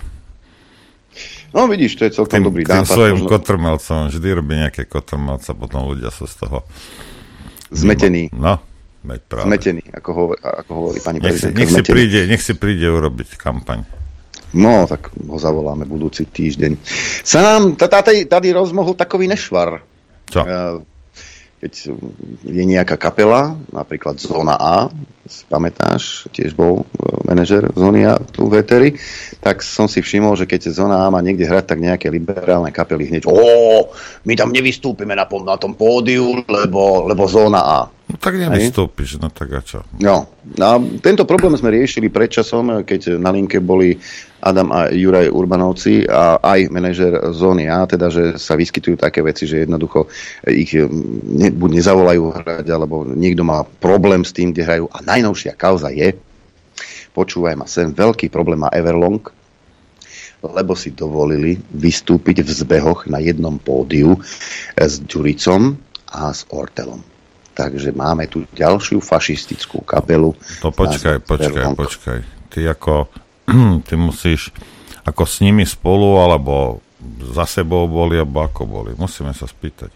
No 1.49 1.65
vidíš, 1.65 1.97
to 1.97 2.05
je 2.05 2.11
celkom 2.13 2.37
tým, 2.37 2.45
dobrý 2.45 2.63
tým 2.63 2.85
nápad. 2.85 2.93
svojim 2.93 3.17
možno- 3.17 3.29
kotrmelcom, 3.33 3.99
vždy 4.13 4.27
robí 4.29 4.53
nejaké 4.53 4.85
kotrmelca, 4.85 5.57
potom 5.57 5.89
ľudia 5.89 6.13
sú 6.13 6.29
z 6.29 6.45
toho 6.45 6.61
Zmetený. 7.69 8.33
No, 8.33 8.57
veď 9.05 9.21
práve. 9.29 9.45
Zmetený, 9.45 9.83
ako 9.93 10.09
hovorí, 10.13 10.39
ako 10.41 10.71
hovorí 10.73 10.99
pani 11.05 11.17
Nech 11.21 11.37
si, 11.37 11.49
nech, 11.53 11.69
si 11.69 11.81
príde, 11.85 12.25
nech 12.25 12.41
si 12.41 12.53
príde 12.57 12.85
urobiť 12.89 13.37
kampaň. 13.37 13.85
No, 14.57 14.89
tak 14.89 15.13
ho 15.13 15.37
zavoláme 15.37 15.85
budúci 15.85 16.25
týždeň. 16.25 16.81
Sa 17.21 17.45
nám 17.45 17.77
tady, 17.77 18.25
tady 18.25 18.49
rozmohol 18.49 18.97
takový 18.97 19.29
nešvar. 19.29 19.85
Čo? 20.33 20.41
Keď 21.59 21.73
je 22.47 22.63
nejaká 22.63 22.95
kapela, 22.95 23.59
napríklad 23.75 24.15
Zóna 24.15 24.55
A, 24.55 24.87
si 25.27 25.43
pamätáš, 25.45 26.25
tiež 26.31 26.55
bol 26.55 26.87
manažer 27.29 27.69
Zóny 27.77 28.09
A 28.09 28.17
tu 28.17 28.49
v 28.49 28.65
Eteri, 28.65 28.89
tak 29.37 29.61
som 29.61 29.85
si 29.85 30.01
všimol, 30.01 30.33
že 30.33 30.49
keď 30.49 30.73
Zóna 30.73 31.05
A 31.05 31.13
má 31.13 31.21
niekde 31.21 31.45
hrať, 31.45 31.77
tak 31.77 31.79
nejaké 31.79 32.09
liberálne 32.09 32.73
kapely 32.73 33.13
hneď, 33.13 33.29
ó, 33.29 33.37
my 34.25 34.33
tam 34.33 34.49
nevystúpime 34.49 35.13
na, 35.13 35.29
na 35.29 35.55
tom 35.61 35.77
pódiu, 35.77 36.41
lebo, 36.49 37.05
lebo 37.05 37.29
Zóna 37.29 37.61
A. 37.61 37.79
No 38.09 38.17
tak 38.17 38.41
nevystúpiš, 38.41 39.21
no 39.21 39.29
tak 39.29 39.53
a 39.53 39.61
čo? 39.61 39.85
No, 40.01 40.33
a 40.57 40.81
tento 40.97 41.29
problém 41.29 41.53
sme 41.53 41.69
riešili 41.69 42.09
predčasom, 42.09 42.81
keď 42.81 43.21
na 43.21 43.29
linke 43.29 43.61
boli 43.61 44.01
Adam 44.41 44.73
a 44.73 44.89
Juraj 44.89 45.29
Urbanovci 45.29 46.09
a 46.09 46.41
aj 46.41 46.73
manažer 46.73 47.13
zóny 47.35 47.69
A, 47.69 47.85
teda, 47.85 48.09
že 48.09 48.41
sa 48.41 48.57
vyskytujú 48.57 48.97
také 48.97 49.21
veci, 49.21 49.45
že 49.45 49.61
jednoducho 49.61 50.09
ich 50.49 50.73
ne, 50.73 51.53
buď 51.53 51.69
nezavolajú 51.69 52.23
hrať, 52.33 52.65
alebo 52.73 53.05
niekto 53.05 53.45
má 53.45 53.61
problém 53.61 54.25
s 54.25 54.33
tým, 54.33 54.57
kde 54.57 54.65
hrajú. 54.65 54.85
A 54.89 55.05
najnovšia 55.05 55.53
kauza 55.53 55.93
je, 55.93 56.15
počúvaj 57.19 57.59
ma 57.59 57.67
sem, 57.67 57.91
veľký 57.91 58.31
problém 58.31 58.63
má 58.63 58.71
Everlong, 58.71 59.19
lebo 60.39 60.71
si 60.71 60.95
dovolili 60.95 61.59
vystúpiť 61.75 62.47
v 62.47 62.49
zbehoch 62.55 63.11
na 63.11 63.19
jednom 63.19 63.59
pódiu 63.59 64.15
eh, 64.15 64.87
s 64.87 65.03
Ďuricom 65.03 65.75
a 66.15 66.31
s 66.31 66.47
Ortelom. 66.47 67.03
Takže 67.51 67.91
máme 67.91 68.31
tu 68.31 68.47
ďalšiu 68.55 69.03
fašistickú 69.03 69.83
kapelu. 69.83 70.31
To 70.63 70.71
počkaj, 70.71 71.19
počkaj, 71.27 71.51
Everlong. 71.51 71.75
počkaj. 71.75 72.19
Ty 72.55 72.59
ako, 72.71 73.11
ty 73.87 73.93
musíš 73.99 74.55
ako 75.03 75.27
s 75.27 75.43
nimi 75.43 75.67
spolu, 75.67 76.23
alebo 76.23 76.79
za 77.35 77.43
sebou 77.43 77.91
boli, 77.91 78.15
alebo 78.15 78.47
ako 78.47 78.63
boli. 78.63 78.91
Musíme 78.95 79.35
sa 79.35 79.43
spýtať. 79.43 79.91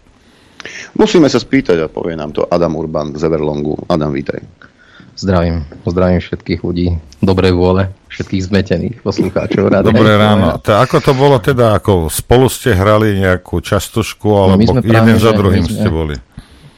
Musíme 0.96 1.28
sa 1.32 1.40
spýtať 1.40 1.76
a 1.80 1.92
povie 1.92 2.16
nám 2.16 2.36
to 2.36 2.44
Adam 2.44 2.76
Urban 2.76 3.16
z 3.16 3.24
Everlongu. 3.24 3.80
Adam, 3.88 4.12
vítaj. 4.12 4.44
Zdravím, 5.14 5.62
zdravím 5.86 6.18
všetkých 6.18 6.60
ľudí 6.66 6.98
dobrej 7.22 7.54
vôle, 7.54 7.86
všetkých 8.10 8.42
zmetených 8.50 8.96
poslucháčov. 8.98 9.70
Ráda 9.70 9.94
Dobré 9.94 10.18
ráno. 10.18 10.58
To, 10.58 10.74
ako 10.74 10.96
to 10.98 11.12
bolo 11.14 11.38
teda? 11.38 11.78
Ako 11.78 12.10
spolu 12.10 12.50
ste 12.50 12.74
hrali 12.74 13.22
nejakú 13.22 13.62
častošku, 13.62 14.26
alebo 14.26 14.58
my 14.58 14.66
sme 14.66 14.82
práve, 14.82 15.14
jeden 15.14 15.16
za 15.22 15.30
druhým 15.30 15.64
sme- 15.70 15.74
ste 15.78 15.88
boli? 15.88 16.14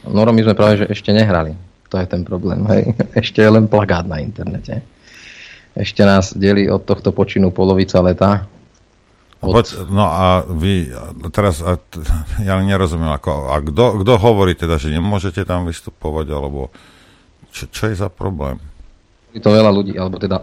Noro, 0.05 0.29
my 0.29 0.41
sme 0.45 0.53
práve, 0.53 0.85
že 0.85 0.85
ešte 0.85 1.09
nehrali. 1.09 1.57
To 1.89 1.97
je 1.97 2.05
ten 2.05 2.21
problém. 2.21 2.61
Hej. 2.67 2.93
Ešte 3.27 3.39
je 3.39 3.49
len 3.49 3.65
plagát 3.65 4.03
na 4.03 4.19
internete. 4.19 4.83
Ešte 5.71 6.03
nás 6.03 6.35
delí 6.35 6.67
od 6.67 6.83
tohto 6.83 7.15
počinu 7.15 7.49
polovica 7.49 7.99
leta. 8.03 8.43
Poď, 9.39 9.87
no 9.87 10.03
a 10.03 10.43
vy, 10.43 10.91
teraz, 11.31 11.63
a, 11.63 11.79
ja 12.47 12.59
nerozumiem, 12.59 13.09
ako, 13.11 13.55
a 13.55 13.63
kto 13.65 14.13
hovorí 14.19 14.53
teda, 14.53 14.75
že 14.75 14.91
nemôžete 14.91 15.47
tam 15.47 15.63
vystupovať, 15.65 16.27
alebo 16.33 16.69
čo, 17.51 17.63
čo 17.69 17.83
je 17.89 17.95
za 17.97 18.09
problém? 18.11 18.59
Je 19.35 19.43
to 19.43 19.53
veľa 19.53 19.69
ľudí, 19.69 19.93
alebo 19.99 20.17
teda 20.17 20.41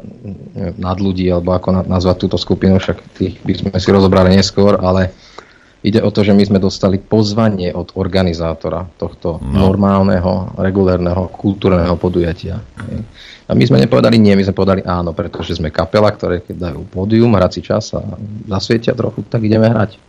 neviem, 0.55 0.77
nad 0.79 0.99
ľudí, 1.01 1.27
alebo 1.27 1.57
ako 1.57 1.69
na- 1.73 1.87
nazvať 1.89 2.29
túto 2.29 2.37
skupinu, 2.39 2.79
však 2.79 2.99
tých 3.17 3.35
by 3.43 3.53
sme 3.57 3.71
si 3.81 3.89
rozobrali 3.91 4.37
neskôr, 4.37 4.79
ale 4.79 5.11
ide 5.85 6.01
o 6.01 6.13
to, 6.15 6.25
že 6.25 6.33
my 6.33 6.45
sme 6.47 6.59
dostali 6.61 6.97
pozvanie 7.01 7.75
od 7.75 7.93
organizátora 7.97 8.89
tohto 8.97 9.41
no. 9.41 9.69
normálneho, 9.69 10.55
regulérneho, 10.57 11.33
kultúrneho 11.33 11.97
podujatia. 12.01 12.61
A 13.45 13.53
my 13.53 13.65
sme 13.69 13.81
nepovedali 13.81 14.17
nie, 14.17 14.33
my 14.33 14.45
sme 14.49 14.57
povedali 14.57 14.81
áno, 14.85 15.13
pretože 15.13 15.61
sme 15.61 15.69
kapela, 15.69 16.09
ktoré 16.09 16.41
keď 16.41 16.73
dajú 16.73 16.81
pódium, 16.89 17.37
hrací 17.37 17.61
čas 17.61 17.93
a 17.93 18.01
zasvietia 18.49 18.97
trochu, 18.97 19.21
tak 19.29 19.45
ideme 19.45 19.69
hrať. 19.69 20.01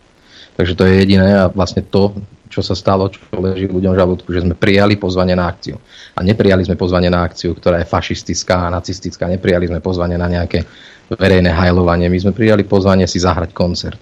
Takže 0.56 0.72
to 0.72 0.82
je 0.88 1.04
jediné 1.04 1.36
a 1.36 1.52
vlastne 1.52 1.84
to, 1.84 2.16
čo 2.48 2.64
sa 2.64 2.72
stalo, 2.72 3.12
čo 3.12 3.20
leží 3.36 3.68
ľuďom 3.68 3.92
v 3.92 4.00
žalúdku, 4.00 4.28
že 4.32 4.40
sme 4.40 4.56
prijali 4.56 4.96
pozvanie 4.96 5.36
na 5.36 5.52
akciu. 5.52 5.76
A 6.16 6.24
neprijali 6.24 6.64
sme 6.64 6.80
pozvanie 6.80 7.12
na 7.12 7.26
akciu, 7.28 7.52
ktorá 7.52 7.84
je 7.84 7.90
fašistická 7.90 8.66
a 8.66 8.72
nacistická, 8.72 9.28
neprijali 9.28 9.68
sme 9.68 9.84
pozvanie 9.84 10.16
na 10.16 10.32
nejaké 10.32 10.64
verejné 11.12 11.52
hajlovanie, 11.52 12.08
my 12.08 12.18
sme 12.18 12.32
prijali 12.32 12.64
pozvanie 12.64 13.04
si 13.04 13.20
zahrať 13.20 13.52
koncert. 13.52 14.00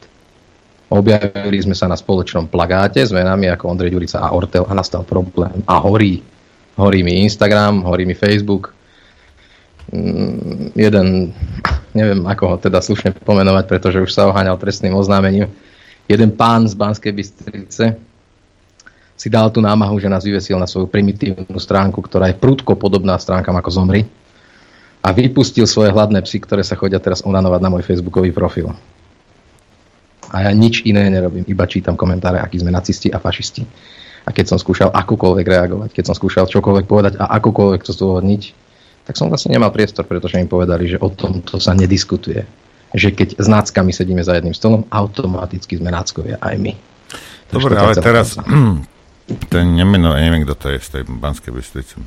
Objavili 0.94 1.58
sme 1.58 1.74
sa 1.74 1.90
na 1.90 1.98
spoločnom 1.98 2.46
plagáte 2.46 3.02
s 3.02 3.10
menami 3.10 3.50
ako 3.50 3.72
Ondrej 3.72 3.90
Ďurica 3.90 4.22
a 4.22 4.30
Ortel 4.30 4.62
a 4.68 4.72
nastal 4.76 5.02
problém. 5.02 5.64
A 5.66 5.80
horí. 5.82 6.22
Horí 6.78 7.00
mi 7.02 7.26
Instagram, 7.26 7.82
horí 7.82 8.06
mi 8.06 8.14
Facebook. 8.14 8.70
Mm, 9.90 10.70
jeden, 10.76 11.06
neviem 11.96 12.22
ako 12.22 12.44
ho 12.46 12.56
teda 12.60 12.78
slušne 12.78 13.16
pomenovať, 13.26 13.64
pretože 13.66 13.98
už 14.00 14.10
sa 14.12 14.30
oháňal 14.30 14.60
trestným 14.60 14.94
oznámením. 14.94 15.50
Jeden 16.04 16.36
pán 16.36 16.68
z 16.68 16.76
Banskej 16.76 17.12
Bystrice 17.16 17.96
si 19.14 19.28
dal 19.32 19.48
tú 19.48 19.62
námahu, 19.62 19.96
že 19.96 20.10
nás 20.10 20.26
vyvesil 20.26 20.58
na 20.60 20.68
svoju 20.68 20.90
primitívnu 20.90 21.56
stránku, 21.56 22.02
ktorá 22.04 22.28
je 22.28 22.36
prudko 22.36 22.76
podobná 22.76 23.16
stránkam 23.16 23.56
ako 23.56 23.70
Zomri 23.72 24.02
a 25.00 25.08
vypustil 25.12 25.64
svoje 25.64 25.92
hladné 25.94 26.20
psy, 26.24 26.42
ktoré 26.42 26.60
sa 26.66 26.76
chodia 26.76 27.00
teraz 27.00 27.24
onanovať 27.24 27.60
na 27.62 27.70
môj 27.72 27.84
facebookový 27.86 28.34
profil. 28.34 28.74
A 30.34 30.48
ja 30.48 30.50
nič 30.50 30.82
iné 30.82 31.06
nerobím, 31.12 31.46
iba 31.46 31.64
čítam 31.68 31.94
komentáre, 31.94 32.42
akí 32.42 32.58
sme 32.58 32.74
nacisti 32.74 33.12
a 33.12 33.22
fašisti. 33.22 33.62
A 34.24 34.32
keď 34.32 34.56
som 34.56 34.58
skúšal 34.58 34.90
akúkoľvek 34.90 35.46
reagovať, 35.46 35.90
keď 35.92 36.04
som 36.10 36.16
skúšal 36.16 36.48
čokoľvek 36.48 36.86
povedať 36.88 37.12
a 37.20 37.28
akúkoľvek 37.38 37.84
to 37.84 37.92
zdôvodniť, 37.92 38.42
tak 39.04 39.20
som 39.20 39.28
vlastne 39.28 39.52
nemal 39.52 39.68
priestor, 39.68 40.08
pretože 40.08 40.40
mi 40.40 40.48
povedali, 40.48 40.88
že 40.88 40.96
o 40.96 41.12
tomto 41.12 41.60
sa 41.60 41.76
nediskutuje. 41.76 42.63
Že 42.94 43.08
keď 43.12 43.28
s 43.42 43.48
náckami 43.50 43.90
sedíme 43.90 44.22
za 44.22 44.38
jedným 44.38 44.54
stolom, 44.54 44.86
automaticky 44.88 45.76
sme 45.76 45.90
náckovia 45.90 46.38
aj 46.38 46.54
my. 46.62 46.72
Takže 47.50 47.54
Dobre, 47.58 47.72
je 47.74 47.80
ale 47.82 47.94
teraz, 47.98 48.28
ten 49.52 49.66
nemeno, 49.74 50.14
ja 50.14 50.22
neviem, 50.22 50.46
kto 50.46 50.54
to 50.54 50.66
je 50.72 50.78
z 50.78 50.88
tej 50.94 51.02
Banskej 51.10 51.52
Bystrice, 51.52 51.98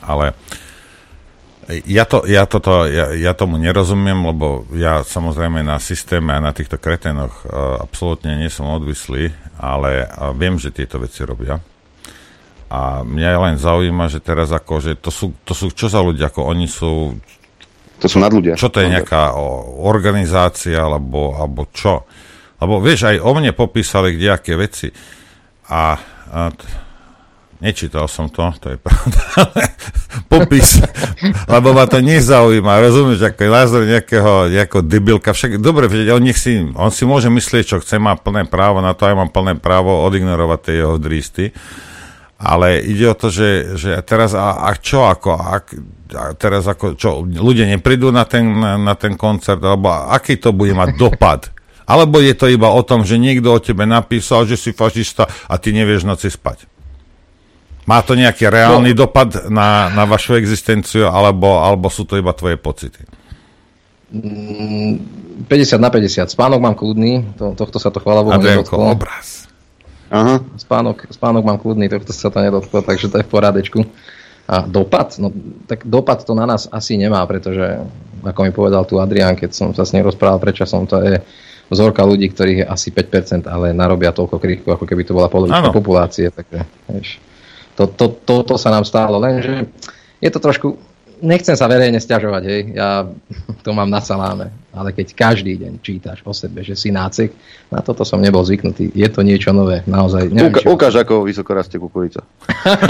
ale 0.00 0.32
ja, 1.86 2.02
to, 2.02 2.26
ja, 2.26 2.50
toto, 2.50 2.82
ja, 2.90 3.14
ja 3.14 3.30
tomu 3.30 3.54
nerozumiem, 3.54 4.18
lebo 4.18 4.66
ja 4.74 5.06
samozrejme 5.06 5.62
na 5.62 5.78
systéme 5.78 6.34
a 6.34 6.42
na 6.42 6.50
týchto 6.50 6.82
kreténoch 6.82 7.46
uh, 7.46 7.78
absolútne 7.78 8.34
nie 8.42 8.50
som 8.50 8.66
odvislý, 8.66 9.30
ale 9.54 10.02
uh, 10.02 10.34
viem, 10.34 10.58
že 10.58 10.74
tieto 10.74 10.98
veci 10.98 11.22
robia. 11.22 11.62
A 12.70 13.02
mňa 13.06 13.50
len 13.50 13.56
zaujíma, 13.58 14.10
že 14.10 14.22
teraz 14.22 14.50
ako, 14.50 14.82
že 14.82 14.98
to 14.98 15.10
sú, 15.14 15.34
to 15.46 15.54
sú 15.54 15.70
čo 15.70 15.86
za 15.86 16.02
ľudia, 16.02 16.30
ako 16.30 16.50
oni 16.50 16.66
sú... 16.66 17.14
To 18.00 18.06
sú 18.08 18.16
nadľudia. 18.16 18.56
Čo 18.56 18.72
to 18.72 18.80
je 18.80 18.88
nejaká 18.88 19.36
organizácia, 19.84 20.80
alebo, 20.80 21.36
alebo 21.36 21.68
čo? 21.68 22.08
Lebo 22.60 22.80
vieš, 22.80 23.08
aj 23.12 23.20
o 23.20 23.30
mne 23.36 23.52
popísali 23.52 24.16
kdejaké 24.16 24.56
veci. 24.56 24.88
A, 25.68 25.96
a 26.32 26.40
nečítal 27.60 28.08
som 28.08 28.32
to, 28.32 28.48
to 28.56 28.72
je 28.74 28.78
pravda, 28.80 29.22
popis, 30.32 30.80
lebo 31.54 31.76
ma 31.76 31.84
to 31.84 32.00
nezaujíma, 32.00 32.80
rozumieš, 32.80 33.20
ako 33.30 33.40
je 33.44 33.50
názor 33.52 33.82
nejakého, 33.84 34.34
nejakého 34.48 34.82
debilka, 34.82 35.36
však 35.36 35.60
dobre, 35.60 35.86
on, 36.10 36.24
nech 36.24 36.40
si, 36.40 36.56
on 36.56 36.88
si 36.88 37.04
môže 37.04 37.28
myslieť, 37.28 37.64
čo 37.64 37.76
chce, 37.84 38.00
má 38.00 38.16
plné 38.16 38.48
právo 38.48 38.80
na 38.80 38.96
to, 38.96 39.04
aj 39.06 39.14
mám 39.14 39.30
plné 39.30 39.60
právo 39.60 39.92
odignorovať 40.08 40.58
tie 40.64 40.74
jeho 40.80 40.96
drísty, 40.96 41.44
ale 42.40 42.80
ide 42.80 43.04
o 43.04 43.14
to, 43.14 43.28
že, 43.28 43.76
že 43.76 44.00
teraz 44.00 44.32
a, 44.32 44.64
a 44.64 44.72
čo 44.80 45.04
ako, 45.04 45.36
ak, 45.36 45.64
a 46.16 46.24
teraz 46.40 46.64
ako, 46.64 46.96
čo, 46.96 47.20
ľudia 47.20 47.68
neprídu 47.68 48.08
na 48.08 48.24
ten, 48.24 48.48
na, 48.48 48.80
na 48.80 48.96
ten 48.96 49.12
koncert, 49.12 49.60
alebo 49.60 49.92
aký 49.92 50.40
to 50.40 50.56
bude 50.56 50.72
mať 50.72 50.96
dopad? 50.96 51.40
Alebo 51.90 52.22
je 52.22 52.38
to 52.38 52.46
iba 52.46 52.70
o 52.70 52.86
tom, 52.86 53.02
že 53.02 53.18
niekto 53.18 53.50
o 53.50 53.58
tebe 53.58 53.82
napísal, 53.82 54.46
že 54.46 54.54
si 54.54 54.70
fašista 54.70 55.26
a 55.26 55.58
ty 55.58 55.74
nevieš 55.74 56.06
noci 56.06 56.30
spať? 56.30 56.70
Má 57.82 57.98
to 58.06 58.14
nejaký 58.14 58.46
reálny 58.46 58.94
no. 58.94 58.98
dopad 59.02 59.50
na, 59.50 59.90
na 59.90 60.06
vašu 60.06 60.38
existenciu, 60.38 61.10
alebo, 61.10 61.58
alebo 61.58 61.90
sú 61.90 62.06
to 62.06 62.14
iba 62.14 62.30
tvoje 62.30 62.54
pocity? 62.54 63.02
50 64.14 65.50
mm, 65.50 65.82
na 65.82 65.90
50. 65.90 66.30
Spánok 66.30 66.62
mám 66.62 66.78
kľudný, 66.78 67.34
to, 67.34 67.58
tohto 67.58 67.82
sa 67.82 67.90
to 67.90 67.98
chvála 67.98 68.22
Bohu 68.22 68.38
nedotklo. 68.38 68.94
obraz. 68.94 69.49
Aha. 70.10 70.42
Spánok, 70.58 71.06
spánok 71.14 71.42
mám 71.46 71.62
kľudný, 71.62 71.86
tohto 71.86 72.10
sa 72.10 72.34
to 72.34 72.42
nedotklo, 72.42 72.82
takže 72.82 73.06
to 73.06 73.22
je 73.22 73.26
v 73.26 73.30
porádečku. 73.30 73.80
A 74.50 74.66
dopad? 74.66 75.14
No, 75.22 75.30
tak 75.70 75.86
dopad 75.86 76.26
to 76.26 76.34
na 76.34 76.42
nás 76.42 76.66
asi 76.66 76.98
nemá, 76.98 77.22
pretože, 77.30 77.78
ako 78.26 78.40
mi 78.42 78.50
povedal 78.50 78.82
tu 78.82 78.98
Adrián, 78.98 79.38
keď 79.38 79.54
som 79.54 79.68
sa 79.70 79.86
s 79.86 79.94
ním 79.94 80.02
rozprával 80.02 80.42
predčasom, 80.42 80.90
to 80.90 80.98
je 80.98 81.22
vzorka 81.70 82.02
ľudí, 82.02 82.26
ktorých 82.34 82.58
je 82.62 82.66
asi 82.66 82.90
5%, 82.90 83.46
ale 83.46 83.70
narobia 83.70 84.10
toľko 84.10 84.42
kriku, 84.42 84.74
ako 84.74 84.82
keby 84.90 85.06
to 85.06 85.14
bola 85.14 85.30
polovička 85.30 85.70
populácie. 85.70 86.26
Takže, 86.34 86.66
vieš, 86.90 87.22
to, 87.78 87.86
to, 87.86 88.10
to, 88.26 88.42
to 88.42 88.54
sa 88.58 88.74
nám 88.74 88.82
stálo, 88.82 89.22
lenže 89.22 89.70
je 90.18 90.30
to 90.34 90.42
trošku, 90.42 90.74
nechcem 91.22 91.56
sa 91.56 91.68
verejne 91.68 92.00
stiažovať, 92.00 92.42
hej, 92.44 92.62
ja 92.76 93.06
to 93.64 93.70
mám 93.72 93.88
na 93.88 94.00
saláme, 94.00 94.52
ale 94.70 94.94
keď 94.94 95.14
každý 95.14 95.58
deň 95.58 95.72
čítaš 95.82 96.22
o 96.22 96.32
sebe, 96.32 96.62
že 96.62 96.78
si 96.78 96.94
nácek, 96.94 97.34
na 97.70 97.82
toto 97.82 98.06
som 98.06 98.22
nebol 98.22 98.42
zvyknutý, 98.42 98.90
je 98.94 99.08
to 99.10 99.22
niečo 99.22 99.50
nové, 99.50 99.82
naozaj. 99.86 100.30
Neviem, 100.30 100.54
Uka, 100.54 100.60
ukáž, 100.66 100.94
ako 101.02 101.26
vysoko 101.26 101.54
rastie 101.54 101.78
kukurica. 101.78 102.22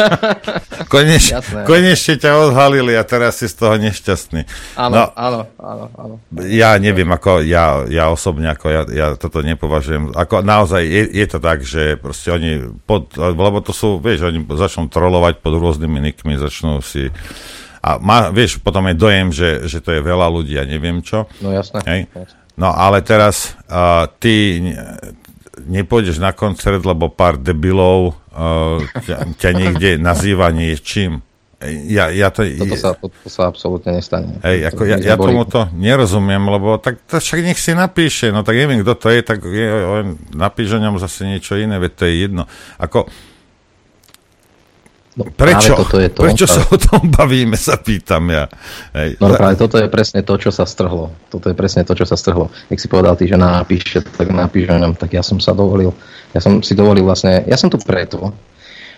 Koneš, 0.92 1.36
konečne 1.68 2.14
ťa 2.18 2.50
odhalili 2.50 2.98
a 2.98 3.04
teraz 3.06 3.38
si 3.38 3.46
z 3.46 3.54
toho 3.54 3.78
nešťastný. 3.78 4.42
Áno, 4.74 4.94
no, 4.96 5.04
áno, 5.14 5.40
áno, 5.60 5.84
áno. 5.94 6.14
Ja 6.50 6.74
neviem, 6.82 7.06
ako 7.06 7.46
ja, 7.46 7.86
ja 7.86 8.10
osobne, 8.10 8.50
ako 8.50 8.66
ja, 8.72 8.82
ja 8.90 9.06
toto 9.14 9.44
nepovažujem, 9.44 10.10
ako 10.16 10.42
naozaj 10.42 10.82
je, 10.82 11.02
je 11.14 11.26
to 11.30 11.38
tak, 11.38 11.62
že 11.62 11.94
proste 12.00 12.34
oni, 12.34 12.74
pod, 12.88 13.14
lebo 13.14 13.62
to 13.62 13.70
sú, 13.70 14.02
vieš, 14.02 14.26
oni 14.26 14.42
začnú 14.42 14.90
trolovať 14.90 15.38
pod 15.38 15.54
rôznymi 15.56 16.10
nikmi, 16.10 16.40
začnú 16.40 16.82
si 16.82 17.12
a 17.80 17.96
má, 17.96 18.28
vieš, 18.28 18.60
potom 18.60 18.84
je 18.92 18.96
dojem, 18.96 19.28
že, 19.32 19.64
že 19.64 19.80
to 19.80 19.96
je 19.96 20.04
veľa 20.04 20.28
ľudí 20.28 20.52
a 20.60 20.68
neviem 20.68 21.00
čo. 21.00 21.24
No 21.40 21.48
jasné. 21.48 21.80
Hej? 21.88 22.00
No 22.60 22.76
ale 22.76 23.00
teraz 23.00 23.56
uh, 23.72 24.04
ty 24.20 24.60
nepôjdeš 25.64 26.20
na 26.20 26.36
koncert, 26.36 26.84
lebo 26.84 27.08
pár 27.08 27.40
debilov 27.40 28.20
uh, 28.36 28.84
ťa, 29.04 29.32
ťa 29.36 29.50
niekde 29.56 29.90
nazýva 30.08 30.52
niečím. 30.52 31.24
Ja, 31.88 32.08
ja 32.08 32.32
to, 32.32 32.40
Toto 32.40 32.72
sa, 32.72 32.96
to, 32.96 33.12
to 33.12 33.28
sa 33.28 33.52
absolútne 33.52 33.92
nestane. 33.92 34.40
Hej, 34.40 34.72
ako 34.72 34.80
ja, 34.88 34.96
ja 34.96 35.20
tomu 35.20 35.44
to 35.44 35.68
nerozumiem, 35.76 36.40
lebo 36.40 36.80
tak 36.80 37.04
to 37.04 37.20
však 37.20 37.44
nech 37.44 37.60
si 37.60 37.76
napíše, 37.76 38.32
no 38.32 38.40
tak 38.40 38.56
neviem, 38.56 38.80
kto 38.80 38.96
to 38.96 39.12
je, 39.12 39.20
tak 39.20 39.44
je, 39.44 39.68
napíše 40.32 40.80
o 40.80 40.84
ňom 40.84 40.96
zase 40.96 41.28
niečo 41.28 41.60
iné, 41.60 41.76
veď 41.76 41.92
to 41.92 42.02
je 42.08 42.14
jedno. 42.24 42.48
Ako, 42.80 43.12
No, 45.20 45.28
prečo? 45.28 45.76
Toto 45.76 46.00
je 46.00 46.08
to, 46.08 46.24
prečo 46.24 46.48
sa 46.48 46.64
o 46.64 46.76
tom 46.80 47.10
bavíme, 47.20 47.60
sa 47.60 47.76
pýtam 47.76 48.24
ja. 48.32 48.48
Hej. 48.96 49.20
No 49.20 49.28
práve 49.36 49.60
toto 49.60 49.76
je 49.76 49.92
presne 49.92 50.24
to, 50.24 50.32
čo 50.40 50.48
sa 50.48 50.64
strhlo. 50.64 51.12
Toto 51.28 51.52
je 51.52 51.54
presne 51.54 51.84
to, 51.84 51.92
čo 51.92 52.08
sa 52.08 52.16
strhlo. 52.16 52.48
Ak 52.48 52.80
si 52.80 52.88
povedal 52.88 53.20
ty, 53.20 53.28
že 53.28 53.36
napíše, 53.36 54.00
tak 54.00 54.32
napíše 54.32 54.72
nám, 54.72 54.96
tak 54.96 55.12
ja 55.12 55.20
som 55.20 55.36
sa 55.36 55.52
dovolil, 55.52 55.92
ja 56.32 56.40
som 56.40 56.64
si 56.64 56.72
dovolil 56.72 57.04
vlastne, 57.04 57.44
ja 57.44 57.60
som 57.60 57.68
tu 57.68 57.76
preto, 57.76 58.32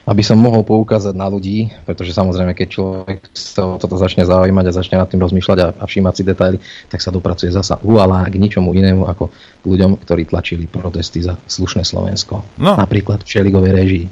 aby 0.02 0.22
som 0.22 0.38
mohol 0.38 0.66
poukázať 0.66 1.14
na 1.14 1.30
ľudí, 1.30 1.70
pretože 1.86 2.10
samozrejme, 2.10 2.58
keď 2.58 2.68
človek 2.70 3.18
sa 3.34 3.62
o 3.66 3.78
toto 3.78 3.94
začne 3.94 4.26
zaujímať 4.26 4.64
a 4.66 4.74
začne 4.74 4.96
nad 4.98 5.06
tým 5.06 5.22
rozmýšľať 5.22 5.58
a, 5.62 5.66
a 5.78 5.84
všímať 5.86 6.14
si 6.14 6.22
detaily, 6.26 6.58
tak 6.90 6.98
sa 6.98 7.14
dopracuje 7.14 7.54
zasa 7.54 7.78
uala 7.86 8.26
k 8.26 8.38
ničomu 8.38 8.74
inému 8.74 9.06
ako 9.06 9.30
k 9.62 9.64
ľuďom, 9.64 10.02
ktorí 10.02 10.26
tlačili 10.26 10.66
protesty 10.66 11.22
za 11.22 11.38
slušné 11.46 11.86
Slovensko. 11.86 12.42
No. 12.58 12.74
Napríklad 12.74 13.22
v 13.22 13.30
Šeligovej 13.30 13.72
režii. 13.74 14.06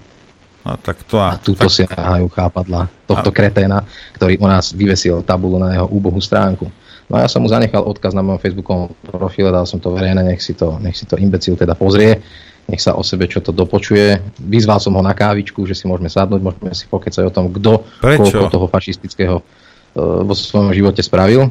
A, 0.61 0.77
tak 0.77 1.01
to 1.09 1.17
a, 1.17 1.35
a 1.35 1.41
túto 1.41 1.67
tak... 1.67 1.73
si 1.73 1.83
nahajú 1.89 2.29
chápadla 2.29 2.87
tohto 3.09 3.33
a... 3.33 3.35
kreténa, 3.35 3.79
ktorý 4.17 4.37
u 4.37 4.47
nás 4.47 4.77
vyvesil 4.77 5.25
tabulu 5.25 5.57
na 5.57 5.73
jeho 5.73 5.89
úbohú 5.89 6.21
stránku. 6.21 6.69
No 7.11 7.19
a 7.19 7.27
ja 7.27 7.29
som 7.33 7.43
mu 7.43 7.51
zanechal 7.51 7.83
odkaz 7.83 8.15
na 8.15 8.23
mojom 8.23 8.39
facebookovom 8.39 8.95
profile, 9.03 9.51
dal 9.51 9.67
som 9.67 9.83
to 9.83 9.91
verejné, 9.91 10.23
nech 10.23 10.39
si 10.39 10.55
to, 10.55 10.79
nech 10.79 10.95
si 10.95 11.09
to 11.09 11.19
imbecil 11.19 11.59
teda 11.59 11.75
pozrie, 11.75 12.23
nech 12.71 12.79
sa 12.79 12.95
o 12.95 13.03
sebe 13.03 13.27
čo 13.27 13.43
to 13.43 13.51
dopočuje. 13.51 14.21
Vyzval 14.39 14.79
som 14.79 14.95
ho 14.95 15.03
na 15.03 15.11
kávičku, 15.11 15.67
že 15.67 15.75
si 15.75 15.91
môžeme 15.91 16.07
sadnúť, 16.07 16.39
môžeme 16.39 16.71
si 16.71 16.87
pokecať 16.87 17.27
o 17.27 17.35
tom, 17.35 17.51
kto 17.51 17.83
koľko 17.99 18.47
toho 18.47 18.67
fašistického 18.71 19.37
uh, 19.43 20.23
vo 20.23 20.35
svojom 20.39 20.71
živote 20.71 21.03
spravil. 21.03 21.51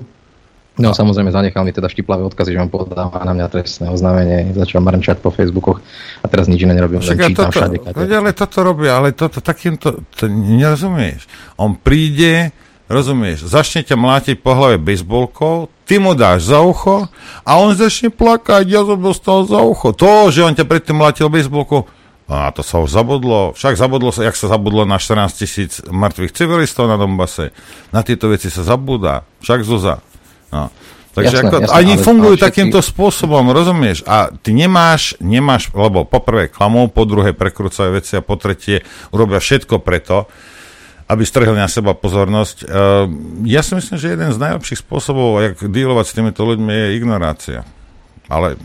No 0.80 0.96
samozrejme 0.96 1.30
zanechal 1.36 1.68
mi 1.68 1.76
teda 1.76 1.92
štiplavé 1.92 2.24
odkazy, 2.24 2.56
že 2.56 2.60
on 2.64 2.72
podáva 2.72 3.20
na 3.28 3.36
mňa 3.36 3.48
trestné 3.52 3.92
oznámenie, 3.92 4.56
začal 4.56 4.80
marnčať 4.80 5.20
po 5.20 5.30
Facebookoch 5.30 5.84
a 6.24 6.26
teraz 6.32 6.48
nič 6.48 6.64
iné 6.64 6.72
nerobím, 6.72 7.04
len 7.04 7.20
čítam 7.20 7.52
toto, 7.52 7.60
všade. 7.60 7.76
Veď, 7.92 8.12
ale 8.16 8.32
toto 8.32 8.58
robia, 8.64 8.96
ale 8.96 9.12
toto 9.12 9.44
takýmto, 9.44 10.08
to 10.16 10.32
nerozumieš. 10.32 11.28
On 11.60 11.76
príde, 11.76 12.56
rozumieš, 12.88 13.52
začne 13.52 13.84
ťa 13.84 14.00
mlátiť 14.00 14.36
po 14.40 14.56
hlave 14.56 14.80
bejsbolkou, 14.80 15.68
ty 15.84 16.00
mu 16.00 16.16
dáš 16.16 16.48
za 16.48 16.64
ucho 16.64 17.12
a 17.44 17.52
on 17.60 17.76
začne 17.76 18.08
plakať, 18.10 18.64
ja 18.72 18.82
som 18.88 18.98
dostal 18.98 19.44
za 19.44 19.60
ucho. 19.60 19.92
To, 19.92 20.32
že 20.32 20.48
on 20.48 20.56
ťa 20.56 20.64
predtým 20.64 20.96
mlátil 20.96 21.28
bejsbolkou, 21.28 21.86
a 22.30 22.54
to 22.54 22.62
sa 22.62 22.78
už 22.78 22.94
zabudlo. 22.94 23.58
Však 23.58 23.74
zabudlo 23.74 24.14
sa, 24.14 24.22
jak 24.22 24.38
sa 24.38 24.54
zabudlo 24.54 24.86
na 24.86 25.02
14 25.02 25.34
tisíc 25.34 25.82
mŕtvych 25.90 26.30
civilistov 26.38 26.86
na 26.86 26.94
Dombase. 26.94 27.50
Na 27.90 28.06
tieto 28.06 28.30
veci 28.30 28.54
sa 28.54 28.62
zabúda. 28.62 29.26
Však 29.42 29.66
Zuza. 29.66 30.06
No. 30.50 30.74
Takže 31.10 31.42
jasné, 31.42 31.50
ako, 31.50 31.58
jasné, 31.66 31.74
ani 31.74 31.94
fungujú 31.98 32.36
všetky... 32.38 32.48
takýmto 32.48 32.80
spôsobom, 32.86 33.50
rozumieš? 33.50 34.06
A 34.06 34.30
ty 34.30 34.54
nemáš, 34.54 35.18
nemáš, 35.18 35.74
lebo 35.74 36.06
po 36.06 36.22
prvé 36.22 36.48
klamou, 36.48 36.86
po 36.88 37.04
druhé 37.04 37.34
prekrúcajú 37.34 37.98
veci 37.98 38.14
a 38.14 38.22
po 38.22 38.38
tretie 38.38 38.86
urobia 39.10 39.42
všetko 39.42 39.82
preto, 39.82 40.30
aby 41.10 41.26
strhli 41.26 41.58
na 41.58 41.66
seba 41.66 41.98
pozornosť. 41.98 42.58
Uh, 42.62 43.10
ja 43.50 43.66
si 43.66 43.74
myslím, 43.74 43.98
že 43.98 44.14
jeden 44.14 44.30
z 44.30 44.38
najlepších 44.38 44.86
spôsobov, 44.86 45.42
jak 45.42 45.58
dealovať 45.66 46.06
s 46.06 46.14
týmito 46.14 46.46
ľuďmi, 46.46 46.70
je 46.70 46.88
ignorácia. 47.02 47.60
Ale, 48.30 48.62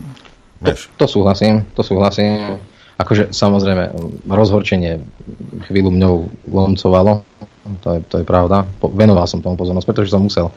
vieš. 0.61 0.93
To, 0.95 1.09
to 1.09 1.17
súhlasím, 1.17 1.65
to 1.73 1.81
súhlasím. 1.81 2.61
Akože 3.01 3.33
samozrejme, 3.33 3.91
rozhorčenie 4.29 5.01
chvíľu 5.67 5.89
mňou 5.91 6.15
lomcovalo, 6.47 7.25
to 7.81 7.97
je, 7.97 7.99
to 8.05 8.15
je 8.21 8.25
pravda. 8.29 8.63
Po, 8.77 8.93
venoval 8.93 9.25
som 9.25 9.41
tomu 9.41 9.57
pozornosť, 9.57 9.87
pretože 9.89 10.13
som 10.13 10.21
musel. 10.21 10.53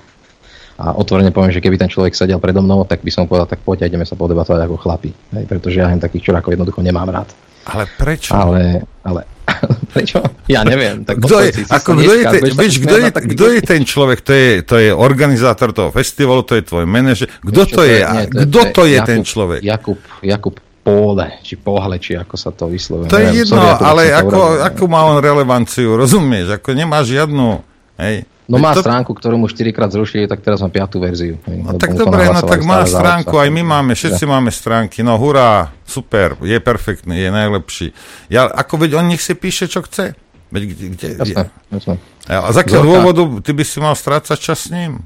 A 0.78 0.94
otvorene 0.94 1.34
poviem, 1.34 1.50
že 1.50 1.58
keby 1.58 1.74
ten 1.74 1.90
človek 1.90 2.14
sedel 2.14 2.38
predo 2.38 2.62
mnou, 2.62 2.86
tak 2.86 3.02
by 3.02 3.10
som 3.10 3.26
povedal, 3.26 3.50
tak 3.50 3.66
poďte, 3.66 3.90
ideme 3.90 4.06
sa 4.06 4.14
podebatovať 4.14 4.62
ako 4.62 4.76
chlapi. 4.78 5.10
Hej, 5.34 5.44
pretože 5.50 5.82
ja 5.82 5.90
len 5.90 5.98
takých 5.98 6.30
čurákov 6.30 6.54
jednoducho 6.54 6.86
nemám 6.86 7.10
rád. 7.10 7.34
Ale 7.66 7.90
prečo? 7.98 8.30
Ale, 8.32 8.86
ale 9.02 9.26
prečo? 9.92 10.22
Ja 10.46 10.62
neviem. 10.62 11.02
Tak 11.02 11.18
kto 11.18 11.36
je, 11.42 11.50
ako, 11.66 11.90
kto 11.98 12.12
je, 12.14 12.24
ten, 12.30 12.42
vieš, 12.54 12.74
kto, 12.78 12.94
je, 12.94 13.08
kto 13.10 13.46
je 13.58 13.60
ten 13.66 13.82
človek? 13.82 14.18
To 14.22 14.32
je, 14.32 14.48
to 14.62 14.74
je 14.78 14.90
organizátor 14.94 15.74
toho 15.74 15.90
festivalu, 15.90 16.46
to 16.46 16.54
je 16.54 16.62
tvoj 16.62 16.86
manažer. 16.86 17.26
Kto 17.26 17.66
to, 17.66 17.74
to 17.74 17.82
je? 17.82 17.98
Nie, 17.98 18.24
to, 18.30 18.38
kto 18.46 18.60
to 18.70 18.82
je, 18.86 18.96
Jakub, 19.02 19.10
ten 19.10 19.20
človek? 19.26 19.60
Jakub, 19.66 19.98
Jakub 20.22 20.54
Póle, 20.78 21.42
či 21.44 21.60
Pohle, 21.60 22.00
či 22.00 22.16
ako 22.16 22.34
sa 22.38 22.54
to 22.54 22.70
vyslovuje. 22.70 23.12
To 23.12 23.18
je 23.18 23.44
jedno, 23.44 23.60
Sorry, 23.60 23.82
ale 23.82 24.02
ako, 24.14 24.62
ako 24.62 24.82
má 24.88 25.04
on 25.10 25.18
relevanciu, 25.20 25.98
rozumieš? 25.98 26.54
Ako 26.56 26.72
nemá 26.72 27.04
žiadnu... 27.04 27.60
Hej, 27.98 28.24
No 28.48 28.56
má 28.56 28.72
to... 28.72 28.80
stránku, 28.80 29.12
ktorú 29.12 29.36
mu 29.36 29.46
4 29.46 29.76
krát 29.76 29.92
zrušili, 29.92 30.24
tak 30.24 30.40
teraz 30.40 30.64
má 30.64 30.72
piatú 30.72 30.96
verziu. 31.04 31.36
No, 31.44 31.76
tak 31.76 31.92
dobre, 31.92 32.32
no 32.32 32.40
tak 32.40 32.64
má 32.64 32.80
stránku, 32.88 33.36
aj 33.36 33.52
my 33.52 33.60
máme, 33.60 33.92
všetci 33.92 34.24
ja. 34.24 34.30
máme 34.32 34.48
stránky, 34.48 35.04
no 35.04 35.20
hurá, 35.20 35.68
super, 35.84 36.32
je 36.40 36.56
perfektný, 36.56 37.20
je 37.20 37.28
najlepší. 37.28 37.86
Ja, 38.32 38.48
ako 38.48 38.88
veď 38.88 39.04
on 39.04 39.12
nech 39.12 39.20
si 39.20 39.36
píše, 39.36 39.68
čo 39.68 39.84
chce. 39.84 40.16
Veď 40.48 40.62
kde, 40.64 40.84
kde, 40.96 41.08
jasne, 41.20 41.44
jasne. 41.68 41.94
A 42.24 42.48
z 42.48 42.56
akého 42.60 42.80
dôvodu 42.80 43.20
ty 43.44 43.52
by 43.52 43.64
si 43.68 43.84
mal 43.84 43.92
strácať 43.92 44.38
čas 44.40 44.64
s 44.64 44.72
ním? 44.72 45.04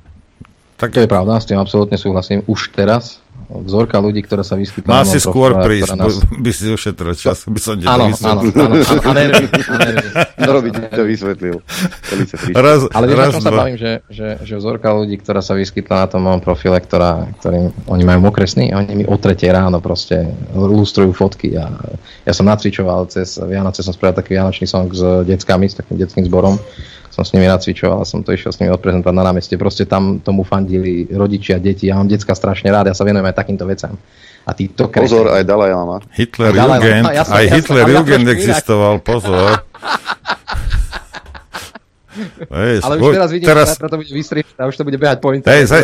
Tak... 0.78 0.94
To 0.94 1.02
je 1.02 1.10
pravda, 1.10 1.38
s 1.38 1.46
tým 1.46 1.58
absolútne 1.58 1.98
súhlasím. 1.98 2.46
Už 2.46 2.70
teraz, 2.70 3.21
vzorka 3.60 4.00
ľudí, 4.00 4.24
ktorá 4.24 4.40
sa 4.40 4.56
vyskytla. 4.56 4.88
Má 4.88 5.02
si 5.04 5.20
skôr 5.20 5.52
prísť, 5.60 5.92
nás... 5.98 6.24
by 6.24 6.50
si 6.50 6.72
ušetril 6.72 7.12
čas, 7.12 7.44
by 7.44 7.60
som 7.60 7.76
áno, 7.84 8.08
áno, 8.08 8.40
áno, 8.40 8.40
áno, 8.48 8.74
a 8.80 9.12
nervy, 9.12 9.46
a 9.52 9.76
nervy. 9.76 10.08
Robiť 10.40 10.72
to 10.88 11.02
vysvetlil. 11.04 11.56
Raz, 12.56 12.88
Ale 12.88 13.04
vieš, 13.12 13.18
raz, 13.18 13.32
sa 13.44 13.52
bavím, 13.52 13.76
že, 13.76 13.92
že, 14.08 14.40
že 14.40 14.54
vzorka 14.56 14.88
ľudí, 14.88 15.20
ktorá 15.20 15.44
sa 15.44 15.52
vyskytla 15.52 16.04
na 16.04 16.08
tom 16.08 16.24
mojom 16.24 16.40
profile, 16.40 16.80
ktorá, 16.80 17.28
ktorým 17.42 17.74
oni 17.92 18.04
majú 18.08 18.32
mokresný 18.32 18.72
a 18.72 18.80
oni 18.80 19.02
mi 19.02 19.04
o 19.04 19.16
tretie 19.20 19.52
ráno 19.52 19.84
proste 19.84 20.32
lustrujú 20.56 21.12
fotky 21.12 21.58
a 21.60 21.68
ja 22.24 22.32
som 22.32 22.48
nacvičoval 22.48 23.12
cez 23.12 23.36
Vianoce, 23.36 23.84
som 23.84 23.92
spravil 23.92 24.16
taký 24.16 24.40
vianočný 24.40 24.64
song 24.64 24.88
s 24.88 25.02
deckami, 25.28 25.68
s 25.68 25.76
takým 25.76 26.00
detským 26.00 26.24
zborom 26.24 26.56
som 27.12 27.28
s 27.28 27.36
nimi 27.36 27.44
nacvičoval, 27.44 28.08
som 28.08 28.24
to 28.24 28.32
išiel 28.32 28.56
s 28.56 28.58
nimi 28.58 28.72
odprezentovať 28.72 29.12
na 29.12 29.24
námestie. 29.28 29.60
Proste 29.60 29.84
tam 29.84 30.24
tomu 30.24 30.48
fandili 30.48 31.04
rodičia, 31.12 31.60
deti. 31.60 31.92
Ja 31.92 32.00
mám 32.00 32.08
decka 32.08 32.32
strašne 32.32 32.72
rád, 32.72 32.88
ja 32.88 32.96
sa 32.96 33.04
venujem 33.04 33.28
aj 33.28 33.36
takýmto 33.36 33.68
vecam. 33.68 34.00
A 34.42 34.56
to 34.56 34.90
Pozor, 34.90 35.30
aj 35.30 35.44
Dalaj 35.46 35.70
Lama. 35.70 36.02
Hitler 36.16 36.50
Jugend, 36.50 37.06
aj 37.14 37.44
Hitler 37.52 37.86
Jugend 37.86 38.26
existoval, 38.26 38.98
pozor. 38.98 39.60
Vieš, 42.44 42.82
Ale 42.84 42.94
už 42.96 43.02
buď- 43.02 43.14
teraz 43.14 43.30
vidím, 43.32 43.46
teraz, 43.48 43.66
že 43.72 43.80
to 43.82 43.96
bude 43.96 44.12
vystrieť 44.12 44.46
a 44.54 44.62
už 44.68 44.74
to 44.76 44.84
bude 44.84 44.98
behať 44.98 45.18
po 45.18 45.28
Hej, 45.30 45.36
internete. 45.40 45.64
za, 45.64 45.78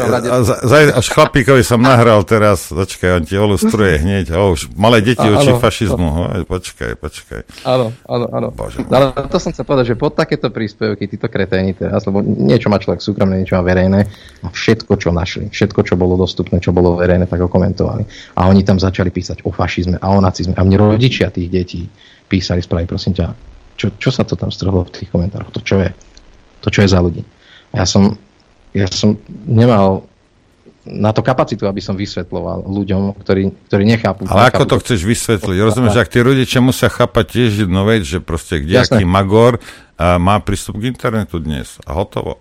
za, 0.45 0.55
za, 0.61 0.77
až 0.93 1.07
chlapíkovi 1.09 1.63
som 1.63 1.81
nahral 1.81 2.21
teraz, 2.23 2.69
počkaj, 2.69 3.11
on 3.15 3.25
ti 3.25 3.35
ilustruje 3.35 3.99
hneď, 3.99 4.33
o, 4.33 4.53
už 4.53 4.69
malé 4.75 5.01
deti 5.01 5.25
A- 5.25 5.33
učí 5.33 5.51
áno. 5.51 5.59
fašizmu, 5.59 6.09
hej, 6.37 6.43
počkaj, 6.45 6.91
počkaj. 6.97 7.41
Áno, 7.65 7.97
áno, 8.05 8.27
áno. 8.29 8.49
No, 8.53 8.95
ale 8.95 9.13
to 9.27 9.39
som 9.39 9.51
chcel 9.51 9.65
povedať, 9.65 9.93
že 9.93 9.97
pod 9.97 10.13
takéto 10.13 10.53
príspevky, 10.53 11.09
títo 11.09 11.27
kreténi 11.27 11.73
teraz, 11.73 12.05
lebo 12.05 12.21
niečo 12.21 12.69
má 12.69 12.77
človek 12.77 13.01
súkromné, 13.01 13.41
niečo 13.41 13.57
má 13.57 13.65
verejné, 13.65 14.05
a 14.39 14.49
všetko, 14.49 14.93
čo 15.01 15.09
našli, 15.11 15.49
všetko, 15.49 15.81
čo 15.83 15.95
bolo 15.97 16.15
dostupné, 16.15 16.61
čo 16.61 16.71
bolo 16.71 16.95
verejné, 16.95 17.25
tak 17.25 17.41
ho 17.41 17.49
komentovali. 17.49 18.05
A 18.37 18.47
oni 18.47 18.63
tam 18.63 18.77
začali 18.77 19.09
písať 19.09 19.43
o 19.43 19.51
fašizme 19.51 19.97
a 19.97 20.07
o 20.09 20.21
nacizme. 20.21 20.53
A 20.55 20.63
mne 20.63 20.77
rodičia 20.79 21.33
tých 21.33 21.49
detí 21.49 21.81
písali 22.29 22.61
správy, 22.61 22.85
prosím 22.85 23.17
ťa, 23.17 23.27
čo, 23.79 23.95
čo 23.95 24.11
sa 24.11 24.27
to 24.27 24.35
tam 24.35 24.51
strhlo 24.51 24.83
v 24.83 24.93
tých 24.93 25.09
komentároch? 25.09 25.55
To 25.55 25.63
čo 25.63 25.79
je? 25.79 25.91
To 26.63 26.69
čo 26.69 26.83
je 26.85 26.89
za 26.91 26.99
ľudí? 26.99 27.23
Ja 27.73 27.85
som, 27.85 28.17
ja 28.73 28.89
som 28.89 29.21
nemal 29.47 30.09
na 30.89 31.13
to 31.13 31.21
kapacitu, 31.21 31.69
aby 31.69 31.85
som 31.85 31.95
vysvetloval 31.95 32.65
ľuďom, 32.65 33.21
ktorí, 33.21 33.53
ktorí 33.69 33.85
nechápu. 33.85 34.25
Ale 34.25 34.49
ako 34.49 34.65
to 34.65 34.77
chceš 34.81 35.05
vysvetliť? 35.05 35.59
Rozumieš, 35.61 36.01
ak 36.01 36.09
tí 36.09 36.19
rodičia 36.25 36.65
musia 36.65 36.89
chápať 36.89 37.25
tiež 37.29 37.51
jednu 37.69 37.83
vec, 37.85 38.03
že 38.09 38.25
proste 38.25 38.65
kde 38.65 38.81
Jasné. 38.81 39.01
aký 39.01 39.05
magor 39.05 39.61
a 40.01 40.17
má 40.17 40.41
prístup 40.41 40.81
k 40.81 40.89
internetu 40.89 41.39
dnes 41.39 41.77
a 41.85 41.93
hotovo. 41.93 42.41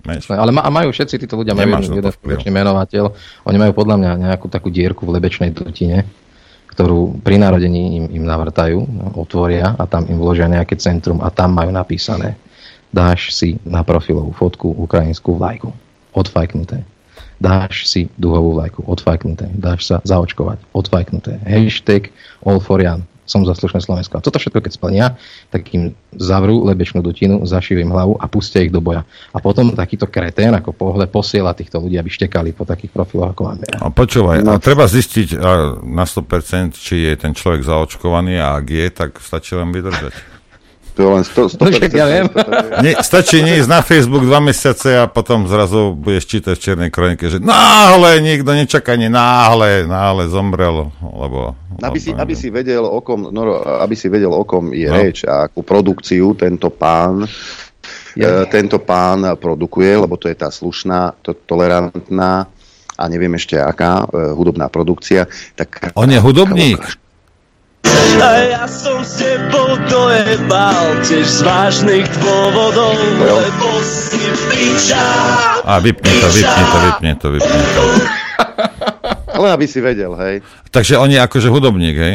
Jasné, 0.00 0.40
Ale 0.40 0.50
ma, 0.56 0.64
a 0.64 0.72
majú 0.72 0.88
všetci 0.88 1.20
títo 1.20 1.36
ľudia, 1.36 1.52
majú 1.52 1.76
jeden, 1.84 2.48
menovateľ, 2.48 3.12
oni 3.44 3.58
majú 3.60 3.72
podľa 3.76 3.96
mňa 4.00 4.10
nejakú 4.32 4.48
takú 4.48 4.72
dierku 4.72 5.04
v 5.04 5.20
lebečnej 5.20 5.52
dutine, 5.52 6.08
ktorú 6.72 7.20
pri 7.20 7.36
narodení 7.36 8.00
im, 8.00 8.04
im 8.08 8.24
navrtajú, 8.24 8.80
no, 8.80 9.20
otvoria 9.20 9.76
a 9.76 9.84
tam 9.84 10.08
im 10.08 10.16
vložia 10.16 10.48
nejaké 10.48 10.80
centrum 10.80 11.20
a 11.20 11.28
tam 11.28 11.52
majú 11.52 11.68
napísané 11.68 12.40
dáš 12.90 13.34
si 13.34 13.58
na 13.62 13.86
profilovú 13.86 14.34
fotku 14.34 14.70
ukrajinskú 14.74 15.38
vlajku, 15.38 15.70
odfajknuté. 16.14 16.82
Dáš 17.40 17.88
si 17.88 18.12
duhovú 18.20 18.60
vlajku, 18.60 18.84
odfajknuté. 18.84 19.48
Dáš 19.56 19.88
sa 19.88 19.96
zaočkovať, 20.04 20.60
odfajknuté. 20.76 21.40
Hashtag 21.40 22.12
all 22.44 22.60
for 22.60 22.84
Jan. 22.84 23.08
Som 23.24 23.46
za 23.46 23.54
slušné 23.54 23.86
Slovensko. 23.86 24.18
A 24.18 24.24
toto 24.26 24.42
všetko, 24.42 24.58
keď 24.58 24.72
splnia, 24.74 25.06
tak 25.54 25.70
im 25.70 25.94
zavrú 26.18 26.66
lebečnú 26.66 26.98
dutinu, 26.98 27.46
zašijú 27.46 27.78
im 27.78 27.94
hlavu 27.94 28.18
a 28.18 28.26
pustia 28.26 28.66
ich 28.66 28.74
do 28.74 28.82
boja. 28.82 29.06
A 29.30 29.38
potom 29.38 29.70
takýto 29.70 30.10
kretén 30.10 30.50
ako 30.50 30.74
pohle 30.74 31.06
posiela 31.06 31.54
týchto 31.54 31.78
ľudí, 31.78 31.94
aby 31.94 32.10
štekali 32.10 32.50
po 32.50 32.66
takých 32.66 32.90
profiloch 32.90 33.30
ako 33.30 33.42
máme. 33.46 33.64
A 33.78 33.86
počúvaj, 33.86 34.42
a 34.42 34.58
treba 34.58 34.90
zistiť 34.90 35.38
na 35.86 36.04
100%, 36.04 36.74
či 36.74 37.06
je 37.06 37.14
ten 37.14 37.30
človek 37.30 37.62
zaočkovaný 37.62 38.42
a 38.42 38.58
ak 38.58 38.66
je, 38.66 38.86
tak 38.90 39.22
stačí 39.22 39.54
len 39.54 39.70
vydržať. 39.70 40.39
To 40.94 40.98
je 41.00 41.08
len 41.08 41.24
100, 41.24 41.56
100 41.56 41.80
Však 41.80 41.92
ja 41.96 42.06
viem. 42.06 42.26
Nie, 42.84 42.92
stačí 43.00 43.40
neísť 43.40 43.68
na 43.70 43.80
Facebook 43.80 44.28
dva 44.28 44.44
mesiace 44.44 45.00
a 45.00 45.08
potom 45.08 45.48
zrazu 45.48 45.96
budeš 45.96 46.28
čítať 46.28 46.52
v 46.52 46.60
čiernej 46.60 46.90
kronike, 46.92 47.24
že 47.32 47.40
náhle, 47.40 48.20
nikto 48.20 48.52
nečakanie, 48.52 49.08
náhle, 49.08 49.88
náhle 49.88 50.28
zomrel, 50.28 50.92
lebo... 51.00 51.56
Aby 51.80 51.96
si, 51.96 52.12
aby 52.12 52.34
si 52.36 52.52
vedel, 52.52 52.84
o 52.84 53.00
kom, 53.00 53.32
no, 53.32 53.56
aby 53.64 53.96
si 53.96 54.12
vedel, 54.12 54.28
o 54.28 54.44
kom 54.44 54.76
je 54.76 54.90
No. 54.90 54.98
reč 54.98 55.22
a 55.22 55.46
akú 55.46 55.62
produkciu 55.62 56.34
tento 56.34 56.68
pán 56.68 57.22
e, 57.22 58.28
tento 58.50 58.82
pán 58.82 59.38
produkuje, 59.38 59.94
lebo 59.96 60.18
to 60.18 60.26
je 60.26 60.36
tá 60.36 60.50
slušná, 60.50 61.14
to, 61.22 61.32
tolerantná 61.46 62.50
a 62.98 63.02
neviem 63.08 63.32
ešte 63.38 63.56
aká 63.56 64.04
e, 64.04 64.34
hudobná 64.36 64.68
produkcia. 64.68 65.24
Tak, 65.56 65.96
On 65.96 66.10
je 66.10 66.20
hudobník. 66.20 66.82
A 68.20 68.28
ja 68.44 68.64
som 68.68 69.00
s 69.00 69.16
tebou 69.16 69.80
dojebal 69.88 71.00
tiež 71.00 71.24
z 71.24 71.40
vážnych 71.40 72.06
dôvodov, 72.20 72.96
lebo 73.16 73.68
si 73.80 74.20
piča. 74.52 75.08
A 75.64 75.80
vypni 75.80 76.12
to, 76.20 76.28
vypni 76.28 76.64
to, 76.68 76.78
vypni 76.84 77.12
to, 77.16 77.26
vypni 77.32 77.64
to. 77.72 77.82
Len 79.40 79.50
aby 79.56 79.64
si 79.64 79.80
vedel, 79.80 80.12
hej. 80.20 80.44
Takže 80.68 81.00
on 81.00 81.08
je 81.08 81.16
akože 81.16 81.48
hudobník, 81.48 81.96
hej? 81.96 82.14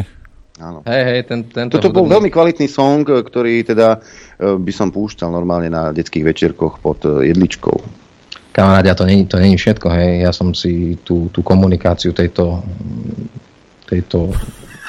Áno. 0.61 0.85
Hej, 0.87 1.01
hej, 1.03 1.19
ten, 1.27 1.39
tento 1.51 1.81
Toto 1.81 1.91
bol 1.91 2.07
veľmi 2.07 2.31
kvalitný 2.31 2.69
song, 2.71 3.03
ktorý 3.03 3.65
teda 3.67 3.99
e, 4.39 4.55
by 4.55 4.71
som 4.71 4.87
púšťal 4.87 5.27
normálne 5.27 5.67
na 5.67 5.91
detských 5.91 6.23
večierkoch 6.23 6.79
pod 6.79 7.03
e, 7.03 7.33
jedličkou. 7.33 7.75
Kamarádia, 8.55 8.95
to 8.95 9.03
není, 9.03 9.27
to 9.27 9.35
není 9.35 9.59
všetko, 9.59 9.87
hej. 9.91 10.23
Ja 10.23 10.31
som 10.31 10.55
si 10.55 10.95
tú, 11.03 11.27
tú 11.33 11.43
komunikáciu 11.43 12.15
tejto, 12.15 12.63
tejto 13.89 14.31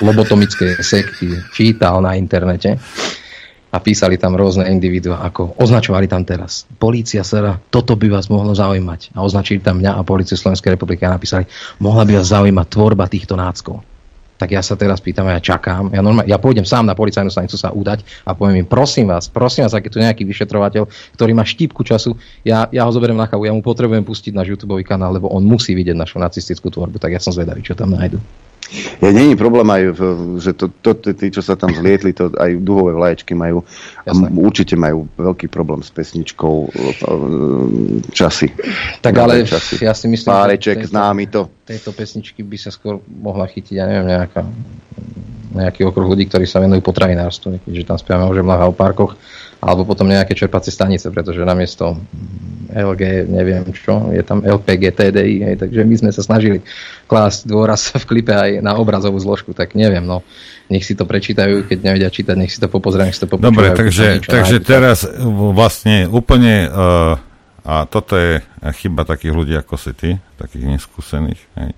lobotomickej 0.00 0.80
sekty 0.84 1.32
čítal 1.56 2.04
na 2.04 2.16
internete 2.16 2.76
a 3.72 3.82
písali 3.82 4.16
tam 4.16 4.38
rôzne 4.38 4.64
individuá, 4.72 5.20
ako 5.26 5.58
označovali 5.60 6.08
tam 6.08 6.24
teraz. 6.24 6.64
Polícia 6.80 7.20
sera, 7.20 7.60
toto 7.68 7.92
by 7.92 8.08
vás 8.08 8.32
mohlo 8.32 8.56
zaujímať. 8.56 9.12
A 9.12 9.20
označili 9.20 9.60
tam 9.60 9.84
mňa 9.84 10.00
a 10.00 10.06
políciu 10.06 10.38
Slovenskej 10.38 10.78
republiky 10.78 11.04
a 11.04 11.12
napísali, 11.12 11.44
mohla 11.82 12.08
by 12.08 12.16
vás 12.16 12.32
zaujímať 12.32 12.66
tvorba 12.72 13.04
týchto 13.10 13.36
náckov. 13.36 13.84
Tak 14.36 14.52
ja 14.52 14.60
sa 14.60 14.76
teraz 14.76 15.00
pýtam, 15.00 15.24
a 15.32 15.36
ja 15.36 15.40
čakám, 15.40 15.96
ja, 15.96 16.04
normálne, 16.04 16.28
ja 16.28 16.36
pôjdem 16.36 16.68
sám 16.68 16.84
na 16.84 16.92
policajnú 16.92 17.32
stanicu 17.32 17.56
sa 17.56 17.72
udať 17.72 18.04
a 18.28 18.36
poviem 18.36 18.64
im, 18.64 18.68
prosím 18.68 19.08
vás, 19.08 19.32
prosím 19.32 19.64
vás, 19.64 19.72
ak 19.72 19.88
je 19.88 19.92
tu 19.96 19.98
nejaký 20.00 20.28
vyšetrovateľ, 20.28 20.84
ktorý 21.16 21.32
má 21.32 21.40
štípku 21.40 21.80
času, 21.80 22.20
ja, 22.44 22.68
ja 22.68 22.84
ho 22.84 22.92
zoberiem 22.92 23.16
na 23.16 23.24
kávu, 23.24 23.48
ja 23.48 23.56
mu 23.56 23.64
potrebujem 23.64 24.04
pustiť 24.04 24.36
náš 24.36 24.52
YouTube 24.52 24.76
kanál, 24.84 25.16
lebo 25.16 25.32
on 25.32 25.40
musí 25.40 25.72
vidieť 25.72 25.96
našu 25.96 26.20
nacistickú 26.20 26.68
tvorbu, 26.68 27.00
tak 27.00 27.16
ja 27.16 27.20
som 27.20 27.32
zvedavý, 27.32 27.64
čo 27.64 27.72
tam 27.72 27.96
nájdu. 27.96 28.20
Ja, 28.98 29.10
není 29.10 29.38
problém 29.38 29.62
aj, 29.70 29.82
že 30.38 30.50
to, 30.52 30.66
to, 30.82 30.90
tí- 31.14 31.30
čo 31.30 31.38
sa 31.38 31.54
tam 31.54 31.70
zlietli, 31.70 32.10
to 32.10 32.34
aj 32.34 32.58
duhové 32.58 32.92
vlaječky 32.92 33.32
majú, 33.32 33.62
m- 34.04 34.30
určite 34.36 34.74
majú 34.74 35.06
veľký 35.14 35.46
problém 35.46 35.80
s 35.80 35.90
pesničkou 35.90 36.54
e, 36.66 36.70
časy. 38.10 38.50
Tak 39.00 39.14
ale 39.14 39.46
časy. 39.46 39.78
ja 39.78 39.94
si 39.94 40.10
myslím, 40.10 40.30
Páreček, 40.30 40.82
že 40.82 40.88
tejto- 40.88 40.92
známy 40.92 41.24
to. 41.30 41.42
Tejto 41.62 41.90
pesničky 41.92 42.42
by 42.42 42.56
sa 42.56 42.70
skôr 42.70 42.98
mohla 43.06 43.46
chytiť, 43.46 43.74
ja 43.74 43.86
neviem, 43.86 44.06
nejaká, 44.10 44.42
nejaký 45.54 45.80
okruh 45.82 46.06
ľudí, 46.06 46.26
ktorí 46.26 46.44
sa 46.44 46.58
venujú 46.58 46.82
potravinárstvu, 46.82 47.62
keďže 47.62 47.86
tam 47.86 47.98
spievame 47.98 48.26
o 48.26 48.34
žemlách 48.34 48.62
a 48.62 48.70
o 48.70 48.74
parkoch, 48.74 49.14
alebo 49.60 49.88
potom 49.88 50.06
nejaké 50.06 50.36
čerpacie 50.36 50.70
stanice, 50.70 51.08
pretože 51.08 51.40
namiesto 51.40 51.96
LG, 52.76 53.30
neviem 53.30 53.64
čo, 53.72 54.12
je 54.12 54.20
tam 54.20 54.44
LPG, 54.44 54.92
TDI, 54.92 55.34
hej, 55.48 55.56
takže 55.56 55.80
my 55.86 55.94
sme 55.96 56.10
sa 56.12 56.20
snažili 56.20 56.60
klásť 57.08 57.48
dôraz 57.48 57.94
v 57.96 58.04
klipe 58.04 58.34
aj 58.34 58.60
na 58.60 58.76
obrazovú 58.76 59.16
zložku, 59.16 59.56
tak 59.56 59.72
neviem, 59.72 60.04
no, 60.04 60.20
nech 60.68 60.84
si 60.84 60.98
to 60.98 61.06
prečítajú, 61.08 61.64
keď 61.64 61.78
nevedia 61.80 62.10
čítať, 62.10 62.34
nech 62.36 62.52
si 62.52 62.60
to 62.60 62.68
popozerajú, 62.68 63.06
nech 63.08 63.16
si 63.16 63.22
to 63.22 63.30
popočúvajú. 63.30 63.54
Dobre, 63.54 63.68
takže, 63.72 64.04
niečo 64.18 64.30
takže 64.30 64.56
nájdu. 64.60 64.66
teraz 64.68 64.98
vlastne 65.54 65.96
úplne, 66.10 66.68
uh, 66.68 67.14
a 67.66 67.86
toto 67.86 68.18
je 68.18 68.42
chyba 68.82 69.06
takých 69.06 69.32
ľudí 69.34 69.54
ako 69.56 69.74
si 69.78 69.92
ty, 69.94 70.10
takých 70.36 70.76
neskúsených. 70.76 71.40
Hej. 71.58 71.70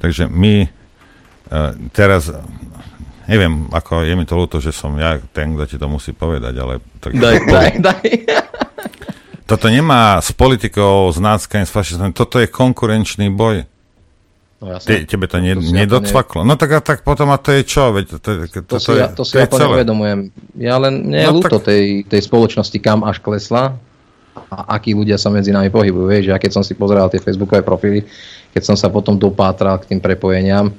Takže 0.00 0.24
my 0.28 0.54
uh, 0.64 1.74
teraz, 1.90 2.30
neviem, 3.30 3.70
ako 3.70 4.02
je 4.02 4.12
mi 4.12 4.24
to 4.24 4.34
ľúto, 4.34 4.58
že 4.58 4.70
som 4.70 4.90
ja 4.94 5.22
ten, 5.30 5.54
kto 5.54 5.64
ti 5.64 5.76
to 5.76 5.86
musí 5.86 6.10
povedať, 6.10 6.54
ale... 6.56 6.82
Tak, 6.98 7.14
Daj, 7.14 7.36
daj, 7.46 7.70
daj. 7.78 8.02
Toto 9.44 9.66
nemá 9.66 10.18
s 10.18 10.30
politikou, 10.30 11.06
s 11.06 11.18
náckami, 11.18 11.62
s 11.62 11.70
fašizmom, 11.70 12.10
toto 12.10 12.38
je 12.38 12.46
konkurenčný 12.46 13.30
boj. 13.30 13.66
No, 14.60 14.76
jasné. 14.76 15.02
Te, 15.02 15.08
tebe 15.08 15.24
to, 15.24 15.38
ne, 15.38 15.56
To 15.56 15.64
to 15.64 15.72
nedocvaklo. 15.72 16.40
No 16.44 16.54
tak 16.54 16.70
a 16.70 16.80
tak 16.80 17.00
potom 17.00 17.30
a 17.30 17.38
to 17.38 17.50
je 17.50 17.64
čo? 17.64 17.90
Veď 17.90 18.04
to, 18.12 18.16
to, 18.18 18.30
to, 18.44 18.60
To, 18.60 18.76
si, 18.76 18.92
je, 18.92 19.00
ja, 19.00 19.08
to 19.08 19.24
si 19.24 19.34
je 19.34 19.40
ja 19.40 19.48
plne 19.48 19.58
celé. 19.58 19.74
uvedomujem. 19.74 20.18
Ja 20.54 20.76
len 20.76 20.94
mne 21.02 21.16
je 21.16 21.26
No 21.26 21.32
ľúto 21.32 21.56
tak- 21.56 21.66
tej, 21.66 21.84
tej 22.04 22.20
spoločnosti, 22.20 22.76
kam 22.76 23.00
až 23.00 23.18
klesla 23.18 23.74
a 24.46 24.76
akí 24.76 24.92
ľudia 24.92 25.16
sa 25.16 25.26
medzi 25.28 25.48
nami 25.48 25.66
pohybujú. 25.66 26.06
Vieš, 26.06 26.24
ja 26.28 26.36
keď 26.36 26.50
som 26.52 26.62
si 26.62 26.76
pozeral 26.76 27.08
tie 27.08 27.18
facebookové 27.18 27.64
profily, 27.64 28.04
keď 28.52 28.62
som 28.62 28.76
sa 28.76 28.86
potom 28.86 29.16
dopátral 29.16 29.80
k 29.80 29.90
tým 29.90 29.98
prepojeniam, 29.98 30.70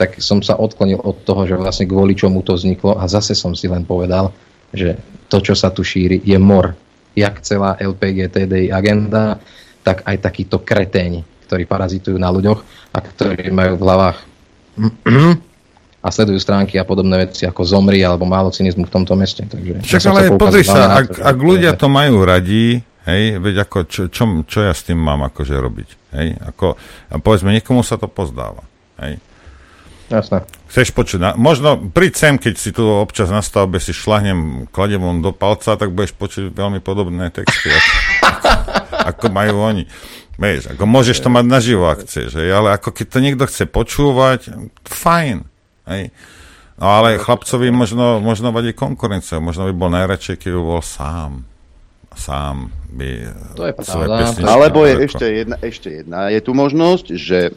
tak 0.00 0.16
som 0.16 0.40
sa 0.40 0.56
odklonil 0.56 0.96
od 0.96 1.28
toho, 1.28 1.44
že 1.44 1.60
vlastne 1.60 1.84
kvôli 1.84 2.16
čomu 2.16 2.40
to 2.40 2.56
vzniklo 2.56 2.96
a 2.96 3.04
zase 3.04 3.36
som 3.36 3.52
si 3.52 3.68
len 3.68 3.84
povedal, 3.84 4.32
že 4.72 4.96
to, 5.28 5.44
čo 5.44 5.52
sa 5.52 5.68
tu 5.68 5.84
šíri, 5.84 6.24
je 6.24 6.40
mor. 6.40 6.72
Jak 7.12 7.44
celá 7.44 7.76
LPG 7.76 8.32
TDI 8.32 8.72
agenda, 8.72 9.36
tak 9.84 10.00
aj 10.08 10.16
takíto 10.24 10.64
kreténi, 10.64 11.20
ktorí 11.44 11.68
parazitujú 11.68 12.16
na 12.16 12.32
ľuďoch 12.32 12.64
a 12.96 12.98
ktorí 13.04 13.52
majú 13.52 13.76
v 13.76 13.82
hlavách 13.84 14.18
a 16.06 16.08
sledujú 16.08 16.40
stránky 16.40 16.80
a 16.80 16.88
podobné 16.88 17.28
veci 17.28 17.44
ako 17.44 17.60
zomri 17.60 18.00
alebo 18.00 18.24
málo 18.24 18.48
cynizmu 18.48 18.88
v 18.88 18.94
tomto 18.96 19.12
meste. 19.20 19.44
Takže 19.44 19.84
Však 19.84 20.02
ale 20.08 20.32
pozri 20.40 20.64
sa, 20.64 20.96
ak, 20.96 21.12
to, 21.12 21.20
ak 21.20 21.36
ľudia 21.36 21.76
to 21.76 21.92
majú 21.92 22.24
radi, 22.24 22.80
hej, 23.04 23.36
veď 23.36 23.68
ako, 23.68 23.78
čo, 23.84 24.02
čo, 24.08 24.24
čo 24.48 24.64
ja 24.64 24.72
s 24.72 24.80
tým 24.80 24.96
mám 24.96 25.28
akože 25.28 25.52
robiť, 25.60 25.88
hej, 26.16 26.28
ako, 26.40 26.80
povedzme, 27.20 27.52
niekomu 27.52 27.84
sa 27.84 28.00
to 28.00 28.08
pozdáva, 28.08 28.64
hej. 29.04 29.20
Jasné. 30.10 30.42
Chceš 30.66 30.90
počuť, 30.90 31.38
možno 31.38 31.78
príď 31.78 32.12
sem, 32.18 32.34
keď 32.34 32.54
si 32.58 32.74
tu 32.74 32.82
občas 32.82 33.30
na 33.30 33.46
stavbe 33.46 33.78
si 33.78 33.94
šlahnem 33.94 34.66
kladevom 34.74 35.22
do 35.22 35.30
palca, 35.30 35.78
tak 35.78 35.94
budeš 35.94 36.18
počuť 36.18 36.50
veľmi 36.50 36.82
podobné 36.82 37.30
texty, 37.30 37.70
ako, 37.70 37.94
ako 39.14 39.24
majú 39.30 39.62
oni. 39.62 39.86
Vieš, 40.34 40.74
ako 40.74 40.82
môžeš 40.90 41.22
to 41.22 41.30
mať 41.30 41.46
naživo, 41.46 41.86
ak 41.86 42.02
chceš, 42.02 42.42
hej, 42.42 42.50
ale 42.50 42.74
ako 42.74 42.90
keď 42.90 43.06
to 43.06 43.18
niekto 43.22 43.44
chce 43.46 43.70
počúvať, 43.70 44.50
fajn, 44.82 45.46
hej. 45.94 46.10
No 46.80 46.86
ale 46.90 47.20
chlapcovi 47.20 47.70
možno, 47.70 48.18
možno 48.18 48.50
vadí 48.50 48.74
konkurencia, 48.74 49.38
možno 49.38 49.70
by 49.70 49.74
bol 49.78 49.94
najradšej, 49.94 50.42
keby 50.42 50.58
bol 50.58 50.82
sám. 50.82 51.46
sám 52.18 52.72
by 52.90 53.30
To 53.54 53.68
je 53.68 53.72
svoje 53.84 54.08
pesničky 54.10 54.48
Alebo 54.48 54.78
je 54.88 54.94
ešte 55.06 55.26
jedna, 55.28 55.56
ešte 55.60 55.88
jedna. 56.02 56.32
Je 56.32 56.40
tu 56.40 56.56
možnosť, 56.56 57.06
že 57.14 57.38
e, 57.46 57.52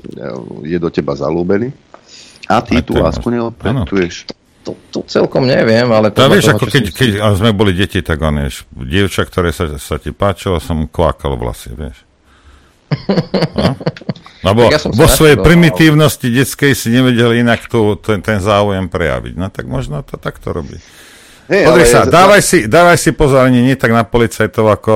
je 0.67 0.77
do 0.77 0.91
teba 0.91 1.15
zalúbený 1.15 1.71
a 2.49 2.59
ty 2.59 2.79
Aj 2.79 2.83
tú 2.83 2.93
lásku 2.99 3.27
neopretuješ. 3.31 4.27
To, 4.63 4.79
to 4.95 5.03
celkom 5.11 5.43
neviem, 5.43 5.91
ale... 5.91 6.07
To 6.15 6.31
vieš, 6.31 6.47
toho, 6.47 6.55
ako 6.55 6.65
keď, 6.71 6.83
keď 6.95 7.09
sme 7.35 7.51
boli 7.51 7.75
deti, 7.75 7.99
tak 7.99 8.23
on 8.23 8.39
vieš, 8.39 8.63
dievča, 8.71 9.27
ktoré 9.27 9.51
sa, 9.51 9.75
sa 9.75 9.99
ti 9.99 10.15
páčilo, 10.15 10.55
som 10.63 10.87
kvákal 10.87 11.35
vlasy, 11.35 11.75
vieš. 11.75 11.97
No? 13.53 13.75
Lebo 14.43 14.67
Tak 14.67 14.75
ja 14.75 14.79
vo 14.91 15.07
svojej 15.07 15.39
primitívnosti 15.39 16.27
detskej 16.27 16.75
si 16.75 16.91
nevedel 16.91 17.39
inak 17.39 17.63
tu, 17.71 17.95
ten, 17.95 18.19
ten 18.19 18.43
záujem 18.43 18.91
prejaviť. 18.91 19.39
No 19.39 19.47
tak 19.47 19.71
možno 19.71 20.03
to 20.03 20.19
takto 20.19 20.51
robí. 20.51 20.75
Hej, 21.47 21.63
Pozri 21.63 21.83
ale 21.83 21.87
sa, 21.87 21.99
je- 22.03 22.11
dávaj 22.11 22.41
si, 22.43 22.57
dávaj 22.67 22.97
si 22.99 23.09
pozor, 23.15 23.47
nie 23.47 23.75
tak 23.79 23.95
na 23.95 24.03
policajtov, 24.03 24.67
ako... 24.67 24.93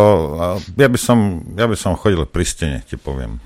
Ja 0.76 0.88
by 0.92 1.00
som, 1.00 1.44
ja 1.56 1.64
by 1.68 1.76
som 1.80 1.96
chodil 1.96 2.28
pri 2.28 2.44
stene, 2.44 2.78
ti 2.84 3.00
poviem. 3.00 3.40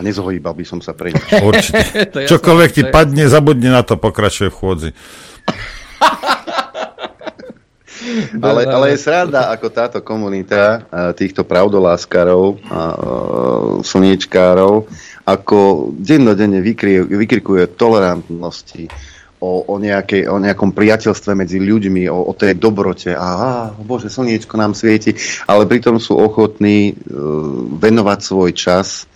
A 0.00 0.04
nezohýbal 0.04 0.56
by 0.56 0.64
som 0.64 0.80
sa 0.80 0.96
pre 0.96 1.12
nič. 1.12 1.28
Určite. 1.44 2.08
Čokoľvek 2.32 2.70
ti 2.72 2.82
padne, 2.88 3.28
zabudne 3.28 3.68
na 3.68 3.84
to, 3.84 4.00
pokračuje 4.00 4.48
v 4.48 4.56
chôdzi. 4.56 4.90
Ale, 8.40 8.66
ale 8.66 8.96
je 8.96 9.06
sranda, 9.06 9.52
ako 9.52 9.66
táto 9.70 9.98
komunita 10.00 10.82
a, 10.88 11.12
týchto 11.12 11.44
pravdoláskarov 11.44 12.58
a 12.58 12.72
a, 12.72 12.82
slniečkárov, 13.84 14.88
ako 15.28 15.92
dennodenne 15.94 16.58
vykrie, 16.64 17.04
vykrikuje 17.04 17.70
tolerantnosti, 17.76 18.88
o, 19.40 19.64
o, 19.68 19.74
nejakej, 19.80 20.28
o 20.28 20.36
nejakom 20.36 20.72
priateľstve 20.76 21.32
medzi 21.32 21.60
ľuďmi, 21.60 22.08
o, 22.12 22.28
o 22.28 22.32
tej 22.36 22.56
dobrote. 22.56 23.16
A, 23.16 23.68
bože, 23.72 24.12
slniečko 24.12 24.56
nám 24.56 24.76
svieti, 24.76 25.16
ale 25.48 25.64
pritom 25.68 25.96
sú 25.96 26.16
ochotní 26.20 26.92
uh, 26.92 26.96
venovať 27.80 28.18
svoj 28.20 28.50
čas 28.52 29.08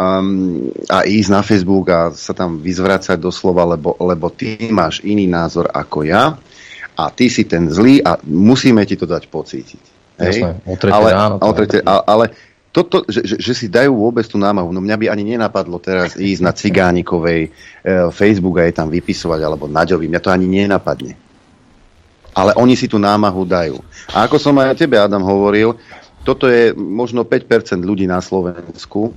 um, 0.00 0.72
a 0.88 1.04
ísť 1.04 1.30
na 1.30 1.42
Facebook 1.44 1.86
a 1.92 2.00
sa 2.16 2.32
tam 2.32 2.56
vyzvracať 2.56 3.20
doslova, 3.20 3.68
lebo, 3.76 3.94
lebo 4.00 4.32
ty 4.32 4.72
máš 4.72 5.04
iný 5.04 5.28
názor 5.28 5.68
ako 5.68 6.08
ja 6.08 6.40
a 6.96 7.02
ty 7.12 7.28
si 7.28 7.44
ten 7.44 7.68
zlý 7.68 8.00
a 8.00 8.16
musíme 8.24 8.80
ti 8.88 8.96
to 8.96 9.04
dať 9.04 9.28
pocítiť. 9.28 9.84
Hej? 10.20 10.38
Jasné, 10.44 10.92
ale, 10.92 11.08
ráno 11.12 11.36
to 11.36 11.44
a 11.44 11.48
o 11.48 11.52
tretej, 11.56 11.80
a, 11.84 11.94
ale 12.04 12.24
toto, 12.70 13.02
že, 13.10 13.26
že, 13.26 13.36
že 13.42 13.52
si 13.56 13.66
dajú 13.66 13.98
vôbec 13.98 14.22
tú 14.30 14.38
námahu, 14.38 14.70
no 14.70 14.78
mňa 14.78 14.96
by 14.96 15.06
ani 15.10 15.34
nenapadlo 15.34 15.82
teraz 15.82 16.14
ísť 16.14 16.42
na 16.44 16.52
Cigánikovej 16.54 17.48
e, 17.48 17.50
Facebook 18.14 18.62
a 18.62 18.68
je 18.70 18.74
tam 18.78 18.86
vypisovať, 18.86 19.40
alebo 19.42 19.66
Naďovi, 19.66 20.06
mňa 20.06 20.22
to 20.22 20.30
ani 20.30 20.46
nenapadne. 20.46 21.18
Ale 22.30 22.54
oni 22.54 22.78
si 22.78 22.86
tú 22.86 22.94
námahu 22.94 23.42
dajú. 23.42 23.82
A 24.14 24.30
ako 24.30 24.38
som 24.38 24.54
aj 24.62 24.78
tebe, 24.78 24.94
Adam, 24.94 25.26
hovoril, 25.26 25.74
toto 26.22 26.46
je 26.46 26.70
možno 26.76 27.26
5% 27.26 27.82
ľudí 27.82 28.06
na 28.06 28.22
Slovensku, 28.22 29.10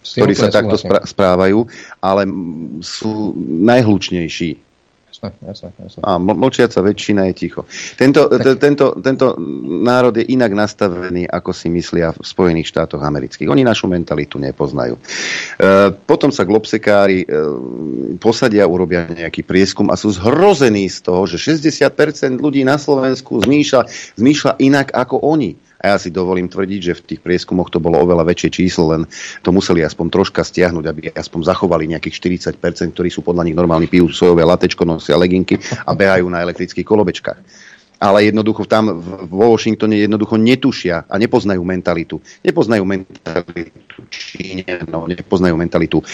ktorí 0.00 0.32
sa 0.32 0.48
takto 0.48 0.80
súhlasím. 0.80 1.08
správajú, 1.08 1.58
ale 2.00 2.22
sú 2.80 3.36
najhlučnejší. 3.40 4.70
Jasné, 5.20 5.36
jasné, 5.42 5.68
jasné. 5.76 6.00
A 6.00 6.16
ml- 6.16 6.38
mlčiaca 6.38 6.80
väčšina 6.80 7.28
je 7.28 7.34
ticho. 7.36 7.62
Tento, 7.98 8.30
t- 8.30 8.56
tento, 8.56 8.96
tento 9.04 9.36
národ 9.84 10.16
je 10.16 10.24
inak 10.32 10.54
nastavený, 10.54 11.28
ako 11.28 11.50
si 11.52 11.68
myslia 11.68 12.14
v 12.16 12.24
Spojených 12.24 12.72
štátoch 12.72 13.02
amerických. 13.02 13.50
Oni 13.52 13.60
našu 13.60 13.90
mentalitu 13.90 14.40
nepoznajú. 14.40 14.96
E, 14.96 15.00
potom 15.92 16.32
sa 16.32 16.48
globsekári 16.48 17.26
e, 17.26 17.36
posadia, 18.16 18.64
urobia 18.64 19.10
nejaký 19.12 19.44
prieskum 19.44 19.92
a 19.92 19.98
sú 19.98 20.08
zhrození 20.14 20.88
z 20.88 21.04
toho, 21.04 21.28
že 21.28 21.36
60% 21.36 22.40
ľudí 22.40 22.64
na 22.64 22.80
Slovensku 22.80 23.44
zmýšľa, 23.44 24.14
zmýšľa 24.16 24.52
inak 24.62 24.94
ako 24.94 25.20
oni. 25.20 25.58
A 25.80 25.92
ja 25.92 25.96
si 25.96 26.12
dovolím 26.12 26.44
tvrdiť, 26.44 26.80
že 26.80 26.98
v 27.00 27.04
tých 27.14 27.20
prieskumoch 27.24 27.72
to 27.72 27.80
bolo 27.80 27.96
oveľa 28.04 28.28
väčšie 28.28 28.50
číslo, 28.52 28.92
len 28.92 29.08
to 29.40 29.48
museli 29.48 29.80
aspoň 29.80 30.06
troška 30.12 30.44
stiahnuť, 30.44 30.84
aby 30.84 31.00
aspoň 31.16 31.40
zachovali 31.48 31.88
nejakých 31.88 32.36
40%, 32.52 32.92
ktorí 32.92 33.08
sú 33.08 33.24
podľa 33.24 33.48
nich 33.48 33.56
normálni, 33.56 33.88
pijú 33.88 34.12
sojové 34.12 34.44
latečko, 34.44 34.84
nosia 34.84 35.16
leginky 35.16 35.56
a 35.88 35.96
behajú 35.96 36.28
na 36.28 36.44
elektrických 36.44 36.84
kolobečkách. 36.84 37.40
Ale 38.00 38.28
jednoducho 38.28 38.64
tam 38.64 38.96
vo 39.28 39.52
Washingtone 39.52 40.00
jednoducho 40.00 40.40
netušia 40.40 41.04
a 41.04 41.14
nepoznajú 41.20 41.60
mentalitu. 41.60 42.16
Nepoznajú 42.40 42.84
mentalitu 42.84 43.89
Číňanov, 44.08 45.10
nepoznajú 45.10 45.54
mentalitu 45.58 45.98
e, 46.00 46.04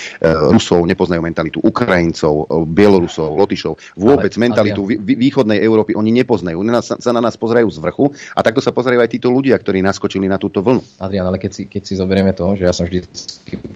Rusov, 0.51 0.83
nepoznajú 0.89 1.21
mentalitu 1.23 1.59
Ukrajincov, 1.63 2.35
e, 2.49 2.67
Bielorusov, 2.67 3.37
Lotyšov. 3.39 3.79
Vôbec 3.95 4.33
Ale, 4.35 4.43
mentalitu 4.43 4.83
vý- 4.83 4.99
vý- 4.99 5.19
východnej 5.31 5.63
Európy 5.63 5.95
oni 5.95 6.11
nepoznajú. 6.11 6.59
Nás, 6.67 6.91
sa 6.91 7.11
na 7.13 7.23
nás 7.23 7.37
pozerajú 7.39 7.69
z 7.71 7.79
vrchu 7.79 8.11
a 8.35 8.41
takto 8.43 8.65
sa 8.65 8.73
pozerajú 8.75 9.01
aj 9.05 9.11
títo 9.13 9.29
ľudia, 9.31 9.55
ktorí 9.57 9.85
naskočili 9.85 10.27
na 10.27 10.41
túto 10.41 10.65
vlnu. 10.65 10.83
Adrian, 10.99 11.27
ale 11.29 11.39
keď 11.39 11.51
si, 11.53 11.63
keď 11.69 11.83
si 11.85 11.95
zoberieme 11.95 12.33
to, 12.33 12.57
že 12.57 12.65
ja 12.67 12.73
som 12.75 12.89
vždy 12.89 13.05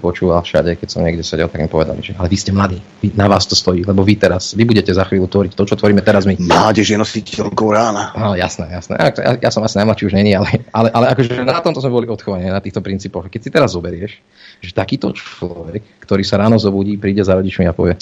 počúval 0.00 0.42
všade, 0.42 0.80
keď 0.80 0.88
som 0.88 1.04
niekde 1.04 1.22
sedel, 1.22 1.46
tak 1.52 1.60
mi 1.60 1.68
povedali, 1.70 2.00
že 2.00 2.12
ale 2.16 2.28
vy 2.32 2.36
ste 2.40 2.50
mladí, 2.50 2.80
vy, 3.04 3.12
na 3.14 3.28
vás 3.28 3.44
to 3.44 3.54
stojí, 3.54 3.84
lebo 3.84 4.00
vy 4.02 4.16
teraz, 4.16 4.56
vy 4.56 4.64
budete 4.64 4.90
za 4.90 5.04
chvíľu 5.04 5.28
tvoriť 5.28 5.52
to, 5.54 5.62
čo 5.68 5.74
tvoríme 5.76 6.00
teraz 6.00 6.24
my. 6.24 6.34
Mládež 6.40 6.94
je 6.94 6.98
nositeľkou 6.98 7.68
rána. 7.70 8.12
No, 8.16 8.32
jasné, 8.34 8.72
jasné. 8.72 8.96
Ja, 8.96 9.08
ja, 9.12 9.32
ja 9.48 9.50
som 9.52 9.62
asi 9.62 9.76
najmladší 9.80 10.08
už 10.08 10.14
není, 10.16 10.32
ale, 10.34 10.64
ale, 10.72 10.88
ale 10.90 11.06
akože 11.14 11.44
na 11.44 11.60
tomto 11.60 11.84
sme 11.84 11.92
boli 11.92 12.06
odchovaní, 12.08 12.48
na 12.48 12.62
týchto 12.62 12.80
princípoch. 12.80 13.28
Keď 13.28 13.40
si 13.40 13.50
teraz 13.52 13.76
zoberieš, 14.01 14.16
že 14.64 14.72
takýto 14.72 15.12
človek, 15.12 15.85
ktorý 16.01 16.24
sa 16.24 16.40
ráno 16.40 16.56
zobudí, 16.56 16.97
príde 16.97 17.20
za 17.20 17.36
rodičmi 17.36 17.68
a 17.68 17.77
povie, 17.77 18.01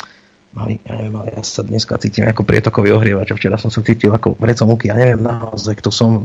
Mali, 0.49 0.81
ja 0.81 0.97
neviem, 0.97 1.13
ja 1.29 1.45
sa 1.45 1.61
dneska 1.61 2.01
cítim 2.01 2.25
ako 2.25 2.41
prietokový 2.41 2.97
ohrievač, 2.97 3.37
včera 3.37 3.61
som 3.61 3.69
sa 3.69 3.85
cítil 3.85 4.09
ako 4.09 4.33
vreco 4.33 4.65
múky, 4.65 4.89
ja 4.89 4.97
neviem 4.97 5.21
naozaj, 5.21 5.77
kto 5.77 5.93
som, 5.93 6.25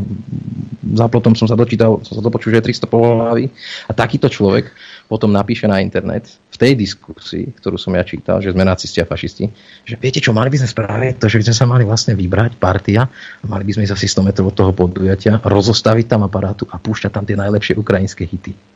za 0.96 1.12
plotom 1.12 1.36
som 1.36 1.44
sa 1.44 1.60
dočítal, 1.60 2.00
som 2.08 2.16
sa 2.16 2.24
dopočul, 2.24 2.56
že 2.56 2.64
je 2.64 2.88
300 2.88 2.88
pohľavy 2.88 3.52
a 3.52 3.92
takýto 3.92 4.32
človek 4.32 4.72
potom 5.12 5.28
napíše 5.28 5.68
na 5.68 5.84
internet 5.84 6.32
v 6.56 6.56
tej 6.56 6.72
diskusii, 6.72 7.52
ktorú 7.60 7.76
som 7.76 7.92
ja 8.00 8.08
čítal, 8.08 8.40
že 8.40 8.56
sme 8.56 8.64
nacisti 8.64 9.04
a 9.04 9.10
fašisti, 9.12 9.52
že 9.84 10.00
viete 10.00 10.24
čo, 10.24 10.32
mali 10.32 10.48
by 10.48 10.64
sme 10.64 10.72
spraviť 10.72 11.14
to, 11.20 11.28
že 11.28 11.38
by 11.44 11.46
sme 11.52 11.56
sa 11.60 11.66
mali 11.68 11.84
vlastne 11.84 12.16
vybrať 12.16 12.56
partia 12.56 13.12
a 13.12 13.44
mali 13.44 13.68
by 13.68 13.76
sme 13.76 13.84
ísť 13.84 13.96
asi 14.00 14.08
100 14.08 14.24
metrov 14.24 14.50
od 14.50 14.56
toho 14.56 14.72
podujatia, 14.72 15.44
rozostaviť 15.44 16.16
tam 16.16 16.24
aparátu 16.24 16.64
a 16.72 16.80
púšťať 16.80 17.12
tam 17.12 17.28
tie 17.28 17.36
najlepšie 17.36 17.76
ukrajinské 17.76 18.24
hity. 18.24 18.73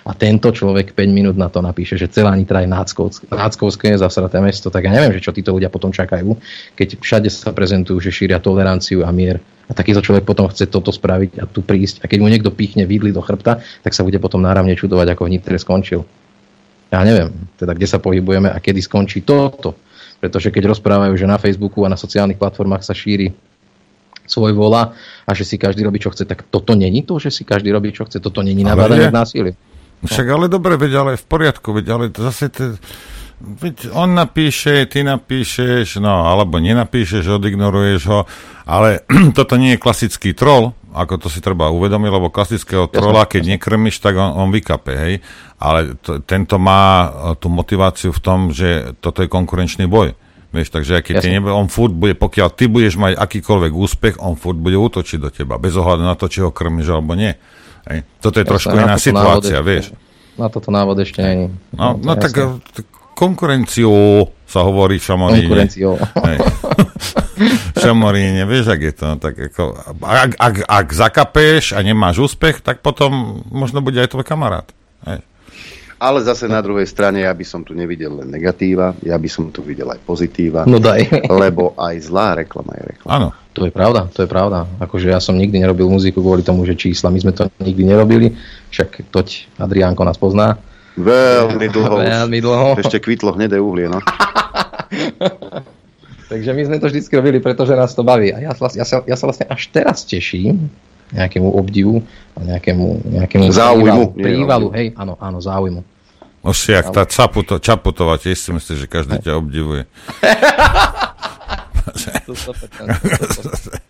A 0.00 0.16
tento 0.16 0.48
človek 0.48 0.96
5 0.96 1.12
minút 1.12 1.36
na 1.36 1.52
to 1.52 1.60
napíše, 1.60 2.00
že 2.00 2.08
celá 2.08 2.32
Nitra 2.32 2.64
je 2.64 2.72
náckovské, 2.72 3.28
náckovské 3.28 3.88
zasraté 4.00 4.40
mesto, 4.40 4.72
tak 4.72 4.88
ja 4.88 4.92
neviem, 4.96 5.12
že 5.12 5.20
čo 5.20 5.36
títo 5.36 5.52
ľudia 5.52 5.68
potom 5.68 5.92
čakajú, 5.92 6.40
keď 6.72 6.96
všade 6.96 7.28
sa 7.28 7.52
prezentujú, 7.52 8.00
že 8.00 8.08
šíria 8.08 8.40
toleranciu 8.40 9.04
a 9.04 9.12
mier. 9.12 9.44
A 9.70 9.76
takýto 9.76 10.02
človek 10.02 10.26
potom 10.26 10.50
chce 10.50 10.66
toto 10.66 10.90
spraviť 10.90 11.30
a 11.38 11.44
tu 11.46 11.62
prísť. 11.62 12.02
A 12.02 12.10
keď 12.10 12.18
mu 12.24 12.28
niekto 12.32 12.50
pichne 12.50 12.88
vidli 12.88 13.14
do 13.14 13.22
chrbta, 13.22 13.62
tak 13.86 13.94
sa 13.94 14.02
bude 14.02 14.18
potom 14.18 14.42
náramne 14.42 14.74
čudovať, 14.74 15.14
ako 15.14 15.30
v 15.30 15.32
Nitre 15.38 15.54
skončil. 15.62 16.02
Ja 16.90 17.06
neviem, 17.06 17.30
teda 17.54 17.78
kde 17.78 17.86
sa 17.86 18.02
pohybujeme 18.02 18.50
a 18.50 18.58
kedy 18.58 18.82
skončí 18.82 19.22
toto. 19.22 19.78
Pretože 20.18 20.50
keď 20.50 20.74
rozprávajú, 20.74 21.14
že 21.14 21.30
na 21.30 21.38
Facebooku 21.38 21.86
a 21.86 21.92
na 21.92 21.94
sociálnych 21.94 22.36
platformách 22.36 22.82
sa 22.82 22.98
šíri 22.98 23.30
svoj 24.26 24.58
vola 24.58 24.90
a 25.22 25.30
že 25.38 25.46
si 25.46 25.54
každý 25.54 25.86
robí, 25.86 26.02
čo 26.02 26.10
chce, 26.10 26.26
tak 26.26 26.50
toto 26.50 26.74
není 26.74 27.06
to, 27.06 27.22
že 27.22 27.30
si 27.30 27.42
každý 27.46 27.70
robí, 27.70 27.94
čo 27.94 28.06
chce, 28.10 28.18
toto 28.18 28.42
není 28.42 28.66
nabádanie 28.66 29.06
k 29.06 29.14
násiliu. 29.14 29.54
Však 30.00 30.26
ale 30.32 30.48
dobre, 30.48 30.80
veď 30.80 30.92
ale 30.96 31.12
v 31.20 31.24
poriadku, 31.28 31.76
veď 31.76 31.86
ale 31.92 32.04
zase 32.08 32.48
to, 32.48 32.80
veď 33.40 33.92
on 33.92 34.16
napíše, 34.16 34.88
ty 34.88 35.04
napíšeš, 35.04 36.00
no 36.00 36.28
alebo 36.28 36.60
nenapíšeš, 36.60 37.36
odignoruješ 37.40 38.02
ho, 38.08 38.24
ale 38.64 39.04
toto 39.38 39.60
nie 39.60 39.76
je 39.76 39.82
klasický 39.82 40.32
troll, 40.32 40.72
ako 40.90 41.14
to 41.22 41.28
si 41.30 41.38
treba 41.38 41.70
uvedomiť, 41.70 42.10
lebo 42.10 42.34
klasického 42.34 42.90
trola, 42.90 43.24
keď 43.24 43.56
nekrmiš, 43.56 44.02
tak 44.02 44.18
on, 44.18 44.34
on 44.34 44.48
vykape, 44.50 44.92
hej. 44.92 45.14
Ale 45.60 45.94
to, 46.02 46.18
tento 46.24 46.58
má 46.58 47.06
e, 47.06 47.08
tú 47.38 47.46
motiváciu 47.46 48.10
v 48.10 48.20
tom, 48.20 48.50
že 48.50 48.96
toto 48.98 49.22
je 49.22 49.30
konkurenčný 49.30 49.86
boj. 49.86 50.18
Vieš, 50.50 50.74
takže 50.74 50.98
keď 51.06 51.14
ty 51.22 51.28
nebe, 51.30 51.54
on 51.54 51.70
furt 51.70 51.94
bude, 51.94 52.18
pokiaľ 52.18 52.48
ty 52.50 52.66
budeš 52.66 52.98
mať 52.98 53.14
akýkoľvek 53.14 53.70
úspech, 53.70 54.14
on 54.18 54.34
furt 54.34 54.58
bude 54.58 54.74
útočiť 54.74 55.18
do 55.22 55.30
teba, 55.30 55.62
bez 55.62 55.78
ohľadu 55.78 56.02
na 56.02 56.18
to, 56.18 56.26
či 56.26 56.42
ho 56.42 56.50
krmiš 56.50 56.90
alebo 56.90 57.14
nie. 57.14 57.38
Hej. 57.86 58.00
Toto 58.18 58.36
je 58.36 58.44
trošku 58.44 58.70
Jasné, 58.70 58.82
na 58.82 58.86
iná 58.86 58.96
situácia, 58.96 59.56
návod 59.56 59.68
vieš. 59.68 59.84
Na 60.34 60.46
toto 60.48 60.68
návod 60.68 60.96
ešte 60.98 61.20
není. 61.20 61.46
No, 61.70 61.96
no 61.96 62.12
je 62.12 62.20
tak 62.20 62.32
jasné. 62.32 62.58
eh, 62.58 62.74
t- 62.74 62.88
konkurenciu 63.12 63.92
sa 64.44 64.60
hovorí 64.60 64.96
v 64.96 65.04
Šamoríne. 65.04 65.44
Konkurenciou. 65.44 65.94
V 65.96 67.76
Šamoríne, 67.82 68.44
vieš, 68.44 68.68
ak 68.68 68.80
je 68.80 68.92
to. 68.92 69.08
Tak 69.16 69.34
ako, 69.52 69.62
ak, 70.00 70.30
ak, 70.36 70.54
ak 70.64 70.86
zakapeš 70.90 71.72
a 71.72 71.80
nemáš 71.80 72.20
úspech, 72.22 72.60
tak 72.60 72.80
potom 72.80 73.40
možno 73.48 73.80
bude 73.80 73.96
aj 73.96 74.10
tvoj 74.10 74.24
kamarát. 74.24 74.66
Hej. 75.04 75.20
Ale 76.00 76.24
zase 76.24 76.48
na 76.48 76.64
druhej 76.64 76.88
strane 76.88 77.20
ja 77.20 77.32
by 77.36 77.44
som 77.44 77.60
tu 77.60 77.76
nevidel 77.76 78.16
len 78.16 78.32
negatíva, 78.32 78.96
ja 79.04 79.20
by 79.20 79.28
som 79.28 79.52
tu 79.52 79.60
videl 79.60 79.84
aj 79.84 80.00
pozitíva. 80.00 80.64
No 80.64 80.80
daj. 80.80 81.28
Lebo 81.28 81.76
aj 81.76 82.00
zlá 82.00 82.32
reklama 82.34 82.72
je 82.72 82.96
reklama. 82.96 83.12
Áno. 83.12 83.28
To 83.60 83.68
je 83.68 83.76
pravda, 83.76 84.08
to 84.08 84.24
je 84.24 84.30
pravda. 84.30 84.64
Akože 84.80 85.12
ja 85.12 85.20
som 85.20 85.36
nikdy 85.36 85.60
nerobil 85.60 85.84
muziku 85.84 86.24
kvôli 86.24 86.40
tomu, 86.40 86.64
že 86.64 86.80
čísla, 86.80 87.12
my 87.12 87.20
sme 87.20 87.36
to 87.36 87.44
nikdy 87.60 87.84
nerobili, 87.84 88.32
však 88.72 89.12
toť 89.12 89.60
Adriánko 89.60 90.00
nás 90.00 90.16
pozná. 90.16 90.56
Veľmi 90.96 91.68
dlho. 91.68 92.00
Veľmi 92.00 92.40
dlho. 92.40 92.80
Ešte 92.80 93.04
kvitlo 93.04 93.36
hnedé 93.36 93.60
uhlie, 93.60 93.92
no. 93.92 94.00
Takže 96.32 96.56
my 96.56 96.62
sme 96.64 96.76
to 96.80 96.88
vždy 96.88 97.04
robili, 97.12 97.36
pretože 97.36 97.76
nás 97.76 97.92
to 97.92 98.00
baví. 98.00 98.32
A 98.32 98.40
ja, 98.40 98.56
sa- 98.56 98.72
ja, 98.72 98.88
sa, 98.88 99.04
ja 99.04 99.16
sa 99.20 99.28
vlastne 99.28 99.44
až 99.44 99.68
teraz 99.68 100.08
teším, 100.08 100.72
nejakému 101.12 101.52
obdivu 101.52 102.00
a 102.32 102.40
nejakému, 102.40 103.12
nejakému 103.12 103.44
Záujmu, 103.52 104.16
prívalu, 104.16 104.72
hej, 104.72 104.96
áno, 104.96 105.20
áno, 105.20 105.44
záujmu. 105.44 105.84
Si 106.56 106.72
jak 106.72 106.88
tá 106.88 107.04
Čaputo, 107.04 107.60
Čaputová, 107.60 108.16
tiež 108.16 108.40
si 108.40 108.56
myslíš, 108.56 108.78
že 108.78 108.88
každý 108.88 109.20
ťa 109.20 109.36
obdivuje. 109.36 109.84
To 112.26 112.32
100%. 112.32 113.80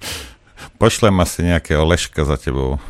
Pošlem 0.80 1.14
asi 1.20 1.44
nejaké 1.44 1.76
oleška 1.76 2.24
za 2.24 2.40
tebou. 2.40 2.80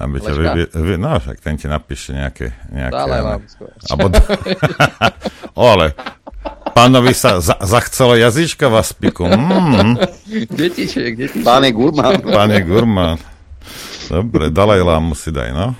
Aby 0.00 0.18
ťa 0.18 0.32
Leška? 0.32 0.52
vy, 0.56 0.62
vy, 0.72 0.94
no, 0.98 1.12
však 1.20 1.38
ten 1.38 1.54
ti 1.60 1.66
napíše 1.68 2.10
nejaké... 2.16 2.56
nejaké 2.72 2.96
Dalaj 2.96 3.20
ale- 3.20 3.28
Lama, 3.36 3.46
skôr. 3.46 3.68
Abo, 3.92 4.06
o, 5.60 5.64
ale 5.68 5.86
pánovi 6.72 7.12
sa 7.14 7.38
za, 7.38 7.54
zachcelo 7.60 8.16
jazyčka 8.16 8.66
v 8.66 8.74
aspiku. 8.80 9.28
Mm. 9.28 10.00
Detiček, 10.50 11.14
detiček. 11.14 11.44
Pane 11.44 11.70
Gurman. 11.70 12.18
Pane 12.24 12.58
Gurman. 12.64 13.20
Dobre, 14.08 14.50
Dalaj 14.50 14.80
Lámu 14.82 15.14
si 15.14 15.30
daj, 15.30 15.52
no. 15.54 15.76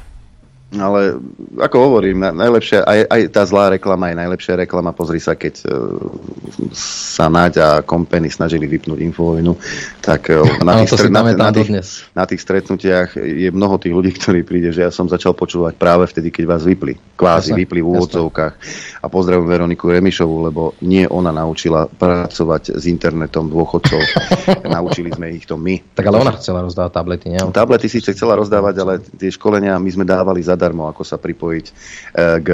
Ale 0.73 1.20
ako 1.61 1.77
hovorím, 1.77 2.24
na- 2.24 2.32
najlepšia, 2.32 2.85
aj, 2.89 3.01
aj 3.12 3.20
tá 3.28 3.43
zlá 3.44 3.77
reklama 3.77 4.09
je 4.09 4.16
najlepšia 4.24 4.55
reklama. 4.65 4.97
Pozri 4.97 5.20
sa, 5.20 5.36
keď 5.36 5.55
e, 5.62 5.74
sa 6.73 7.28
Naď 7.28 7.55
a 7.61 7.69
Kompeny 7.85 8.32
snažili 8.32 8.65
vypnúť 8.65 9.05
infovojnu, 9.05 9.53
tak 10.01 10.32
e, 10.32 10.40
na, 10.66 10.81
tých, 10.81 10.97
stret- 10.97 11.12
na, 11.12 11.23
na, 11.28 11.53
tých, 11.53 11.70
na 12.16 12.24
tých 12.24 12.40
stretnutiach 12.40 13.20
je 13.20 13.53
mnoho 13.53 13.77
tých 13.77 13.93
ľudí, 13.93 14.16
ktorí 14.16 14.49
príde, 14.49 14.73
že 14.73 14.89
ja 14.89 14.90
som 14.94 15.05
začal 15.05 15.36
počúvať 15.36 15.77
práve 15.77 16.09
vtedy, 16.09 16.32
keď 16.32 16.44
vás 16.49 16.62
vypli. 16.65 16.97
Kvázi 17.20 17.53
Jasné, 17.53 17.61
vypli 17.69 17.81
v 17.85 17.89
úvodzovkách. 17.93 18.55
A 19.05 19.07
pozdravujem 19.12 19.49
Veroniku 19.53 19.93
Remišovú, 19.93 20.36
lebo 20.49 20.62
nie 20.81 21.05
ona 21.05 21.31
naučila 21.31 21.85
pracovať 21.85 22.81
s 22.81 22.85
internetom 22.89 23.53
dôchodcov. 23.53 24.01
Naučili 24.77 25.12
sme 25.12 25.36
ich 25.36 25.44
to 25.44 25.61
my. 25.61 25.78
Tak 25.94 26.09
ale 26.09 26.23
ona 26.23 26.32
chcela 26.39 26.65
rozdávať 26.65 26.93
tablety, 26.97 27.27
nie? 27.28 27.40
Tablety 27.53 27.86
síce 27.90 28.15
chcela 28.16 28.39
rozdávať, 28.39 28.74
ale 28.81 28.93
tie 29.03 29.28
školenia 29.28 29.77
my 29.77 29.90
sme 29.90 30.05
dávali 30.07 30.40
zadarmo, 30.63 30.87
ako 30.87 31.03
sa 31.03 31.19
pripojiť 31.19 31.67
e, 31.67 31.73
k 32.39 32.49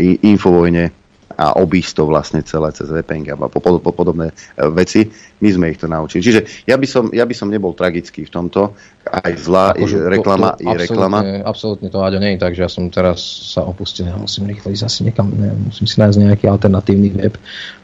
i- 0.00 0.32
infovojne 0.32 0.96
a 1.40 1.56
obísť 1.56 1.92
to 1.96 2.04
vlastne 2.04 2.44
celé 2.44 2.68
cez 2.76 2.92
VPN 2.92 3.32
a 3.32 3.48
po, 3.48 3.64
po, 3.64 3.80
po, 3.80 3.92
podobné 3.96 4.28
e, 4.28 4.34
veci. 4.76 5.08
My 5.40 5.48
sme 5.48 5.72
ich 5.72 5.80
to 5.80 5.88
naučili. 5.88 6.20
Čiže 6.20 6.68
ja 6.68 6.76
by 6.76 6.84
som, 6.84 7.08
ja 7.16 7.24
by 7.24 7.32
som 7.32 7.48
nebol 7.48 7.72
tragický 7.72 8.28
v 8.28 8.32
tomto. 8.32 8.76
Aj 9.08 9.32
zlá 9.40 9.72
Akože 9.72 9.96
je 9.96 10.04
to- 10.04 10.12
reklama 10.12 10.52
to 10.52 10.68
je 10.68 10.76
reklama. 10.84 11.18
Absolútne, 11.40 11.88
to 11.88 12.04
Aďo 12.04 12.20
nie 12.20 12.36
je 12.36 12.44
tak, 12.44 12.52
že 12.52 12.68
ja 12.68 12.68
som 12.68 12.92
teraz 12.92 13.24
sa 13.56 13.64
opustil, 13.64 14.04
ja 14.12 14.20
musím 14.20 14.52
rýchlo 14.52 14.68
ísť 14.68 14.84
asi 14.84 15.00
niekam, 15.08 15.32
ne, 15.32 15.56
musím 15.64 15.88
si 15.88 15.96
nájsť 15.96 16.16
nejaký 16.20 16.44
alternatívny 16.44 17.08
web, 17.16 17.32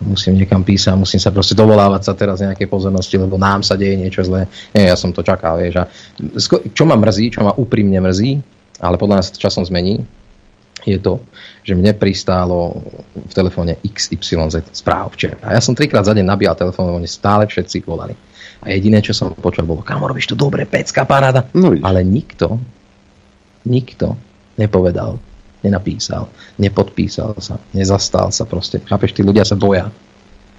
musím 0.04 0.36
niekam 0.36 0.60
písať, 0.60 0.92
musím 0.92 1.16
sa 1.22 1.32
proste 1.32 1.56
dovolávať 1.56 2.02
sa 2.04 2.12
teraz 2.12 2.44
nejakej 2.44 2.68
pozornosti, 2.68 3.16
lebo 3.16 3.40
nám 3.40 3.64
sa 3.64 3.72
deje 3.80 3.96
niečo 3.96 4.20
zlé. 4.20 4.44
Nie, 4.76 4.92
ja 4.92 4.96
som 5.00 5.16
to 5.16 5.24
čakal, 5.24 5.56
vieš. 5.56 5.80
A 5.80 5.88
čo 6.76 6.84
ma 6.84 6.92
mrzí, 7.00 7.32
čo 7.32 7.40
ma 7.40 7.56
úprimne 7.56 8.04
mrzí, 8.04 8.55
ale 8.80 9.00
podľa 9.00 9.22
nás 9.22 9.32
to 9.32 9.40
časom 9.40 9.64
zmení, 9.64 10.04
je 10.86 11.02
to, 11.02 11.18
že 11.66 11.74
mne 11.74 11.98
pristálo 11.98 12.78
v 13.16 13.32
telefóne 13.34 13.74
XYZ 13.82 14.70
správ 14.70 15.18
včera. 15.18 15.34
A 15.42 15.58
ja 15.58 15.60
som 15.60 15.74
trikrát 15.74 16.06
za 16.06 16.14
deň 16.14 16.22
nabíjal 16.22 16.54
telefón, 16.54 16.94
oni 16.94 17.10
stále 17.10 17.50
všetci 17.50 17.82
volali. 17.82 18.14
A 18.62 18.70
jediné, 18.70 19.02
čo 19.02 19.10
som 19.10 19.34
počul, 19.34 19.66
bolo, 19.66 19.82
kamo, 19.82 20.06
robíš 20.06 20.30
to 20.30 20.36
dobre, 20.38 20.62
pecka, 20.62 21.02
paráda. 21.02 21.50
No, 21.52 21.74
Ale 21.82 22.06
nikto, 22.06 22.62
nikto 23.66 24.14
nepovedal, 24.54 25.18
nenapísal, 25.66 26.30
nepodpísal 26.56 27.36
sa, 27.42 27.58
nezastal 27.74 28.30
sa 28.30 28.46
proste. 28.46 28.80
Chápeš, 28.86 29.12
tí 29.12 29.26
ľudia 29.26 29.42
sa 29.44 29.58
boja. 29.58 29.90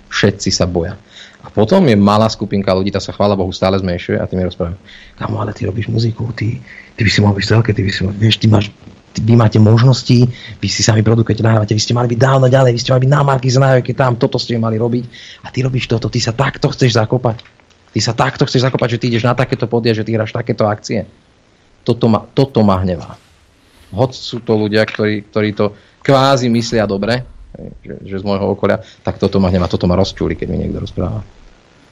Všetci 0.07 0.49
sa 0.52 0.68
boja. 0.68 0.99
A 1.44 1.48
potom 1.48 1.84
je 1.88 1.95
malá 1.95 2.27
skupinka 2.27 2.76
ľudí, 2.76 2.91
tá 2.91 2.99
sa 2.99 3.15
chvála 3.15 3.38
Bohu 3.38 3.56
stále 3.56 3.80
zmenšuje 3.80 4.19
a 4.19 4.27
ty 4.27 4.35
mi 4.35 4.44
rozprávajú, 4.44 4.76
kamo, 5.15 5.35
ale 5.39 5.56
ty 5.56 5.64
robíš 5.64 5.88
muziku, 5.88 6.27
ty, 6.35 6.60
ty 6.97 7.05
by 7.05 7.09
si 7.13 7.19
mohol 7.21 7.37
byť 7.37 7.45
v 7.45 7.51
telke, 7.53 7.71
ty 7.77 7.81
by 7.85 7.91
si 7.93 8.01
mohol, 8.01 8.15
vieš, 8.17 8.35
ty 8.41 8.49
máš, 8.49 8.73
vy 9.21 9.33
máte 9.37 9.61
možnosti, 9.61 10.17
vy 10.57 10.67
si 10.67 10.81
sami 10.81 11.05
produkujete, 11.05 11.45
nahrávate, 11.45 11.77
vy 11.77 11.81
ste 11.81 11.93
mali 11.93 12.09
byť 12.09 12.19
dávno 12.19 12.49
ďalej, 12.49 12.73
vy 12.73 12.79
ste 12.81 12.91
mali 12.93 13.01
byť 13.05 13.11
na 13.13 13.21
marky 13.21 13.47
najväčšie 13.53 13.95
tam, 13.95 14.17
toto 14.17 14.41
ste 14.41 14.57
mali 14.57 14.81
robiť 14.81 15.05
a 15.45 15.53
ty 15.53 15.61
robíš 15.61 15.85
toto, 15.85 16.09
ty 16.09 16.17
sa 16.17 16.33
takto 16.33 16.73
chceš 16.73 16.97
zakopať. 16.97 17.45
Ty 17.93 17.99
sa 18.03 18.13
takto 18.13 18.45
chceš 18.45 18.67
zakopať, 18.67 18.97
že 18.97 18.99
ty 19.01 19.05
ideš 19.09 19.25
na 19.25 19.33
takéto 19.33 19.65
podia, 19.65 19.95
že 19.95 20.05
ty 20.05 20.13
hráš 20.13 20.35
takéto 20.35 20.69
akcie. 20.69 21.07
Toto 21.81 22.11
ma, 22.11 22.25
toto 22.29 22.61
ma 22.61 22.77
hnevá. 22.83 23.17
Hoď 23.95 24.11
sú 24.11 24.37
to 24.43 24.59
ľudia, 24.59 24.83
ktorí, 24.83 25.23
ktorí 25.31 25.49
to 25.55 25.71
kvázi 26.03 26.51
myslia 26.51 26.83
dobre, 26.83 27.23
že, 27.81 27.95
že 28.05 28.15
z 28.21 28.23
môjho 28.27 28.53
okolia, 28.53 28.83
tak 29.01 29.17
toto 29.17 29.39
ma 29.39 29.49
hnevá, 29.49 29.71
toto 29.71 29.87
ma 29.87 29.95
rozčúli, 29.95 30.35
keď 30.35 30.47
mi 30.51 30.61
niekto 30.61 30.83
rozpráva. 30.83 31.23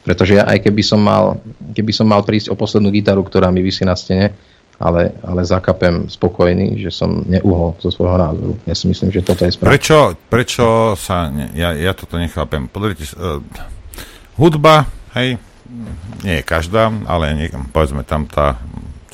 Pretože 0.05 0.37
ja 0.37 0.45
aj 0.45 0.61
keby 0.61 0.83
som 0.85 1.01
mal, 1.01 1.41
keby 1.73 1.89
som 1.89 2.05
mal 2.05 2.21
prísť 2.21 2.53
o 2.53 2.59
poslednú 2.59 2.93
gitaru, 2.93 3.25
ktorá 3.25 3.49
mi 3.49 3.65
vysí 3.65 3.81
na 3.81 3.97
stene, 3.97 4.35
ale, 4.79 5.15
ale 5.23 5.41
zakapem 5.47 6.11
spokojný, 6.11 6.75
že 6.83 6.91
som 6.91 7.23
neuhol 7.23 7.79
zo 7.79 7.87
svojho 7.91 8.19
názoru. 8.19 8.53
Ja 8.67 8.75
si 8.75 8.91
myslím, 8.91 9.09
že 9.11 9.23
toto 9.23 9.47
je 9.47 9.55
správne. 9.55 9.71
Prečo, 9.71 9.97
prečo 10.27 10.65
sa, 10.99 11.31
ne, 11.31 11.47
ja, 11.55 11.71
ja 11.71 11.95
toto 11.95 12.19
nechápem. 12.19 12.67
Pozrite, 12.67 13.07
uh, 13.15 13.39
hudba, 14.35 14.83
hej, 15.15 15.39
nie 16.27 16.35
je 16.39 16.43
každá, 16.43 16.91
ale 17.07 17.31
nie, 17.33 17.47
povedzme 17.71 18.03
tam 18.03 18.27
tá, 18.27 18.59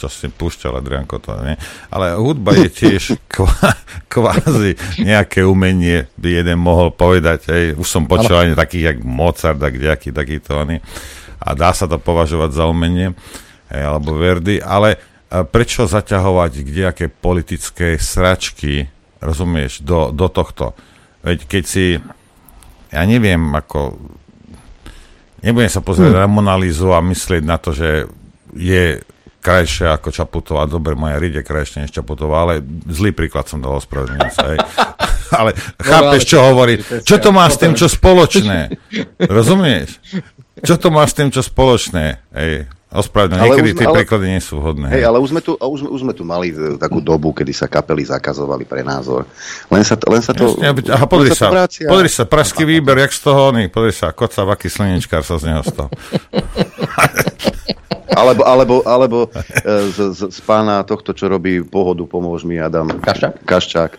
čo 0.01 0.09
si 0.09 0.33
púšťal 0.33 0.81
Adrianko, 0.81 1.21
to 1.21 1.37
nie. 1.45 1.53
Ale 1.93 2.17
hudba 2.17 2.57
je 2.57 2.69
tiež 2.73 3.21
kvá, 3.33 3.77
kvázi 4.09 4.73
nejaké 4.97 5.45
umenie, 5.45 6.09
by 6.17 6.41
jeden 6.41 6.57
mohol 6.57 6.89
povedať, 6.89 7.53
hej, 7.53 7.65
už 7.77 7.85
som 7.85 8.09
počul 8.09 8.33
aj 8.33 8.57
takých, 8.57 8.97
jak 8.97 8.97
Mozart, 9.05 9.61
tak 9.61 9.77
nejaký 9.77 10.09
takýto 10.09 10.57
oni. 10.57 10.81
A 11.41 11.53
dá 11.53 11.69
sa 11.73 11.85
to 11.85 12.01
považovať 12.01 12.49
za 12.49 12.65
umenie, 12.65 13.13
hej, 13.69 13.81
alebo 13.85 14.17
Verdi, 14.17 14.57
ale 14.57 14.97
a 14.97 15.10
prečo 15.31 15.87
zaťahovať 15.87 16.51
kdejaké 16.67 17.05
politické 17.07 17.95
sračky, 17.95 18.91
rozumieš, 19.23 19.79
do, 19.79 20.11
do 20.11 20.27
tohto? 20.27 20.75
Veď 21.23 21.47
keď 21.47 21.63
si, 21.63 21.85
ja 22.91 23.03
neviem, 23.07 23.39
ako 23.55 23.95
nebudem 25.39 25.71
sa 25.71 25.79
pozrieť 25.79 26.11
Hm. 26.11 26.19
na 26.19 26.27
Monalízu 26.27 26.91
a 26.91 26.99
myslieť 26.99 27.43
na 27.47 27.55
to, 27.55 27.71
že 27.71 28.11
je 28.51 28.99
krajšia 29.41 29.97
ako 29.97 30.13
Čaputová, 30.13 30.69
dobre, 30.69 30.93
moja 30.93 31.17
ríde 31.17 31.41
krajšia 31.41 31.87
než 31.87 31.95
Čaputová, 31.97 32.45
ale 32.45 32.61
zlý 32.91 33.09
príklad 33.09 33.49
som 33.49 33.57
dal 33.57 33.73
ospravedlňujem 33.81 34.31
sa. 34.35 34.43
hej. 34.53 34.59
ale 35.39 35.51
chápeš, 35.81 36.21
ale 36.21 36.29
čo 36.29 36.37
hovorí? 36.43 36.73
Čo 37.01 37.15
to 37.17 37.29
má 37.33 37.49
s 37.49 37.57
tým, 37.57 37.73
čo 37.73 37.87
spoločné? 37.89 38.77
Rozumieš? 39.39 39.97
Čo 40.61 40.77
to 40.77 40.93
má 40.93 41.07
s 41.07 41.17
tým, 41.17 41.33
čo 41.33 41.41
spoločné? 41.41 42.21
Hej, 42.35 42.69
ospravedlňujem, 42.91 43.43
niekedy 43.47 43.71
tie 43.73 43.87
ale- 43.87 43.95
príklady 44.03 44.25
nie 44.35 44.41
sú 44.43 44.59
vhodné. 44.59 44.91
Hej, 44.91 45.03
ale 45.07 45.17
už 45.23 45.31
sme, 45.31 45.41
tu, 45.41 45.55
už, 45.55 45.87
už 45.87 45.99
sme 46.03 46.13
tu 46.13 46.27
mali 46.27 46.51
e, 46.51 46.75
takú 46.75 46.99
dobu, 46.99 47.31
kedy 47.31 47.55
sa 47.55 47.71
kapely 47.71 48.03
zakazovali 48.03 48.67
pre 48.67 48.83
názor. 48.83 49.23
Len 49.71 49.83
sa, 49.87 49.95
to- 49.95 50.11
len 50.11 50.19
sa 50.19 50.35
to... 50.35 50.59
Jasne, 50.59 50.91
aha, 50.91 51.05
pozri 51.07 51.31
len 51.31 51.39
sa, 51.39 51.47
to 51.47 51.55
vracia. 51.55 51.87
pozri 51.87 52.09
sa, 52.11 52.23
pražský 52.27 52.67
výber, 52.67 52.99
jak 52.99 53.15
z 53.15 53.21
toho 53.23 53.55
oný, 53.55 53.71
pozri 53.71 53.95
sa, 53.95 54.11
koca, 54.11 54.43
aký 54.43 54.67
slnečkár 54.67 55.23
sa 55.23 55.39
z 55.39 55.49
neho 55.49 55.63
stal. 55.63 55.87
Alebo, 58.11 58.43
alebo, 58.43 58.75
alebo 58.83 59.17
e, 59.31 59.87
z, 59.87 60.11
z, 60.11 60.21
z 60.35 60.39
pána 60.43 60.83
tohto, 60.83 61.15
čo 61.15 61.31
robí 61.31 61.63
pohodu, 61.63 62.03
pomôž 62.03 62.43
mi, 62.43 62.59
Adam. 62.59 62.99
Kaščák? 62.99 63.47
Kaščák. 63.47 63.91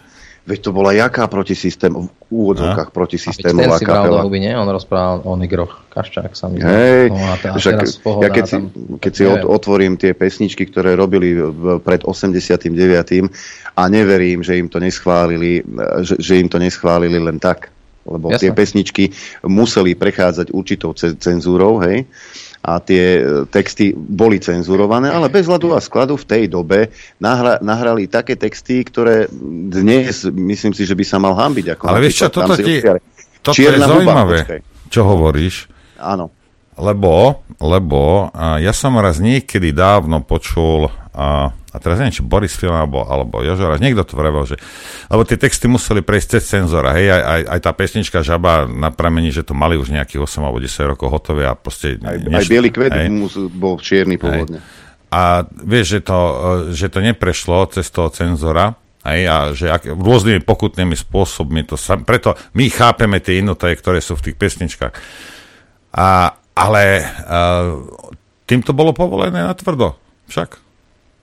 Veď 0.42 0.58
to 0.58 0.70
bola 0.74 0.90
jaká 0.90 1.30
protisystém, 1.30 1.94
v 1.94 2.10
úvodzovkách 2.26 2.90
Ten 2.90 2.96
protisystémová 2.98 3.78
si 3.78 3.86
bral 3.86 4.10
do 4.10 4.18
kapela. 4.18 4.22
huby, 4.26 4.38
nie? 4.42 4.52
On 4.58 4.66
rozprával 4.66 5.22
o 5.22 5.38
negroch. 5.38 5.86
Kaščák 5.86 6.34
sa 6.34 6.50
mi. 6.50 6.58
Hej, 6.58 7.14
No 7.14 7.22
a, 7.22 7.38
a 7.38 7.54
však 7.62 7.74
teraz 7.78 7.94
pohoda 8.02 8.26
ja 8.26 8.28
keď 8.34 8.44
si, 8.50 8.56
tam... 8.58 8.62
keď 8.98 9.12
si 9.14 9.22
od, 9.22 9.42
otvorím 9.46 9.94
tie 9.94 10.18
pesničky, 10.18 10.66
ktoré 10.66 10.98
robili 10.98 11.38
pred 11.86 12.02
89. 12.02 12.74
a 13.78 13.82
neverím, 13.86 14.42
že 14.42 14.58
im 14.58 14.66
to 14.66 14.82
neschválili, 14.82 15.62
že, 16.02 16.18
že 16.18 16.34
im 16.42 16.50
to 16.50 16.58
neschválili 16.58 17.22
len 17.22 17.38
tak. 17.38 17.70
Lebo 18.02 18.34
Jasné. 18.34 18.42
tie 18.42 18.50
pesničky 18.50 19.04
museli 19.46 19.94
prechádzať 19.94 20.50
určitou 20.50 20.90
ce- 20.90 21.14
cenzúrou, 21.22 21.78
hej, 21.86 22.02
a 22.62 22.78
tie 22.78 23.18
e, 23.18 23.22
texty 23.50 23.90
boli 23.90 24.38
cenzurované, 24.38 25.10
ale 25.10 25.26
bez 25.26 25.50
hľadu 25.50 25.74
a 25.74 25.82
skladu 25.82 26.14
v 26.14 26.26
tej 26.30 26.44
dobe 26.46 26.94
nahra, 27.18 27.58
nahrali 27.58 28.06
také 28.06 28.38
texty, 28.38 28.86
ktoré 28.86 29.26
dnes 29.70 30.22
myslím 30.30 30.70
si, 30.70 30.86
že 30.86 30.94
by 30.94 31.04
sa 31.04 31.18
mal 31.18 31.34
hambiť. 31.34 31.74
Ako 31.74 31.82
Ale 31.90 32.06
vieš 32.06 32.22
čo, 32.22 32.26
toto, 32.30 32.54
ti, 32.54 32.78
toto 33.42 33.58
je 33.58 33.66
huba, 33.66 33.90
zaujímavé, 33.90 34.38
počkaj. 34.46 34.60
čo 34.94 35.00
hovoríš. 35.02 35.66
Áno. 35.98 36.30
Lebo, 36.72 37.44
lebo 37.60 38.32
a 38.32 38.56
ja 38.56 38.72
som 38.72 38.96
raz 38.96 39.20
niekedy 39.20 39.76
dávno 39.76 40.24
počul, 40.24 40.88
a, 41.12 41.52
a 41.52 41.76
teraz 41.76 42.00
neviem, 42.00 42.16
či 42.16 42.24
Boris 42.24 42.56
Filan 42.56 42.88
alebo, 42.88 43.04
alebo 43.04 43.44
Jožo 43.44 43.68
Raš, 43.68 43.84
niekto 43.84 44.08
to 44.08 44.16
vravel, 44.16 44.48
že 44.48 44.56
lebo 45.12 45.20
tie 45.28 45.36
texty 45.36 45.68
museli 45.68 46.00
prejsť 46.00 46.40
cez 46.40 46.42
cenzora, 46.48 46.96
hej, 46.96 47.12
aj, 47.12 47.22
aj, 47.22 47.40
aj 47.52 47.60
tá 47.60 47.70
pesnička 47.76 48.18
Žaba 48.24 48.64
na 48.64 48.88
pramení, 48.88 49.28
že 49.28 49.44
to 49.44 49.52
mali 49.52 49.76
už 49.76 49.92
nejakých 49.92 50.24
8 50.24 50.48
alebo 50.48 50.64
10 50.64 50.92
rokov 50.96 51.12
hotové 51.12 51.44
a 51.44 51.52
proste... 51.52 52.00
Aj, 52.00 52.16
aj 52.16 52.48
Bielý 52.48 52.72
kvet 52.72 52.92
hej. 52.96 53.12
bol 53.52 53.76
čierny 53.76 54.16
pôvodne. 54.16 54.64
A 55.12 55.44
vieš, 55.44 56.00
že 56.00 56.08
to, 56.08 56.18
že 56.72 56.88
to 56.88 57.04
neprešlo 57.04 57.68
cez 57.68 57.92
toho 57.92 58.08
cenzora, 58.08 58.80
aj, 59.04 59.20
a 59.28 59.36
že 59.52 59.66
ak, 59.68 59.92
rôznymi 59.92 60.40
pokutnými 60.40 60.96
spôsobmi 60.96 61.68
to 61.68 61.76
sa, 61.76 62.00
preto 62.00 62.32
my 62.56 62.64
chápeme 62.72 63.20
tie 63.20 63.44
inotaje, 63.44 63.76
ktoré 63.76 64.00
sú 64.00 64.16
v 64.16 64.32
tých 64.32 64.36
pesničkách. 64.40 64.94
A, 65.92 66.40
ale 66.62 67.02
a, 67.26 67.74
tým 68.46 68.62
to 68.62 68.70
bolo 68.70 68.94
povolené 68.94 69.42
na 69.42 69.54
tvrdo. 69.54 69.98
Však. 70.30 70.62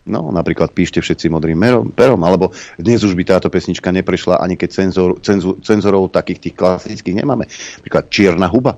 No, 0.10 0.34
napríklad 0.34 0.74
píšte 0.74 1.00
všetci 1.00 1.30
modrým 1.30 1.60
merom, 1.60 1.94
perom, 1.94 2.18
alebo 2.26 2.50
dnes 2.82 3.06
už 3.06 3.14
by 3.14 3.24
táto 3.30 3.48
pesnička 3.54 3.94
neprešla, 3.94 4.42
ani 4.42 4.58
keď 4.58 4.70
cenzor, 4.74 5.10
cenzu, 5.22 5.62
cenzorov 5.62 6.10
takých 6.10 6.50
tých 6.50 6.56
klasických 6.58 7.16
nemáme. 7.22 7.46
Napríklad 7.78 8.10
Čierna 8.10 8.50
huba, 8.50 8.74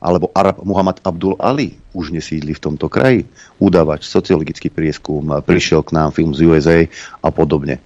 alebo 0.00 0.32
Arab 0.32 0.64
Muhammad 0.64 1.04
Abdul 1.04 1.36
Ali 1.36 1.76
už 1.92 2.16
nesídli 2.16 2.56
v 2.56 2.62
tomto 2.64 2.88
kraji. 2.88 3.28
Udávač, 3.60 4.08
sociologický 4.08 4.72
prieskum, 4.72 5.28
prišiel 5.44 5.84
k 5.84 5.92
nám 5.92 6.16
film 6.16 6.32
z 6.32 6.48
USA 6.48 6.78
a 7.20 7.28
podobne. 7.28 7.76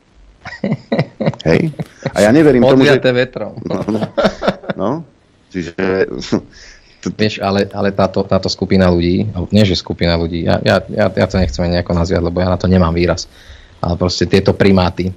Hej? 1.49 1.75
A 2.15 2.23
ja 2.23 2.31
neverím 2.31 2.63
tomu, 2.63 2.87
že... 2.87 3.01
Vetrom. 3.01 3.59
No, 3.67 3.81
no, 3.91 4.01
no. 4.79 4.91
Čiže 5.51 5.75
Vieš, 7.13 7.45
ale, 7.45 7.69
ale 7.69 7.93
táto, 7.93 8.25
táto 8.25 8.49
skupina 8.49 8.89
ľudí, 8.89 9.29
nie 9.53 9.65
že 9.69 9.77
skupina 9.77 10.17
ľudí, 10.17 10.49
ja, 10.49 10.57
ja, 10.65 10.81
ja, 10.89 11.27
to 11.29 11.37
nechcem 11.37 11.69
nejako 11.69 11.93
nazviať, 11.93 12.23
lebo 12.25 12.41
ja 12.41 12.49
na 12.49 12.57
to 12.57 12.65
nemám 12.65 12.97
výraz, 12.97 13.29
ale 13.85 14.01
proste 14.01 14.25
tieto 14.25 14.57
primáty, 14.57 15.13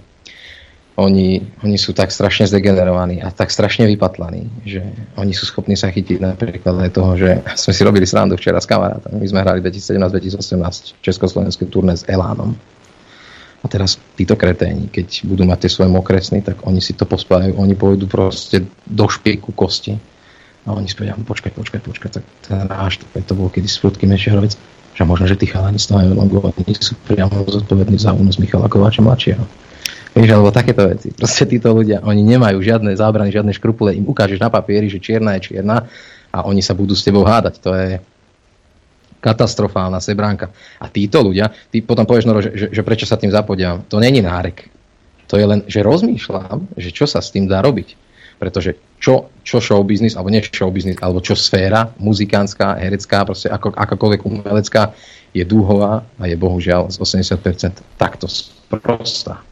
oni, 0.97 1.45
oni 1.61 1.77
sú 1.77 1.93
tak 1.93 2.09
strašne 2.09 2.49
zdegenerovaní 2.49 3.21
a 3.21 3.29
tak 3.29 3.53
strašne 3.53 3.85
vypatlaní, 3.85 4.65
že 4.65 4.81
oni 5.13 5.29
sú 5.29 5.45
schopní 5.45 5.77
sa 5.77 5.93
chytiť 5.93 6.17
napríklad 6.17 6.89
aj 6.89 6.89
toho, 6.89 7.11
že 7.13 7.29
sme 7.63 7.73
si 7.77 7.81
robili 7.85 8.09
srandu 8.09 8.33
včera 8.33 8.57
s 8.57 8.65
kamarátami. 8.65 9.21
My 9.21 9.27
sme 9.29 9.45
hrali 9.45 9.61
2017-2018 9.61 11.05
československé 11.05 11.69
turné 11.69 11.93
s 11.93 12.03
Elánom. 12.09 12.57
A 13.61 13.65
teraz 13.69 14.01
títo 14.17 14.37
kreténi, 14.37 14.89
keď 14.89 15.25
budú 15.25 15.45
mať 15.45 15.65
tie 15.65 15.71
svoje 15.73 15.89
mokresny, 15.93 16.41
tak 16.41 16.65
oni 16.65 16.81
si 16.81 16.97
to 16.97 17.05
pospávajú, 17.05 17.57
oni 17.57 17.73
pôjdu 17.77 18.09
proste 18.09 18.65
do 18.85 19.05
špieku 19.05 19.53
kosti 19.53 20.16
a 20.67 20.75
oni 20.75 20.91
spovedia, 20.91 21.15
počkaj, 21.15 21.55
počkaj, 21.55 21.79
počkaj, 21.79 22.09
tak 22.19 22.23
ten 22.43 22.67
náš, 22.67 22.99
to 22.99 23.33
bol 23.33 23.47
kedy 23.47 23.71
s 23.71 23.79
prudkým 23.79 24.11
Mešerovec, 24.11 24.59
že 24.93 25.03
možno, 25.07 25.25
že 25.31 25.39
tí 25.39 25.47
chalani 25.47 25.79
z 25.79 25.87
toho 25.87 26.03
oni 26.03 26.73
sú 26.75 26.99
priamo 27.07 27.47
zodpovední 27.47 27.95
za 27.95 28.11
únos 28.11 28.35
Michala 28.35 28.67
Kováča 28.67 28.99
mladšieho. 28.99 29.45
Vieš, 30.17 30.33
alebo 30.33 30.49
takéto 30.49 30.89
veci. 30.89 31.13
Proste 31.13 31.45
títo 31.45 31.71
ľudia, 31.71 32.01
oni 32.01 32.25
nemajú 32.25 32.57
žiadne 32.57 32.89
zábrany, 32.97 33.29
žiadne 33.29 33.53
škrupule. 33.53 33.93
Im 33.93 34.09
ukážeš 34.09 34.41
na 34.41 34.49
papieri, 34.49 34.89
že 34.89 34.97
čierna 34.97 35.37
je 35.37 35.53
čierna 35.53 35.85
a 36.33 36.37
oni 36.43 36.65
sa 36.65 36.73
budú 36.73 36.97
s 36.97 37.05
tebou 37.05 37.21
hádať. 37.21 37.61
To 37.61 37.71
je 37.77 38.01
katastrofálna 39.21 40.01
sebránka. 40.01 40.49
A 40.81 40.89
títo 40.89 41.21
ľudia, 41.21 41.53
ty 41.69 41.85
potom 41.85 42.09
povieš, 42.09 42.25
no, 42.25 42.41
že, 42.41 42.57
že, 42.57 42.67
že 42.73 42.81
prečo 42.81 43.05
sa 43.05 43.21
tým 43.21 43.29
zapodiam. 43.29 43.85
To 43.93 44.01
není 44.01 44.25
nárek. 44.25 44.73
To 45.29 45.37
je 45.37 45.45
len, 45.45 45.61
že 45.69 45.85
rozmýšľam, 45.85 46.73
že 46.73 46.89
čo 46.89 47.05
sa 47.05 47.21
s 47.21 47.29
tým 47.29 47.45
dá 47.45 47.61
robiť. 47.61 47.93
Pretože 48.41 48.73
čo, 48.97 49.29
čo 49.45 49.61
show 49.61 49.81
business, 49.85 50.17
alebo 50.17 50.33
nie 50.33 50.41
show 50.41 50.69
business, 50.73 50.97
alebo 51.01 51.21
čo 51.21 51.37
sféra 51.37 51.93
muzikánska, 52.01 52.81
herecká, 52.81 53.23
proste 53.23 53.47
ako, 53.47 53.73
akákoľvek 53.77 54.21
umelecká, 54.25 54.93
je 55.33 55.45
dúhová 55.45 56.01
a 56.17 56.23
je 56.25 56.33
bohužiaľ 56.33 56.89
z 56.89 56.97
80% 56.97 57.99
takto 57.99 58.25
sprostá. 58.25 59.45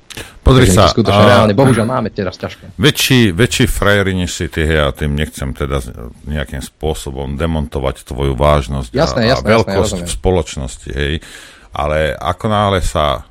Pozri 0.45 0.69
sa. 0.69 0.87
Skutočne 0.87 1.25
a... 1.25 1.29
reálne, 1.29 1.53
bohužiaľ 1.57 1.99
máme 1.99 2.09
teraz 2.13 2.39
ťažké. 2.39 2.79
Väčší, 2.79 3.35
väčší 3.35 3.65
frajeri 3.67 4.15
než 4.15 4.31
si 4.31 4.47
ty, 4.47 4.63
hej, 4.63 4.87
a 4.87 4.89
tým 4.95 5.17
nechcem 5.17 5.51
teda 5.51 5.83
nejakým 6.23 6.63
spôsobom 6.63 7.35
demontovať 7.35 8.07
tvoju 8.07 8.37
vážnosť 8.37 8.95
jasné, 8.95 9.27
a, 9.27 9.35
jasné, 9.35 9.43
a 9.43 9.51
veľkosť 9.57 9.95
jasné, 9.99 10.07
v 10.07 10.11
spoločnosti, 10.11 10.89
hej. 10.93 11.13
Ale 11.75 12.15
ako 12.15 12.45
náhle 12.47 12.79
sa 12.79 13.27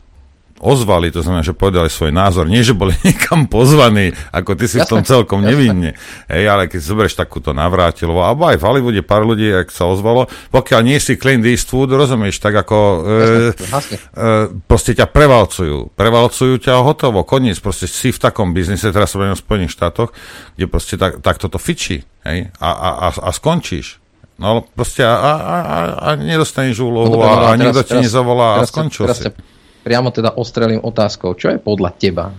ozvali, 0.62 1.10
to 1.10 1.20
znamená, 1.20 1.42
že 1.42 1.56
povedali 1.56 1.90
svoj 1.90 2.14
názor. 2.14 2.46
Nie, 2.46 2.62
že 2.62 2.76
boli 2.76 2.94
niekam 3.06 3.50
pozvaní, 3.50 4.14
ako 4.30 4.54
ty 4.54 4.70
si 4.70 4.78
v 4.78 4.86
tom 4.86 5.02
celkom 5.02 5.42
nevinne. 5.42 5.98
Hej, 6.30 6.44
ale 6.46 6.70
keď 6.70 6.80
zoberieš 6.80 7.18
takúto 7.18 7.50
navrátilovo, 7.50 8.22
alebo 8.22 8.46
aj 8.46 8.58
v 8.58 8.66
Hollywoode 8.66 9.02
pár 9.02 9.26
ľudí, 9.26 9.50
ak 9.50 9.74
sa 9.74 9.90
ozvalo, 9.90 10.30
pokiaľ 10.54 10.80
nie 10.86 10.98
si 11.02 11.18
Clint 11.18 11.42
Eastwood, 11.42 11.90
rozumieš, 11.90 12.38
tak 12.38 12.54
ako 12.54 12.78
e, 12.78 12.98
e, 13.02 14.26
proste 14.64 14.94
ťa 14.94 15.10
prevalcujú. 15.10 15.92
Prevalcujú 15.94 16.54
ťa 16.62 16.80
hotovo, 16.80 17.26
koniec. 17.26 17.58
Proste 17.58 17.90
si 17.90 18.14
v 18.14 18.18
takom 18.18 18.54
biznise, 18.54 18.94
teraz 18.94 19.12
sa 19.12 19.20
v 19.20 19.34
Spojených 19.34 19.74
štátoch, 19.74 20.14
kde 20.54 20.66
proste 20.70 20.94
tak, 20.94 21.20
tak 21.20 21.36
toto 21.42 21.58
fičí. 21.58 22.06
Hej, 22.24 22.54
a, 22.56 22.70
a, 22.72 22.88
a, 23.04 23.08
a 23.10 23.30
skončíš. 23.34 24.00
No 24.34 24.66
proste 24.66 25.06
a, 25.06 25.14
a, 25.14 25.32
a, 25.38 25.78
a 25.94 26.08
nedostaneš 26.18 26.82
úlohu 26.82 27.06
no, 27.06 27.22
a, 27.22 27.54
a 27.54 27.54
niekto 27.54 27.86
ti 27.86 28.02
nezavolá 28.02 28.58
a 28.58 28.66
skončil 28.66 29.06
teraz 29.06 29.22
si. 29.22 29.30
Te, 29.30 29.53
priamo 29.84 30.08
teda 30.08 30.40
ostrelím 30.40 30.80
otázkou, 30.80 31.36
čo 31.36 31.52
je 31.52 31.60
podľa 31.60 31.92
teba 31.94 32.32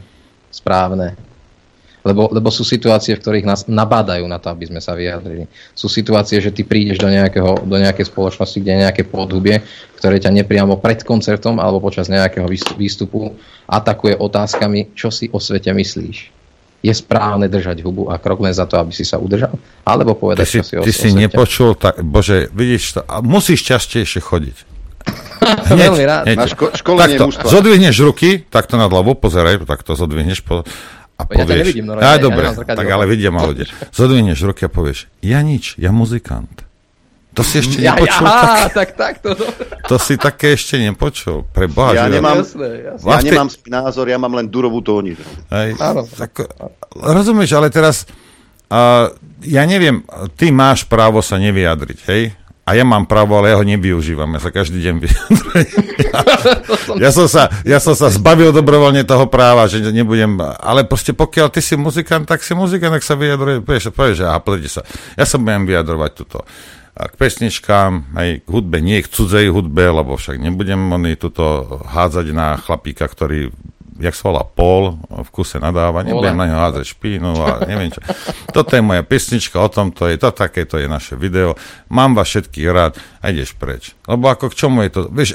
správne? 0.50 1.14
Lebo, 2.06 2.30
lebo 2.30 2.54
sú 2.54 2.62
situácie, 2.62 3.18
v 3.18 3.22
ktorých 3.22 3.50
nás 3.50 3.66
nabádajú 3.66 4.30
na 4.30 4.38
to, 4.38 4.54
aby 4.54 4.70
sme 4.70 4.78
sa 4.78 4.94
vyjadrili. 4.94 5.50
Sú 5.74 5.90
situácie, 5.90 6.38
že 6.38 6.54
ty 6.54 6.62
prídeš 6.62 7.02
do, 7.02 7.10
nejakého, 7.10 7.66
do 7.66 7.78
nejakej 7.82 8.14
spoločnosti, 8.14 8.62
kde 8.62 8.72
je 8.78 8.84
nejaké 8.86 9.04
podhubie, 9.10 9.66
ktoré 9.98 10.22
ťa 10.22 10.30
nepriamo 10.30 10.78
pred 10.78 11.02
koncertom 11.02 11.58
alebo 11.58 11.82
počas 11.82 12.06
nejakého 12.06 12.46
výstupu 12.78 13.34
atakuje 13.66 14.22
otázkami, 14.22 14.94
čo 14.94 15.10
si 15.10 15.34
o 15.34 15.42
svete 15.42 15.74
myslíš. 15.74 16.30
Je 16.86 16.94
správne 16.94 17.50
držať 17.50 17.82
hubu 17.82 18.14
a 18.14 18.22
krok 18.22 18.46
len 18.46 18.54
za 18.54 18.70
to, 18.70 18.78
aby 18.78 18.94
si 18.94 19.02
sa 19.02 19.18
udržal? 19.18 19.58
Alebo 19.82 20.14
povedať, 20.14 20.46
ty 20.46 20.62
si, 20.62 20.62
čo 20.62 20.86
si 20.86 20.86
ty 20.86 20.90
o 20.94 20.94
si 20.94 21.10
nepočul, 21.10 21.74
tak, 21.74 22.06
bože, 22.06 22.54
vidíš 22.54 22.84
to, 22.94 23.00
a 23.02 23.26
musíš 23.26 23.66
častejšie 23.66 24.22
chodiť. 24.22 24.75
Hneď, 25.46 25.90
Veľmi 25.90 26.04
rád. 26.10 26.24
Hneď. 26.26 26.38
Na 26.38 26.48
ško- 26.50 26.74
školenie 26.74 27.18
takto, 27.22 27.26
mužstva. 27.30 27.48
Zodvihneš 27.54 27.96
ruky, 28.02 28.30
takto 28.50 28.82
nad 28.82 28.90
hlavu, 28.90 29.14
pozeraj, 29.14 29.62
takto 29.70 29.94
zodvihneš 29.94 30.42
po, 30.42 30.66
a 31.16 31.24
povieš, 31.24 31.48
ja 31.48 31.56
nevidím, 31.64 31.86
no, 31.88 31.96
aj, 31.96 32.04
ja, 32.04 32.14
dobre, 32.20 32.44
ja 32.44 32.76
tak 32.76 32.88
ale 32.92 33.06
vidia 33.08 33.32
ma 33.32 33.48
ľudia. 33.48 33.72
Zodvihneš 33.96 34.42
ruky 34.44 34.68
a 34.68 34.70
povieš, 34.72 35.08
ja 35.24 35.40
nič, 35.40 35.80
ja 35.80 35.96
muzikant. 35.96 36.68
To 37.36 37.44
si 37.44 37.60
ešte 37.60 37.84
ja, 37.84 37.96
nepočul? 37.96 38.24
Ja, 38.24 38.72
tak, 38.72 38.72
tak, 38.72 38.90
tak, 38.96 39.14
to, 39.20 39.32
to 39.92 39.96
si 40.00 40.16
také 40.16 40.56
ešte 40.56 40.80
nepočul. 40.80 41.44
Pre 41.52 41.68
Boha, 41.68 41.92
ja, 41.92 42.08
nemám, 42.08 42.40
jasné, 42.40 42.96
jasné. 42.96 43.12
ja 43.12 43.20
nemám 43.28 43.50
názor, 43.68 44.06
ja 44.08 44.16
mám 44.16 44.34
len 44.40 44.48
durovú 44.48 44.80
tóniu. 44.80 45.20
rozumieš, 46.96 47.60
ale 47.60 47.68
teraz 47.68 48.08
uh, 48.72 49.12
ja 49.44 49.68
neviem, 49.68 50.08
ty 50.40 50.48
máš 50.52 50.88
právo 50.88 51.20
sa 51.20 51.36
nevyjadriť, 51.36 52.00
hej? 52.08 52.32
A 52.66 52.74
ja 52.74 52.82
mám 52.82 53.06
právo, 53.06 53.38
ale 53.38 53.54
ja 53.54 53.62
ho 53.62 53.66
nevyužívam. 53.66 54.26
Ja 54.34 54.42
sa 54.42 54.50
každý 54.50 54.82
deň 54.82 54.96
vyjadrujem. 54.98 55.70
Ja, 56.02 56.20
ja, 57.06 57.10
som 57.14 57.30
sa, 57.30 57.54
ja 57.62 57.78
som 57.78 57.94
sa 57.94 58.10
zbavil 58.10 58.50
dobrovoľne 58.50 59.06
toho 59.06 59.30
práva, 59.30 59.70
že 59.70 59.86
nebudem... 59.86 60.42
Ale 60.42 60.82
proste 60.90 61.14
pokiaľ 61.14 61.54
ty 61.54 61.62
si 61.62 61.78
muzikant, 61.78 62.26
tak 62.26 62.42
si 62.42 62.58
muzikant, 62.58 62.98
tak 62.98 63.06
sa 63.06 63.14
vyjadruje. 63.14 63.62
Povieš, 63.62 63.94
povieš 63.94 64.18
že 64.18 64.26
aha, 64.26 64.42
sa. 64.66 64.82
Ja 65.14 65.30
sa 65.30 65.38
budem 65.38 65.70
vyjadrovať 65.70 66.12
tuto 66.18 66.42
k 66.96 67.14
pesničkám, 67.20 68.16
aj 68.16 68.30
k 68.40 68.48
hudbe, 68.48 68.80
nie 68.80 69.04
k 69.04 69.12
cudzej 69.12 69.52
hudbe, 69.52 69.84
lebo 69.84 70.16
však 70.16 70.40
nebudem 70.40 70.80
oni 70.96 71.20
tuto 71.20 71.84
hádzať 71.84 72.32
na 72.32 72.56
chlapíka, 72.56 73.04
ktorý 73.04 73.52
jak 73.96 74.16
sa 74.16 74.24
volá 74.28 74.44
Paul, 74.44 75.00
v 75.08 75.30
kuse 75.32 75.56
nadáva, 75.60 76.04
nebudem 76.04 76.36
na 76.36 76.52
ňo 76.52 76.58
házať 76.60 76.84
špínu 76.84 77.32
a 77.40 77.64
neviem 77.64 77.92
čo. 77.92 78.04
Toto 78.52 78.76
je 78.76 78.84
moja 78.84 79.04
pesnička, 79.08 79.60
o 79.60 79.72
tom 79.72 79.96
to 79.96 80.12
je, 80.12 80.20
to 80.20 80.30
takéto 80.36 80.76
je 80.76 80.88
naše 80.92 81.16
video, 81.16 81.56
mám 81.88 82.12
vás 82.12 82.28
všetkých 82.28 82.68
rád 82.72 83.00
a 83.24 83.32
ideš 83.32 83.56
preč. 83.56 83.96
Lebo 84.04 84.28
ako 84.28 84.52
k 84.52 84.58
čomu 84.60 84.84
je 84.84 84.92
to? 84.92 85.02
Vieš, 85.08 85.30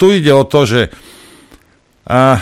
tu 0.00 0.06
ide 0.12 0.32
o 0.32 0.44
to, 0.48 0.64
že 0.64 0.80
a 2.06 2.38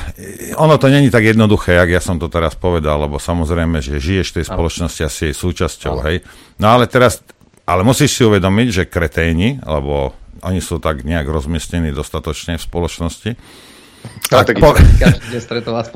ono 0.61 0.77
to 0.77 0.93
není 0.93 1.09
tak 1.09 1.25
jednoduché, 1.25 1.73
jak 1.73 1.89
ja 1.89 2.01
som 2.05 2.21
to 2.21 2.29
teraz 2.29 2.53
povedal, 2.53 3.01
lebo 3.01 3.17
samozrejme, 3.17 3.81
že 3.81 3.97
žiješ 3.97 4.27
v 4.29 4.37
tej 4.41 4.47
spoločnosti 4.53 5.01
a 5.01 5.09
si 5.09 5.33
jej 5.33 5.35
súčasťou, 5.35 6.05
hej. 6.05 6.21
No 6.61 6.77
ale 6.77 6.85
teraz, 6.85 7.25
ale 7.65 7.81
musíš 7.81 8.13
si 8.13 8.23
uvedomiť, 8.29 8.69
že 8.69 8.85
kreténi, 8.85 9.65
lebo 9.65 10.13
oni 10.45 10.61
sú 10.61 10.77
tak 10.77 11.09
nejak 11.09 11.25
rozmiestnení 11.25 11.97
dostatočne 11.97 12.61
v 12.61 12.67
spoločnosti, 12.69 13.31
tak, 14.25 14.57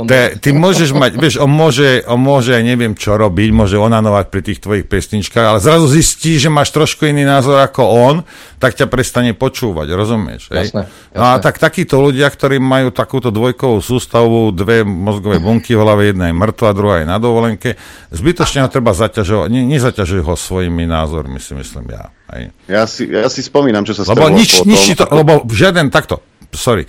te, 0.04 0.20
ty 0.38 0.50
môžeš 0.52 0.92
mať, 0.92 1.12
vieš, 1.16 1.34
on 1.40 1.50
môže, 1.50 2.04
on 2.04 2.20
môže, 2.20 2.54
ja 2.54 2.62
neviem 2.62 2.92
čo 2.92 3.16
robiť, 3.16 3.50
môže 3.50 3.80
onanovať 3.80 4.26
pri 4.28 4.40
tých 4.44 4.58
tvojich 4.62 4.84
pesničkách, 4.86 5.46
ale 5.56 5.58
zrazu 5.58 5.88
zistí, 5.88 6.36
že 6.36 6.52
máš 6.52 6.70
trošku 6.70 7.08
iný 7.08 7.24
názor 7.24 7.58
ako 7.58 7.82
on, 7.88 8.16
tak 8.60 8.76
ťa 8.76 8.86
prestane 8.86 9.32
počúvať, 9.32 9.90
rozumieš? 9.96 10.52
Jasné, 10.52 10.86
jasné. 10.86 11.16
No 11.16 11.24
a 11.24 11.40
tak 11.40 11.56
takíto 11.56 11.98
ľudia, 11.98 12.28
ktorí 12.28 12.60
majú 12.60 12.92
takúto 12.92 13.32
dvojkovú 13.32 13.80
sústavu, 13.80 14.52
dve 14.52 14.84
mozgové 14.84 15.40
bunky 15.40 15.72
v 15.74 15.82
hlave, 15.82 16.12
jedna 16.12 16.28
je 16.28 16.34
mŕtva, 16.36 16.76
druhá 16.76 16.96
je 17.02 17.06
na 17.08 17.16
dovolenke, 17.16 17.80
zbytočne 18.12 18.66
ho 18.66 18.68
treba 18.68 18.92
zaťažovať, 18.92 19.48
ne, 19.50 19.62
nezaťažuj 19.66 20.20
ho 20.22 20.34
svojimi 20.36 20.84
názormi, 20.84 21.40
si 21.40 21.56
myslím 21.56 21.90
ja. 21.90 22.12
Aj. 22.28 22.44
Ja, 22.68 22.84
si, 22.84 23.08
ja 23.08 23.24
si 23.32 23.40
spomínam, 23.40 23.88
čo 23.88 23.96
sa 23.96 24.04
lebo 24.04 24.28
stalo 24.28 24.36
nič. 24.36 24.50
Nič 24.68 25.00
to, 25.00 25.08
lebo 25.08 25.48
žiaden 25.48 25.88
takto, 25.88 26.20
sorry, 26.52 26.84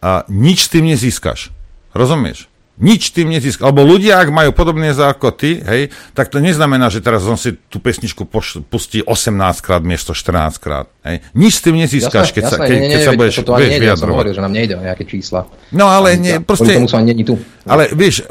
a 0.00 0.24
nič 0.28 0.72
tým 0.72 0.88
nezískaš. 0.88 1.52
Rozumieš? 1.92 2.48
Nič 2.80 3.12
tým 3.12 3.28
nezískaš. 3.28 3.68
Alebo 3.68 3.84
ľudia, 3.84 4.24
ak 4.24 4.32
majú 4.32 4.56
podobné 4.56 4.96
ako 4.96 5.36
ty, 5.36 5.60
hej, 5.60 5.92
tak 6.16 6.32
to 6.32 6.40
neznamená, 6.40 6.88
že 6.88 7.04
teraz 7.04 7.28
on 7.28 7.36
si 7.36 7.52
tú 7.68 7.76
pesničku 7.76 8.24
poš- 8.24 8.64
pustí 8.64 9.04
18 9.04 9.60
krát 9.60 9.84
miesto 9.84 10.16
14 10.16 10.56
krát. 10.56 10.88
Hej. 11.04 11.20
Nič 11.36 11.60
tým 11.60 11.76
nezískaš, 11.76 12.32
keď, 12.32 12.42
jasné, 12.48 12.56
sa, 12.56 12.64
keď, 12.64 12.76
nie, 12.80 12.88
nie, 12.88 12.96
keď 12.96 13.00
sa 13.04 13.12
budeš 13.12 13.34
to, 13.36 13.44
to 13.44 13.52
vieš, 13.60 13.70
nejde, 13.76 13.84
vyjadrovať. 13.84 14.16
Hovoril, 14.16 14.32
že 14.32 14.40
nám 14.40 14.54
nejde 14.56 14.74
o 14.80 14.82
nejaké 14.82 15.04
čísla. 15.04 15.40
No 15.76 15.92
ale 15.92 16.16
nie, 16.16 16.40
proste... 16.40 16.72
tomu 16.72 16.88
sa 16.88 17.04
ani 17.04 17.20
tu. 17.20 17.36
Ale 17.68 17.92
vieš, 17.92 18.24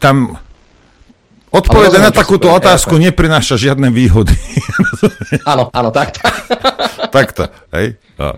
tam 0.00 0.40
Odpovede 1.54 2.02
Ale 2.02 2.10
na 2.10 2.12
takúto 2.12 2.50
otázku 2.50 2.98
neprináša 2.98 3.54
žiadne 3.54 3.94
výhody. 3.94 4.34
Áno, 5.50 5.70
áno, 5.70 5.90
tak. 5.94 6.18
Takto, 7.14 7.46
hej? 7.70 7.94
No. 8.18 8.34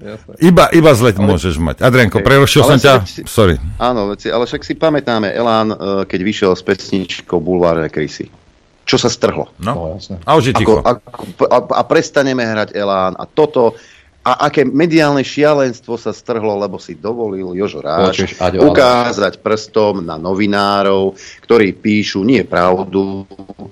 jasné. 0.00 0.32
Iba, 0.40 0.64
iba 0.72 0.92
zleť 0.92 1.20
môžeš 1.20 1.60
mať. 1.60 1.84
Adrianko, 1.84 2.24
prerušil 2.24 2.64
som 2.64 2.76
Ale 2.76 2.84
ťa. 2.84 2.94
si- 3.04 3.24
Sorry. 3.28 3.60
Áno, 3.76 4.12
veci, 4.12 4.32
ale 4.32 4.48
však 4.48 4.62
si 4.64 4.72
pamätáme 4.72 5.28
Elán, 5.32 5.68
e, 5.68 5.76
keď 6.08 6.20
vyšiel 6.22 6.52
s 6.52 6.64
pesničkou 6.64 7.36
Bulvárne 7.36 7.92
krysy. 7.92 8.28
Čo 8.86 8.96
sa 8.96 9.10
strhlo? 9.10 9.50
No, 9.58 9.98
jasné. 9.98 10.22
A 10.22 10.38
už 10.38 10.48
je 10.48 10.54
ticho. 10.54 10.78
Ako, 10.78 11.02
ako, 11.02 11.44
a, 11.50 11.58
a 11.76 11.82
prestaneme 11.84 12.46
hrať 12.46 12.72
Elán 12.72 13.18
a 13.18 13.26
toto 13.26 13.74
a 14.26 14.50
aké 14.50 14.66
mediálne 14.66 15.22
šialenstvo 15.22 15.94
sa 15.94 16.10
strhlo, 16.10 16.58
lebo 16.58 16.82
si 16.82 16.98
dovolil 16.98 17.54
Jožo 17.54 17.78
Ráš 17.78 18.26
ukázať 18.58 19.38
prstom 19.38 20.02
na 20.02 20.18
novinárov, 20.18 21.14
ktorí 21.46 21.70
píšu 21.78 22.26
nie 22.26 22.42
pravdu, 22.42 23.22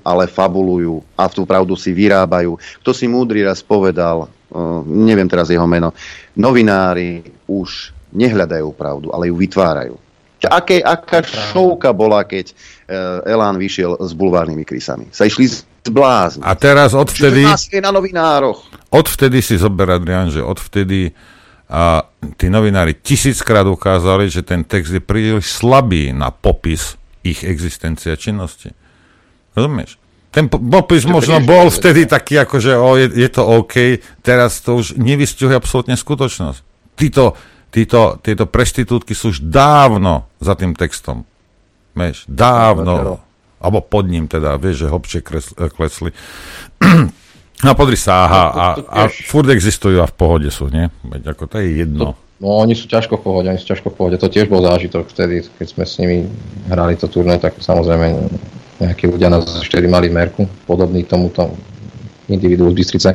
ale 0.07 0.31
fabulujú 0.31 1.03
a 1.19 1.27
tú 1.27 1.43
pravdu 1.43 1.75
si 1.75 1.91
vyrábajú. 1.91 2.55
Kto 2.87 2.95
si 2.95 3.11
múdry 3.11 3.43
raz 3.43 3.67
povedal, 3.67 4.31
uh, 4.31 4.81
neviem 4.87 5.27
teraz 5.27 5.51
jeho 5.51 5.67
meno, 5.67 5.91
novinári 6.39 7.27
už 7.51 7.91
nehľadajú 8.15 8.71
pravdu, 8.79 9.11
ale 9.11 9.27
ju 9.27 9.35
vytvárajú. 9.35 9.99
Aké, 10.45 10.85
aká 10.85 11.25
šovka 11.25 11.91
bola, 11.91 12.23
keď 12.23 12.53
uh, 12.53 13.27
Elán 13.27 13.59
vyšiel 13.59 13.99
s 13.99 14.15
bulvárnymi 14.15 14.63
krysami? 14.63 15.11
Sa 15.11 15.27
išli 15.27 15.51
zblázniť. 15.85 16.45
A 16.45 16.53
teraz 16.57 16.97
odvtedy... 16.97 17.45
Čiže 17.45 17.85
na 17.85 17.93
novinároch. 17.93 18.65
Odvtedy 18.95 19.43
si 19.43 19.59
zober, 19.59 19.91
Adrian, 19.91 20.31
že 20.31 20.39
odvtedy 20.39 21.11
a 21.67 22.07
tí 22.39 22.47
novinári 22.53 22.95
tisíckrát 22.95 23.67
ukázali, 23.67 24.31
že 24.31 24.47
ten 24.47 24.63
text 24.63 24.95
je 24.95 25.03
príliš 25.03 25.59
slabý 25.59 26.15
na 26.15 26.31
popis 26.31 26.95
ich 27.25 27.43
existencie 27.43 28.15
a 28.15 28.21
činnosti. 28.21 28.71
Rozumieš? 29.57 29.99
Ten 30.31 30.47
po- 30.47 30.61
popis 30.61 31.09
možno 31.09 31.41
bol 31.43 31.73
vtedy 31.73 32.05
taký, 32.05 32.39
ako 32.43 32.57
že 32.61 32.73
o, 32.77 32.91
je, 33.01 33.07
je 33.07 33.29
to 33.33 33.43
OK, 33.43 34.03
teraz 34.21 34.61
to 34.61 34.79
už 34.79 34.99
nevystihuje 35.01 35.57
absolútne 35.57 35.97
skutočnosť. 35.97 36.61
Títo, 36.95 37.33
títo, 37.73 38.21
tieto 38.23 38.45
prestitútky 38.45 39.17
sú 39.17 39.33
už 39.33 39.43
dávno 39.47 40.29
za 40.39 40.55
tým 40.55 40.77
textom. 40.77 41.27
Vieš, 41.95 42.27
dávno. 42.29 43.23
Alebo 43.63 43.81
pod 43.81 44.05
ním 44.11 44.29
teda, 44.29 44.61
vieš, 44.61 44.85
že 44.85 44.93
hlbšie 44.93 45.21
kres- 45.25 45.57
klesli. 45.57 46.13
No 47.65 47.73
podri 47.73 47.97
sa, 47.97 48.29
aha, 48.29 48.45
a, 48.53 48.67
a 48.85 49.01
furt 49.09 49.49
existujú 49.49 49.99
a 49.99 50.07
v 50.07 50.15
pohode 50.15 50.49
sú, 50.53 50.69
nie? 50.69 50.87
Veď 51.01 51.33
ako 51.33 51.45
to 51.49 51.57
je 51.65 51.81
jedno. 51.81 52.13
No 52.45 52.61
oni 52.61 52.77
sú 52.77 52.85
ťažko 52.85 53.17
v 53.17 53.23
pohode, 53.25 53.47
oni 53.49 53.57
sú 53.57 53.73
ťažko 53.73 53.89
v 53.89 53.97
pohode. 53.97 54.17
To 54.21 54.29
tiež 54.29 54.53
bol 54.53 54.61
zážitok 54.61 55.09
vtedy, 55.09 55.49
keď 55.57 55.67
sme 55.73 55.85
s 55.89 55.95
nimi 55.97 56.29
hrali 56.69 56.93
to 57.01 57.09
turné, 57.09 57.41
tak 57.41 57.57
samozrejme 57.57 58.29
nejakí 58.85 59.09
ľudia 59.09 59.33
nás 59.33 59.49
ešte 59.65 59.81
mali 59.89 60.13
merku, 60.13 60.45
podobný 60.69 61.09
tomuto 61.09 61.57
individu 62.29 62.69
z 62.69 62.77
Bystrice. 62.77 63.11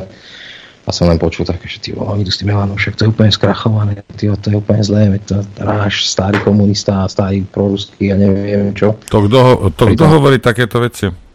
A 0.88 0.90
som 0.90 1.06
len 1.06 1.22
počul 1.22 1.46
také, 1.46 1.70
že 1.70 1.78
ty 1.78 1.90
oni 1.94 2.26
tu 2.26 2.34
s 2.34 2.42
tým 2.42 2.50
Elanom, 2.50 2.74
však 2.74 2.98
to 2.98 3.06
je 3.06 3.10
úplne 3.14 3.30
skrachované, 3.30 4.02
ty, 4.18 4.26
to 4.26 4.48
je 4.50 4.58
úplne 4.58 4.82
zlé, 4.82 5.06
veď 5.14 5.22
to 5.30 5.36
ráš, 5.62 6.10
starý 6.10 6.42
komunista, 6.42 7.06
starý 7.06 7.46
proruský 7.46 8.10
a 8.10 8.18
neviem 8.18 8.74
čo. 8.74 8.98
To 9.14 9.30
kto, 9.30 9.70
to 9.78 9.94
kto 9.94 10.06
hovorí 10.10 10.42
takéto 10.42 10.82
veci? 10.82 11.29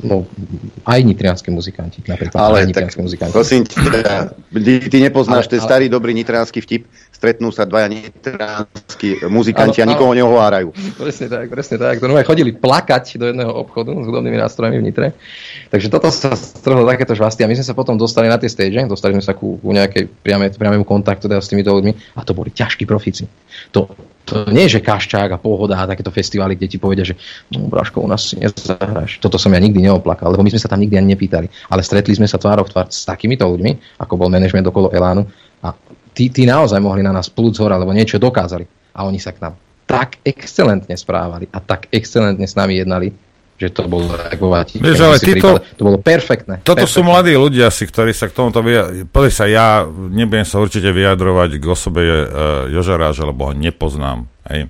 No, 0.00 0.24
aj 0.88 1.04
nitrianskí 1.04 1.52
muzikanti, 1.52 2.00
napríklad. 2.08 2.34
Ale 2.34 2.64
aj 2.64 2.64
tak, 2.64 2.68
nitrianskí 2.72 3.00
muzikanti. 3.04 3.32
prosím 3.36 3.62
ťa, 3.68 4.32
ty, 4.50 4.72
ty 4.88 4.96
nepoznáš 5.04 5.46
Ale- 5.46 5.52
ten 5.52 5.60
ale- 5.60 5.68
starý 5.68 5.86
dobrý 5.92 6.16
nitránsky 6.16 6.64
vtip, 6.64 6.88
stretnú 7.12 7.52
sa 7.52 7.68
dvaja 7.68 7.86
nitránsky 7.86 9.22
muzikanti 9.30 9.78
Áno, 9.78 9.86
a 9.86 9.92
nikoho 9.94 10.10
áno. 10.10 10.18
neohárajú. 10.18 10.68
Presne 10.98 11.26
tak, 11.30 11.46
presne 11.52 11.76
tak. 11.78 12.02
To 12.02 12.08
aj 12.08 12.26
chodili 12.26 12.50
plakať 12.50 13.20
do 13.20 13.30
jedného 13.30 13.52
obchodu 13.54 13.94
s 13.94 14.04
hudobnými 14.08 14.38
nástrojmi 14.42 14.80
v 14.80 14.84
Nitre. 14.90 15.06
Takže 15.70 15.86
toto 15.86 16.10
sa 16.10 16.34
strhlo 16.34 16.82
takéto 16.82 17.14
žvasty 17.14 17.44
a 17.44 17.46
my 17.46 17.54
sme 17.54 17.66
sa 17.68 17.76
potom 17.76 17.94
dostali 17.94 18.26
na 18.26 18.42
tie 18.42 18.50
stage, 18.50 18.74
dostali 18.90 19.14
sme 19.14 19.22
sa 19.22 19.38
ku, 19.38 19.60
ku 19.62 19.70
nejakej 19.70 20.08
priame, 20.24 20.50
priamému 20.50 20.82
kontaktu 20.82 21.30
teda 21.30 21.38
s 21.38 21.46
týmito 21.46 21.70
ľuďmi 21.70 22.18
a 22.18 22.26
to 22.26 22.34
boli 22.34 22.50
ťažkí 22.50 22.88
profíci. 22.90 23.28
To, 23.70 23.86
to 24.32 24.48
nie 24.48 24.64
je, 24.64 24.80
že 24.80 24.86
kaščák 24.88 25.36
a 25.36 25.38
pohoda 25.38 25.76
a 25.76 25.84
takéto 25.84 26.08
festivály, 26.08 26.56
kde 26.56 26.72
ti 26.72 26.78
povedia, 26.80 27.04
že 27.04 27.20
no 27.52 27.68
Braško, 27.68 28.00
u 28.00 28.08
nás 28.08 28.32
si 28.32 28.40
nezahráš. 28.40 29.20
Toto 29.20 29.36
som 29.36 29.52
ja 29.52 29.60
nikdy 29.60 29.84
neoplakal, 29.84 30.32
lebo 30.32 30.40
my 30.40 30.48
sme 30.48 30.62
sa 30.64 30.72
tam 30.72 30.80
nikdy 30.80 30.96
ani 30.96 31.12
nepýtali. 31.12 31.46
Ale 31.68 31.84
stretli 31.84 32.16
sme 32.16 32.24
sa 32.24 32.40
tvárov 32.40 32.72
tvár 32.72 32.88
s 32.88 33.04
takýmito 33.04 33.44
ľuďmi, 33.44 34.00
ako 34.00 34.16
bol 34.16 34.32
manažment 34.32 34.64
okolo 34.64 34.88
Elánu 34.88 35.28
a 35.60 35.76
tí, 36.16 36.32
tí 36.32 36.48
naozaj 36.48 36.80
mohli 36.80 37.04
na 37.04 37.12
nás 37.12 37.28
plúť 37.28 37.60
z 37.60 37.60
hora, 37.60 37.76
lebo 37.76 37.92
niečo 37.92 38.16
dokázali. 38.16 38.64
A 38.96 39.04
oni 39.04 39.20
sa 39.20 39.36
k 39.36 39.44
nám 39.44 39.54
tak 39.84 40.16
excelentne 40.24 40.96
správali 40.96 41.52
a 41.52 41.60
tak 41.60 41.92
excelentne 41.92 42.48
s 42.48 42.56
nami 42.56 42.80
jednali, 42.80 43.12
že 43.62 43.70
to 43.70 43.86
bolo 43.86 44.10
Vati. 44.50 44.82
Vieš, 44.82 44.98
ale 44.98 45.16
títo- 45.16 45.62
To 45.78 45.82
bolo 45.86 45.98
perfektné. 45.98 46.60
Toto 46.60 46.82
sú 46.82 47.00
perfektné. 47.00 47.06
mladí 47.06 47.32
ľudia 47.34 47.70
si, 47.70 47.86
ktorí 47.86 48.10
sa 48.10 48.26
k 48.26 48.34
tomuto 48.34 48.58
vyjadrujú. 48.58 49.06
Sa, 49.30 49.46
ja 49.46 49.86
nebudem 49.86 50.42
sa 50.42 50.58
určite 50.58 50.90
vyjadrovať 50.90 51.50
k 51.56 51.64
osobe 51.64 52.02
uh, 52.02 52.16
Joža 52.66 52.98
Ráža, 52.98 53.22
lebo 53.22 53.46
ho 53.46 53.54
nepoznám. 53.54 54.26
Hej. 54.50 54.66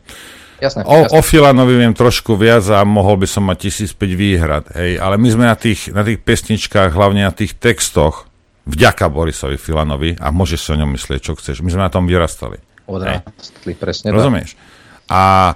Jasné, 0.60 0.86
O, 0.86 0.94
jasné. 1.02 1.16
o 1.16 1.20
Filanovi 1.20 1.74
viem 1.74 1.90
trošku 1.90 2.38
viac 2.38 2.62
a 2.68 2.84
mohol 2.84 3.18
by 3.18 3.26
som 3.26 3.42
mať 3.42 3.72
1005 3.88 3.98
výhrad. 4.14 4.64
Hej. 4.76 5.00
Ale 5.00 5.18
my 5.18 5.26
sme 5.26 5.44
na 5.48 5.56
tých, 5.56 5.90
na 5.90 6.04
tých 6.04 6.22
pesničkách, 6.22 6.92
hlavne 6.92 7.26
na 7.26 7.34
tých 7.34 7.56
textoch, 7.56 8.30
vďaka 8.62 9.10
Borisovi 9.10 9.58
Filanovi, 9.58 10.14
a 10.14 10.30
môžeš 10.30 10.60
si 10.60 10.68
o 10.70 10.78
ňom 10.78 10.94
myslieť, 10.94 11.18
čo 11.18 11.34
chceš. 11.34 11.64
My 11.64 11.72
sme 11.72 11.82
na 11.82 11.90
tom 11.90 12.06
vyrastali. 12.06 12.62
Odrastli, 12.86 13.74
presne 13.74 14.14
tak. 14.14 14.54
A 15.12 15.52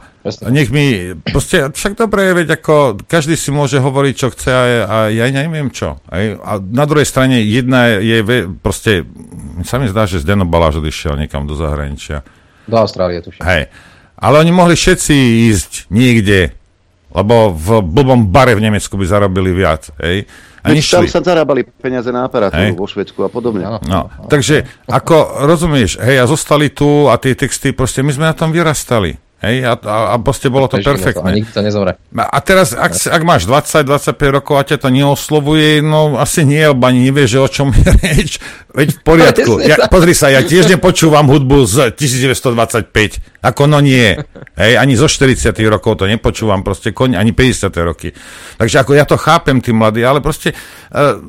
nech 0.52 0.68
mi, 0.68 1.16
proste, 1.32 1.72
však 1.72 1.96
dobre, 1.96 2.34
veď 2.36 2.60
ako 2.60 3.00
každý 3.08 3.40
si 3.40 3.48
môže 3.48 3.80
hovoriť, 3.80 4.14
čo 4.18 4.28
chce 4.28 4.50
a, 4.52 4.62
a 4.84 4.96
ja 5.08 5.24
neviem 5.32 5.72
čo. 5.72 5.96
Aj, 6.12 6.36
a 6.36 6.60
na 6.60 6.84
druhej 6.84 7.08
strane 7.08 7.40
jedna 7.40 7.96
je, 7.96 8.20
je 8.20 8.38
proste, 8.60 9.08
sa 9.64 9.80
mi 9.80 9.88
zdá, 9.88 10.04
že 10.04 10.20
Zdeno 10.20 10.44
Baláž 10.44 10.84
odišiel 10.84 11.16
niekam 11.16 11.48
do 11.48 11.56
zahraničia. 11.56 12.20
Do 12.68 12.76
Austrálie 12.76 13.24
tuším. 13.24 13.40
Hej. 13.48 13.72
Ale 14.20 14.44
oni 14.44 14.52
mohli 14.52 14.76
všetci 14.76 15.14
ísť 15.48 15.72
niekde, 15.88 16.52
lebo 17.16 17.54
v 17.54 17.80
blbom 17.80 18.28
bare 18.28 18.52
v 18.58 18.64
Nemecku 18.66 18.98
by 19.00 19.08
zarobili 19.08 19.56
viac. 19.56 19.88
Hej. 20.04 20.28
A 20.66 20.74
Veď 20.74 20.82
tam 20.82 21.06
sa 21.06 21.22
zarábali 21.22 21.62
peniaze 21.62 22.10
na 22.10 22.26
aparatúru 22.26 22.74
vo 22.74 22.90
Švedsku 22.90 23.22
a 23.22 23.30
podobne. 23.30 23.62
No, 23.86 24.10
takže 24.26 24.66
ako 24.90 25.46
rozumieš, 25.46 26.02
hej, 26.02 26.18
a 26.18 26.26
zostali 26.26 26.74
tu 26.74 27.06
a 27.06 27.14
tie 27.22 27.38
texty, 27.38 27.70
proste 27.70 28.02
my 28.02 28.10
sme 28.10 28.26
na 28.26 28.34
tom 28.34 28.50
vyrastali. 28.50 29.25
Hej, 29.46 29.62
a, 29.62 29.78
a, 29.78 29.96
a 30.10 30.14
proste 30.18 30.50
bolo 30.50 30.66
to 30.66 30.82
perfektné. 30.82 31.22
A 31.22 31.38
nikto 31.38 31.54
to 31.54 31.62
nezomre. 31.62 31.94
A 32.18 32.38
teraz, 32.42 32.74
ak, 32.74 32.98
ak 32.98 33.22
máš 33.22 33.46
20-25 33.46 34.18
rokov 34.34 34.54
a 34.58 34.62
ťa 34.66 34.82
to 34.82 34.90
neoslovuje, 34.90 35.86
no 35.86 36.18
asi 36.18 36.42
nie, 36.42 36.66
lebo 36.66 36.82
ani 36.82 37.06
nevieš, 37.06 37.28
že 37.30 37.38
o 37.38 37.48
čom 37.48 37.70
je 37.70 37.86
reč. 38.02 38.30
Veď 38.74 38.88
v 38.90 38.98
poriadku. 39.06 39.52
Ja, 39.62 39.86
pozri 39.86 40.18
sa, 40.18 40.34
ja 40.34 40.42
tiež 40.42 40.66
nepočúvam 40.66 41.30
hudbu 41.30 41.62
z 41.62 41.94
1925. 41.94 43.46
Ako 43.46 43.70
no 43.70 43.78
nie. 43.78 44.18
Hej, 44.58 44.72
ani 44.82 44.98
zo 44.98 45.06
40 45.06 45.54
rokov 45.70 46.02
to 46.02 46.10
nepočúvam, 46.10 46.66
proste 46.66 46.90
koň, 46.90 47.14
ani 47.14 47.30
50 47.30 47.70
roky. 47.86 48.10
Takže 48.58 48.82
ako 48.82 48.98
ja 48.98 49.06
to 49.06 49.14
chápem, 49.14 49.62
tí 49.62 49.70
mladí, 49.70 50.02
ale 50.02 50.18
proste 50.18 50.50
uh, 50.50 51.22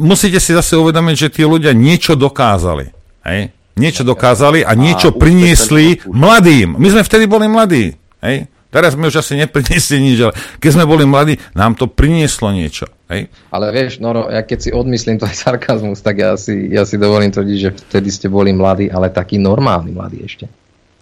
musíte 0.00 0.40
si 0.40 0.56
zase 0.56 0.80
uvedomiť, 0.80 1.28
že 1.28 1.28
tí 1.28 1.42
ľudia 1.44 1.76
niečo 1.76 2.16
dokázali. 2.16 2.88
Hej? 3.28 3.59
Niečo 3.80 4.04
dokázali 4.04 4.60
a 4.60 4.76
niečo 4.76 5.16
priniesli 5.16 6.04
mladým. 6.04 6.76
My 6.76 6.92
sme 6.92 7.00
vtedy 7.00 7.24
boli 7.24 7.48
mladí. 7.48 7.96
Hej? 8.20 8.44
Teraz 8.70 8.94
sme 8.94 9.10
už 9.10 9.18
asi 9.18 9.34
nepriniesli 9.34 9.98
nič, 9.98 10.18
ale 10.22 10.32
keď 10.62 10.70
sme 10.78 10.84
boli 10.86 11.02
mladí, 11.02 11.40
nám 11.58 11.74
to 11.74 11.90
prinieslo 11.90 12.54
niečo. 12.54 12.86
Hej? 13.10 13.26
Ale 13.50 13.72
vieš, 13.74 13.98
Noro, 13.98 14.30
ja 14.30 14.46
keď 14.46 14.58
si 14.62 14.70
odmyslím 14.70 15.18
tvoj 15.18 15.34
sarkazmus, 15.42 16.04
tak 16.04 16.20
ja 16.20 16.36
si, 16.36 16.70
ja 16.70 16.84
si 16.84 17.00
dovolím 17.00 17.32
tvrdiť, 17.32 17.58
že 17.58 17.70
vtedy 17.88 18.08
ste 18.12 18.28
boli 18.28 18.52
mladí, 18.54 18.86
ale 18.92 19.10
takí 19.10 19.40
normálni 19.40 19.96
mladí 19.96 20.22
ešte. 20.22 20.46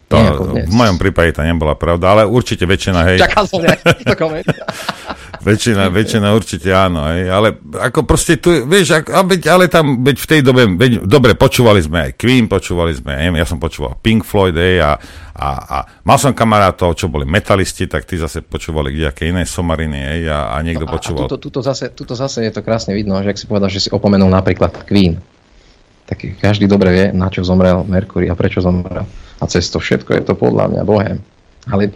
To, 0.08 0.16
v 0.48 0.72
mojom 0.72 0.96
prípade 0.96 1.36
to 1.36 1.44
nebola 1.44 1.76
pravda, 1.76 2.16
ale 2.16 2.22
určite 2.24 2.64
väčšina, 2.64 3.04
hej. 3.12 3.18
Čakal 3.20 3.44
som 3.44 3.60
nejaký. 3.60 4.08
väčšina, 5.42 5.88
väčšina 5.90 6.28
určite 6.34 6.68
áno, 6.70 7.06
hej. 7.10 7.30
Ale 7.30 7.58
ako 7.58 8.04
proste 8.04 8.38
tu, 8.38 8.50
vieš, 8.66 9.02
ako, 9.02 9.08
a 9.14 9.22
ale 9.50 9.66
tam, 9.66 10.02
veď 10.02 10.16
v 10.18 10.26
tej 10.26 10.40
dobe, 10.44 10.62
veď, 10.74 11.06
dobre, 11.06 11.38
počúvali 11.38 11.82
sme 11.82 12.10
aj 12.10 12.10
Queen, 12.18 12.46
počúvali 12.46 12.94
sme, 12.94 13.14
ja, 13.14 13.30
ja 13.30 13.46
som 13.46 13.58
počúval 13.58 13.98
Pink 13.98 14.22
Floyd, 14.22 14.54
hej, 14.54 14.82
a, 14.82 14.98
a, 15.34 15.48
a 15.58 15.76
mal 16.02 16.18
som 16.18 16.34
kamarátov, 16.34 16.94
čo 16.98 17.06
boli 17.10 17.26
metalisti, 17.26 17.86
tak 17.86 18.06
tí 18.06 18.18
zase 18.18 18.42
počúvali 18.42 18.94
kdejaké 18.94 19.30
iné 19.30 19.46
somariny, 19.46 19.98
hej, 19.98 20.20
a, 20.30 20.54
a 20.54 20.62
niekto 20.62 20.86
A 20.86 20.92
počúval. 20.92 21.26
tuto, 21.26 21.38
tuto, 21.38 21.60
zase, 21.62 21.94
tuto 21.94 22.14
zase 22.18 22.46
je 22.46 22.52
to 22.52 22.62
krásne 22.62 22.94
vidno, 22.94 23.18
že 23.22 23.32
ak 23.32 23.38
si 23.38 23.46
povedal, 23.46 23.70
že 23.70 23.84
si 23.84 23.88
opomenul 23.88 24.30
napríklad 24.30 24.86
Queen, 24.86 25.18
tak 26.08 26.24
každý 26.40 26.64
dobre 26.64 26.88
vie, 26.88 27.06
na 27.12 27.28
čo 27.28 27.44
zomrel 27.44 27.84
Mercury 27.84 28.32
a 28.32 28.34
prečo 28.34 28.64
zomrel. 28.64 29.04
A 29.38 29.44
cez 29.44 29.68
to 29.68 29.76
všetko 29.76 30.16
je 30.16 30.22
to 30.24 30.34
podľa 30.40 30.72
mňa 30.72 30.82
bohem. 30.88 31.20
Ale 31.68 31.92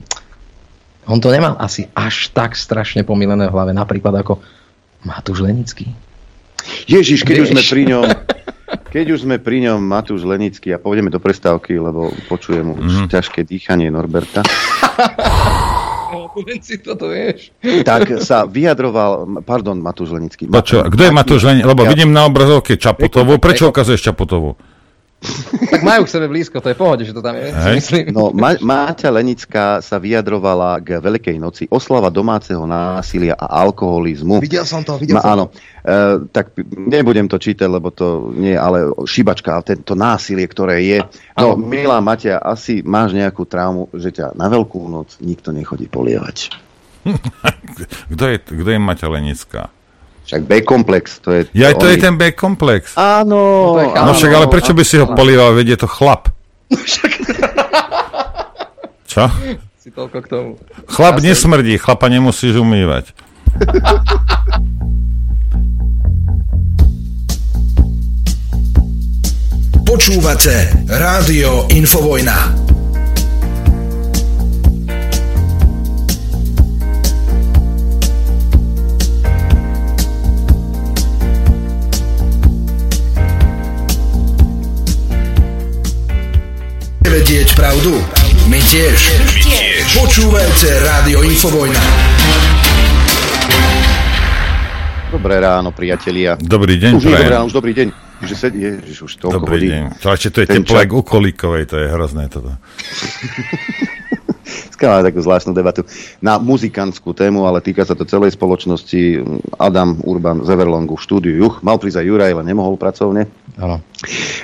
on 1.04 1.18
to 1.18 1.28
nemal 1.28 1.56
asi 1.56 1.88
až 1.90 2.30
tak 2.30 2.52
strašne 2.52 3.02
pomilené 3.02 3.46
v 3.46 3.52
hlave, 3.52 3.70
napríklad 3.70 4.14
ako 4.16 4.38
Matúš 5.02 5.40
Lenický. 5.40 5.90
Ježiš, 6.84 7.22
keď 7.22 7.36
už 7.40 7.48
sme 7.48 7.58
Vieš. 7.58 7.70
pri 7.70 7.82
ňom, 7.86 8.04
keď 8.94 9.06
už 9.10 9.20
sme 9.20 9.36
pri 9.36 9.58
ňom 9.62 9.80
Matúš 9.80 10.22
Lenický 10.22 10.70
a 10.70 10.78
pôjdeme 10.78 11.08
do 11.08 11.18
prestávky, 11.18 11.74
lebo 11.74 12.10
počujem 12.26 12.70
už 12.72 12.92
Mhm. 13.02 13.08
ťažké 13.08 13.42
dýchanie 13.42 13.88
Norberta. 13.88 14.46
len 16.38 16.60
si 16.60 16.78
toto 16.78 17.08
vieš. 17.08 17.52
tak 17.84 18.08
sa 18.18 18.44
vyjadroval, 18.44 19.42
pardon, 19.42 19.76
Matúš 19.76 20.10
Lenický. 20.10 20.48
Kto 20.48 21.02
je 21.02 21.12
Matúš 21.12 21.42
Lenický? 21.42 21.66
Lebo 21.66 21.82
vidím 21.84 22.10
na 22.10 22.24
obrazovke 22.24 22.74
Čaputovú. 22.74 23.36
Prečo 23.36 23.68
ukazuješ 23.68 24.00
Čaputovú? 24.02 24.56
Tak 25.70 25.80
majú 25.86 26.02
k 26.02 26.10
sebe 26.10 26.26
blízko, 26.26 26.58
to 26.58 26.74
je 26.74 26.76
pohode, 26.76 27.02
že 27.06 27.14
to 27.14 27.22
tam 27.22 27.38
je. 27.38 27.54
Myslím. 27.78 28.10
No, 28.10 28.34
Ma- 28.34 28.58
Máťa 28.58 29.14
Lenická 29.14 29.78
sa 29.78 30.02
vyjadrovala 30.02 30.82
k 30.82 30.98
Veľkej 30.98 31.36
noci 31.38 31.64
oslava 31.70 32.10
domáceho 32.10 32.66
násilia 32.66 33.38
a 33.38 33.62
alkoholizmu. 33.62 34.42
Videl 34.42 34.66
som 34.66 34.82
to, 34.82 34.98
videl 34.98 35.16
Ma, 35.16 35.22
som 35.22 35.30
áno, 35.30 35.44
e, 35.86 36.26
tak 36.34 36.58
nebudem 36.74 37.30
to 37.30 37.38
čítať, 37.38 37.68
lebo 37.70 37.94
to 37.94 38.34
nie 38.34 38.54
je 38.54 38.60
ale 38.60 38.90
šibačka, 39.06 39.54
ale 39.54 39.62
tento 39.62 39.94
násilie, 39.94 40.44
ktoré 40.50 40.82
je. 40.82 40.98
No, 41.38 41.54
milá 41.54 42.02
Maťa, 42.02 42.42
asi 42.42 42.82
máš 42.82 43.14
nejakú 43.14 43.46
traumu, 43.46 43.86
že 43.94 44.10
ťa 44.10 44.34
na 44.34 44.50
Veľkú 44.50 44.90
noc 44.90 45.16
nikto 45.22 45.54
nechodí 45.54 45.86
polievať. 45.86 46.50
Kto 48.12 48.24
je, 48.30 48.36
kto 48.38 48.68
je 48.70 48.78
Maťa 48.78 49.08
Lenická? 49.10 49.74
Však 50.22 50.40
B-komplex, 50.46 51.18
to 51.20 51.28
je... 51.34 51.40
Ja, 51.52 51.74
to 51.74 51.84
je 51.86 51.98
oni- 51.98 52.02
ten 52.02 52.14
B-komplex. 52.16 52.94
Áno. 52.94 53.74
No 53.76 54.10
však, 54.14 54.30
ale 54.32 54.46
prečo 54.48 54.72
by 54.72 54.82
si 54.82 54.96
ho 54.96 55.06
políval, 55.10 55.52
veď 55.52 55.76
je 55.76 55.78
to 55.82 55.88
chlap. 55.90 56.30
Čo? 59.10 59.28
Si 59.76 59.90
toľko 59.90 60.18
k 60.22 60.26
tomu. 60.30 60.50
Chlap 60.88 61.20
nesmrdí, 61.20 61.76
chlapa 61.76 62.08
nemusíš 62.08 62.56
umývať. 62.56 63.12
Počúvate 69.84 70.72
Rádio 70.88 71.68
Infovojna. 71.68 72.71
Vedieť 87.32 87.56
pravdu? 87.56 87.96
My 88.44 88.60
tiež. 88.60 88.92
My 88.92 89.40
tiež. 89.40 89.88
Počúvajte 89.96 90.68
Rádio 90.84 91.24
Infovojna. 91.24 91.80
Dobré 95.08 95.40
ráno, 95.40 95.72
priatelia. 95.72 96.36
Dobrý 96.36 96.76
deň, 96.76 96.92
Už 96.92 97.08
nie, 97.08 97.16
dobré 97.16 97.32
ráno, 97.32 97.48
už 97.48 97.56
dobrý 97.56 97.72
deň. 97.72 97.88
Že 98.20 98.34
sedí, 98.36 98.60
ježiš, 98.60 99.08
už 99.08 99.12
toľko 99.16 99.48
Dobrý 99.48 99.64
hodín. 99.64 99.72
deň. 99.72 99.84
Čo, 99.96 100.08
ešte 100.12 100.28
to 100.28 100.38
je 100.44 100.46
Ten 100.46 100.60
teplé 100.60 100.84
čas- 100.84 100.92
u 100.92 101.00
Kolíkovej, 101.00 101.64
to 101.64 101.76
je 101.80 101.86
hrozné 101.88 102.24
toto. 102.28 102.52
Máme 104.78 105.04
takú 105.04 105.20
zvláštnu 105.20 105.52
debatu 105.52 105.82
na 106.18 106.36
muzikantskú 106.36 107.12
tému, 107.12 107.44
ale 107.44 107.60
týka 107.60 107.84
sa 107.84 107.92
to 107.92 108.02
celej 108.02 108.34
spoločnosti. 108.34 109.22
Adam 109.56 110.00
Urban 110.02 110.42
z 110.42 110.48
Everlongu 110.50 110.96
v 110.96 111.02
štúdiu 111.02 111.34
Juch. 111.36 111.60
Mal 111.60 111.78
prísť 111.78 112.02
aj 112.02 112.06
Juraj, 112.08 112.30
ale 112.32 112.42
nemohol 112.42 112.74
pracovne. 112.74 113.30
Áno. 113.54 113.78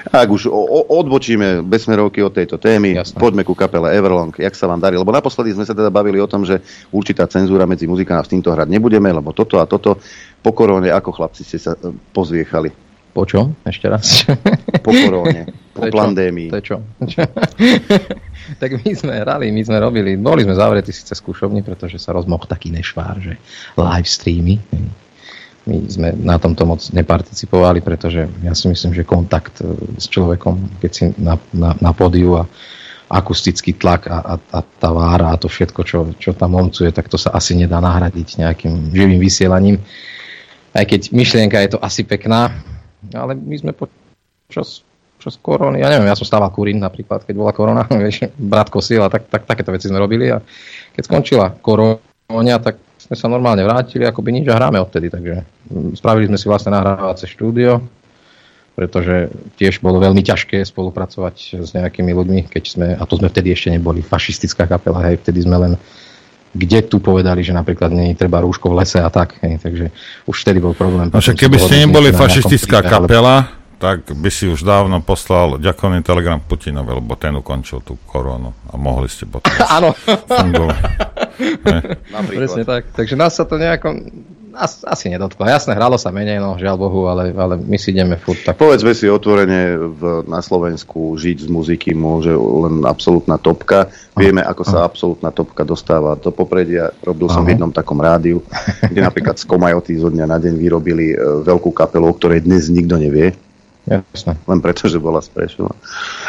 Ak 0.09 0.29
už 0.29 0.47
o, 0.47 0.61
odbočíme 0.95 1.65
bez 1.65 1.89
smerovky 1.89 2.21
od 2.21 2.31
tejto 2.31 2.61
témy, 2.61 2.95
Jasne. 2.95 3.19
poďme 3.19 3.43
ku 3.43 3.57
kapele 3.57 3.91
Everlong. 3.91 4.31
Jak 4.37 4.53
sa 4.53 4.69
vám 4.69 4.79
darí? 4.79 4.95
Lebo 4.95 5.11
naposledy 5.11 5.57
sme 5.57 5.65
sa 5.65 5.73
teda 5.73 5.89
bavili 5.89 6.21
o 6.21 6.29
tom, 6.29 6.45
že 6.45 6.61
určitá 6.93 7.25
cenzúra 7.27 7.65
medzi 7.65 7.89
muzikami 7.89 8.21
s 8.21 8.31
týmto 8.31 8.53
hrať 8.53 8.69
nebudeme, 8.69 9.09
lebo 9.09 9.33
toto 9.33 9.59
a 9.59 9.67
toto 9.67 9.97
po 10.39 10.51
korone, 10.53 10.93
ako 10.93 11.11
chlapci 11.11 11.43
ste 11.43 11.59
sa 11.59 11.73
e, 11.75 11.91
pozviechali? 12.13 12.71
Po 13.17 13.25
čom? 13.27 13.57
Ešte 13.67 13.89
raz. 13.91 14.23
Po 14.85 14.93
korone, 14.95 15.49
po 15.75 15.83
To 15.83 15.91
čo? 15.91 15.97
pandémii. 15.99 16.49
To 16.53 16.59
je 16.61 16.65
čo? 16.65 16.77
tak 18.61 18.81
my 18.81 18.93
sme 18.97 19.15
hrali, 19.21 19.53
my 19.53 19.63
sme 19.65 19.79
robili, 19.81 20.17
boli 20.17 20.45
sme 20.45 20.57
zavretí 20.57 20.93
síce 20.95 21.13
skúšovni, 21.13 21.61
pretože 21.61 22.01
sa 22.01 22.17
rozmohl 22.17 22.49
taký 22.49 22.73
nešvár, 22.73 23.21
že 23.21 23.35
live 23.77 24.09
streamy. 24.09 24.57
My 25.69 25.85
sme 25.85 26.09
na 26.17 26.41
tomto 26.41 26.65
moc 26.65 26.81
neparticipovali, 26.81 27.85
pretože 27.85 28.25
ja 28.41 28.57
si 28.57 28.73
myslím, 28.73 28.97
že 28.97 29.05
kontakt 29.05 29.61
e, 29.61 29.77
s 30.01 30.09
človekom, 30.09 30.81
keď 30.81 30.91
si 30.91 31.05
na, 31.21 31.37
na, 31.53 31.77
na 31.77 31.93
pódiu 31.93 32.41
a 32.41 32.49
akustický 33.09 33.77
tlak 33.77 34.09
a, 34.09 34.21
a, 34.21 34.35
a 34.37 34.59
tá 34.61 34.89
vára 34.93 35.33
a 35.33 35.41
to 35.41 35.49
všetko, 35.49 35.81
čo, 35.85 35.99
čo 36.17 36.33
tam 36.33 36.57
omcuje, 36.57 36.93
tak 36.93 37.09
to 37.09 37.21
sa 37.21 37.33
asi 37.37 37.57
nedá 37.57 37.81
nahradiť 37.81 38.41
nejakým 38.41 38.93
živým 38.93 39.21
vysielaním. 39.21 39.77
Aj 40.73 40.85
keď 40.85 41.13
myšlienka 41.13 41.57
je 41.65 41.77
to 41.77 41.79
asi 41.81 42.05
pekná, 42.05 42.53
ale 43.13 43.33
my 43.37 43.57
sme 43.57 43.73
počas, 43.73 44.85
počas 45.29 45.45
korony, 45.45 45.85
ja 45.85 45.93
neviem, 45.93 46.09
ja 46.09 46.17
som 46.17 46.25
stával 46.25 46.49
kurín 46.49 46.81
napríklad, 46.81 47.29
keď 47.29 47.35
bola 47.37 47.53
korona, 47.53 47.85
vieš, 48.01 48.33
brat 48.41 48.73
kosil 48.73 49.05
a 49.05 49.13
tak, 49.13 49.29
tak, 49.29 49.45
takéto 49.45 49.69
veci 49.77 49.93
sme 49.93 50.01
robili 50.01 50.33
a 50.33 50.41
keď 50.97 51.03
skončila 51.05 51.53
korona, 51.61 52.57
tak 52.57 52.81
sme 52.97 53.15
sa 53.15 53.29
normálne 53.29 53.61
vrátili, 53.63 54.09
ako 54.09 54.25
by 54.25 54.31
nič 54.33 54.49
a 54.49 54.57
hráme 54.57 54.81
odtedy, 54.81 55.13
takže 55.13 55.45
spravili 56.01 56.33
sme 56.33 56.41
si 56.41 56.49
vlastne 56.49 56.73
nahrávacie 56.73 57.29
štúdio, 57.29 57.85
pretože 58.73 59.29
tiež 59.61 59.85
bolo 59.85 60.01
veľmi 60.01 60.25
ťažké 60.25 60.65
spolupracovať 60.65 61.61
s 61.61 61.71
nejakými 61.77 62.13
ľuďmi, 62.17 62.41
keď 62.49 62.65
sme, 62.65 62.87
a 62.97 63.03
to 63.05 63.21
sme 63.21 63.29
vtedy 63.29 63.53
ešte 63.53 63.69
neboli 63.73 64.01
fašistická 64.01 64.65
kapela, 64.65 65.05
hej, 65.09 65.21
vtedy 65.21 65.45
sme 65.45 65.57
len 65.61 65.73
kde 66.57 66.81
tu 66.81 66.97
povedali, 66.97 67.45
že 67.45 67.53
napríklad 67.53 67.93
nie 67.93 68.17
treba 68.17 68.41
rúško 68.41 68.73
v 68.73 68.81
lese 68.81 68.99
a 69.05 69.13
tak, 69.13 69.37
hej, 69.45 69.61
takže 69.61 69.93
už 70.25 70.37
vtedy 70.41 70.65
bol 70.65 70.73
problém. 70.73 71.13
No 71.13 71.21
však 71.21 71.37
keby 71.37 71.61
ste 71.61 71.85
neboli 71.85 72.09
fašistická 72.09 72.81
príbe, 72.81 72.89
kapela, 72.89 73.58
tak 73.79 74.11
by 74.11 74.31
si 74.31 74.51
už 74.51 74.67
dávno 74.67 74.99
poslal 75.01 75.63
ďakovný 75.63 76.03
telegram 76.03 76.43
Putinovi, 76.43 76.99
lebo 76.99 77.15
ten 77.15 77.35
ukončil 77.39 77.81
tú 77.87 77.95
koronu 78.11 78.51
a 78.71 78.75
mohli 78.75 79.07
ste 79.07 79.25
potom 79.25 79.55
Áno. 79.79 79.95
Presne 82.29 82.63
tak. 82.67 82.91
Takže 82.93 83.15
nás 83.15 83.39
sa 83.39 83.47
to 83.47 83.57
nejako 83.57 83.95
as, 84.59 84.83
asi 84.83 85.09
nedotklo. 85.09 85.47
Jasné, 85.47 85.79
hralo 85.79 85.95
sa 85.95 86.11
menej, 86.11 86.43
no 86.43 86.59
žiaľ 86.59 86.77
Bohu, 86.77 87.07
ale, 87.07 87.31
ale 87.31 87.55
my 87.57 87.79
si 87.79 87.95
ideme 87.95 88.19
furt 88.19 88.43
tak. 88.43 88.59
Povedzme 88.59 88.91
si 88.93 89.07
otvorene, 89.07 89.79
v, 89.79 90.03
na 90.27 90.43
Slovensku 90.43 91.15
žiť 91.15 91.47
z 91.47 91.49
muziky 91.49 91.95
môže 91.95 92.35
len 92.35 92.83
absolútna 92.83 93.39
topka. 93.39 93.87
Vieme, 94.19 94.43
ako 94.43 94.63
sa 94.67 94.83
absolútna 94.83 95.31
topka 95.31 95.63
dostáva 95.63 96.19
do 96.19 96.35
popredia. 96.35 96.91
Robil 97.07 97.31
som 97.31 97.47
v 97.47 97.49
Áno. 97.49 97.53
jednom 97.55 97.73
takom 97.73 98.03
rádiu, 98.03 98.43
kde 98.83 98.99
napríklad 98.99 99.39
z 99.39 99.47
Komajoty 99.47 100.03
zo 100.03 100.11
dňa 100.11 100.27
na 100.27 100.43
deň 100.43 100.55
vyrobili 100.59 101.15
e, 101.15 101.17
veľkú 101.47 101.71
kapelu, 101.71 102.11
o 102.11 102.17
ktorej 102.19 102.43
dnes 102.43 102.67
nikto 102.67 102.99
nevie. 102.99 103.39
Jasné. 103.89 104.37
Len 104.45 104.61
preto, 104.61 104.85
že 104.85 105.01
bola 105.01 105.25
z 105.25 105.33
Prešova. 105.33 105.73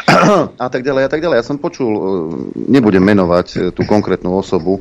a 0.65 0.67
tak 0.71 0.81
ďalej, 0.81 1.03
a 1.05 1.09
tak 1.11 1.19
ďalej. 1.19 1.43
Ja 1.43 1.45
som 1.45 1.59
počul, 1.59 1.91
e, 1.91 2.01
nebudem 2.71 3.03
menovať 3.03 3.47
e, 3.51 3.57
tú 3.75 3.83
konkrétnu 3.83 4.31
osobu, 4.31 4.79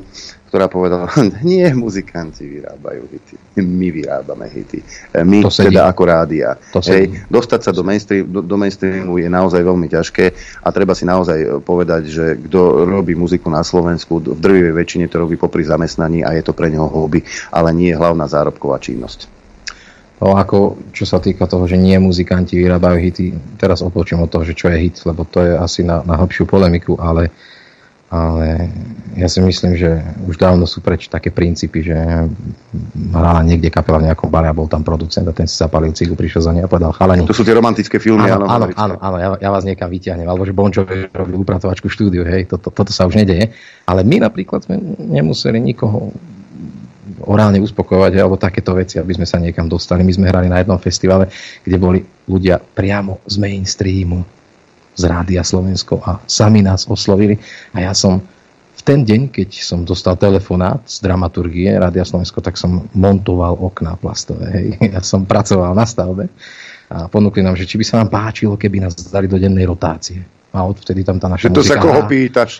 ktorá 0.49 0.71
povedala, 0.71 1.11
nie 1.45 1.67
muzikanti 1.75 2.47
vyrábajú 2.47 3.05
hity, 3.11 3.35
my 3.59 3.87
vyrábame 3.91 4.47
hity. 4.47 4.79
E, 5.11 5.21
My 5.27 5.43
To 5.43 5.51
sedí. 5.51 5.75
teda 5.75 5.91
ako 5.91 6.03
rádia. 6.07 6.55
To. 6.71 6.79
Hej, 6.79 7.27
dostať 7.27 7.59
sa 7.67 7.71
do, 7.75 7.83
mainstream, 7.83 8.23
do, 8.25 8.39
do 8.39 8.55
mainstreamu 8.55 9.19
je 9.19 9.27
naozaj 9.27 9.59
veľmi 9.59 9.87
ťažké 9.91 10.25
a 10.63 10.67
treba 10.71 10.95
si 10.95 11.03
naozaj 11.03 11.61
povedať, 11.67 12.07
že 12.07 12.25
kto 12.47 12.87
robí 12.87 13.13
muziku 13.13 13.51
na 13.51 13.61
Slovensku, 13.61 14.23
v 14.23 14.39
drvivej 14.39 14.73
väčšine 14.73 15.05
to 15.11 15.19
robí 15.19 15.35
popri 15.35 15.67
zamestnaní 15.67 16.23
a 16.23 16.31
je 16.31 16.43
to 16.47 16.55
pre 16.55 16.71
neho 16.71 16.87
hobby, 16.87 17.21
ale 17.51 17.75
nie 17.75 17.91
je 17.91 17.99
hlavná 17.99 18.25
zárobková 18.25 18.79
činnosť. 18.79 19.38
To 20.19 20.35
ako, 20.35 20.91
čo 20.91 21.07
sa 21.07 21.23
týka 21.23 21.47
toho, 21.47 21.63
že 21.63 21.79
nie 21.79 21.95
muzikanti 21.95 22.59
vyrábajú 22.59 22.97
hity, 22.99 23.25
teraz 23.55 23.79
odpočím 23.79 24.19
od 24.19 24.27
toho, 24.27 24.43
že 24.43 24.51
čo 24.51 24.67
je 24.67 24.75
hit, 24.75 24.99
lebo 25.07 25.23
to 25.23 25.39
je 25.39 25.55
asi 25.55 25.81
na, 25.87 26.03
na 26.03 26.19
hlbšiu 26.19 26.43
polemiku, 26.43 26.99
ale, 26.99 27.31
ale 28.11 28.67
ja 29.15 29.31
si 29.31 29.39
myslím, 29.39 29.79
že 29.79 29.95
už 30.27 30.35
dávno 30.35 30.67
sú 30.67 30.83
preč 30.83 31.07
také 31.07 31.31
princípy, 31.31 31.87
že 31.87 31.95
hrala 33.15 33.47
niekde 33.47 33.71
kapela 33.71 34.03
v 34.03 34.11
nejakom 34.11 34.27
bare 34.27 34.51
a 34.51 34.57
bol 34.57 34.67
tam 34.67 34.83
producent 34.83 35.23
a 35.23 35.31
ten 35.31 35.47
si 35.47 35.55
zapalil 35.55 35.95
cigu, 35.95 36.19
prišiel 36.19 36.43
za 36.43 36.51
nej 36.51 36.67
a 36.67 36.69
povedal 36.69 36.91
chalani. 36.91 37.23
To 37.23 37.31
sú 37.31 37.47
tie 37.47 37.55
romantické 37.55 37.95
filmy, 37.95 38.27
áno. 38.27 38.43
áno, 38.43 38.75
áno, 38.75 38.95
áno, 38.99 39.17
ja, 39.23 39.27
ja 39.39 39.49
vás 39.55 39.63
niekam 39.63 39.87
vyťahnem, 39.87 40.27
alebo 40.27 40.43
že 40.43 40.51
Bon 40.51 40.67
Jovi 40.67 41.07
robil 41.15 41.39
upratovačku 41.39 41.87
štúdiu, 41.87 42.27
hej, 42.27 42.43
toto, 42.43 42.75
toto 42.75 42.91
sa 42.91 43.07
už 43.07 43.15
nedeje. 43.15 43.55
Ale 43.87 44.03
my 44.03 44.27
napríklad 44.27 44.67
sme 44.67 44.83
nemuseli 44.99 45.63
nikoho 45.63 46.11
orálne 47.25 47.59
uspokojovať, 47.63 48.13
alebo 48.19 48.39
takéto 48.39 48.75
veci, 48.75 48.99
aby 48.99 49.15
sme 49.15 49.27
sa 49.27 49.41
niekam 49.41 49.67
dostali. 49.67 50.05
My 50.05 50.13
sme 50.13 50.29
hrali 50.29 50.47
na 50.47 50.61
jednom 50.61 50.79
festivale, 50.79 51.31
kde 51.63 51.77
boli 51.79 51.99
ľudia 52.29 52.59
priamo 52.59 53.23
z 53.25 53.35
mainstreamu, 53.41 54.23
z 54.99 55.03
Rádia 55.07 55.47
Slovensko 55.47 56.03
a 56.03 56.19
sami 56.27 56.59
nás 56.59 56.83
oslovili 56.91 57.39
a 57.71 57.87
ja 57.87 57.95
som 57.95 58.19
v 58.79 58.81
ten 58.87 59.03
deň, 59.03 59.31
keď 59.35 59.49
som 59.59 59.83
dostal 59.83 60.15
telefonát 60.15 60.79
z 60.87 61.03
dramaturgie 61.03 61.67
Rádia 61.75 62.07
Slovensko, 62.07 62.39
tak 62.39 62.55
som 62.55 62.87
montoval 62.95 63.59
okná 63.59 63.99
plastové. 63.99 64.47
Hej. 64.55 64.67
Ja 64.95 65.03
som 65.03 65.27
pracoval 65.27 65.75
na 65.75 65.83
stavbe 65.83 66.31
a 66.87 67.11
ponúkli 67.11 67.43
nám, 67.43 67.59
že 67.59 67.67
či 67.67 67.75
by 67.75 67.85
sa 67.85 67.99
nám 67.99 68.09
páčilo, 68.09 68.55
keby 68.55 68.87
nás 68.87 68.95
dali 69.11 69.27
do 69.27 69.35
dennej 69.35 69.67
rotácie. 69.67 70.23
A 70.49 70.65
odvtedy 70.65 71.05
tam 71.05 71.21
tá 71.21 71.29
naša 71.29 71.45
Že 71.45 71.53
to 71.53 71.61
muzika 71.61 71.77
sa 71.77 71.83
koho 71.85 72.01
hrá. 72.01 72.09
pýtaš? 72.09 72.51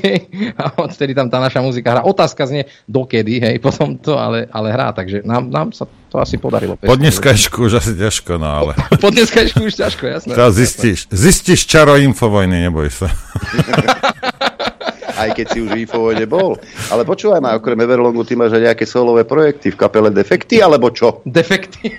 a 0.60 0.64
odtedy 0.80 1.12
tam 1.12 1.28
tá 1.28 1.36
naša 1.36 1.60
muzika 1.60 1.88
hrá. 1.92 2.00
Otázka 2.08 2.48
znie 2.48 2.64
dokedy, 2.88 3.44
hej, 3.44 3.56
potom 3.60 4.00
to, 4.00 4.16
ale, 4.16 4.48
ale 4.48 4.72
hrá, 4.72 4.96
takže 4.96 5.20
nám, 5.20 5.52
nám 5.52 5.68
sa 5.76 5.84
to 5.84 6.16
asi 6.16 6.40
podarilo. 6.40 6.80
Po 6.80 6.96
dneskajšku 6.96 7.68
už 7.68 7.76
asi 7.76 7.92
ťažko, 7.92 8.40
no 8.40 8.48
ale... 8.48 8.72
Po 9.04 9.12
dneskajšku 9.12 9.68
už 9.68 9.74
ťažko, 9.76 10.04
jasné. 10.08 10.32
Teraz 10.32 10.56
zistíš, 10.56 11.12
zistíš 11.12 11.68
čaro 11.68 12.00
infovojny, 12.00 12.72
neboj 12.72 12.88
sa. 12.88 13.12
aj 15.16 15.32
keď 15.32 15.46
si 15.48 15.58
už 15.64 15.70
v 15.72 15.80
Infovojne 15.88 16.26
bol. 16.28 16.60
Ale 16.92 17.02
počúvaj 17.08 17.40
ma, 17.40 17.56
okrem 17.56 17.80
Everlongu, 17.80 18.22
ty 18.22 18.36
máš 18.36 18.56
aj 18.60 18.72
nejaké 18.72 18.84
solové 18.84 19.24
projekty 19.24 19.72
v 19.72 19.76
kapele 19.80 20.12
Defekty, 20.12 20.60
alebo 20.60 20.92
čo? 20.92 21.24
Defekty. 21.24 21.96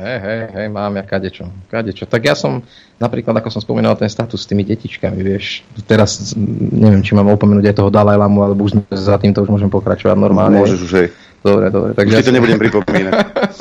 Hej, 0.00 0.18
hej, 0.18 0.40
hej, 0.56 0.66
mám 0.72 0.96
ja 0.96 1.04
kadečo, 1.04 1.52
kadečo. 1.68 2.08
Tak 2.08 2.24
ja 2.24 2.32
som, 2.32 2.64
napríklad, 2.96 3.36
ako 3.36 3.52
som 3.52 3.60
spomínal, 3.60 3.94
ten 3.94 4.08
status 4.08 4.42
s 4.42 4.48
tými 4.48 4.64
detičkami, 4.64 5.20
vieš, 5.20 5.60
teraz 5.84 6.32
neviem, 6.56 7.04
či 7.04 7.12
mám 7.12 7.28
opomenúť 7.28 7.68
aj 7.68 7.76
toho 7.76 7.92
Dalaj 7.92 8.16
Lamu, 8.16 8.40
alebo 8.40 8.64
už 8.64 8.80
za 8.88 9.20
týmto 9.20 9.44
už 9.44 9.52
môžem 9.52 9.68
pokračovať 9.68 10.16
normálne. 10.16 10.56
Môžeš 10.56 10.80
už, 10.88 10.92
hej. 10.96 11.08
Dobre, 11.44 11.68
dobre. 11.68 11.90
Takže 11.92 12.12
už 12.12 12.18
ja 12.18 12.26
to 12.26 12.32
nebudem 12.32 12.58
pripomínať. 12.60 13.12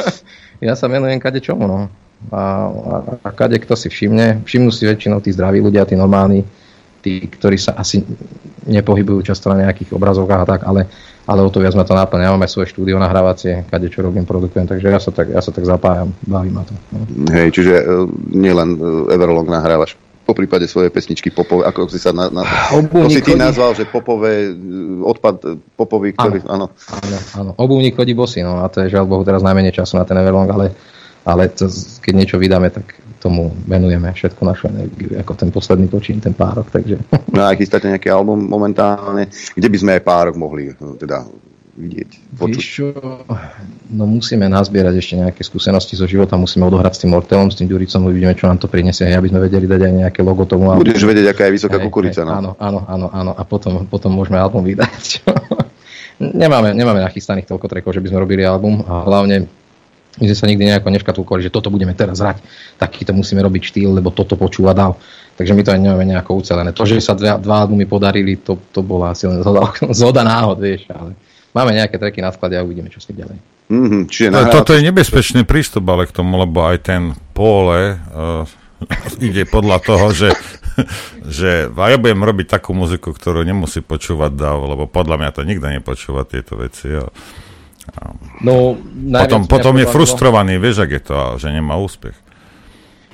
ja 0.67 0.73
sa 0.79 0.87
venujem 0.87 1.19
kadečomu, 1.19 1.67
no. 1.67 1.91
A, 2.31 2.41
a, 2.67 2.95
a 3.23 3.29
kade 3.31 3.59
kto 3.59 3.79
si 3.79 3.87
všimne, 3.87 4.43
všimnú 4.43 4.71
si 4.71 4.83
väčšinou 4.83 5.23
tí 5.23 5.31
zdraví 5.31 5.63
ľudia, 5.63 5.87
tí 5.87 5.95
normálni, 5.95 6.43
tí, 6.99 7.23
ktorí 7.23 7.55
sa 7.55 7.79
asi 7.79 8.03
nepohybujú 8.67 9.31
často 9.31 9.47
na 9.51 9.67
nejakých 9.67 9.95
obrazovkách 9.95 10.41
a 10.43 10.47
tak, 10.47 10.61
ale, 10.67 10.91
ale 11.29 11.45
o 11.45 11.49
to 11.53 11.61
viac 11.61 11.77
ma 11.77 11.85
to 11.85 11.93
náplňa. 11.93 12.25
Ja 12.25 12.33
mám 12.33 12.41
aj 12.41 12.51
svoje 12.57 12.73
štúdio 12.73 12.97
nahrávacie, 12.97 13.69
kade 13.69 13.93
čo 13.93 14.01
robím, 14.01 14.25
produkujem, 14.25 14.65
takže 14.65 14.89
ja 14.89 14.97
sa 14.97 15.13
tak, 15.13 15.29
ja 15.29 15.41
sa 15.45 15.53
tak 15.53 15.69
zapájam, 15.69 16.09
baví 16.25 16.49
ma 16.49 16.65
to. 16.65 16.73
No. 16.89 17.05
Hej, 17.29 17.53
čiže 17.53 17.73
uh, 17.85 18.09
nielen 18.33 18.81
uh, 18.81 19.13
Everlong 19.13 19.45
nahrávaš 19.45 19.93
po 20.25 20.37
prípade 20.37 20.69
svoje 20.69 20.93
pesničky 20.93 21.33
popové, 21.33 21.65
ako 21.65 21.89
si 21.89 21.97
sa 21.97 22.13
na, 22.13 22.29
na, 22.29 22.45
to 22.85 23.09
si 23.09 23.25
ty 23.25 23.33
nazval, 23.33 23.73
že 23.73 23.89
popové, 23.89 24.53
odpad 25.01 25.57
popový, 25.73 26.13
ktorý, 26.13 26.45
áno. 26.45 26.69
Áno, 26.69 27.17
áno. 27.33 27.51
Obuvník 27.57 27.97
chodí 27.97 28.13
bosy, 28.13 28.45
no 28.45 28.61
a 28.61 28.69
to 28.69 28.85
je 28.85 28.93
žiaľ 28.93 29.09
Bohu 29.09 29.25
teraz 29.25 29.41
najmenej 29.41 29.73
času 29.73 29.97
na 29.97 30.05
ten 30.05 30.21
Everlong, 30.21 30.45
ale, 30.53 30.69
ale 31.29 31.53
to, 31.53 31.69
keď 32.01 32.13
niečo 32.17 32.37
vydáme, 32.41 32.73
tak 32.73 32.97
tomu 33.19 33.51
venujeme 33.67 34.09
všetku 34.09 34.41
našu 34.47 34.71
energiu, 34.71 35.19
ako 35.19 35.31
ten 35.35 35.49
posledný 35.51 35.91
počín, 35.91 36.23
ten 36.23 36.33
párok, 36.33 36.71
takže... 36.71 36.97
No 37.35 37.45
a 37.45 37.53
chystáte 37.53 37.91
nejaký 37.91 38.09
album 38.09 38.41
momentálne, 38.47 39.29
kde 39.29 39.67
by 39.69 39.77
sme 39.77 39.91
aj 39.99 40.01
párok 40.01 40.35
mohli 40.39 40.73
no, 40.79 40.97
teda 40.97 41.27
vidieť, 41.79 42.09
počuť? 42.35 42.59
Víš 42.59 42.67
čo, 42.67 42.87
no 43.95 44.03
musíme 44.03 44.49
nazbierať 44.51 44.99
ešte 44.99 45.15
nejaké 45.15 45.41
skúsenosti 45.45 45.95
zo 45.95 46.09
života, 46.09 46.35
musíme 46.35 46.67
odohrať 46.67 46.99
s 46.99 46.99
tým 47.05 47.11
Mortelom, 47.15 47.47
s 47.47 47.55
tým 47.55 47.71
Ďuricom, 47.71 48.09
uvidíme, 48.09 48.35
čo 48.35 48.51
nám 48.51 48.59
to 48.59 48.67
prinesie, 48.67 49.07
aby 49.13 49.31
sme 49.31 49.39
vedeli 49.39 49.63
dať 49.69 49.81
aj 49.87 49.93
nejaké 50.07 50.19
logo 50.25 50.43
tomu. 50.43 50.75
Budeš 50.75 51.07
vedieť, 51.07 51.31
aká 51.31 51.47
je 51.47 51.55
vysoká 51.55 51.77
kukurica, 51.79 52.27
no. 52.27 52.31
Áno, 52.35 52.51
áno, 52.59 52.79
áno, 52.89 53.07
áno, 53.13 53.31
a 53.31 53.43
potom, 53.47 53.87
potom 53.87 54.11
môžeme 54.11 54.41
album 54.41 54.67
vydať. 54.67 55.23
nemáme, 56.19 56.75
nemáme 56.75 56.99
nachystaných 56.99 57.47
toľko 57.47 57.71
trekov, 57.71 57.95
že 57.95 58.03
by 58.03 58.11
sme 58.11 58.19
robili 58.19 58.43
album 58.43 58.83
a 58.83 59.07
hlavne 59.07 59.47
my 60.19 60.25
sme 60.27 60.37
sa 60.37 60.47
nikdy 60.51 60.63
nejako 60.67 60.91
neškatulkovali, 60.91 61.47
že 61.47 61.53
toto 61.53 61.71
budeme 61.71 61.95
teraz 61.95 62.19
hrať, 62.19 62.43
takýto 62.75 63.15
musíme 63.15 63.39
robiť 63.39 63.63
štýl, 63.71 63.95
lebo 63.95 64.11
toto 64.11 64.35
počúva 64.35 64.75
dal. 64.75 64.99
Takže 65.39 65.55
my 65.55 65.61
to 65.63 65.71
aj 65.71 65.79
nemáme 65.79 66.03
nejako 66.03 66.43
ucelené. 66.43 66.75
To, 66.75 66.83
že 66.83 66.99
sa 66.99 67.15
dva, 67.15 67.39
dva 67.39 67.63
albumy 67.63 67.87
podarili, 67.87 68.35
to, 68.35 68.59
to 68.75 68.83
bola 68.83 69.15
asi 69.15 69.23
len 69.23 69.39
zhoda, 69.39 69.71
zhoda 69.99 70.21
náhod, 70.27 70.59
vieš, 70.59 70.91
ale 70.91 71.15
máme 71.55 71.71
nejaké 71.71 71.95
treky 71.95 72.19
na 72.19 72.35
sklade 72.35 72.59
a 72.59 72.63
uvidíme, 72.67 72.91
čo 72.91 72.99
s 72.99 73.07
ďalej. 73.07 73.39
Mm-hmm, 73.69 74.01
čiže 74.09 74.33
no, 74.33 74.49
toto 74.49 74.73
je 74.73 74.81
nebezpečný 74.81 75.45
prístup 75.45 75.85
ale 75.93 76.09
k 76.09 76.15
tomu, 76.17 76.41
lebo 76.41 76.65
aj 76.65 76.77
ten 76.89 77.13
pole 77.37 78.01
uh, 78.01 78.43
ide 79.23 79.45
podľa 79.45 79.77
toho, 79.79 80.09
že, 80.11 80.29
že 81.39 81.51
a 81.71 81.87
ja 81.87 81.97
budem 82.01 82.19
robiť 82.19 82.59
takú 82.59 82.73
muziku, 82.73 83.13
ktorú 83.13 83.45
nemusí 83.45 83.79
počúvať 83.85 84.35
DAV, 84.35 84.59
lebo 84.75 84.83
podľa 84.89 85.15
mňa 85.21 85.31
to 85.31 85.41
nikto 85.45 85.67
nepočúva 85.69 86.25
tieto 86.25 86.57
veci. 86.57 86.91
A 86.97 87.07
no, 88.41 88.77
potom, 89.11 89.47
potom 89.49 89.73
je 89.77 89.85
frustrovaný, 89.89 90.61
vieš, 90.61 90.85
ak 90.85 90.91
je 90.95 91.01
to, 91.01 91.17
že 91.41 91.47
nemá 91.51 91.75
úspech. 91.79 92.15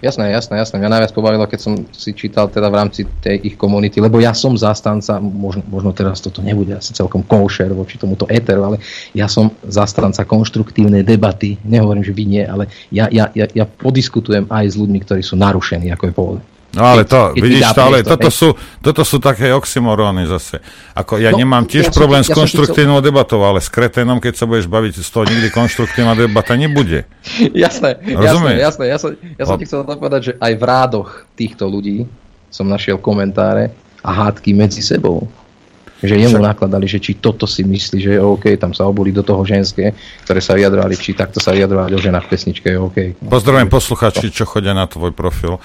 Jasné, 0.03 0.35
jasné, 0.35 0.61
jasné. 0.61 0.77
Mňa 0.77 0.91
najviac 0.91 1.11
pobavilo, 1.15 1.47
keď 1.49 1.60
som 1.60 1.73
si 1.89 2.14
čítal 2.14 2.52
teda 2.52 2.69
v 2.69 2.77
rámci 2.77 3.02
tej 3.26 3.41
ich 3.41 3.56
komunity, 3.56 4.03
lebo 4.03 4.22
ja 4.22 4.35
som 4.38 4.53
zastanca, 4.53 5.18
možno, 5.18 5.65
možno 5.65 5.95
teraz 5.97 6.22
toto 6.22 6.45
nebude 6.45 6.77
asi 6.77 6.93
celkom 6.93 7.26
koušer 7.26 7.73
voči 7.73 7.97
tomuto 7.97 8.30
éteru, 8.30 8.69
ale 8.69 8.77
ja 9.18 9.26
som 9.26 9.56
zastanca 9.65 10.27
konštruktívnej 10.27 11.02
debaty. 11.02 11.57
Nehovorím, 11.65 12.06
že 12.06 12.14
vy 12.14 12.23
nie, 12.27 12.43
ale 12.45 12.69
ja, 12.93 13.10
ja, 13.10 13.34
ja, 13.34 13.49
ja 13.49 13.65
podiskutujem 13.65 14.45
aj 14.52 14.65
s 14.68 14.76
ľuďmi, 14.77 14.99
ktorí 15.02 15.26
sú 15.26 15.39
narušení, 15.41 15.89
ako 15.89 16.03
je 16.06 16.14
pôvod. 16.14 16.39
No 16.76 16.84
ale 16.84 17.07
to, 17.07 17.31
keď, 17.31 17.39
vidíš 17.39 17.68
to, 17.72 17.81
ale 17.88 17.97
toto 18.03 18.27
sú, 18.27 18.52
toto 18.84 19.07
sú 19.07 19.23
také 19.23 19.56
oxymoróny 19.56 20.27
zase. 20.27 20.60
Ako 20.91 21.23
ja 21.23 21.31
no, 21.31 21.39
nemám 21.39 21.64
tiež 21.64 21.88
ja 21.88 21.95
problém 21.95 22.19
ja 22.19 22.27
s 22.27 22.35
konštruktívnou 22.35 22.99
chcel... 22.99 23.07
debatou, 23.07 23.39
ale 23.47 23.64
s 23.64 23.72
kreténom, 23.72 24.19
keď 24.19 24.34
sa 24.35 24.45
budeš 24.45 24.68
baviť, 24.68 24.99
z 24.99 25.10
toho 25.10 25.23
nikdy 25.23 25.47
konštruktívna 25.56 26.19
debata 26.19 26.60
nebude. 26.60 27.07
jasné, 27.65 27.95
Rozumieš? 28.03 28.60
jasné, 28.60 28.60
jasné. 28.60 28.85
Ja 28.91 28.97
som, 28.99 29.10
ja 29.15 29.43
som 29.47 29.56
ti 29.56 29.65
chcel 29.65 29.88
povedať, 29.88 30.22
že 30.22 30.34
aj 30.35 30.53
v 30.60 30.64
rádoch 30.68 31.10
týchto 31.39 31.64
ľudí 31.64 32.03
som 32.52 32.68
našiel 32.68 32.99
komentáre 32.99 33.72
a 34.03 34.10
hádky 34.11 34.52
medzi 34.52 34.84
sebou. 34.84 35.31
Že 36.03 36.27
jemu 36.27 36.43
nakladali, 36.43 36.91
že 36.91 36.99
či 36.99 37.15
toto 37.15 37.47
si 37.47 37.64
myslí, 37.64 37.97
že 38.03 38.11
je 38.15 38.22
OK, 38.22 38.60
tam 38.60 38.76
sa 38.76 38.84
obuli 38.84 39.15
do 39.15 39.23
toho 39.23 39.47
ženské, 39.47 39.95
ktoré 40.27 40.43
sa 40.43 40.53
vyjadrovali, 40.53 40.93
či 40.99 41.15
takto 41.15 41.39
sa 41.39 41.56
vyjadrovali 41.56 41.95
o 41.95 42.03
ženách 42.03 42.27
v 42.27 42.31
pesničke 42.35 42.68
je 42.68 42.77
OK. 42.77 42.97
Pozdravujem 43.26 43.72
posluchači, 43.72 44.27
čo 44.27 44.43
chodia 44.43 44.76
na 44.76 44.91
tvoj 44.91 45.15
profil. 45.15 45.56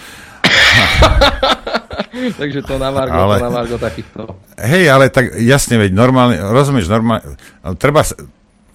Takže 2.40 2.60
to 2.66 2.76
na 2.76 2.90
Margo, 2.92 3.16
ale, 3.16 3.36
to 3.38 3.46
na 3.48 3.54
Margo 3.54 3.76
takýchto. 3.80 4.20
Hej, 4.60 4.84
ale 4.92 5.08
tak 5.08 5.38
jasne, 5.40 5.80
veď 5.80 5.90
normálne, 5.94 6.36
rozumieš, 6.36 6.90
normálne, 6.90 7.38
treba 7.80 8.04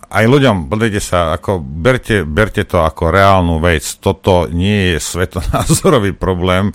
aj 0.05 0.25
ľuďom, 0.25 0.71
pozrite 0.71 1.01
sa, 1.03 1.35
ako 1.35 1.59
berte, 1.61 2.23
berte 2.23 2.63
to 2.63 2.81
ako 2.81 3.11
reálnu 3.11 3.59
vec. 3.59 3.83
Toto 3.99 4.47
nie 4.49 4.95
je 4.95 4.97
svetonázorový 5.03 6.15
problém, 6.25 6.71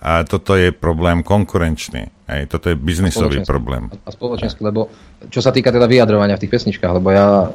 a 0.00 0.24
toto 0.24 0.56
je 0.56 0.72
problém 0.72 1.20
konkurenčný. 1.20 2.08
Hej, 2.24 2.48
toto 2.48 2.72
je 2.72 2.76
biznisový 2.76 3.44
problém. 3.44 3.92
A 4.08 4.08
spoločenský, 4.08 4.64
lebo 4.64 4.88
čo 5.28 5.44
sa 5.44 5.52
týka 5.52 5.68
teda 5.68 5.84
vyjadrovania 5.84 6.40
v 6.40 6.48
tých 6.48 6.52
pesničkách, 6.56 6.96
lebo 6.96 7.12
ja 7.12 7.52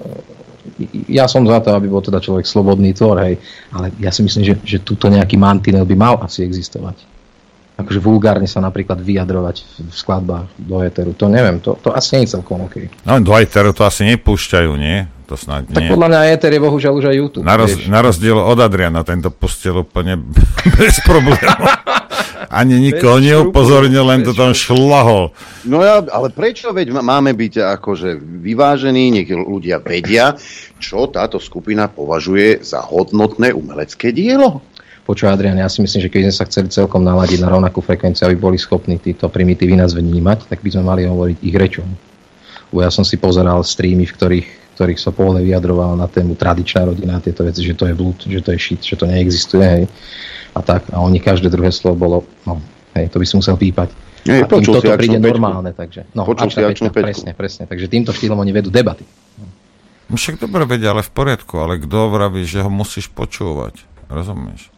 ja 1.08 1.30
som 1.30 1.46
za 1.46 1.62
to, 1.62 1.74
aby 1.74 1.88
bol 1.88 2.02
teda 2.02 2.20
človek 2.20 2.46
slobodný 2.46 2.92
tvor, 2.92 3.22
hej, 3.22 3.38
ale 3.72 3.94
ja 4.02 4.10
si 4.10 4.26
myslím, 4.26 4.44
že, 4.44 4.56
že 4.66 4.78
túto 4.82 5.08
nejaký 5.08 5.38
mantinel 5.38 5.86
by 5.86 5.96
mal 5.96 6.16
asi 6.22 6.44
existovať. 6.46 7.02
Akože 7.76 8.00
vulgárne 8.00 8.48
sa 8.48 8.64
napríklad 8.64 9.04
vyjadrovať 9.04 9.84
v 9.84 9.94
skladbách 9.94 10.48
do 10.56 10.80
éteru, 10.80 11.12
to 11.12 11.28
neviem, 11.28 11.60
to, 11.60 11.76
to 11.84 11.92
asi 11.92 12.16
nie 12.16 12.22
je 12.24 12.40
celkom 12.40 12.64
OK. 12.64 12.88
No 13.04 13.20
do 13.20 13.36
éteru 13.36 13.76
to 13.76 13.84
asi 13.84 14.08
nepúšťajú, 14.08 14.72
nie? 14.80 15.04
To 15.26 15.34
snad 15.34 15.66
tak 15.74 15.84
nie. 15.84 15.90
podľa 15.90 16.08
mňa 16.14 16.20
éter 16.38 16.54
je 16.54 16.62
bohužiaľ 16.62 16.94
už 17.02 17.06
aj 17.10 17.16
YouTube. 17.18 17.46
Na, 17.50 17.58
roz, 17.58 17.74
na 17.90 18.00
rozdiel 18.06 18.38
od 18.38 18.60
Adriana, 18.62 19.02
tento 19.02 19.34
pustil 19.34 19.74
úplne 19.82 20.22
bez 20.78 21.02
problémov. 21.04 21.66
Ani 22.50 22.78
nikoho 22.78 23.18
neupozornil, 23.22 24.06
len 24.06 24.22
to 24.22 24.34
tam 24.34 24.54
šlahol. 24.54 25.34
No 25.66 25.82
ja, 25.82 26.02
ale 26.14 26.30
prečo? 26.30 26.70
Veď 26.76 26.94
máme 26.96 27.34
byť 27.34 27.82
akože 27.82 28.18
vyvážení, 28.20 29.12
nech 29.12 29.30
ľudia 29.30 29.82
vedia, 29.82 30.38
čo 30.78 31.10
táto 31.10 31.42
skupina 31.42 31.90
považuje 31.90 32.62
za 32.62 32.84
hodnotné 32.84 33.54
umelecké 33.54 34.14
dielo. 34.14 34.62
Počúva 35.06 35.38
Adrian, 35.38 35.62
ja 35.62 35.70
si 35.70 35.86
myslím, 35.86 36.02
že 36.02 36.10
keď 36.10 36.22
sme 36.30 36.34
sa 36.34 36.48
chceli 36.50 36.68
celkom 36.74 37.06
naladiť 37.06 37.38
na 37.38 37.54
rovnakú 37.54 37.78
frekvenciu, 37.78 38.26
aby 38.26 38.38
boli 38.42 38.58
schopní 38.58 38.98
títo 38.98 39.30
primitívy 39.30 39.78
nás 39.78 39.94
vnímať, 39.94 40.50
tak 40.50 40.66
by 40.66 40.70
sme 40.74 40.82
mali 40.82 41.06
hovoriť 41.06 41.38
ich 41.46 41.54
rečom. 41.54 41.86
Bo 42.74 42.82
ja 42.82 42.90
som 42.90 43.06
si 43.06 43.22
pozeral 43.22 43.62
streamy, 43.62 44.10
v 44.10 44.16
ktorých, 44.18 44.48
ktorých 44.74 44.98
sa 44.98 45.14
pohľad 45.14 45.46
vyjadroval 45.46 45.94
na 45.94 46.10
tému 46.10 46.34
tradičná 46.34 46.90
rodina, 46.90 47.22
tieto 47.22 47.46
veci, 47.46 47.62
že 47.62 47.78
to 47.78 47.86
je 47.86 47.94
blúd, 47.94 48.18
že 48.26 48.42
to 48.42 48.50
je 48.50 48.60
šit, 48.60 48.82
že 48.82 48.98
to 48.98 49.06
neexistuje. 49.06 49.62
Hej 49.62 49.86
a 50.56 50.60
tak. 50.64 50.88
A 50.96 51.04
oni 51.04 51.20
každé 51.20 51.52
druhé 51.52 51.70
slovo 51.76 52.00
bolo, 52.00 52.18
no, 52.48 52.64
hej, 52.96 53.12
to 53.12 53.20
by 53.20 53.26
si 53.28 53.36
musel 53.36 53.60
pípať. 53.60 53.92
Nie, 54.26 54.42
a 54.42 54.50
im 54.50 54.66
toto 54.66 54.90
príde 54.98 55.22
normálne, 55.22 55.70
takže. 55.76 56.10
No, 56.18 56.26
počul 56.26 56.50
si 56.50 56.58
pečka, 56.58 56.90
presne, 56.90 57.32
presne. 57.38 57.64
Takže 57.70 57.86
týmto 57.86 58.10
štýlom 58.10 58.42
oni 58.42 58.50
vedú 58.50 58.74
debaty. 58.74 59.06
No 60.10 60.18
však 60.18 60.42
dobre 60.42 60.66
vedia, 60.66 60.94
ale 60.94 61.06
v 61.06 61.12
poriadku, 61.14 61.62
ale 61.62 61.82
kto 61.82 62.10
vraví, 62.10 62.46
že 62.46 62.66
ho 62.66 62.70
musíš 62.70 63.10
počúvať? 63.10 63.86
Rozumieš? 64.10 64.74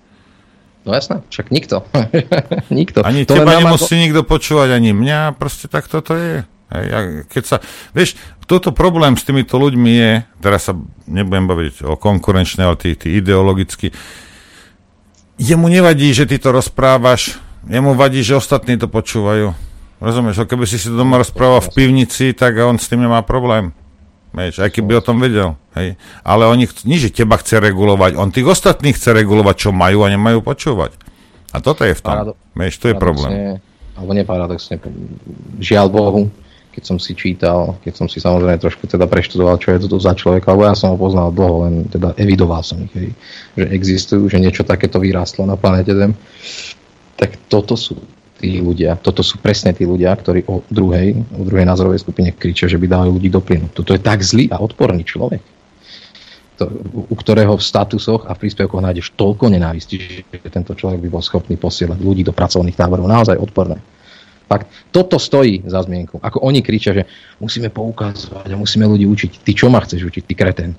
No 0.87 0.95
jasné, 0.95 1.19
však 1.31 1.51
nikto. 1.51 1.83
nikto. 2.79 3.03
Ani 3.03 3.27
to 3.27 3.35
teba 3.35 3.59
nemusí 3.59 3.95
to... 3.95 4.03
nikto 4.07 4.21
počúvať, 4.23 4.71
ani 4.71 4.95
mňa, 4.95 5.35
proste 5.35 5.67
tak 5.67 5.87
toto 5.91 6.15
je. 6.15 6.47
Hej, 6.67 7.27
keď 7.31 7.43
sa, 7.47 7.57
vieš, 7.95 8.19
toto 8.43 8.75
problém 8.75 9.15
s 9.15 9.23
týmito 9.23 9.55
ľuďmi 9.55 9.91
je, 9.91 10.11
teraz 10.43 10.67
sa 10.67 10.75
nebudem 11.07 11.47
baviť 11.47 11.87
o 11.87 11.95
konkurenčnej, 11.95 12.67
ale 12.67 12.75
tí, 12.75 12.91
tí 12.95 13.15
ideologicky, 13.19 13.95
jemu 15.37 15.67
nevadí, 15.69 16.13
že 16.13 16.25
ty 16.25 16.37
to 16.37 16.51
rozprávaš, 16.51 17.37
jemu 17.69 17.93
vadí, 17.93 18.21
že 18.25 18.35
ostatní 18.35 18.77
to 18.77 18.89
počúvajú. 18.89 19.53
Rozumieš, 19.97 20.45
keby 20.45 20.69
si 20.69 20.77
si 20.77 20.93
doma 20.93 21.17
rozprával 21.17 21.57
v 21.65 21.73
pivnici, 21.73 22.29
tak 22.37 22.53
on 22.61 22.77
s 22.77 22.85
tým 22.85 23.01
nemá 23.01 23.25
problém. 23.25 23.73
Vieš, 24.29 24.61
aj 24.61 24.69
keby 24.69 25.01
o 25.01 25.01
tom 25.01 25.17
vedel. 25.17 25.57
Hej. 25.73 25.97
Ale 26.21 26.45
on 26.45 26.57
nie, 26.61 26.99
že 27.01 27.09
teba 27.09 27.41
chce 27.41 27.57
regulovať, 27.57 28.13
on 28.13 28.29
tých 28.29 28.45
ostatných 28.45 28.93
chce 28.93 29.09
regulovať, 29.17 29.55
čo 29.57 29.69
majú 29.73 30.05
a 30.05 30.13
nemajú 30.13 30.45
počúvať. 30.45 30.93
A 31.49 31.57
toto 31.57 31.81
je 31.81 31.97
v 31.97 32.01
tom. 32.03 32.13
Parado- 32.13 32.37
Vieš, 32.53 32.73
to 32.77 32.87
je 32.93 32.95
problém. 32.97 33.31
Alebo 33.97 34.13
neparadoxne, 34.13 34.77
žiaľ 35.57 35.89
Bohu, 35.89 36.21
keď 36.77 36.85
som 36.85 37.01
si 37.01 37.17
čítal, 37.17 37.73
keď 37.81 37.93
som 37.97 38.05
si 38.05 38.21
samozrejme 38.21 38.61
trošku 38.61 38.85
teda 38.85 39.09
preštudoval, 39.09 39.57
čo 39.57 39.73
je 39.73 39.89
to 39.89 39.97
za 39.97 40.13
človeka, 40.13 40.53
lebo 40.53 40.69
ja 40.69 40.77
som 40.77 40.93
ho 40.93 40.97
poznal 41.01 41.33
dlho, 41.33 41.65
len 41.65 41.89
teda 41.89 42.13
evidoval 42.21 42.61
som 42.61 42.77
ich, 42.85 42.93
hej, 42.93 43.09
že 43.57 43.65
existujú, 43.73 44.29
že 44.29 44.37
niečo 44.37 44.61
takéto 44.61 45.01
vyrástlo 45.01 45.49
na 45.49 45.57
planete 45.57 45.97
Zem. 45.97 46.13
Tak 47.17 47.49
toto 47.49 47.73
sú 47.73 47.97
tí 48.37 48.61
ľudia, 48.61 48.93
toto 49.01 49.25
sú 49.25 49.41
presne 49.41 49.73
tí 49.73 49.89
ľudia, 49.89 50.13
ktorí 50.13 50.45
o 50.45 50.61
druhej, 50.69 51.17
o 51.33 51.41
druhej 51.41 51.65
názorovej 51.65 52.05
skupine 52.05 52.29
kričia, 52.29 52.69
že 52.69 52.77
by 52.77 52.85
dali 52.85 53.09
ľudí 53.09 53.33
do 53.33 53.41
plynu. 53.41 53.73
Toto 53.73 53.97
je 53.97 54.01
tak 54.05 54.21
zlý 54.21 54.45
a 54.53 54.61
odporný 54.61 55.01
človek, 55.01 55.41
to, 56.61 56.69
u 56.93 57.15
ktorého 57.17 57.57
v 57.57 57.65
statusoch 57.65 58.29
a 58.29 58.37
v 58.37 58.41
príspevkoch 58.45 58.85
nájdeš 58.85 59.17
toľko 59.17 59.49
nenávistí, 59.49 59.97
že 60.29 60.49
tento 60.53 60.77
človek 60.77 61.01
by 61.01 61.09
bol 61.09 61.25
schopný 61.25 61.57
posielať 61.57 61.97
ľudí 61.97 62.21
do 62.21 62.37
pracovných 62.37 62.77
táborov. 62.77 63.09
Naozaj 63.09 63.41
odporné. 63.41 63.96
Fakt, 64.47 64.71
toto 64.95 65.19
stojí 65.19 65.67
za 65.67 65.83
zmienku. 65.83 66.23
Ako 66.23 66.39
oni 66.39 66.63
kričia, 66.63 66.95
že 66.95 67.03
musíme 67.43 67.67
poukazovať 67.67 68.47
a 68.47 68.55
musíme 68.55 68.87
ľudí 68.87 69.03
učiť. 69.03 69.43
Ty 69.43 69.51
čo 69.51 69.67
ma 69.67 69.83
chceš 69.83 70.07
učiť, 70.07 70.23
ty 70.23 70.33
kreten? 70.39 70.71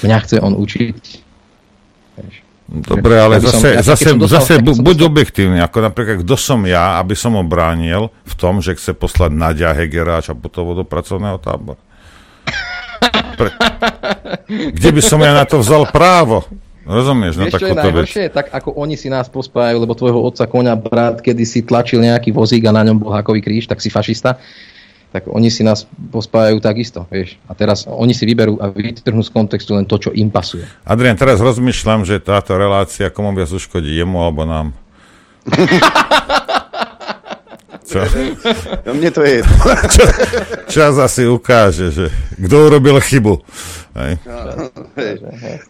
Mňa 0.00 0.18
chce 0.24 0.36
on 0.40 0.56
učiť. 0.56 1.02
Vieš. 2.16 2.36
Dobre, 2.64 3.20
ale 3.20 3.44
som- 3.44 3.60
zase, 3.60 3.76
zase, 3.84 4.16
dostal- 4.16 4.40
zase 4.40 4.52
bu, 4.64 4.72
buď 4.72 4.96
dostal- 4.96 5.10
objektívny, 5.12 5.60
ako 5.60 5.78
napríklad, 5.84 6.16
kto 6.24 6.36
som 6.40 6.64
ja, 6.64 6.96
aby 6.96 7.12
som 7.12 7.36
ho 7.36 7.44
bránil 7.44 8.08
v 8.24 8.34
tom, 8.40 8.64
že 8.64 8.72
chce 8.72 8.96
poslať 8.96 9.36
Nadia 9.36 9.76
Hegera 9.76 10.16
a 10.16 10.24
Čaputovo 10.24 10.72
do 10.72 10.88
pracovného 10.88 11.36
tábora. 11.44 11.76
Pre... 13.36 13.52
Kde 14.80 14.90
by 14.96 15.02
som 15.04 15.20
ja 15.20 15.36
na 15.36 15.44
to 15.44 15.60
vzal 15.60 15.92
právo? 15.92 16.48
Rozumieš, 16.84 17.40
na 17.40 17.48
Vieš, 17.48 17.56
čo 17.56 17.68
je 17.68 17.72
vec? 17.72 17.80
najhoršie? 17.80 18.24
Tak 18.28 18.46
ako 18.52 18.76
oni 18.76 18.96
si 19.00 19.08
nás 19.08 19.32
pospájajú, 19.32 19.80
lebo 19.80 19.96
tvojho 19.96 20.20
otca 20.20 20.44
koňa 20.44 20.76
brat, 20.76 21.24
kedy 21.24 21.44
si 21.48 21.64
tlačil 21.64 22.04
nejaký 22.04 22.30
vozík 22.30 22.68
a 22.68 22.76
na 22.76 22.84
ňom 22.84 23.00
bol 23.00 23.12
hakový 23.16 23.40
kríž, 23.40 23.64
tak 23.64 23.80
si 23.80 23.88
fašista. 23.88 24.36
Tak 25.14 25.30
oni 25.30 25.46
si 25.48 25.62
nás 25.62 25.86
pospájajú 26.10 26.58
takisto, 26.58 27.06
vieš. 27.08 27.38
A 27.46 27.54
teraz 27.54 27.86
oni 27.86 28.12
si 28.12 28.26
vyberú 28.26 28.58
a 28.58 28.68
vytrhnú 28.68 29.22
z 29.22 29.30
kontextu 29.30 29.78
len 29.78 29.86
to, 29.86 29.96
čo 29.96 30.10
im 30.12 30.28
pasuje. 30.28 30.66
Adrian, 30.84 31.14
teraz 31.16 31.38
rozmýšľam, 31.38 32.02
že 32.04 32.20
táto 32.20 32.58
relácia 32.58 33.08
komu 33.14 33.32
viac 33.32 33.48
uškodí, 33.48 33.94
jemu 33.94 34.18
alebo 34.20 34.42
nám. 34.44 34.76
Čo? 37.84 38.00
No, 38.88 38.90
mne 38.96 39.10
to 39.12 39.20
je 39.20 39.44
Čo, 39.92 40.04
čas 40.72 40.94
asi 40.96 41.28
ukáže, 41.28 41.92
že 41.92 42.08
kto 42.40 42.72
urobil 42.72 42.96
chybu. 42.98 43.44
Hej. 43.94 44.18
Hej. 44.98 45.14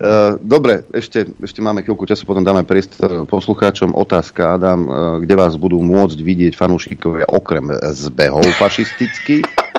Uh, 0.00 0.40
Dobre, 0.40 0.88
ešte, 0.96 1.28
ešte 1.44 1.60
máme 1.60 1.84
chvíľku 1.84 2.08
času, 2.08 2.24
potom 2.24 2.40
dáme 2.40 2.64
priestor 2.64 3.28
poslucháčom. 3.28 3.92
Otázka, 3.92 4.56
Adam, 4.56 4.80
uh, 4.86 4.94
kde 5.20 5.34
vás 5.36 5.60
budú 5.60 5.82
môcť 5.84 6.18
vidieť 6.24 6.52
fanúšikovia 6.56 7.28
okrem 7.28 7.68
zbehov 7.92 8.48
fašistických? 8.56 9.73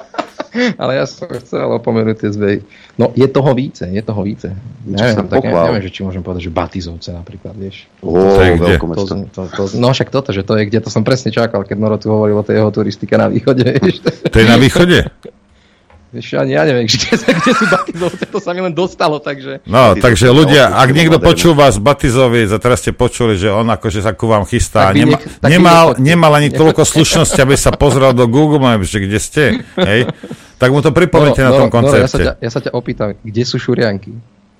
Ale 0.81 0.91
ja 0.95 1.05
som 1.05 1.27
chcel 1.27 1.67
opomenúť 1.67 2.15
tie 2.25 2.29
zbej. 2.31 2.55
No, 2.95 3.11
je 3.11 3.27
toho 3.27 3.51
více, 3.51 3.83
je 3.83 3.99
toho 3.99 4.21
více. 4.23 4.55
Neviem, 4.87 5.27
tak 5.27 5.43
ja 5.43 5.51
pochvál. 5.51 5.65
neviem, 5.71 5.83
že 5.83 5.91
či 5.91 6.01
môžem 6.07 6.23
povedať, 6.23 6.47
že 6.47 6.51
Batizovce 6.55 7.09
napríklad, 7.11 7.53
vieš. 7.59 7.91
Ó, 7.99 8.15
To 8.15 8.41
je 8.41 8.51
kde? 8.55 8.73
To, 8.79 9.03
to, 9.31 9.41
to, 9.51 9.63
no 9.75 9.91
však 9.91 10.09
toto, 10.09 10.31
že 10.31 10.47
to 10.47 10.55
je 10.55 10.71
kde, 10.71 10.79
to 10.79 10.89
som 10.89 11.03
presne 11.03 11.29
čakal, 11.35 11.67
keď 11.67 11.75
Noro 11.75 11.99
tu 11.99 12.07
hovoril 12.07 12.39
o 12.39 12.45
tej 12.45 12.63
jeho 12.63 12.71
turistike 12.71 13.19
na 13.19 13.27
východe. 13.27 13.67
Vieš. 13.83 13.97
To 14.31 14.37
je 14.39 14.47
na 14.47 14.57
východe? 14.57 15.11
Vieš, 16.15 16.39
ani 16.39 16.55
ja 16.55 16.63
neviem, 16.63 16.87
kde, 16.87 17.11
kde 17.43 17.51
sú 17.51 17.65
Batizovce, 17.67 18.23
to 18.31 18.39
sa 18.39 18.55
mi 18.55 18.63
len 18.63 18.71
dostalo, 18.71 19.19
takže... 19.19 19.59
No, 19.67 19.99
takže 19.99 20.31
ľudia, 20.31 20.71
ak 20.71 20.95
niekto 20.95 21.19
počúva 21.19 21.67
z 21.75 21.83
Batizoviec 21.83 22.47
a 22.55 22.57
teraz 22.61 22.79
ste 22.79 22.95
počuli, 22.95 23.35
že 23.35 23.51
on 23.51 23.67
akože 23.67 23.99
sa 23.99 24.15
ku 24.15 24.31
vám 24.31 24.47
chystá, 24.47 24.93
Tak 24.93 24.95
nema, 24.95 25.17
tak 25.19 25.49
nemal, 25.51 25.85
nemal 25.99 26.31
ani 26.31 26.55
toľko 26.63 26.87
slušnosti, 26.87 27.35
aby 27.35 27.59
sa 27.59 27.75
pozrel 27.75 28.15
do 28.15 28.31
Google 28.31 28.63
Maps, 28.63 28.87
že 28.87 29.03
kde 29.03 29.19
ste, 29.19 29.43
hej, 29.75 30.07
tak 30.55 30.69
mu 30.71 30.79
to 30.79 30.91
pripomente 30.95 31.39
na 31.43 31.51
tom 31.51 31.67
Noro, 31.67 31.97
ja, 31.97 32.07
sa 32.07 32.17
ťa, 32.17 32.33
ja 32.39 32.49
sa 32.51 32.59
ťa 32.63 32.71
opýtam, 32.71 33.15
kde 33.19 33.43
sú 33.43 33.59
šurianky? 33.59 34.15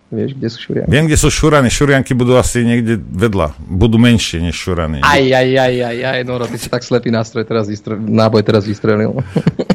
Vieš, 0.06 0.38
kde 0.38 0.48
sú 0.54 0.60
šurianky? 0.62 0.92
Viem, 0.94 1.06
kde 1.10 1.18
sú 1.18 1.30
šurany. 1.34 1.68
Šurianky 1.74 2.14
budú 2.14 2.38
asi 2.38 2.62
niekde 2.62 3.02
vedľa. 3.02 3.58
Budú 3.58 3.98
menšie 3.98 4.38
než 4.38 4.54
šurany. 4.54 5.02
Aj, 5.02 5.18
aj, 5.18 5.50
aj, 5.50 5.76
aj, 5.82 5.98
aj, 6.06 6.20
Noro, 6.30 6.46
ty 6.46 6.62
si 6.62 6.70
tak 6.70 6.86
slepý 6.86 7.10
nástroj 7.10 7.42
teraz 7.42 7.66
vystre... 7.66 7.98
náboj 7.98 8.46
teraz 8.46 8.70
vystrelil. 8.70 9.18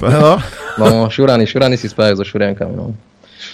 No. 0.00 0.38
No, 0.80 1.12
šurany, 1.12 1.44
šurany 1.44 1.76
si 1.76 1.90
spájajú 1.90 2.22
so 2.22 2.24
šuriankami, 2.24 2.72
no. 2.72 2.96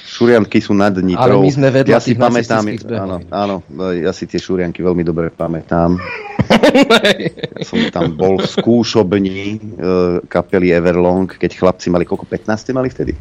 Šurianky 0.07 0.63
sú 0.63 0.77
nad 0.77 0.95
Nitrou. 0.95 1.19
Ale 1.19 1.35
my 1.43 1.51
sme 1.51 1.69
vedľa 1.75 1.97
ja 1.97 1.99
si 1.99 2.15
tých 2.15 2.23
pamätám, 2.23 2.63
nacistických 2.63 2.83
zbehov. 2.87 3.03
áno, 3.03 3.17
áno, 3.35 3.57
ja 3.97 4.13
si 4.15 4.31
tie 4.31 4.39
šurianky 4.39 4.79
veľmi 4.79 5.03
dobre 5.03 5.33
pamätám. 5.35 5.99
ja 7.59 7.63
som 7.67 7.79
tam 7.91 8.15
bol 8.15 8.41
v 8.41 8.47
skúšobni 8.47 9.57
e, 9.57 9.59
kapely 10.27 10.73
Everlong, 10.73 11.27
keď 11.29 11.59
chlapci 11.59 11.91
mali, 11.91 12.07
koľko, 12.07 12.27
15 12.29 12.57
ste 12.57 12.73
mali 12.73 12.89
vtedy? 12.89 13.13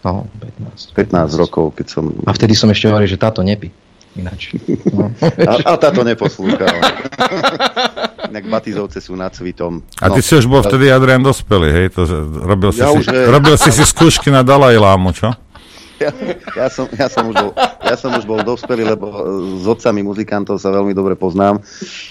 No, 0.00 0.24
15. 0.40 0.96
15 0.96 1.42
rokov, 1.42 1.76
keď 1.76 1.86
som... 1.92 2.04
A 2.24 2.32
vtedy 2.32 2.56
som 2.56 2.72
ešte 2.72 2.88
hovoril, 2.88 3.08
že 3.08 3.20
táto 3.20 3.44
nepí. 3.44 3.68
Ináč. 4.16 4.58
No. 4.90 5.12
A, 5.22 5.52
a 5.70 5.78
táto 5.78 6.02
neposlúchal. 6.02 6.82
Inak 8.26 8.44
Batizovce 8.50 8.98
sú 8.98 9.14
nad 9.14 9.30
Cvitom. 9.30 9.86
A 10.02 10.10
ty 10.10 10.18
si 10.18 10.34
už 10.34 10.50
bol 10.50 10.66
vtedy 10.66 10.90
Adrian 10.90 11.22
dospelý, 11.22 11.68
hej? 11.70 11.86
To, 11.94 12.02
robil, 12.42 12.74
si 12.74 12.82
Ja 12.82 12.90
si, 12.90 12.98
už, 13.02 13.06
robil 13.06 13.54
si 13.54 13.70
si 13.70 13.84
skúšky 13.86 14.34
na 14.34 14.42
Dalaj 14.42 14.78
Lámu, 14.82 15.14
čo? 15.14 15.30
Ja, 16.00 16.10
ja, 16.64 16.66
som, 16.72 16.88
ja, 16.96 17.06
som 17.12 17.28
už 17.28 17.36
bol, 17.36 17.52
ja 17.84 17.94
som 18.00 18.10
už 18.16 18.24
bol 18.24 18.40
dospelý, 18.40 18.88
lebo 18.88 19.12
e, 19.12 19.16
s 19.60 19.68
otcami 19.68 20.00
muzikantov 20.00 20.56
sa 20.56 20.72
veľmi 20.72 20.96
dobre 20.96 21.12
poznám. 21.12 21.60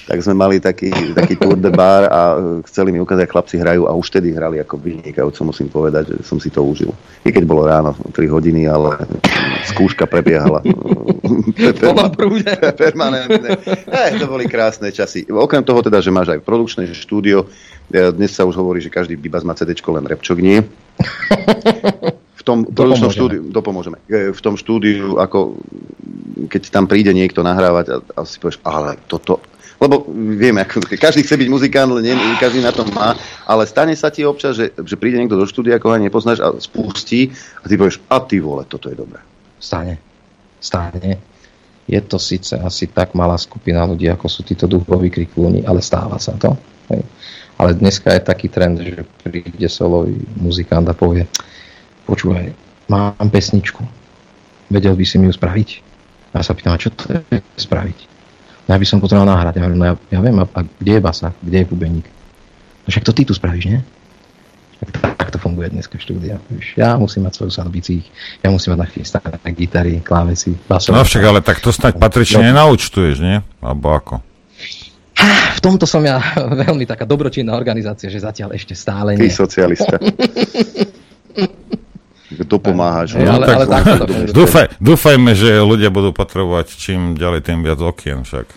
Tak 0.05 0.21
sme 0.21 0.37
mali 0.37 0.61
taký, 0.61 0.93
taký 1.17 1.33
tour 1.41 1.57
de 1.57 1.73
bar 1.73 2.05
a 2.05 2.21
e, 2.37 2.61
chceli 2.69 2.93
mi 2.93 3.01
ukázať, 3.01 3.25
chlapci 3.25 3.57
hrajú 3.57 3.89
a 3.89 3.97
už 3.97 4.13
vtedy 4.13 4.37
hrali 4.37 4.61
ako 4.61 4.77
vynikajúco, 4.77 5.41
musím 5.49 5.73
povedať, 5.73 6.13
že 6.13 6.15
som 6.21 6.37
si 6.37 6.53
to 6.53 6.61
užil. 6.61 6.93
I 7.25 7.33
keď 7.33 7.49
bolo 7.49 7.65
ráno 7.65 7.97
3 8.13 8.29
hodiny, 8.29 8.69
ale 8.69 8.93
skúška 9.73 10.05
prebiehala. 10.05 10.61
Prúde. 12.19 12.53
Permanentne. 12.85 13.57
Eh, 13.89 14.09
to 14.21 14.29
boli 14.29 14.45
krásne 14.45 14.93
časy. 14.93 15.25
Okrem 15.25 15.65
toho 15.65 15.81
teda, 15.81 15.97
že 15.97 16.13
máš 16.13 16.37
aj 16.37 16.45
produkčné 16.45 16.85
štúdio, 16.93 17.49
e, 17.89 18.13
dnes 18.13 18.37
sa 18.37 18.45
už 18.45 18.53
hovorí, 18.53 18.85
že 18.85 18.93
každý 18.93 19.17
bibas 19.17 19.41
má 19.41 19.57
CD, 19.57 19.73
len 19.73 20.05
repčok 20.05 20.37
nie. 20.37 20.61
Tom 22.49 22.65
produkčnom 22.65 23.13
štúdiu, 23.13 23.41
to 23.53 23.61
pomôžeme. 23.61 24.01
E, 24.09 24.33
V 24.33 24.41
tom 24.41 24.57
štúdiu, 24.57 25.21
ako 25.21 25.61
keď 26.49 26.73
tam 26.73 26.89
príde 26.89 27.13
niekto 27.13 27.45
nahrávať 27.45 27.85
a, 27.93 27.97
a 28.17 28.21
si 28.25 28.41
povieš, 28.41 28.57
ale 28.65 28.97
toto, 29.05 29.37
lebo 29.79 30.03
vieme, 30.11 30.65
ako, 30.65 30.83
každý 30.99 31.23
chce 31.23 31.39
byť 31.39 31.49
muzikant, 31.49 31.87
ale 31.93 32.03
nie, 32.03 32.13
každý 32.35 32.59
na 32.59 32.75
tom 32.75 32.91
má, 32.91 33.15
ale 33.47 33.63
stane 33.63 33.95
sa 33.95 34.11
ti 34.11 34.27
občas, 34.27 34.59
že, 34.59 34.75
že 34.75 34.99
príde 34.99 35.15
niekto 35.15 35.39
do 35.39 35.47
štúdia, 35.47 35.79
ako 35.79 35.93
ho 35.93 36.01
nepoznáš 36.01 36.39
a 36.43 36.51
spustí 36.59 37.31
a 37.63 37.65
ty 37.69 37.79
povieš, 37.79 38.03
a 38.11 38.19
ty 38.19 38.43
vole, 38.43 38.67
toto 38.67 38.91
je 38.91 38.99
dobré. 38.99 39.23
Stane. 39.55 39.95
Stane. 40.59 41.21
Je 41.87 41.99
to 42.05 42.19
síce 42.19 42.53
asi 42.53 42.91
tak 42.91 43.15
malá 43.15 43.39
skupina 43.39 43.87
ľudí, 43.87 44.11
ako 44.11 44.27
sú 44.27 44.43
títo 44.43 44.67
duchoví 44.67 45.09
kriklúni, 45.09 45.63
ale 45.63 45.79
stáva 45.79 46.19
sa 46.19 46.35
to. 46.35 46.53
Hej. 46.91 47.01
Ale 47.59 47.75
dneska 47.75 48.13
je 48.13 48.21
taký 48.23 48.47
trend, 48.51 48.83
že 48.83 49.03
príde 49.23 49.67
solový 49.67 50.15
muzikant 50.37 50.85
a 50.87 50.95
povie 50.95 51.27
počúvaj, 52.09 52.49
mám 52.89 53.29
pesničku, 53.29 53.85
vedel 54.73 54.97
by 54.97 55.05
si 55.05 55.21
mi 55.21 55.29
ju 55.29 55.33
spraviť? 55.37 55.69
A 56.33 56.41
ja 56.41 56.43
sa 56.45 56.57
pýtam, 56.57 56.73
a 56.73 56.81
čo 56.81 56.89
to 56.93 57.09
je 57.09 57.41
spraviť? 57.57 57.97
No 58.65 58.77
ja 58.77 58.79
by 58.81 58.85
som 58.85 59.01
potreboval 59.01 59.29
nahrať. 59.33 59.57
Ja, 59.57 59.65
hovorím, 59.65 59.81
no 59.81 59.87
ja, 59.89 59.95
ja 60.13 60.19
viem, 60.21 60.37
a, 60.37 60.45
a 60.45 60.59
kde 60.61 60.91
je 60.97 61.01
basa, 61.01 61.33
kde 61.41 61.57
je 61.61 61.65
bubeník? 61.65 62.05
No 62.85 62.87
však 62.89 63.05
to 63.05 63.13
ty 63.13 63.25
tu 63.25 63.33
spravíš, 63.33 63.65
nie? 63.65 63.81
Tak, 64.79 65.17
tak 65.17 65.29
to 65.33 65.37
funguje 65.41 65.73
dneska 65.73 65.99
v 65.99 66.05
štúdiu. 66.05 66.37
Víš, 66.53 66.77
Ja 66.79 66.95
musím 66.95 67.27
mať 67.27 67.33
svoju 67.35 67.51
sadbicích, 67.51 68.05
ja 68.39 68.47
musím 68.53 68.77
mať 68.77 68.79
nachystané 68.87 69.49
gitary, 69.57 69.99
klávesy, 69.99 70.55
basové. 70.69 71.01
No 71.01 71.03
však, 71.03 71.23
ale 71.25 71.41
tak 71.41 71.59
to 71.59 71.73
snáď 71.73 71.99
patrične 71.99 72.53
nenaučtuješ, 72.53 73.19
nie? 73.19 73.43
Alebo 73.59 73.91
ako? 73.91 74.15
V 75.57 75.59
tomto 75.59 75.83
som 75.83 75.99
ja 76.05 76.23
veľmi 76.63 76.87
taká 76.87 77.03
dobročinná 77.03 77.57
organizácia, 77.57 78.07
že 78.07 78.23
zatiaľ 78.23 78.55
ešte 78.55 78.77
stále 78.77 79.19
Ty 79.19 79.27
nie. 82.49 82.57
socialista. 82.57 82.57
Dopomáhaš. 82.57 83.09
Hej, 83.13 83.27
ale- 83.27 83.45
ale 83.45 83.65
to 83.65 84.05
funguje. 84.07 84.33
dúfaj, 84.33 84.65
dúfajme, 84.79 85.31
že 85.33 85.51
ľudia 85.59 85.89
budú 85.89 86.09
potrebovať 86.09 86.67
čím 86.71 87.13
ďalej, 87.13 87.39
tým 87.43 87.59
viac 87.61 87.77
okien 87.77 88.23
však. 88.23 88.47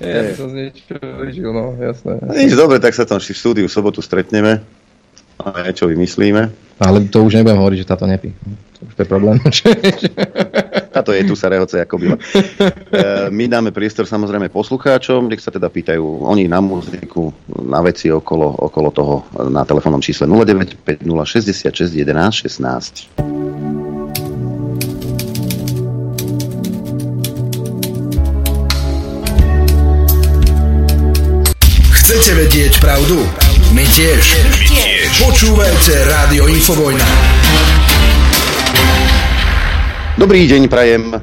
Ja 0.00 0.32
som 0.32 0.48
z 0.48 0.54
niečo 0.56 0.96
vyžil, 0.96 1.50
no 1.50 1.76
jasné. 1.76 2.16
Nič, 2.34 2.52
dobre, 2.52 2.80
tak 2.80 2.92
sa 2.92 3.04
tam 3.04 3.20
v 3.20 3.28
štúdiu 3.28 3.64
v 3.64 3.72
sobotu 3.72 4.00
stretneme 4.00 4.64
a 5.36 5.44
niečo 5.62 5.84
vymyslíme. 5.84 6.42
Ale 6.78 7.04
to 7.06 7.20
už 7.22 7.36
nebudem 7.36 7.60
hovoriť, 7.60 7.78
že 7.78 7.88
táto 7.88 8.04
nepí. 8.04 8.32
To 8.76 8.88
už 8.88 8.92
to 8.96 9.00
je 9.00 9.08
problém. 9.08 9.36
Táto 10.90 11.14
je 11.14 11.22
tu 11.22 11.38
sa 11.38 11.46
rehoce 11.46 11.78
ako 11.78 11.96
byla. 11.98 12.16
E, 12.90 13.30
my 13.30 13.46
dáme 13.46 13.70
priestor 13.70 14.02
samozrejme 14.02 14.50
poslucháčom, 14.50 15.30
nech 15.30 15.38
sa 15.38 15.54
teda 15.54 15.70
pýtajú 15.70 16.26
oni 16.26 16.50
na 16.50 16.58
muziku, 16.58 17.30
na 17.62 17.78
veci 17.78 18.10
okolo, 18.10 18.66
okolo 18.66 18.88
toho 18.90 19.14
na 19.46 19.62
telefónnom 19.62 20.02
čísle 20.02 20.26
0950 20.26 21.06
66 21.70 21.94
11 21.94 22.34
16. 22.50 23.06
Chcete 31.94 32.30
vedieť 32.34 32.72
pravdu? 32.82 33.22
My 33.70 33.86
tiež. 33.86 34.18
My 34.18 34.66
tiež. 34.66 35.14
Počúvajte 35.22 35.94
Rádio 36.10 36.50
Infovojna. 36.50 37.06
Dobrý 40.20 40.44
deň, 40.44 40.68
prajem. 40.68 41.16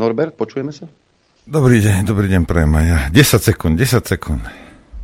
Norbert, 0.00 0.32
počujeme 0.32 0.72
sa? 0.72 0.88
Dobrý 1.44 1.84
deň, 1.84 2.08
dobrý 2.08 2.32
deň, 2.32 2.48
prejem 2.48 2.72
aj 2.72 2.86
ja. 2.88 2.98
10 3.12 3.44
sekúnd, 3.44 3.76
10 3.76 4.08
sekúnd. 4.08 4.40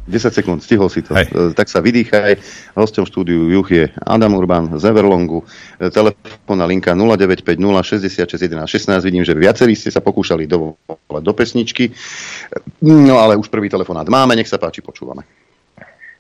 10 0.09 0.33
sekúnd, 0.33 0.65
stihol 0.65 0.89
si 0.89 1.05
to. 1.05 1.13
E, 1.13 1.53
Tak 1.53 1.69
sa 1.69 1.85
vydýchaj. 1.85 2.41
Hostom 2.73 3.05
štúdiu 3.05 3.53
Juch 3.53 3.69
je 3.69 3.93
Adam 4.01 4.33
Urban 4.33 4.81
z 4.81 4.89
Everlongu. 4.89 5.45
E, 5.77 5.93
Telefónna 5.93 6.65
linka 6.65 6.97
0950 6.97 8.01
66 8.01 8.49
11 8.49 8.65
16. 8.65 9.05
Vidím, 9.05 9.29
že 9.29 9.37
viacerí 9.37 9.77
ste 9.77 9.93
sa 9.93 10.01
pokúšali 10.01 10.49
dovolať 10.49 11.21
do 11.21 11.33
pesničky. 11.37 11.93
E, 11.93 11.95
No 12.81 13.21
ale 13.21 13.37
už 13.37 13.53
prvý 13.53 13.69
telefonát 13.69 14.09
máme, 14.09 14.41
nech 14.41 14.49
sa 14.49 14.57
páči, 14.57 14.81
počúvame. 14.81 15.29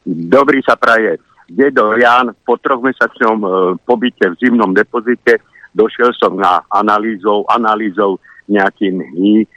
Dobrý 0.04 0.60
sa 0.60 0.76
praje. 0.76 1.16
Dedo 1.48 1.96
Jan, 1.96 2.36
po 2.44 2.60
trojmesačnom 2.60 3.38
e, 3.40 3.48
pobyte 3.88 4.28
v 4.28 4.36
zimnom 4.36 4.76
depozite 4.76 5.40
došiel 5.74 6.12
som 6.16 6.36
na 6.36 6.64
analýzou, 6.72 7.44
analýzou 7.48 8.20
nejakým 8.48 9.02
dní 9.14 9.44
e, 9.44 9.48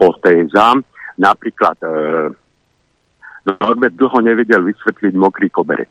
po 0.00 0.08
TZAM. 0.20 0.84
Napríklad 1.20 1.76
e, 1.84 1.88
Norbert 3.44 3.96
dlho 3.96 4.18
nevedel 4.20 4.64
vysvetliť 4.64 5.14
mokrý 5.16 5.48
koberec. 5.48 5.90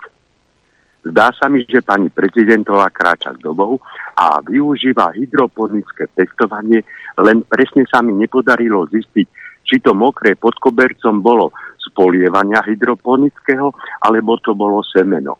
Zdá 0.99 1.31
sa 1.31 1.47
mi, 1.47 1.63
že 1.63 1.79
pani 1.79 2.11
prezidentová 2.11 2.91
kráča 2.91 3.31
s 3.31 3.39
dobou 3.39 3.79
a 4.19 4.43
využíva 4.43 5.15
hydroponické 5.15 6.11
pestovanie, 6.11 6.83
len 7.15 7.39
presne 7.47 7.87
sa 7.87 8.03
mi 8.03 8.11
nepodarilo 8.19 8.83
zistiť, 8.91 9.27
či 9.63 9.75
to 9.79 9.95
mokré 9.95 10.35
pod 10.35 10.59
kobercom 10.59 11.23
bolo 11.23 11.55
z 11.79 11.87
polievania 11.95 12.59
hydroponického, 12.67 13.71
alebo 14.03 14.35
to 14.43 14.51
bolo 14.51 14.83
semeno. 14.83 15.39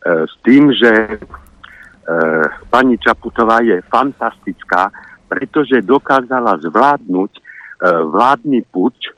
E, 0.00 0.24
s 0.24 0.34
tým, 0.40 0.72
že 0.72 1.20
pani 2.70 2.98
Čaputová 2.98 3.62
je 3.62 3.82
fantastická, 3.86 4.90
pretože 5.30 5.86
dokázala 5.86 6.58
zvládnuť 6.58 7.32
e, 7.38 7.40
vládny 8.10 8.66
puč 8.66 9.14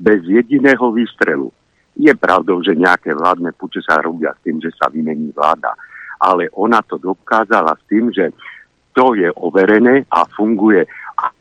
bez 0.00 0.24
jediného 0.24 0.88
výstrelu. 0.88 1.52
Je 2.00 2.08
pravdou, 2.16 2.64
že 2.64 2.72
nejaké 2.72 3.12
vládne 3.12 3.52
puče 3.52 3.84
sa 3.84 4.00
robia 4.00 4.32
s 4.32 4.40
tým, 4.40 4.56
že 4.56 4.72
sa 4.72 4.88
vymení 4.88 5.36
vláda, 5.36 5.76
ale 6.16 6.48
ona 6.56 6.80
to 6.80 6.96
dokázala 6.96 7.76
s 7.76 7.82
tým, 7.92 8.08
že 8.08 8.32
to 8.96 9.12
je 9.12 9.28
overené 9.36 10.08
a 10.08 10.24
funguje 10.24 10.88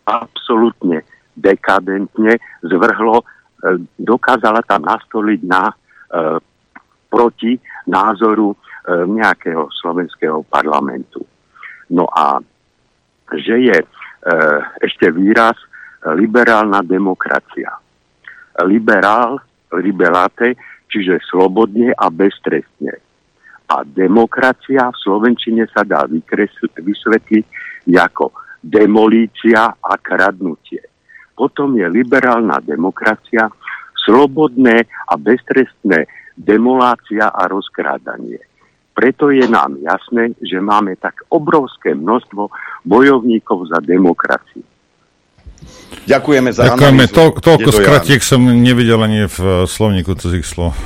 absolútne 0.04 1.08
dekadentne, 1.40 2.36
zvrhlo, 2.60 3.24
e, 3.24 3.26
dokázala 3.96 4.60
tam 4.68 4.84
nastoliť 4.84 5.40
na, 5.48 5.72
e, 5.72 5.76
proti 7.08 7.56
názoru 7.88 8.52
e, 8.52 8.58
nejakého 8.90 9.70
slovenského 9.70 10.42
parlamentu. 10.50 11.22
No 11.94 12.10
a 12.10 12.42
že 13.38 13.56
je 13.62 13.78
e, 13.78 13.88
ešte 14.82 15.14
výraz 15.14 15.54
e, 15.58 15.68
liberálna 16.18 16.82
demokracia. 16.82 17.70
Liberál, 18.66 19.38
liberáte, 19.78 20.58
čiže 20.90 21.22
slobodne 21.30 21.94
a 21.94 22.10
beztrestne. 22.10 22.98
A 23.70 23.86
demokracia 23.86 24.90
v 24.90 24.98
Slovenčine 24.98 25.70
sa 25.70 25.86
dá 25.86 26.10
vysvetliť 26.10 27.46
ako 27.94 28.34
demolícia 28.66 29.70
a 29.78 29.94
kradnutie. 30.02 30.82
Potom 31.38 31.78
je 31.78 31.86
liberálna 31.86 32.60
demokracia, 32.66 33.46
slobodné 33.94 34.90
a 35.08 35.14
beztrestné 35.16 36.10
demolácia 36.34 37.30
a 37.30 37.46
rozkrádanie. 37.46 38.49
Preto 39.00 39.32
je 39.32 39.48
nám 39.48 39.80
jasné, 39.80 40.36
že 40.44 40.60
máme 40.60 41.00
tak 41.00 41.24
obrovské 41.32 41.96
množstvo 41.96 42.52
bojovníkov 42.84 43.72
za 43.72 43.80
demokraciu. 43.80 44.60
Ďakujeme 46.04 46.52
za 46.52 46.76
Ďakujeme, 46.76 47.08
analýzu. 47.08 47.16
to, 47.16 47.24
toľko 47.40 47.70
skratiek 47.80 48.20
som 48.20 48.44
nevidel 48.44 49.00
ani 49.00 49.32
v 49.32 49.38
eh, 49.40 49.52
slovníku 49.64 50.20
cudzích 50.20 50.44
slov. 50.44 50.76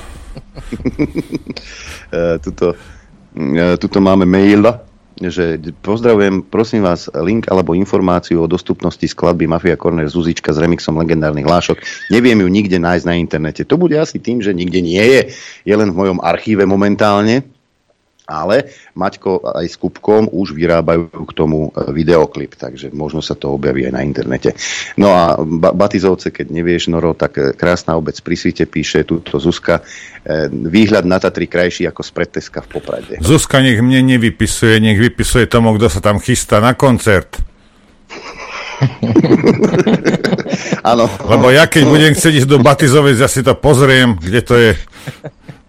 E, 2.13 2.37
tuto, 2.45 2.77
e, 3.33 3.73
tuto 3.81 3.97
máme 3.97 4.29
mail, 4.29 4.61
že 5.17 5.57
pozdravujem, 5.81 6.45
prosím 6.45 6.85
vás, 6.85 7.09
link 7.09 7.49
alebo 7.49 7.73
informáciu 7.73 8.45
o 8.45 8.49
dostupnosti 8.49 9.01
skladby 9.01 9.49
Mafia 9.49 9.73
Corner 9.73 10.05
Zuzička 10.05 10.53
s 10.53 10.61
remixom 10.61 10.93
legendárnych 10.97 11.45
hlášok. 11.45 11.81
Neviem 12.13 12.45
ju 12.45 12.49
nikde 12.49 12.77
nájsť 12.77 13.05
na 13.09 13.17
internete. 13.17 13.65
To 13.65 13.81
bude 13.81 13.97
asi 13.97 14.21
tým, 14.21 14.45
že 14.45 14.53
nikde 14.53 14.81
nie 14.81 15.01
je. 15.01 15.21
Je 15.65 15.73
len 15.73 15.89
v 15.89 15.97
mojom 16.05 16.21
archíve 16.21 16.69
momentálne. 16.69 17.52
Ale 18.23 18.71
Maťko 18.95 19.59
aj 19.59 19.67
s 19.67 19.75
Kupkom 19.75 20.31
už 20.31 20.55
vyrábajú 20.55 21.11
k 21.11 21.33
tomu 21.35 21.75
e, 21.75 21.91
videoklip, 21.91 22.55
takže 22.55 22.95
možno 22.95 23.19
sa 23.19 23.35
to 23.35 23.51
objaví 23.51 23.83
aj 23.83 23.99
na 23.99 24.01
internete. 24.07 24.55
No 24.95 25.11
a 25.11 25.35
ba- 25.43 25.75
Batizovce, 25.75 26.31
keď 26.31 26.47
nevieš, 26.47 26.87
Noro, 26.87 27.19
tak 27.19 27.35
e, 27.35 27.51
krásna 27.51 27.99
obec 27.99 28.15
pri 28.23 28.39
svite 28.39 28.63
píše 28.63 29.03
túto 29.03 29.43
Zuzka, 29.43 29.83
e, 30.23 30.47
výhľad 30.47 31.03
na 31.03 31.19
Tatry 31.19 31.51
krajší 31.51 31.83
ako 31.91 31.99
z 31.99 32.11
predteska 32.15 32.63
v 32.63 32.79
Poprade. 32.79 33.19
Zuzka 33.19 33.59
nech 33.59 33.83
mne 33.83 34.15
nevypisuje, 34.15 34.79
nech 34.79 35.03
vypisuje 35.03 35.43
tomu, 35.51 35.75
kto 35.75 35.91
sa 35.91 35.99
tam 35.99 36.23
chystá 36.23 36.63
na 36.63 36.79
koncert. 36.79 37.43
Áno. 40.83 41.07
Lebo 41.07 41.47
ja 41.51 41.67
keď 41.67 41.83
budem 41.87 42.13
chcieť 42.15 42.33
ísť 42.43 42.49
do 42.49 42.59
Batizovec, 42.63 43.19
ja 43.19 43.27
si 43.27 43.43
to 43.43 43.55
pozriem, 43.55 44.15
kde 44.15 44.41
to 44.43 44.55
je. 44.55 44.75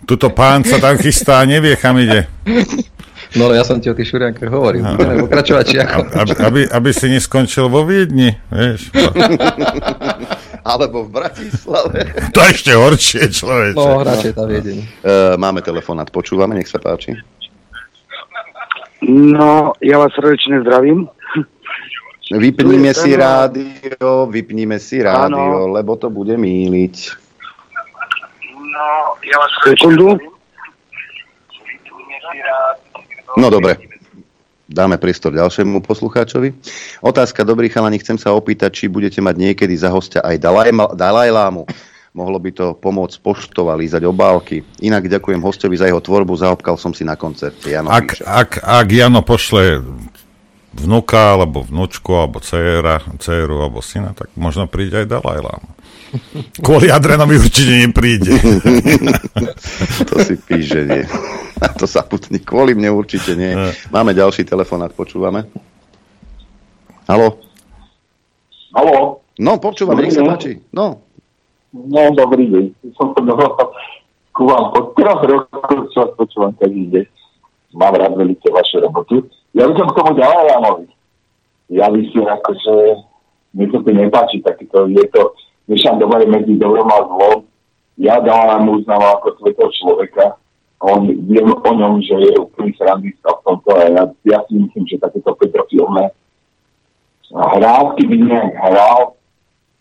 Tuto 0.04 0.28
pán 0.30 0.64
sa 0.64 0.76
tam 0.80 1.00
chystá 1.00 1.40
a 1.40 1.48
nevie, 1.48 1.76
kam 1.80 1.96
ide. 1.96 2.28
No 3.34 3.50
ale 3.50 3.58
ja 3.58 3.64
som 3.66 3.82
ti 3.82 3.90
o 3.90 3.96
tých 3.98 4.14
šuriankách 4.14 4.52
hovoril. 4.52 4.84
Budeme 4.94 5.26
pokračovať, 5.26 5.64
či 5.66 5.76
ako? 5.82 5.98
Aby, 6.14 6.32
aby, 6.38 6.60
aby 6.70 6.90
si 6.94 7.10
neskončil 7.10 7.66
vo 7.66 7.82
Viedni, 7.82 8.30
vieš. 8.46 8.94
Alebo 10.62 11.04
v 11.04 11.10
Bratislave. 11.18 12.14
To 12.30 12.38
je 12.40 12.48
ešte 12.54 12.72
horšie, 12.72 13.22
človeče. 13.34 13.76
No, 13.76 14.00
radšej 14.06 14.32
tá 14.32 14.44
Viedeň. 14.46 14.78
E, 14.80 14.86
máme 15.36 15.60
telefonát, 15.60 16.08
počúvame, 16.08 16.56
nech 16.56 16.70
sa 16.70 16.78
páči. 16.78 17.18
No, 19.04 19.76
ja 19.84 20.00
vás 20.00 20.14
srdečne 20.16 20.64
zdravím. 20.64 21.10
Vypníme 22.32 22.96
si 22.96 23.12
rádio, 23.12 24.30
vypnime 24.32 24.80
si 24.80 25.04
rádio, 25.04 25.68
lebo 25.68 26.00
to 26.00 26.08
bude 26.08 26.40
míliť. 26.40 27.23
No, 28.74 29.14
ja 29.22 29.36
vás 29.38 29.52
Sekundu. 29.62 30.18
No 33.38 33.46
dobre. 33.46 33.78
Dáme 34.64 34.96
priestor 34.98 35.30
ďalšiemu 35.36 35.84
poslucháčovi. 35.84 36.56
Otázka, 37.04 37.44
dobrý 37.46 37.68
chalani, 37.70 38.00
chcem 38.00 38.16
sa 38.18 38.32
opýtať, 38.34 38.74
či 38.74 38.84
budete 38.90 39.20
mať 39.20 39.36
niekedy 39.36 39.76
za 39.76 39.92
hostia 39.92 40.24
aj 40.24 40.40
Dalaj, 40.40 40.72
Dalaj 40.96 41.30
Lámu. 41.30 41.68
Mohlo 42.14 42.38
by 42.38 42.50
to 42.54 42.66
pomôcť 42.78 43.18
poštov 43.20 43.70
a 43.70 43.78
lízať 43.78 44.06
obálky. 44.06 44.62
Inak 44.82 45.10
ďakujem 45.10 45.42
hostovi 45.42 45.74
za 45.74 45.90
jeho 45.90 45.98
tvorbu, 45.98 46.32
zaobkal 46.38 46.78
som 46.78 46.94
si 46.94 47.02
na 47.02 47.18
koncerte. 47.18 47.74
Jano 47.74 47.90
Ak, 47.90 48.18
píše. 48.18 48.22
ak, 48.22 48.62
ak 48.62 48.88
Jano 48.88 49.20
pošle 49.20 49.82
vnuka, 50.74 51.38
alebo 51.38 51.62
vnúčku, 51.62 52.10
alebo 52.14 52.42
dcera, 52.42 53.00
dceru, 53.18 53.62
alebo 53.62 53.78
syna, 53.78 54.12
tak 54.12 54.30
možno 54.34 54.66
príde 54.66 55.04
aj 55.04 55.10
Dalaj 55.10 55.40
Lama. 55.40 55.70
Kvôli 56.62 56.94
Adrenovi 56.94 57.38
určite 57.38 57.74
nepríde. 57.74 58.38
to 60.10 60.14
si 60.22 60.38
píš, 60.38 60.78
že 60.78 60.80
nie. 60.86 61.02
A 61.58 61.66
to 61.74 61.90
sa 61.90 62.06
putní. 62.06 62.38
Kvôli 62.38 62.74
mne 62.78 62.94
určite 62.94 63.34
nie. 63.34 63.50
Máme 63.90 64.14
ďalší 64.14 64.46
telefonát, 64.46 64.94
počúvame. 64.94 65.46
Halo? 67.10 67.42
Haló? 68.74 69.26
No, 69.38 69.58
počúvame, 69.58 70.06
nech 70.06 70.14
sa 70.14 70.22
páči. 70.22 70.62
No. 70.70 71.02
No, 71.74 72.14
dobrý 72.14 72.46
deň. 72.46 72.94
Som 72.94 73.10
sa 73.18 73.22
ku 74.34 74.50
vám 74.50 74.74
po 74.74 74.94
troch 74.98 75.22
rokoch, 75.22 75.90
čo 75.94 75.96
vás 76.06 76.10
počúvam 76.18 76.52
každý 76.58 76.90
deň. 76.90 77.04
Mám 77.74 77.94
rád 77.98 78.12
veľmi 78.18 78.38
vaše 78.38 78.78
robotu. 78.82 79.26
Ja 79.54 79.70
by 79.70 79.72
som 79.78 79.86
k 79.86 79.96
tomu 80.02 80.12
ďalej 80.18 80.44
Jánovi. 80.50 80.86
Ja 81.70 81.86
by 81.86 82.00
si 82.10 82.18
akože, 82.18 82.74
mne 83.54 83.66
to 83.70 83.78
nepáči, 83.86 84.42
takéto, 84.42 84.90
je 84.90 85.06
to, 85.14 85.32
miešam 85.70 86.02
dobre 86.02 86.26
medzi 86.26 86.58
dobrom 86.58 86.90
a 86.90 86.98
zlom. 87.06 87.38
Ja 87.94 88.18
dávam 88.18 88.66
mu 88.66 88.70
uznávam 88.82 89.22
ako 89.22 89.38
svetov 89.38 89.70
človeka. 89.78 90.34
On, 90.82 91.06
viem 91.06 91.46
o 91.46 91.70
ňom, 91.70 92.02
že 92.02 92.18
je 92.18 92.34
úplný 92.36 92.74
srandista 92.74 93.30
v 93.30 93.42
tomto 93.46 93.70
a 93.78 93.88
ja, 93.88 94.04
ja 94.26 94.38
si 94.50 94.58
myslím, 94.58 94.84
že 94.90 95.00
takéto 95.00 95.32
petrofilné 95.38 96.10
hrávky 97.32 98.02
by 98.04 98.16
nejak 98.20 98.52
hral 98.58 99.16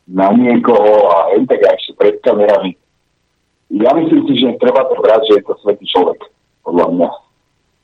na 0.07 0.31
niekoho 0.31 1.09
a 1.09 1.33
len 1.33 1.49
tak 1.49 1.65
ešte 1.65 1.97
pred 1.97 2.21
kamerami. 2.21 2.77
Ja 3.73 3.93
myslím 3.97 4.29
si, 4.29 4.33
že 4.37 4.61
treba 4.61 4.85
to 4.85 5.01
brať, 5.01 5.21
že 5.27 5.33
je 5.41 5.43
to 5.43 5.53
svetý 5.65 5.85
človek, 5.89 6.21
podľa 6.61 6.87
mňa. 6.93 7.09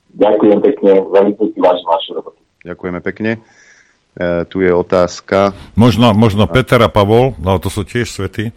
Ďakujem 0.10 0.60
pekne, 0.62 0.92
veľmi 1.06 1.32
si 1.38 1.60
vážim 1.60 1.86
vašu 1.86 2.12
robotu. 2.18 2.40
Ďakujeme 2.66 3.00
pekne. 3.00 3.32
E, 4.18 4.44
tu 4.50 4.60
je 4.60 4.72
otázka. 4.74 5.54
Možno, 5.78 6.12
možno 6.12 6.50
Peter 6.50 6.82
a 6.82 6.90
Pavol, 6.90 7.38
no 7.40 7.56
to 7.62 7.70
sú 7.70 7.86
tiež 7.86 8.10
svety, 8.10 8.52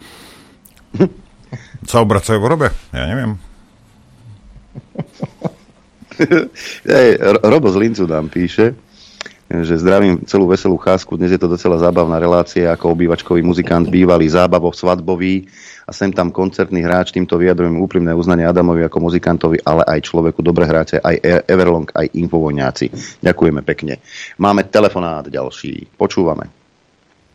sa 1.84 2.00
obracajú 2.00 2.40
v 2.40 2.50
robe, 2.50 2.68
ja 2.90 3.04
neviem. 3.04 3.36
Ej, 6.88 7.08
Ro- 7.20 7.44
Robo 7.44 7.68
z 7.68 7.76
Lincu 7.78 8.04
nám 8.06 8.28
píše. 8.28 8.72
že 9.52 9.76
zdravím 9.76 10.24
celú 10.24 10.48
veselú 10.48 10.80
cházku. 10.80 11.20
Dnes 11.20 11.28
je 11.28 11.40
to 11.40 11.44
docela 11.44 11.76
zábavná 11.76 12.16
relácia 12.16 12.72
ako 12.72 12.96
obývačkový 12.96 13.44
muzikant, 13.44 13.84
bývalý 13.84 14.24
zábavo 14.24 14.72
svadbový 14.72 15.44
a 15.86 15.90
sem 15.90 16.10
tam 16.14 16.30
koncertný 16.30 16.82
hráč. 16.82 17.10
Týmto 17.12 17.38
vyjadrujem 17.38 17.78
úprimné 17.78 18.14
uznanie 18.14 18.46
Adamovi 18.46 18.86
ako 18.86 19.10
muzikantovi, 19.10 19.62
ale 19.66 19.82
aj 19.86 20.06
človeku. 20.06 20.40
Dobre 20.40 20.66
hráte 20.66 21.02
aj 21.02 21.16
E- 21.20 21.44
Everlong, 21.46 21.90
aj 21.90 22.06
Infovojňáci. 22.14 23.18
Ďakujeme 23.22 23.60
pekne. 23.66 23.98
Máme 24.38 24.66
telefonát 24.70 25.26
ďalší. 25.26 25.92
Počúvame. 25.98 26.48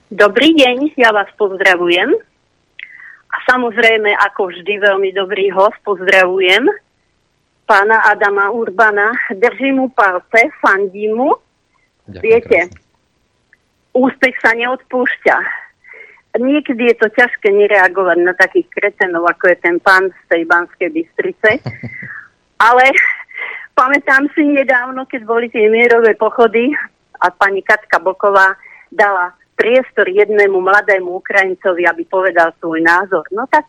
Dobrý 0.07 0.55
deň, 0.55 0.95
ja 0.95 1.11
vás 1.11 1.27
pozdravujem. 1.35 2.15
A 3.27 3.37
samozrejme, 3.43 4.15
ako 4.31 4.55
vždy, 4.55 4.79
veľmi 4.79 5.11
dobrý 5.11 5.51
host, 5.51 5.75
pozdravujem 5.83 6.63
pána 7.67 7.99
Adama 8.07 8.49
Urbana. 8.49 9.11
Držím 9.35 9.75
mu 9.75 9.87
palce, 9.91 10.47
fandím 10.63 11.19
mu. 11.19 11.35
Viete, 12.07 12.71
úspech 13.91 14.39
sa 14.39 14.55
neodpúšťa. 14.55 15.66
Niekedy 16.35 16.91
je 16.91 16.95
to 16.99 17.07
ťažké 17.15 17.49
nereagovať 17.49 18.17
na 18.19 18.33
takých 18.35 18.67
kretenov, 18.73 19.25
ako 19.25 19.53
je 19.53 19.57
ten 19.63 19.79
pán 19.79 20.11
z 20.11 20.21
tej 20.27 20.41
Banskej 20.43 20.89
Bystrice. 20.91 21.63
Ale 22.67 22.91
pamätám 23.77 24.27
si 24.35 24.43
nedávno, 24.43 25.07
keď 25.07 25.21
boli 25.23 25.47
tie 25.47 25.69
mierové 25.71 26.17
pochody 26.19 26.73
a 27.21 27.31
pani 27.31 27.63
Katka 27.63 28.03
Boková 28.03 28.57
dala 28.93 29.33
priestor 29.57 30.05
jednému 30.05 30.61
mladému 30.61 31.17
Ukrajincovi, 31.17 31.89
aby 31.89 32.05
povedal 32.05 32.53
svoj 32.61 32.81
názor. 32.85 33.25
No 33.33 33.49
tak 33.49 33.65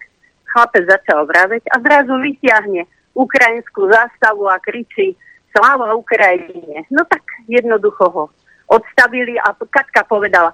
chlapec 0.53 0.85
začal 0.85 1.25
vraveť 1.25 1.65
a 1.73 1.81
zrazu 1.81 2.13
vyťahne 2.21 2.85
ukrajinskú 3.17 3.89
zástavu 3.89 4.49
a 4.49 4.61
kričí 4.61 5.17
Sláva 5.49 5.97
Ukrajine. 5.97 6.85
No 6.93 7.09
tak 7.09 7.25
jednoducho 7.49 8.05
ho 8.13 8.25
odstavili 8.69 9.41
a 9.41 9.57
Katka 9.57 10.05
povedala, 10.05 10.53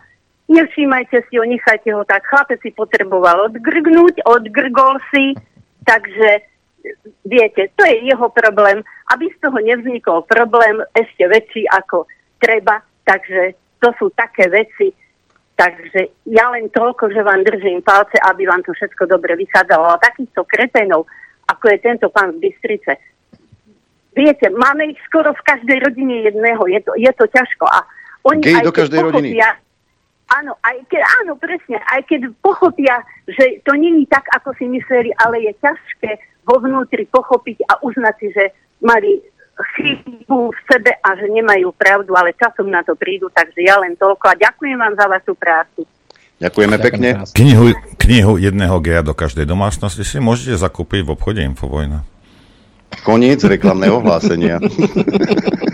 nevšímajte 0.49 1.25
si 1.29 1.35
ho, 1.39 1.45
nechajte 1.45 1.91
ho 1.95 2.05
tak. 2.05 2.25
Chlapec 2.29 2.61
si 2.61 2.71
potreboval 2.71 3.53
odgrgnúť, 3.53 4.25
odgrgol 4.29 5.01
si, 5.12 5.33
takže 5.85 6.45
viete, 7.25 7.73
to 7.77 7.83
je 7.85 8.09
jeho 8.12 8.29
problém. 8.29 8.85
Aby 9.12 9.33
z 9.33 9.39
toho 9.41 9.59
nevznikol 9.61 10.25
problém 10.29 10.81
ešte 10.97 11.25
väčší 11.29 11.69
ako 11.69 12.09
treba, 12.41 12.85
takže 13.05 13.57
to 13.81 13.93
sú 14.01 14.09
také 14.16 14.49
veci. 14.49 14.93
Takže 15.55 16.27
ja 16.35 16.51
len 16.51 16.66
toľko, 16.73 17.15
že 17.15 17.23
vám 17.23 17.47
držím 17.47 17.79
palce, 17.85 18.19
aby 18.27 18.43
vám 18.49 18.66
to 18.66 18.75
všetko 18.75 19.07
dobre 19.07 19.39
vychádzalo. 19.39 19.87
A 19.87 20.03
takýchto 20.03 20.43
kretenov, 20.51 21.07
ako 21.47 21.65
je 21.71 21.79
tento 21.79 22.11
pán 22.11 22.35
z 22.35 22.43
Bystrice, 22.43 22.99
viete, 24.19 24.51
máme 24.51 24.91
ich 24.91 25.01
skoro 25.07 25.31
v 25.31 25.47
každej 25.47 25.79
rodine 25.85 26.27
jedného, 26.27 26.62
je 26.66 26.81
to, 26.83 26.93
je 26.99 27.12
to 27.15 27.25
ťažko. 27.31 27.71
A 27.71 27.79
oni 28.25 28.41
Gej 28.43 28.57
aj 28.62 28.66
do 28.66 28.75
každej 28.75 29.01
rodiny. 29.05 29.31
Áno, 30.35 30.59
aj 30.66 30.77
keď, 30.90 31.02
áno, 31.23 31.39
presne, 31.39 31.78
aj 31.78 32.02
keď 32.11 32.35
pochopia, 32.43 32.98
že 33.31 33.62
to 33.62 33.78
není 33.78 34.02
tak, 34.11 34.27
ako 34.35 34.51
si 34.59 34.66
mysleli, 34.66 35.15
ale 35.23 35.47
je 35.47 35.52
ťažké 35.62 36.11
vo 36.43 36.59
vnútri 36.59 37.06
pochopiť 37.06 37.62
a 37.70 37.78
uznať 37.86 38.15
si, 38.19 38.28
že 38.35 38.44
mali 38.82 39.23
chybu 39.55 40.51
v 40.51 40.59
sebe 40.66 40.90
a 40.98 41.09
že 41.15 41.31
nemajú 41.31 41.70
pravdu, 41.78 42.19
ale 42.19 42.35
časom 42.35 42.66
na 42.66 42.82
to 42.82 42.98
prídu, 42.98 43.31
takže 43.31 43.62
ja 43.62 43.78
len 43.78 43.94
toľko 43.94 44.35
a 44.35 44.35
ďakujem 44.35 44.74
vám 44.74 44.94
za 44.98 45.06
vašu 45.06 45.35
prácu. 45.39 45.86
Ďakujeme 46.43 46.77
pekne. 46.82 47.09
Knihu, 47.31 47.70
knihu 48.02 48.32
jedného 48.43 48.77
geja 48.82 49.06
do 49.06 49.15
každej 49.15 49.47
domácnosti 49.47 50.02
si 50.02 50.19
môžete 50.19 50.59
zakúpiť 50.59 51.06
v 51.06 51.15
obchode 51.15 51.40
Infovojna. 51.47 52.02
Koniec 53.06 53.43
reklamného 53.47 54.02
hlásenia. 54.02 54.59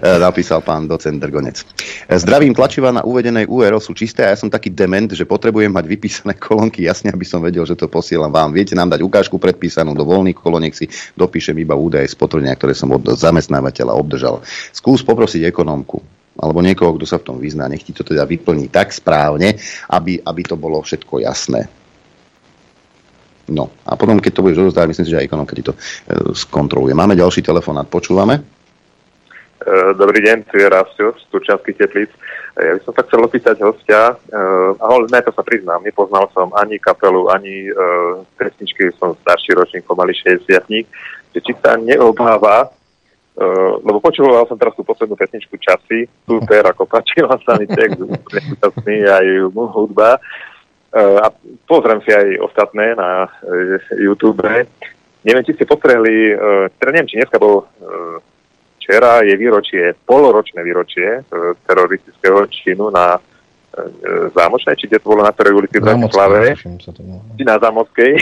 E, 0.00 0.16
napísal 0.16 0.64
pán 0.64 0.88
docent 0.88 1.20
Drgonec. 1.20 1.60
E, 1.60 2.16
Zdravím, 2.16 2.56
tlačiva 2.56 2.88
na 2.88 3.04
uvedenej 3.04 3.44
URL 3.44 3.84
sú 3.84 3.92
čisté 3.92 4.24
a 4.24 4.32
ja 4.32 4.40
som 4.40 4.48
taký 4.48 4.72
dement, 4.72 5.12
že 5.12 5.28
potrebujem 5.28 5.68
mať 5.68 5.84
vypísané 5.84 6.32
kolónky 6.48 6.88
jasne, 6.88 7.12
aby 7.12 7.28
som 7.28 7.44
vedel, 7.44 7.68
že 7.68 7.76
to 7.76 7.92
posielam 7.92 8.32
vám. 8.32 8.56
Viete 8.56 8.72
nám 8.72 8.88
dať 8.96 9.04
ukážku 9.04 9.36
predpísanú 9.36 9.92
do 9.92 10.08
voľných 10.08 10.40
kolóniek, 10.40 10.72
si 10.72 10.88
dopíšem 11.12 11.52
iba 11.60 11.76
údaje 11.76 12.08
z 12.08 12.16
potvrdenia, 12.16 12.56
ktoré 12.56 12.72
som 12.72 12.88
od 12.96 13.12
zamestnávateľa 13.12 13.92
obdržal. 13.92 14.40
Skús 14.72 15.04
poprosiť 15.04 15.52
ekonómku 15.52 16.00
alebo 16.40 16.64
niekoho, 16.64 16.96
kto 16.96 17.04
sa 17.04 17.20
v 17.20 17.26
tom 17.26 17.36
vyzná, 17.36 17.68
nech 17.68 17.84
ti 17.84 17.92
to 17.92 18.00
teda 18.00 18.24
vyplní 18.24 18.72
tak 18.72 18.96
správne, 18.96 19.60
aby, 19.92 20.24
aby 20.24 20.42
to 20.46 20.56
bolo 20.56 20.80
všetko 20.80 21.20
jasné. 21.20 21.68
No 23.50 23.68
a 23.84 23.98
potom, 23.98 24.22
keď 24.22 24.32
to 24.32 24.44
budeš 24.46 24.72
rozdávať, 24.72 24.88
myslím 24.94 25.06
si, 25.10 25.12
že 25.12 25.20
aj 25.20 25.26
ekonomka 25.26 25.58
ti 25.58 25.66
to 25.66 25.74
e, 25.74 25.78
skontroluje. 26.32 26.94
Máme 26.94 27.18
ďalší 27.18 27.42
telefonát, 27.42 27.84
počúvame? 27.90 28.59
E, 29.60 29.92
Dobrý 29.92 30.24
deň, 30.24 30.48
tu 30.48 30.56
je 30.56 30.64
Rastio 30.64 31.12
z 31.20 31.24
Turčianských 31.28 31.76
teplíc. 31.76 32.08
E, 32.56 32.64
Ja 32.64 32.72
by 32.76 32.80
som 32.80 32.96
sa 32.96 33.04
chcel 33.04 33.20
opýtať 33.20 33.56
hostia, 33.60 34.16
uh, 34.16 34.72
ale 34.80 35.04
to 35.20 35.32
sa 35.36 35.44
priznám, 35.44 35.84
nepoznal 35.84 36.32
som 36.32 36.48
ani 36.56 36.80
kapelu, 36.80 37.28
ani 37.28 37.68
uh, 37.68 38.24
trestničky, 38.40 38.88
som 38.96 39.12
starší 39.20 39.52
ročník, 39.52 39.84
pomaly 39.84 40.16
60 40.16 40.48
že 41.30 41.38
či 41.44 41.52
sa 41.62 41.76
neobáva, 41.76 42.68
uh, 42.68 43.72
lebo 43.84 44.00
počúval 44.00 44.48
som 44.48 44.56
teraz 44.56 44.72
tú 44.74 44.82
poslednú 44.82 45.14
pesničku 45.14 45.56
Časy, 45.60 46.08
super, 46.24 46.72
ako 46.72 46.88
páčila 46.88 47.36
sa 47.44 47.60
mi 47.60 47.68
text, 47.68 48.00
úplne 48.64 49.08
aj 49.08 49.26
hudba. 49.52 50.16
Uh, 50.90 51.22
a 51.22 51.30
pozriem 51.68 52.00
si 52.02 52.10
aj 52.10 52.44
ostatné 52.50 52.96
na 52.96 53.30
YouTube. 53.94 54.42
Neviem, 55.22 55.44
či 55.44 55.52
ste 55.52 55.68
postrehli, 55.68 56.32
teda 56.80 56.90
neviem, 56.96 57.08
či 57.12 57.20
dneska 57.20 57.36
bol 57.36 57.68
včera 58.90 59.22
je 59.22 59.34
výročie, 59.38 59.94
poloročné 60.02 60.66
výročie 60.66 61.22
e, 61.22 61.54
teroristického 61.62 62.42
činu 62.50 62.90
na 62.90 63.14
e, 63.14 63.20
Zámočnej, 64.34 64.74
či 64.74 64.90
kde 64.90 64.98
to 64.98 65.14
bolo 65.14 65.22
na 65.22 65.30
ktorej 65.30 65.54
ulici 65.62 65.78
v 65.78 65.86
Bratislave, 65.86 66.58
či 66.58 67.42
na 67.46 67.54
Zámockej, 67.62 68.18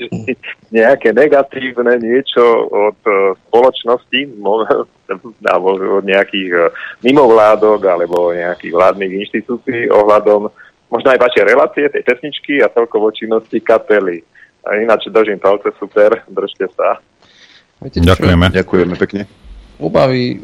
nejaké 0.76 1.16
negatívne 1.16 1.96
niečo 1.96 2.44
od 2.68 3.00
e, 3.08 3.32
spoločnosti, 3.48 4.20
alebo 5.52 5.68
od 5.80 6.04
nejakých 6.04 6.50
e, 6.52 6.60
mimovládok 7.08 7.80
alebo 7.80 8.36
nejakých 8.36 8.76
vládnych 8.76 9.12
inštitúcií 9.16 9.88
ohľadom 9.88 10.52
možno 10.92 11.08
aj 11.08 11.24
vaše 11.24 11.40
relácie, 11.40 11.88
tej 11.88 12.04
pesničky 12.04 12.60
a 12.60 12.68
celkovo 12.68 13.08
činnosti 13.16 13.64
kapely. 13.64 14.20
A 14.60 14.76
ináč 14.76 15.08
držím 15.08 15.40
palce, 15.40 15.72
super, 15.80 16.20
držte 16.28 16.68
sa. 16.76 17.00
Ďakujeme. 17.80 18.52
Ďakujeme 18.52 18.94
pekne. 19.00 19.24
Obavy 19.82 20.40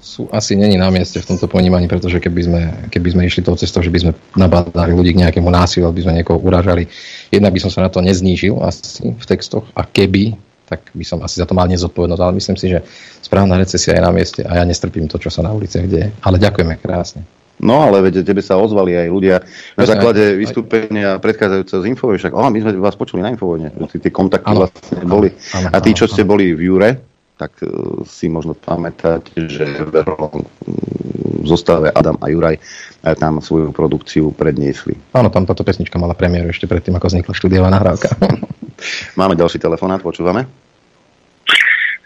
sú 0.00 0.26
asi 0.32 0.56
není 0.56 0.80
na 0.80 0.88
mieste 0.88 1.20
v 1.20 1.28
tomto 1.28 1.44
ponímaní, 1.44 1.84
pretože 1.84 2.16
keby 2.24 2.40
sme, 2.40 2.62
keby 2.88 3.08
sme 3.12 3.22
išli 3.28 3.44
tou 3.44 3.52
cestou, 3.54 3.84
že 3.84 3.92
by 3.92 3.98
sme 4.00 4.12
nabádali 4.32 4.96
ľudí 4.96 5.12
k 5.12 5.28
nejakému 5.28 5.52
násiliu, 5.52 5.92
aby 5.92 6.00
sme 6.00 6.16
niekoho 6.16 6.40
uražali, 6.40 6.88
jednak 7.28 7.52
by 7.52 7.60
som 7.60 7.70
sa 7.70 7.84
na 7.84 7.92
to 7.92 8.00
neznížil 8.00 8.56
asi 8.64 9.12
v 9.12 9.24
textoch 9.28 9.68
a 9.76 9.84
keby, 9.84 10.40
tak 10.64 10.88
by 10.96 11.04
som 11.04 11.20
asi 11.20 11.36
za 11.36 11.44
to 11.44 11.52
mal 11.52 11.68
nezodpovednosť, 11.68 12.22
ale 12.24 12.38
myslím 12.40 12.56
si, 12.56 12.72
že 12.72 12.80
správna 13.20 13.60
recesia 13.60 13.92
je 13.92 14.02
na 14.02 14.08
mieste 14.10 14.40
a 14.40 14.56
ja 14.56 14.64
nestrpím 14.64 15.04
to, 15.04 15.20
čo 15.20 15.28
sa 15.28 15.44
na 15.44 15.52
uliciach 15.52 15.84
deje. 15.84 16.08
Ale 16.24 16.40
ďakujeme 16.40 16.80
krásne. 16.80 17.20
No 17.60 17.84
ale 17.84 18.00
veď 18.08 18.24
tebe 18.24 18.40
sa 18.40 18.56
ozvali 18.56 18.96
aj 18.96 19.08
ľudia 19.12 19.36
na 19.76 19.84
základe 19.84 20.32
aj- 20.32 20.38
vystúpenia 20.40 21.20
predchádzajúceho 21.20 21.80
z 21.84 21.86
Infovoj, 21.92 22.16
však 22.16 22.32
oh, 22.32 22.48
my 22.48 22.56
sme 22.56 22.72
vás 22.80 22.96
počuli 22.96 23.20
na 23.20 23.36
Infovojne, 23.36 23.68
tie 24.00 24.08
kontakty 24.08 24.48
Áno, 24.48 24.64
vlastne 24.64 25.04
boli. 25.04 25.28
áno, 25.52 25.68
A 25.68 25.76
tí, 25.84 25.92
čo 25.92 26.08
ste 26.08 26.24
boli 26.24 26.56
v 26.56 26.72
Jure, 26.72 27.09
tak 27.40 27.64
uh, 27.64 28.04
si 28.04 28.28
možno 28.28 28.52
pamätáte, 28.52 29.48
že 29.48 29.64
Verlong, 29.88 30.44
v 31.40 31.46
zostave 31.48 31.88
Adam 31.88 32.20
a 32.20 32.28
Juraj 32.28 32.60
tam 33.16 33.40
svoju 33.40 33.72
produkciu 33.72 34.28
predniesli. 34.36 34.92
Áno, 35.16 35.32
tam 35.32 35.48
táto 35.48 35.64
pesnička 35.64 35.96
mala 35.96 36.12
premiéru 36.12 36.52
ešte 36.52 36.68
predtým, 36.68 37.00
ako 37.00 37.08
vznikla 37.08 37.32
štúdiová 37.32 37.72
nahrávka. 37.72 38.12
Máme 39.20 39.40
ďalší 39.40 39.56
telefonát, 39.56 40.04
počúvame? 40.04 40.44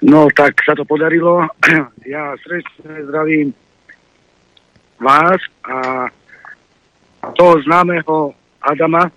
No 0.06 0.30
tak 0.30 0.62
sa 0.62 0.78
to 0.78 0.86
podarilo. 0.86 1.50
Ja 2.04 2.36
srdečne 2.44 3.00
zdravím 3.08 3.56
vás 5.00 5.40
a 5.64 6.04
toho 7.32 7.56
známeho 7.64 8.36
Adama. 8.60 9.08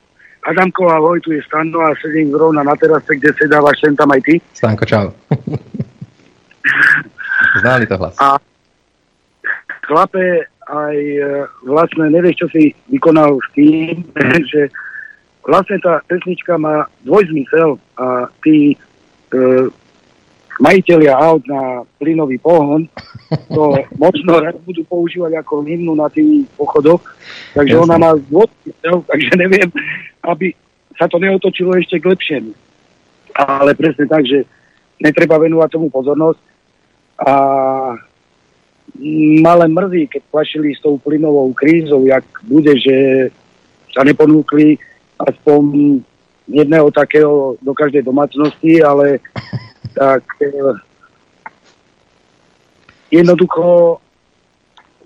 Adamko, 0.48 0.88
ahoj, 0.88 1.20
tu 1.20 1.36
je 1.36 1.44
Stano 1.44 1.84
a 1.84 1.92
sedím 2.00 2.32
zrovna 2.32 2.64
na 2.64 2.72
terase, 2.80 3.20
kde 3.20 3.36
sedávaš 3.36 3.84
sem 3.84 3.92
tam 3.92 4.08
aj 4.16 4.24
ty. 4.24 4.40
Stanko, 4.56 4.88
čau. 4.88 5.12
Znali 7.62 7.86
to 7.88 7.96
hlas. 7.98 8.16
A 8.20 8.38
chlape, 9.88 10.48
aj 10.68 10.98
e, 11.00 11.22
vlastne 11.64 12.12
nevieš, 12.12 12.44
čo 12.44 12.48
si 12.52 12.64
vykonal 12.92 13.40
s 13.40 13.48
tým, 13.56 14.04
že 14.52 14.68
vlastne 15.48 15.80
tá 15.80 16.04
pesnička 16.12 16.60
má 16.60 16.86
dvojzmysel 17.08 17.80
a 17.96 18.28
tí 18.44 18.76
e, 18.76 18.78
majiteľia 20.60 21.14
aut 21.16 21.44
na 21.48 21.88
plynový 22.02 22.42
pohon 22.42 22.90
to 23.52 23.64
možno 24.04 24.40
raz 24.40 24.56
budú 24.64 24.84
používať 24.88 25.40
ako 25.44 25.64
hymnu 25.64 25.94
na 25.96 26.08
tých 26.12 26.48
pochodoch, 26.56 27.04
takže 27.54 27.76
Jasne. 27.76 27.86
ona 27.88 27.96
má 28.00 28.12
dvojzmysel, 28.16 28.96
takže 29.10 29.32
neviem, 29.36 29.70
aby 30.24 30.56
sa 30.98 31.06
to 31.06 31.22
neotočilo 31.22 31.78
ešte 31.78 32.02
k 32.02 32.10
lepšiemu. 32.10 32.52
Ale 33.38 33.78
presne 33.78 34.10
tak, 34.10 34.26
že 34.26 34.50
netreba 34.98 35.38
venovať 35.38 35.78
tomu 35.78 35.94
pozornosť 35.94 36.42
a 37.18 37.34
ma 39.42 39.54
mrzí, 39.68 40.08
keď 40.08 40.24
plašili 40.32 40.74
s 40.74 40.82
tou 40.82 40.98
plynovou 40.98 41.54
krízou, 41.54 42.06
jak 42.06 42.26
bude, 42.46 42.74
že 42.78 43.30
sa 43.94 44.02
neponúkli 44.02 44.78
aspoň 45.18 45.62
jedného 46.48 46.90
takého 46.92 47.58
do 47.62 47.74
každej 47.74 48.04
domácnosti, 48.06 48.82
ale 48.82 49.20
tak 49.94 50.24
e, 50.42 50.50
jednoducho 53.12 53.98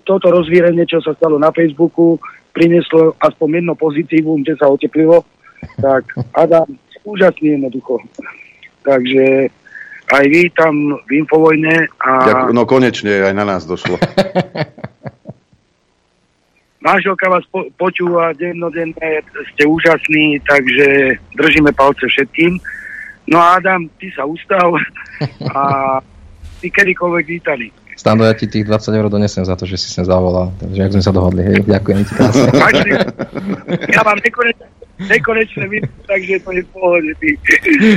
toto 0.02 0.26
rozvírenie, 0.30 0.86
čo 0.86 1.00
sa 1.02 1.14
stalo 1.14 1.38
na 1.38 1.50
Facebooku, 1.50 2.18
prinieslo 2.52 3.14
aspoň 3.22 3.62
jedno 3.62 3.74
pozitívum, 3.74 4.42
že 4.44 4.58
sa 4.58 4.68
oteplilo. 4.68 5.24
Tak 5.78 6.04
Adam, 6.34 6.68
úžasný 7.06 7.58
jednoducho. 7.58 8.02
Takže 8.82 9.48
aj 10.12 10.24
vy 10.28 10.52
tam 10.52 11.00
v 11.08 11.24
Infovojne 11.24 11.88
a... 12.04 12.10
Ďakujem, 12.28 12.54
no 12.54 12.64
konečne 12.68 13.12
aj 13.32 13.34
na 13.34 13.44
nás 13.48 13.64
došlo. 13.64 13.96
Manželka 16.82 17.30
vás 17.30 17.46
po- 17.46 17.70
počúva 17.78 18.34
dennodenne, 18.34 19.22
ste 19.54 19.62
úžasní, 19.64 20.42
takže 20.42 21.16
držíme 21.38 21.70
palce 21.72 22.02
všetkým. 22.10 22.58
No 23.30 23.38
a 23.38 23.62
Adam, 23.62 23.86
ty 24.02 24.10
sa 24.10 24.26
ustav 24.26 24.74
a 25.56 25.60
ty 26.58 26.66
kedykoľvek 26.68 27.24
vítaný. 27.26 27.70
Stando, 27.94 28.26
ja 28.26 28.34
ti 28.34 28.50
tých 28.50 28.66
20 28.66 28.98
eur 28.98 29.06
donesem 29.06 29.46
za 29.46 29.54
to, 29.54 29.62
že 29.62 29.78
si 29.78 29.94
sem 29.94 30.02
zavolal. 30.02 30.50
Takže 30.58 30.80
ak 30.82 30.92
sme 30.96 31.04
sa 31.06 31.12
dohodli, 31.14 31.44
hej, 31.46 31.62
ďakujem 31.62 32.02
ti 32.02 32.12
krásne. 32.18 32.50
Ja 33.94 34.02
mám 34.02 34.18
nekonečné, 34.18 34.66
nekonečné 35.08 35.64
vítaný, 35.68 36.02
takže 36.06 36.34
to 36.42 36.50
je 36.52 36.62
v 36.62 36.68
pohode. 36.74 37.10
Ty. 37.18 37.28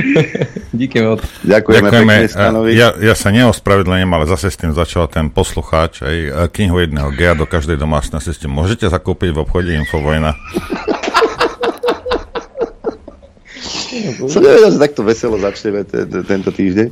Díky 0.80 0.98
moc. 1.02 1.20
Ďakujeme, 1.44 1.88
Ďakujeme. 1.90 2.14
pekne, 2.16 2.28
Stanovi. 2.32 2.70
Ja, 2.74 2.88
ja 2.96 3.14
sa 3.14 3.28
neospravedlením, 3.34 4.10
ale 4.12 4.24
zase 4.26 4.50
s 4.50 4.58
tým 4.58 4.72
začal 4.72 5.06
ten 5.10 5.30
poslucháč 5.30 6.02
aj 6.02 6.48
knihu 6.52 6.82
jedného 6.82 7.10
Gea 7.14 7.38
do 7.38 7.46
každej 7.46 7.76
domácnosti 7.78 8.32
ste 8.32 8.46
môžete 8.50 8.88
zakúpiť 8.88 9.32
v 9.34 9.38
obchode 9.42 9.70
Infovojna. 9.74 10.34
Som 14.26 14.42
nevedel, 14.44 14.70
že 14.74 14.80
takto 14.80 15.02
veselo 15.06 15.36
začneme 15.40 15.86
te- 15.86 16.06
te- 16.06 16.24
tento 16.24 16.50
týždeň. 16.52 16.86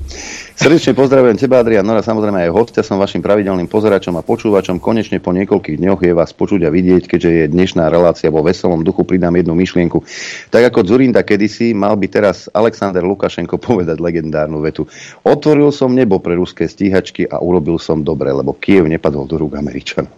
Srdečne 0.54 0.94
pozdravujem 0.94 1.34
teba, 1.34 1.58
Adrian 1.60 1.82
Nora, 1.82 1.98
samozrejme 2.00 2.46
aj 2.46 2.54
hostia, 2.54 2.86
som 2.86 2.96
vašim 3.02 3.18
pravidelným 3.18 3.66
pozeračom 3.66 4.14
a 4.14 4.22
počúvačom. 4.22 4.78
Konečne 4.78 5.18
po 5.18 5.34
niekoľkých 5.34 5.82
dňoch 5.82 6.00
je 6.06 6.12
vás 6.14 6.30
počuť 6.30 6.64
a 6.64 6.70
vidieť, 6.70 7.10
keďže 7.10 7.30
je 7.30 7.44
dnešná 7.50 7.90
relácia 7.90 8.30
vo 8.30 8.40
veselom 8.46 8.86
duchu, 8.86 9.02
pridám 9.02 9.34
jednu 9.34 9.52
myšlienku. 9.58 10.06
Tak 10.54 10.70
ako 10.70 10.86
Zurinda 10.86 11.26
kedysi, 11.26 11.74
mal 11.74 11.98
by 11.98 12.06
teraz 12.06 12.46
Alexander 12.54 13.02
Lukašenko 13.02 13.58
povedať 13.58 13.98
legendárnu 13.98 14.62
vetu. 14.62 14.86
Otvoril 15.26 15.74
som 15.74 15.90
nebo 15.90 16.22
pre 16.22 16.38
ruské 16.38 16.70
stíhačky 16.70 17.26
a 17.26 17.42
urobil 17.42 17.82
som 17.82 18.06
dobre, 18.06 18.30
lebo 18.30 18.54
Kiev 18.54 18.86
nepadol 18.86 19.26
do 19.26 19.34
rúk 19.34 19.58
Američanov. 19.58 20.14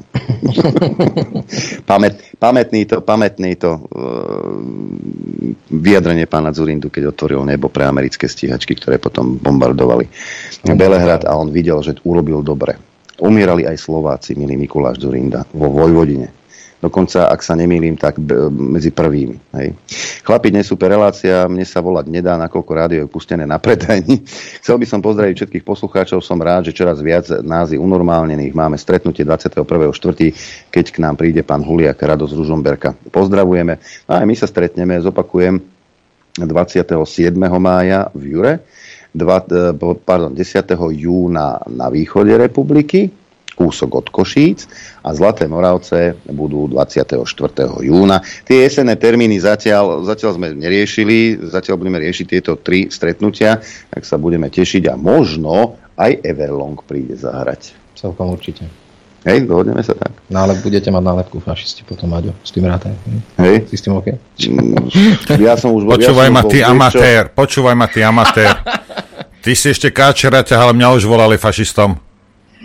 Pamät, 1.89 2.21
pamätný 2.37 2.85
to, 2.85 3.01
pamätný 3.01 3.57
to 3.57 3.73
uh, 3.73 4.53
vyjadrenie 5.73 6.29
pána 6.29 6.53
Zurindu, 6.77 6.93
keď 6.93 7.17
otvoril 7.17 7.41
nebo 7.49 7.73
pre 7.73 7.89
americké 7.89 8.29
stíhačky, 8.29 8.77
ktoré 8.77 9.01
potom 9.01 9.41
bombardovali 9.41 10.05
Belehrad 10.77 11.25
a 11.25 11.33
on 11.33 11.49
videl, 11.49 11.81
že 11.81 11.97
urobil 12.05 12.45
dobre. 12.45 12.77
Umierali 13.17 13.65
aj 13.65 13.81
Slováci, 13.81 14.37
milý 14.37 14.61
Mikuláš 14.61 15.01
Zurinda, 15.01 15.49
vo 15.57 15.73
Vojvodine. 15.73 16.37
Dokonca, 16.77 17.33
ak 17.33 17.41
sa 17.41 17.57
nemýlim, 17.57 17.97
tak 17.97 18.21
medzi 18.53 18.93
prvými. 18.93 19.41
Hej. 19.57 19.73
Chlapi, 20.21 20.53
dnes 20.53 20.69
super 20.69 20.93
relácia, 20.93 21.49
mne 21.49 21.65
sa 21.65 21.81
volať 21.81 22.13
nedá, 22.13 22.37
nakoľko 22.37 22.73
rádio 22.77 23.01
je 23.01 23.09
pustené 23.09 23.49
na 23.49 23.57
predajni. 23.57 24.21
Chcel 24.61 24.77
by 24.77 24.85
som 24.85 25.01
pozdraviť 25.01 25.35
všetkých 25.41 25.65
poslucháčov, 25.65 26.21
som 26.21 26.37
rád, 26.37 26.69
že 26.69 26.77
čoraz 26.77 27.01
viac 27.01 27.33
nás 27.41 27.73
je 27.73 27.81
unormálnených. 27.81 28.53
Máme 28.53 28.77
stretnutie 28.77 29.25
21.4., 29.25 30.69
keď 30.69 30.85
k 30.93 30.99
nám 31.01 31.17
príde 31.17 31.41
pán 31.41 31.65
Huliak 31.65 31.97
Rado 31.97 32.29
z 32.29 32.37
Ružomberka. 32.37 32.93
Pozdravujeme. 33.09 33.81
No 34.05 34.11
a 34.13 34.21
aj 34.21 34.27
my 34.29 34.37
sa 34.37 34.45
stretneme, 34.45 35.01
zopakujem, 35.01 35.76
27. 36.39 37.33
mája 37.57 38.13
v 38.13 38.23
Jure, 38.37 38.55
dva, 39.17 39.41
e, 39.41 39.73
pardon, 40.05 40.37
10. 40.37 40.93
júna 40.93 41.65
na 41.73 41.89
východe 41.89 42.37
republiky, 42.37 43.09
kúsok 43.57 43.91
od 44.05 44.07
Košíc 44.13 44.69
a 45.01 45.17
Zlaté 45.17 45.49
Moravce 45.49 46.21
budú 46.29 46.69
24. 46.69 47.81
júna. 47.81 48.21
Tie 48.45 48.69
jesenné 48.69 49.01
termíny 49.01 49.41
zatiaľ, 49.41 50.05
zatiaľ 50.05 50.37
sme 50.37 50.53
neriešili, 50.53 51.41
zatiaľ 51.49 51.81
budeme 51.81 52.05
riešiť 52.05 52.27
tieto 52.29 52.61
tri 52.61 52.93
stretnutia, 52.93 53.65
tak 53.89 54.05
sa 54.05 54.21
budeme 54.21 54.53
tešiť 54.53 54.93
a 54.93 54.95
možno 55.01 55.81
aj 55.97 56.21
Everlong 56.21 56.77
príde 56.85 57.17
zahrať. 57.17 57.73
Celkom 57.97 58.37
určite. 58.37 58.86
Hej, 59.27 59.51
dohodneme 59.51 59.83
sa 59.83 59.91
tak. 59.99 60.15
No 60.31 60.47
ale 60.47 60.55
budete 60.63 60.87
mať 60.95 61.03
nálepku 61.03 61.43
fašisti 61.43 61.83
potom, 61.83 62.15
Maďo, 62.15 62.31
s 62.47 62.55
tým 62.55 62.63
rátaj. 62.63 62.95
Hej. 63.43 63.67
Si 63.67 63.75
s 63.75 63.83
tým 63.83 63.99
OK? 63.99 64.15
Ja 65.43 65.59
som 65.59 65.75
už 65.75 65.83
bol... 65.83 65.99
Počúvaj 65.99 66.27
ja 66.27 66.31
som 66.31 66.37
ma, 66.39 66.43
bol, 66.47 66.51
ty 66.55 66.59
čo? 66.63 66.71
amatér, 66.71 67.23
počúvaj 67.35 67.75
ma, 67.75 67.87
ty 67.91 68.01
amatér. 68.07 68.55
Ty 69.43 69.51
si 69.59 69.67
ešte 69.75 69.91
káčera 69.91 70.47
ťahal, 70.47 70.75
mňa 70.79 70.95
už 70.95 71.11
volali 71.11 71.35
fašistom. 71.39 71.99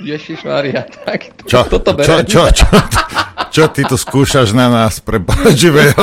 Ježišmária, 0.02 0.86
tak 1.06 1.34
Čo, 1.46 1.66
toto 1.66 1.94
čo, 1.94 1.98
berem. 1.98 2.26
čo, 2.26 2.42
čo, 2.50 2.66
čo, 3.54 3.64
ty 3.70 3.82
tu 3.86 3.98
skúšaš 3.98 4.54
na 4.54 4.70
nás, 4.70 4.98
prepáč, 4.98 5.58
živého. 5.58 6.02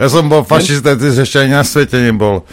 Ja 0.00 0.06
som 0.08 0.28
bol 0.28 0.44
fašista, 0.44 0.96
ty 0.96 1.12
si 1.12 1.20
ešte 1.20 1.44
aj 1.44 1.48
na 1.48 1.60
svete 1.64 2.00
nebol. 2.00 2.44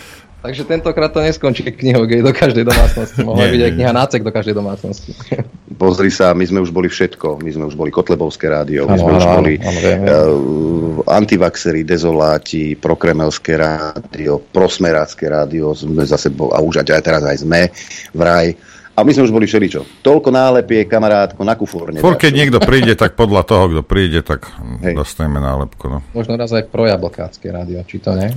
Takže 0.46 0.62
tentokrát 0.70 1.10
to 1.10 1.26
neskončí 1.26 1.66
knihou 1.66 2.06
gej 2.06 2.22
do 2.22 2.30
každej 2.30 2.70
domácnosti. 2.70 3.18
Mohla 3.26 3.50
Nie, 3.50 3.54
byť 3.58 3.62
aj 3.66 3.72
kniha 3.74 3.92
nácek 3.98 4.22
do 4.22 4.30
každej 4.30 4.54
domácnosti. 4.54 5.12
Pozri 5.82 6.14
sa, 6.14 6.38
my 6.38 6.46
sme 6.46 6.62
už 6.62 6.70
boli 6.70 6.86
všetko. 6.86 7.42
My 7.42 7.50
sme 7.50 7.66
už 7.66 7.74
boli 7.74 7.90
Kotlebovské 7.90 8.54
rádio, 8.54 8.86
my 8.86 8.94
Áno, 8.94 9.02
sme 9.02 9.12
už 9.18 9.26
áno, 9.26 9.36
boli 9.42 9.54
viem. 9.58 10.02
uh, 10.06 11.02
antivaxery, 11.10 11.82
dezoláti, 11.82 12.78
prokremelské 12.78 13.58
rádio, 13.58 14.38
prosmerácké 14.54 15.34
rádio, 15.34 15.74
sme 15.74 16.06
zase 16.06 16.30
a 16.30 16.62
už 16.62 16.86
aj 16.86 17.02
teraz 17.02 17.26
aj 17.26 17.42
sme 17.42 17.74
vraj. 18.14 18.54
A 18.96 19.04
my 19.04 19.12
sme 19.12 19.28
už 19.28 19.36
boli 19.36 19.44
všeličo. 19.44 20.04
Toľko 20.08 20.32
nálepie, 20.32 20.88
kamarátko, 20.88 21.44
na 21.44 21.60
kuforne. 21.60 22.00
Fur, 22.00 22.16
keď 22.16 22.32
niekto 22.32 22.64
príde, 22.64 22.96
tak 22.96 23.20
podľa 23.20 23.44
toho, 23.44 23.68
kto 23.68 23.82
príde, 23.84 24.24
tak 24.24 24.48
dostaneme 24.96 25.44
nálepku. 25.44 25.92
No. 25.92 26.00
Možno 26.16 26.40
raz 26.40 26.56
aj 26.56 26.72
projablkácké 26.72 27.52
rádio, 27.52 27.84
či 27.84 28.00
to 28.00 28.16
nie? 28.16 28.32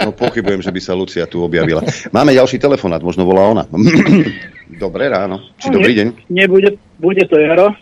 No 0.00 0.16
pochybujem, 0.16 0.64
že 0.64 0.72
by 0.72 0.80
sa 0.80 0.96
Lucia 0.96 1.28
tu 1.28 1.44
objavila. 1.44 1.84
Máme 2.08 2.32
ďalší 2.32 2.56
telefonát, 2.56 3.04
možno 3.04 3.28
volá 3.28 3.44
ona. 3.52 3.64
Dobré 4.84 5.12
ráno. 5.12 5.44
Či 5.60 5.68
dobrý 5.70 5.92
deň. 5.92 6.06
Nebude, 6.32 6.80
bude 6.96 7.22
to 7.28 7.36
Jaro 7.36 7.76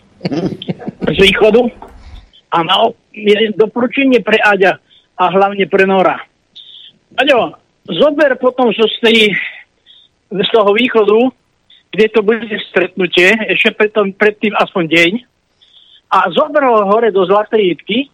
z 1.07 1.17
východu. 1.17 1.63
A 2.53 2.61
na 2.61 2.91
je 3.15 3.49
doporučenie 3.55 4.21
pre 4.21 4.37
Aďa 4.37 4.77
a 5.17 5.23
hlavne 5.31 5.65
pre 5.65 5.89
Nora. 5.89 6.21
Aďo, 7.17 7.57
zober 7.87 8.37
potom 8.37 8.69
zo 8.73 8.85
z, 8.89 8.97
tej, 9.01 9.17
z 10.29 10.49
toho 10.53 10.69
východu, 10.73 11.33
kde 11.93 12.05
to 12.09 12.25
bude 12.25 12.49
stretnutie, 12.73 13.37
ešte 13.53 13.77
predtým, 13.77 14.17
predtým 14.17 14.53
aspoň 14.57 14.83
deň, 14.89 15.11
a 16.13 16.29
zober 16.29 16.61
ho 16.65 16.85
hore 16.89 17.09
do 17.09 17.25
Zlatej 17.25 17.73
Jitky, 17.73 18.09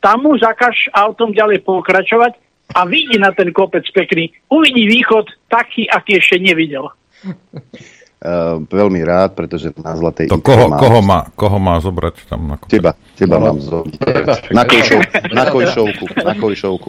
tam 0.00 0.28
mu 0.28 0.36
zakaž 0.36 0.92
autom 0.92 1.32
ďalej 1.32 1.64
pokračovať 1.64 2.36
a 2.76 2.84
vidí 2.84 3.16
na 3.20 3.32
ten 3.32 3.52
kopec 3.52 3.84
pekný. 3.92 4.32
Uvidí 4.48 4.88
východ 4.88 5.28
taký, 5.48 5.88
aký 5.88 6.20
ešte 6.20 6.40
nevidel. 6.40 6.88
Uh, 8.24 8.56
veľmi 8.64 9.04
rád, 9.04 9.36
pretože 9.36 9.68
na 9.76 9.92
Zlatej 9.92 10.32
To 10.32 10.40
koho, 10.40 10.64
mám- 10.64 10.80
koho, 10.80 11.00
má, 11.04 11.28
koho 11.36 11.60
má 11.60 11.76
zobrať 11.76 12.24
tam 12.24 12.48
na 12.48 12.56
kopec? 12.56 12.72
Teba, 12.72 12.96
teba 13.12 13.36
No. 13.36 13.52
mám 13.52 13.60
zobrať. 13.60 14.48
Na, 14.48 14.64
kojšov, 14.64 15.00
na 15.28 15.44
kojšovku, 15.44 16.04
na 16.18 16.32
kojšovku. 16.32 16.88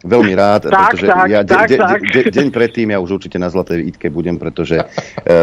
Veľmi 0.00 0.32
rád, 0.32 0.70
Tak, 0.70 0.94
pretože 0.94 1.06
tak, 1.10 1.26
ja 1.26 1.40
de, 1.42 1.50
tak, 1.50 1.66
de, 1.66 1.76
tak. 1.76 1.98
de, 2.06 2.20
deň 2.30 2.48
predtým 2.48 2.94
ja 2.94 3.02
už 3.02 3.18
určite 3.18 3.34
na 3.34 3.50
Zlatej 3.50 3.82
Itke 3.84 4.06
budem, 4.08 4.38
pretože 4.38 4.78
uh, 4.78 4.86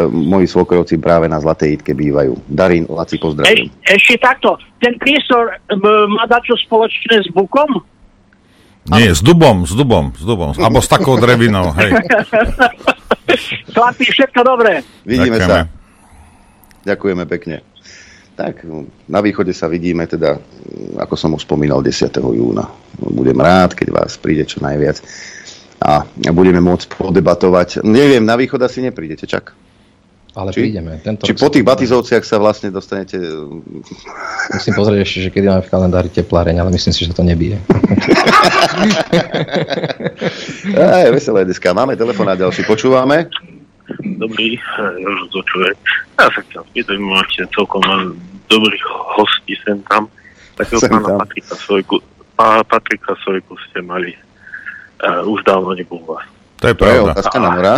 moji 0.08 0.48
svokrovci 0.48 0.96
práve 0.96 1.28
na 1.28 1.44
Zlatej 1.44 1.76
Itke 1.76 1.92
bývajú. 1.92 2.40
Darín, 2.48 2.88
Laci, 2.88 3.20
pozdravujem. 3.20 3.68
Eš, 3.68 4.00
ešte 4.00 4.16
takto, 4.18 4.56
ten 4.80 4.96
priestor 4.96 5.60
m, 5.68 5.84
má 6.10 6.24
dačo 6.24 6.56
spoločné 6.56 7.20
s 7.20 7.28
Bukom? 7.30 7.84
Nie, 8.86 9.12
s 9.12 9.20
dubom, 9.20 9.64
s 9.64 9.76
dubom, 9.76 10.12
s 10.12 10.24
dubom. 10.24 10.52
Alebo 10.54 10.80
s 10.80 10.88
takou 10.88 11.16
drevinou, 11.16 11.72
hej. 11.74 11.92
Chlapi, 13.74 14.04
všetko 14.06 14.42
dobré. 14.46 14.86
Vidíme 15.08 15.38
Ďakujeme. 15.40 15.50
sa. 15.50 15.70
Ďakujeme 16.84 17.24
pekne. 17.26 17.58
Tak, 18.34 18.66
na 19.08 19.20
východe 19.22 19.54
sa 19.54 19.70
vidíme 19.70 20.10
teda, 20.10 20.42
ako 20.98 21.14
som 21.14 21.38
už 21.38 21.46
spomínal, 21.46 21.86
10. 21.86 22.10
júna. 22.18 22.66
Budem 22.98 23.38
rád, 23.38 23.78
keď 23.78 23.94
vás 23.94 24.18
príde 24.18 24.50
čo 24.50 24.58
najviac 24.58 25.06
a 25.84 26.08
budeme 26.34 26.58
môcť 26.64 26.98
podebatovať. 26.98 27.86
Neviem, 27.86 28.26
na 28.26 28.34
východ 28.34 28.58
asi 28.64 28.82
neprídete, 28.82 29.30
čak. 29.30 29.54
Ale 30.34 30.50
Či? 30.50 30.66
prídeme. 30.66 30.98
Tento 30.98 31.30
Či 31.30 31.38
rok 31.38 31.46
po 31.46 31.50
tých 31.54 31.62
batizovciach 31.62 32.26
sa 32.26 32.42
vlastne 32.42 32.74
dostanete... 32.74 33.22
Musím 34.50 34.74
pozrieť 34.74 35.00
ešte, 35.06 35.20
že 35.26 35.30
kedy 35.30 35.46
máme 35.46 35.62
v 35.62 35.70
kalendári 35.70 36.10
tepláreň, 36.10 36.58
ale 36.58 36.74
myslím 36.74 36.94
si, 36.94 37.06
že 37.06 37.14
to 37.14 37.22
nebije. 37.22 37.62
Aj, 40.74 41.06
veselé 41.14 41.46
dneska. 41.46 41.70
Máme 41.78 41.94
telefonát 41.94 42.34
ďalší, 42.34 42.66
počúvame. 42.66 43.30
Dobrý, 44.02 44.58
eh, 44.58 44.94
rozhodčuje. 45.06 45.70
Ja 46.18 46.26
sa 46.34 46.42
chcem 46.50 46.66
spýtať, 46.74 46.98
máte 46.98 47.46
celkom 47.54 47.84
dobrých 48.50 48.86
hostí 49.18 49.54
sem 49.62 49.82
tam. 49.90 50.10
Takého 50.58 50.80
Sem 50.82 50.90
pána 50.90 51.08
tam. 51.14 51.20
Patrika 51.26 51.56
Sojku, 51.58 51.96
pá, 52.38 52.62
Patrika 52.66 53.14
Sojku 53.22 53.54
ste 53.70 53.82
mali. 53.82 54.14
Uh, 55.04 55.26
už 55.28 55.44
dávno 55.44 55.76
nebol 55.76 56.00
vás. 56.08 56.24
To 56.64 56.72
je 56.72 56.76
To 56.80 56.86
je 56.88 57.00
otázka 57.04 57.38
na 57.44 57.50
Nora. 57.60 57.76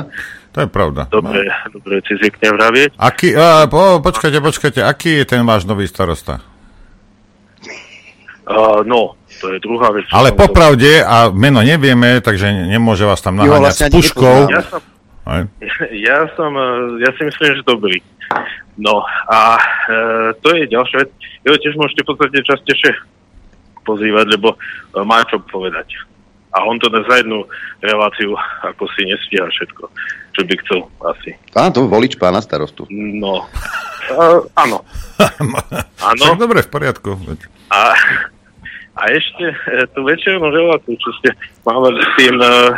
To 0.56 0.64
je 0.64 0.70
pravda. 0.72 1.12
Dobre, 1.12 1.52
dobre, 1.68 2.00
si 2.08 2.16
zvykne 2.16 2.56
vravieť. 2.56 2.96
Aký, 2.96 3.36
a, 3.36 3.68
po, 3.68 4.00
počkajte, 4.00 4.40
počkajte, 4.40 4.80
aký 4.88 5.20
je 5.20 5.26
ten 5.28 5.44
váš 5.44 5.68
nový 5.68 5.84
starosta? 5.84 6.40
Uh, 8.48 8.80
no, 8.88 9.20
to 9.44 9.52
je 9.52 9.60
druhá 9.60 9.92
vec. 9.92 10.08
Ale 10.16 10.32
popravde, 10.32 11.04
a 11.04 11.28
meno 11.28 11.60
nevieme, 11.60 12.24
takže 12.24 12.72
nemôže 12.72 13.04
vás 13.04 13.20
tam 13.20 13.36
Jo, 13.42 13.52
naháňať 13.52 13.62
vlastne 13.68 13.88
s 13.92 13.96
puškou. 14.00 14.38
Ja 14.48 14.64
som-. 14.64 14.94
Ja 16.08 16.30
som, 16.38 16.54
eh, 16.54 17.02
ja 17.02 17.10
si 17.18 17.26
myslím, 17.26 17.58
že 17.58 17.64
dobrý. 17.66 17.98
No 18.78 19.04
a 19.32 19.56
e, 19.56 19.64
to 20.44 20.52
je 20.52 20.68
ďalšia 20.68 21.08
vec. 21.08 21.12
Jo, 21.48 21.56
tiež 21.56 21.80
môžete 21.80 22.04
v 22.04 22.10
podstate 22.12 22.44
častejšie 22.44 22.92
pozývať, 23.88 24.36
lebo 24.36 24.54
e, 24.54 24.58
má 25.08 25.24
čo 25.32 25.40
povedať. 25.40 25.96
A 26.52 26.64
on 26.68 26.76
to 26.80 26.92
za 26.92 27.24
jednu 27.24 27.48
reláciu 27.80 28.36
ako 28.64 28.84
si 28.96 29.08
nestíha 29.08 29.48
všetko, 29.48 29.88
čo 30.36 30.44
by 30.44 30.54
chcel 30.68 30.80
asi. 31.08 31.32
Pán, 31.56 31.72
to 31.72 31.88
volič 31.88 32.20
pána 32.20 32.44
starostu. 32.44 32.84
No, 32.92 33.48
uh, 34.12 34.44
áno. 34.60 34.84
Áno. 36.06 36.22
Však 36.22 36.38
dobre, 36.38 36.60
v 36.62 36.70
poriadku. 36.70 37.18
A, 37.74 37.98
a 38.94 39.02
ešte 39.10 39.48
e, 39.48 39.90
tú 39.90 40.06
večernú 40.06 40.54
reláciu, 40.54 40.94
čo 41.02 41.10
ste 41.18 41.34
mávali 41.66 41.98
s 41.98 42.10
tým, 42.20 42.36
e, 42.38 42.78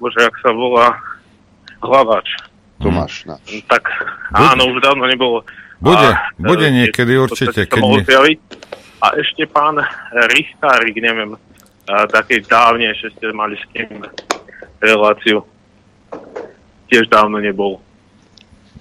bože, 0.00 0.24
jak 0.24 0.32
sa 0.40 0.54
volá, 0.56 0.96
hlavač. 1.84 2.24
Tomáš. 2.80 3.28
No. 3.28 3.36
Tak 3.68 3.84
áno, 4.32 4.72
už 4.72 4.80
dávno 4.80 5.04
nebolo. 5.04 5.44
Bude, 5.84 6.16
A, 6.16 6.32
bude 6.40 6.72
niekedy 6.72 7.12
v 7.18 7.28
určite, 7.28 7.68
keď 7.68 8.08
zjaviť. 8.08 8.40
A 9.04 9.06
ešte 9.20 9.44
pán 9.48 9.76
Richtárik, 10.32 10.96
neviem, 10.96 11.36
a, 11.90 12.08
takej 12.08 12.48
dávnejšie 12.48 13.12
ste 13.20 13.36
mali 13.36 13.60
s 13.60 13.64
tým 13.76 14.00
reláciu. 14.80 15.44
Tiež 16.90 17.06
dávno 17.06 17.38
nebol. 17.38 17.78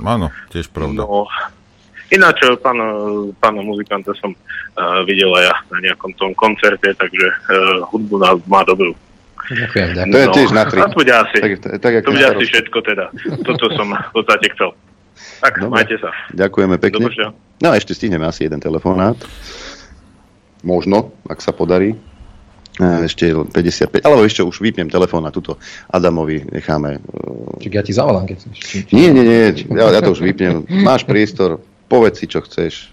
Áno, 0.02 0.34
tiež 0.50 0.72
pravda. 0.74 1.06
No, 1.06 1.30
ináč 2.10 2.42
e, 2.42 2.56
pána, 2.58 2.86
pána 3.38 3.62
muzikanta 3.62 4.16
som 4.18 4.34
uh, 4.34 5.04
videl 5.06 5.30
aj 5.30 5.44
ja 5.46 5.56
na 5.76 5.78
nejakom 5.92 6.12
tom 6.18 6.32
koncerte, 6.34 6.90
takže 6.96 7.28
uh, 7.52 7.86
hudbu 7.94 8.16
má, 8.18 8.32
má 8.50 8.62
dobrú. 8.66 8.98
Ďakujem, 9.50 9.90
ďakujem. 9.98 10.14
To 10.14 10.20
je 10.22 10.28
tiež 10.38 10.50
na 10.54 10.64
tri. 10.70 10.80
A 10.82 10.88
to 10.90 10.98
bude 10.98 11.14
asi, 11.14 11.38
Tak, 11.42 11.54
tak, 11.82 11.92
to 12.06 12.12
bude 12.14 12.26
na 12.26 12.32
asi 12.38 12.44
všetko 12.46 12.78
teda. 12.86 13.06
Toto 13.46 13.66
som 13.74 13.88
v 13.94 14.12
podstate 14.14 14.46
chcel. 14.54 14.70
Tak, 15.42 15.54
Dobre. 15.58 15.74
majte 15.74 15.96
sa. 15.98 16.10
Ďakujeme 16.32 16.76
pekne. 16.78 17.06
Dobre. 17.10 17.34
No 17.60 17.68
a 17.72 17.76
ešte 17.76 17.98
stihneme 17.98 18.30
asi 18.30 18.46
jeden 18.46 18.62
telefonát. 18.62 19.18
Možno, 20.62 21.16
ak 21.26 21.42
sa 21.42 21.52
podarí. 21.52 21.98
Ešte 22.80 23.28
len 23.36 23.52
55, 23.52 24.08
alebo 24.08 24.24
ešte 24.24 24.40
už 24.40 24.64
vypnem 24.64 24.88
telefón 24.88 25.28
a 25.28 25.36
tuto 25.36 25.60
Adamovi 25.92 26.48
necháme. 26.48 27.04
e, 27.04 27.60
Čiže 27.60 27.76
ja 27.76 27.84
ti 27.84 27.92
zavolám, 27.92 28.24
keď 28.24 28.38
chceš. 28.40 28.58
Nie, 28.96 29.12
nie, 29.12 29.24
nie, 29.28 29.44
ja, 29.76 29.92
ja 29.92 30.00
to 30.00 30.16
už 30.16 30.24
vypnem. 30.24 30.64
Máš 30.88 31.04
priestor, 31.04 31.60
povedz 31.92 32.24
si, 32.24 32.32
čo 32.32 32.40
chceš. 32.40 32.88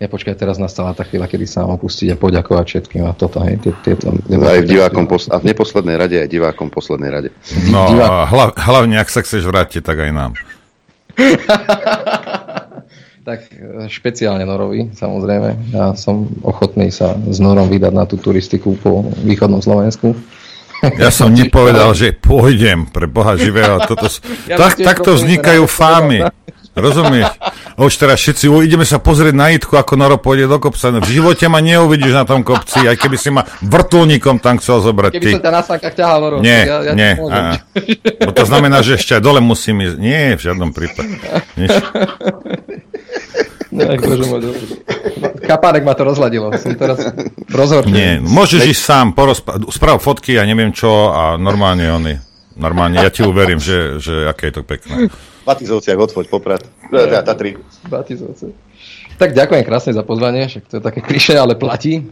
Ja 0.00 0.08
počkaj, 0.08 0.32
teraz 0.36 0.56
nastala 0.56 0.96
tá 0.96 1.04
chvíľa, 1.04 1.28
kedy 1.28 1.44
sa 1.44 1.64
mám 1.64 1.76
opustiť 1.76 2.12
a 2.12 2.16
poďakovať 2.16 2.64
všetkým 2.68 3.04
a 3.04 3.12
toto, 3.12 3.44
hej, 3.44 3.60
tie, 3.60 3.72
tieto... 3.84 4.16
Aj 4.16 4.60
v 4.60 4.68
divákom 4.68 5.04
pos- 5.04 5.28
a 5.28 5.36
v 5.36 5.52
neposlednej 5.52 5.96
rade, 6.00 6.16
aj 6.16 6.28
divákom 6.28 6.72
poslednej 6.72 7.12
rade. 7.12 7.28
No, 7.68 7.84
a 8.00 8.24
hla, 8.24 8.52
hlavne, 8.56 8.96
ak 8.96 9.12
sa 9.12 9.20
chceš 9.20 9.44
vrátiť, 9.44 9.84
tak 9.84 10.00
aj 10.00 10.12
nám. 10.12 10.32
Tak 13.20 13.40
e, 13.52 13.56
špeciálne 13.86 14.42
Norovi, 14.42 14.96
samozrejme. 14.96 15.76
Ja 15.76 15.92
som 15.92 16.24
ochotný 16.40 16.88
sa 16.88 17.12
s 17.20 17.36
Norom 17.36 17.68
vydať 17.68 17.92
na 17.92 18.08
tú 18.08 18.16
turistiku 18.16 18.74
po 18.74 19.04
východnom 19.20 19.60
Slovensku. 19.60 20.16
Ja 20.96 21.12
som 21.12 21.28
nepovedal, 21.36 21.92
že 21.92 22.16
pôjdem 22.16 22.88
pre 22.88 23.04
Boha 23.04 23.36
živého. 23.36 23.76
Toto, 23.90 24.08
Ja 24.48 24.56
tak, 24.56 24.80
takto 24.80 25.12
vznikajú 25.12 25.68
fámy. 25.68 26.32
Rozumieš? 26.70 27.26
A 27.74 27.82
už 27.82 27.98
teraz 27.98 28.22
všetci, 28.22 28.46
"O, 28.46 28.62
ideme 28.62 28.86
sa 28.86 29.02
pozrieť 29.02 29.34
na 29.34 29.50
Jitku, 29.50 29.74
ako 29.74 29.98
Noro 29.98 30.16
pôjde 30.16 30.46
do 30.46 30.62
kopca. 30.62 30.94
V 31.02 31.12
živote 31.12 31.50
ma 31.50 31.58
neuvidíš 31.58 32.14
na 32.14 32.22
tom 32.22 32.46
kopci, 32.46 32.86
aj 32.86 32.94
keby 32.94 33.18
si 33.18 33.28
ma 33.28 33.42
vrtulníkom 33.60 34.38
tam 34.38 34.56
chcel 34.56 34.78
zobrať. 34.78 35.18
Keby 35.18 35.24
Ty. 35.26 35.32
som 35.34 35.44
ťa 35.44 35.52
na 35.52 35.62
sánkach 35.66 35.94
ťahal, 35.98 36.18
Noro. 36.22 36.36
Nie, 36.38 36.62
ja, 36.64 36.78
ja 36.86 36.92
nie. 36.94 37.12
Bo 38.22 38.30
to 38.30 38.46
znamená, 38.46 38.86
že 38.86 38.96
ešte 38.96 39.18
aj 39.18 39.22
dole 39.22 39.42
musím 39.42 39.82
ísť. 39.82 39.96
Nie, 39.98 40.38
v 40.38 40.42
žiadnom 40.46 40.70
prípade. 40.70 41.18
Nič. 41.58 41.74
No, 43.70 43.86
bože 44.02 44.24
môj. 44.26 44.40
Kapárek 45.40 45.82
ma 45.82 45.94
to 45.94 46.02
rozladilo. 46.02 46.50
Som 46.54 46.74
teraz 46.74 46.98
rozhorčený. 47.46 47.92
Nie, 47.92 48.10
môžeš 48.18 48.66
ísť 48.66 48.82
sám, 48.82 49.06
porozpa- 49.12 49.58
sprav 49.68 49.98
fotky 49.98 50.34
a 50.34 50.42
neviem 50.42 50.70
čo 50.70 51.10
a 51.10 51.34
normálne 51.36 51.86
oni. 51.86 52.14
Normálne, 52.54 52.98
ja 52.98 53.08
ti 53.08 53.22
uverím, 53.22 53.56
že, 53.56 53.96
že 53.96 54.26
aké 54.26 54.50
je 54.50 54.54
to 54.56 54.62
pekné. 54.62 55.08
Batizovciach 55.42 55.96
odfoď 55.96 56.26
poprad. 56.28 56.60
Teda 56.84 57.22
Tatry. 57.22 57.56
Batizovce. 57.86 58.52
Tak 59.16 59.32
ďakujem 59.32 59.62
krásne 59.62 59.92
za 59.92 60.02
pozvanie, 60.02 60.44
však 60.44 60.64
to 60.66 60.74
je 60.76 60.82
také 60.82 61.00
klišé, 61.00 61.36
ale 61.36 61.54
platí. 61.54 62.04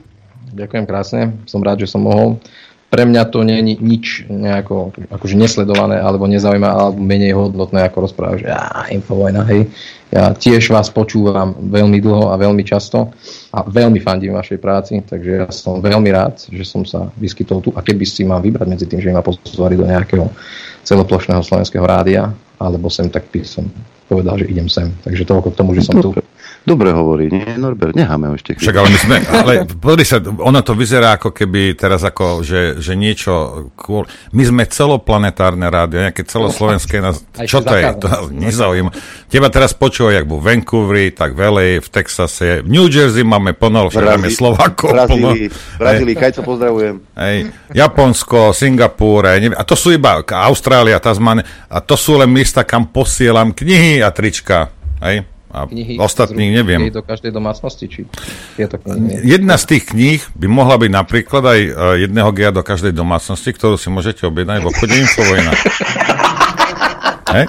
Ďakujem 0.48 0.84
krásne, 0.84 1.20
som 1.44 1.60
rád, 1.60 1.84
že 1.84 1.90
som 1.90 2.00
mohol. 2.00 2.40
Pre 2.88 3.04
mňa 3.04 3.22
to 3.28 3.44
nie 3.44 3.60
je 3.60 3.64
ni- 3.66 3.80
nič 3.82 4.04
nejako 4.24 4.96
akože 5.10 5.36
nesledované 5.36 6.00
alebo 6.00 6.24
nezaujímavé 6.24 6.72
alebo 6.72 6.96
menej 6.96 7.36
hodnotné 7.36 7.84
ako 7.84 8.08
rozpráva, 8.08 8.40
že 8.40 8.48
á, 8.48 8.88
infovojna, 8.88 9.44
hej. 9.44 9.68
Ja 10.08 10.32
tiež 10.32 10.72
vás 10.72 10.88
počúvam 10.88 11.52
veľmi 11.68 12.00
dlho 12.00 12.32
a 12.32 12.40
veľmi 12.40 12.64
často 12.64 13.12
a 13.52 13.60
veľmi 13.60 14.00
fandím 14.00 14.40
vašej 14.40 14.56
práci, 14.56 15.04
takže 15.04 15.30
ja 15.44 15.48
som 15.52 15.84
veľmi 15.84 16.08
rád, 16.08 16.40
že 16.48 16.64
som 16.64 16.80
sa 16.88 17.12
vyskytol 17.20 17.60
tu 17.60 17.70
a 17.76 17.84
keby 17.84 18.08
si 18.08 18.24
mám 18.24 18.40
vybrať 18.40 18.66
medzi 18.72 18.86
tým, 18.88 19.04
že 19.04 19.12
ma 19.12 19.20
pozvali 19.20 19.76
do 19.76 19.84
nejakého 19.84 20.32
celoplošného 20.80 21.44
slovenského 21.44 21.84
rádia 21.84 22.32
alebo 22.56 22.88
sem, 22.88 23.12
tak 23.12 23.28
by 23.28 23.44
som 23.44 23.68
povedal, 24.08 24.40
že 24.40 24.48
idem 24.48 24.72
sem. 24.72 24.88
Takže 25.04 25.28
toľko 25.28 25.52
k 25.52 25.58
tomu, 25.60 25.76
že 25.76 25.84
som 25.84 26.00
tu. 26.00 26.16
Dobre 26.68 26.92
hovorí, 26.92 27.32
nie, 27.32 27.48
Norbert, 27.56 27.96
necháme 27.96 28.28
ho 28.28 28.34
ešte 28.36 28.52
chvíľu. 28.52 28.64
Však 28.68 28.76
ale 28.76 28.88
my 28.92 28.98
sme, 29.00 29.16
ale 29.24 29.52
pozri 29.64 30.04
sa, 30.04 30.20
ono 30.20 30.60
to 30.60 30.76
vyzerá 30.76 31.16
ako 31.16 31.32
keby 31.32 31.72
teraz 31.72 32.04
ako, 32.04 32.44
že, 32.44 32.76
že 32.76 32.92
niečo, 32.92 33.32
cool. 33.80 34.04
my 34.36 34.42
sme 34.44 34.62
celoplanetárne 34.68 35.64
rádio, 35.72 36.04
nejaké 36.04 36.28
celoslovenské, 36.28 37.00
nás, 37.00 37.24
čo 37.48 37.64
to 37.64 37.72
je, 37.72 37.84
to 37.96 38.28
nezaujíma. 38.28 38.92
Teba 39.32 39.48
teraz 39.48 39.72
počúvajú, 39.72 40.12
jak 40.20 40.26
v 40.28 40.36
Vancouveri, 40.36 41.06
tak 41.16 41.32
v 41.32 41.40
LA, 41.48 41.68
v 41.80 41.88
Texase, 41.88 42.60
v 42.60 42.68
New 42.68 42.92
Jersey 42.92 43.24
máme 43.24 43.56
plno, 43.56 43.88
však 43.88 44.04
máme 44.04 44.28
Slovákov. 44.28 44.92
Brazílii, 44.92 45.48
Brazílii, 45.80 46.16
Kajco 46.20 46.44
pozdravujem. 46.44 47.00
Hej, 47.16 47.48
Japonsko, 47.72 48.52
neviem, 48.52 49.56
a 49.56 49.64
to 49.64 49.72
sú 49.72 49.96
iba 49.96 50.20
Austrália, 50.20 51.00
Tasmania, 51.00 51.46
a 51.72 51.80
to 51.80 51.96
sú 51.96 52.20
len 52.20 52.28
miesta, 52.28 52.66
kam 52.66 52.90
posielam 52.90 53.56
knihy 53.56 54.04
a 54.04 54.12
trička. 54.12 54.74
Hej? 55.00 55.37
A 55.48 55.64
Knihy 55.64 55.96
ostatných 55.96 56.60
neviem. 56.60 56.92
do 56.92 57.00
každej 57.00 57.32
domácnosti, 57.32 57.88
či 57.88 58.00
tieto 58.60 58.76
knihy. 58.76 59.24
Jedna 59.24 59.56
z 59.56 59.64
tých 59.64 59.96
kníh 59.96 60.20
by 60.36 60.44
mohla 60.44 60.76
byť 60.76 60.90
napríklad 60.92 61.40
aj 61.40 61.60
e, 61.64 61.70
jedného 62.04 62.30
gia 62.36 62.52
do 62.52 62.60
každej 62.60 62.92
domácnosti, 62.92 63.48
ktorú 63.56 63.80
si 63.80 63.88
môžete 63.88 64.28
objednať 64.28 64.60
v 64.60 64.66
obchode 64.68 64.92
Infovojna. 64.92 65.52
Hej? 67.36 67.44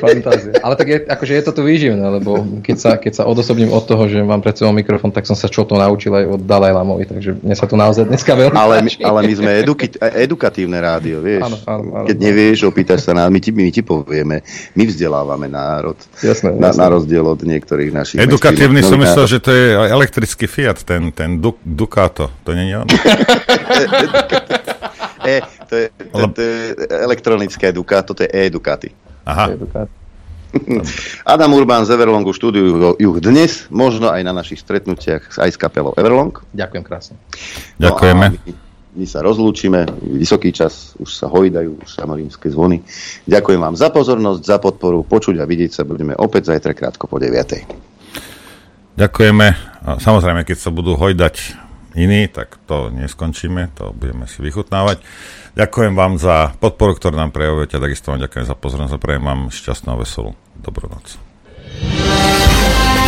Fantázia. 0.00 0.52
Ale 0.60 0.74
tak 0.74 0.88
je, 0.88 0.98
akože 1.06 1.32
je 1.36 1.44
to 1.46 1.52
tu 1.54 1.62
výživné, 1.62 2.02
lebo 2.20 2.42
keď 2.60 2.76
sa, 2.76 2.90
keď 2.98 3.12
sa 3.22 3.24
odosobním 3.26 3.70
od 3.70 3.84
toho, 3.86 4.10
že 4.10 4.20
mám 4.20 4.42
pred 4.42 4.54
sebou 4.58 4.74
mikrofón, 4.74 5.14
tak 5.14 5.24
som 5.26 5.38
sa 5.38 5.46
čo 5.46 5.62
to 5.62 5.78
naučil 5.78 6.10
aj 6.14 6.24
od 6.26 6.40
Dalaj 6.42 6.72
Lamovi, 6.74 7.06
takže 7.06 7.38
mne 7.38 7.54
sa 7.54 7.66
tu 7.70 7.78
naozaj 7.78 8.06
dneska 8.10 8.34
veľmi 8.34 8.56
Ale, 8.56 8.74
my, 8.82 8.90
páči. 8.90 9.02
ale 9.06 9.18
my 9.26 9.32
sme 9.34 9.50
eduki- 9.62 9.98
edukatívne 10.00 10.78
rádio, 10.82 11.22
vieš. 11.22 11.46
Áno, 11.46 11.56
áno, 11.66 11.84
áno. 12.02 12.06
Keď 12.10 12.16
nevieš, 12.18 12.58
opýtaš 12.66 13.06
sa 13.06 13.12
nás, 13.14 13.30
my 13.30 13.38
ti, 13.38 13.50
my 13.54 13.70
ti 13.70 13.82
povieme. 13.86 14.42
My 14.74 14.82
vzdelávame 14.86 15.46
národ. 15.46 15.96
Jasné, 16.18 16.50
na, 16.56 16.74
jasné. 16.74 16.80
na 16.82 16.86
rozdiel 16.90 17.24
od 17.26 17.40
niektorých 17.40 17.90
našich... 17.94 18.18
Edukatívny 18.18 18.82
som 18.82 18.98
mainstreamových 18.98 19.06
myslel, 19.06 19.26
že 19.26 19.38
to 19.38 19.50
je 19.54 19.66
elektrický 19.90 20.46
Fiat, 20.50 20.78
ten, 20.82 21.14
ten 21.14 21.38
du- 21.38 21.58
Ducato. 21.62 22.30
To 22.42 22.50
nie 22.52 22.74
je 22.74 22.76
on? 22.82 22.88
E, 25.20 25.40
to, 25.68 25.76
je, 25.76 25.86
to, 26.12 26.28
to 26.32 26.40
je 26.40 26.76
elektronické 26.88 27.72
Ducato, 27.72 28.14
to 28.16 28.22
je 28.24 28.30
e-Ducati. 28.32 28.88
Aha. 29.30 29.46
Adam 31.34 31.50
Urbán 31.54 31.86
z 31.86 31.94
Everlongu 31.94 32.34
štúdiu 32.34 32.98
juh 32.98 33.18
dnes, 33.22 33.70
možno 33.70 34.10
aj 34.10 34.26
na 34.26 34.34
našich 34.34 34.58
stretnutiach 34.58 35.38
aj 35.38 35.50
s 35.54 35.58
kapelou 35.58 35.94
Everlong. 35.94 36.34
Ďakujem 36.50 36.82
krásne. 36.82 37.14
Ďakujeme. 37.78 38.26
No 38.26 38.34
a 38.34 38.50
my, 38.50 38.52
my 38.98 39.06
sa 39.06 39.22
rozlúčime, 39.22 39.86
vysoký 40.02 40.50
čas, 40.50 40.98
už 40.98 41.06
sa 41.06 41.30
hojdajú, 41.30 41.86
už 41.86 41.90
samorímske 41.94 42.50
zvony. 42.50 42.82
Ďakujem 43.30 43.60
vám 43.62 43.78
za 43.78 43.94
pozornosť, 43.94 44.42
za 44.42 44.58
podporu, 44.58 45.06
počuť 45.06 45.38
a 45.38 45.46
vidieť 45.46 45.70
sa 45.70 45.82
budeme 45.86 46.18
opäť 46.18 46.50
zajtra 46.50 46.74
krátko 46.74 47.06
po 47.06 47.22
9. 47.22 48.98
Ďakujeme. 48.98 49.46
Samozrejme, 50.02 50.42
keď 50.42 50.58
sa 50.58 50.74
budú 50.74 50.98
hojdať 50.98 51.69
iný, 51.94 52.30
tak 52.30 52.58
to 52.66 52.90
neskončíme, 52.92 53.72
to 53.74 53.94
budeme 53.96 54.26
si 54.30 54.42
vychutnávať. 54.42 55.02
Ďakujem 55.58 55.92
vám 55.98 56.18
za 56.20 56.54
podporu, 56.62 56.94
ktorú 56.94 57.18
nám 57.18 57.34
prejavujete, 57.34 57.82
takisto 57.82 58.14
vám 58.14 58.22
ďakujem 58.22 58.46
za 58.46 58.54
pozornosť 58.54 58.94
a 58.94 59.02
prajem 59.02 59.24
vám 59.26 59.40
šťastnú 59.50 59.88
a 59.94 60.00
veselú 60.00 60.30
dobrú 60.58 60.86
noc. 60.86 61.18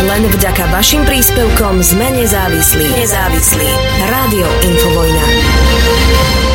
Len 0.03 0.23
vďaka 0.27 0.67
vašim 0.67 1.07
príspevkom 1.07 1.79
sme 1.79 2.11
nezávislí. 2.11 2.91
Nezávislí. 2.91 3.69
Rádio 4.03 4.47
Infovojna. 4.67 6.52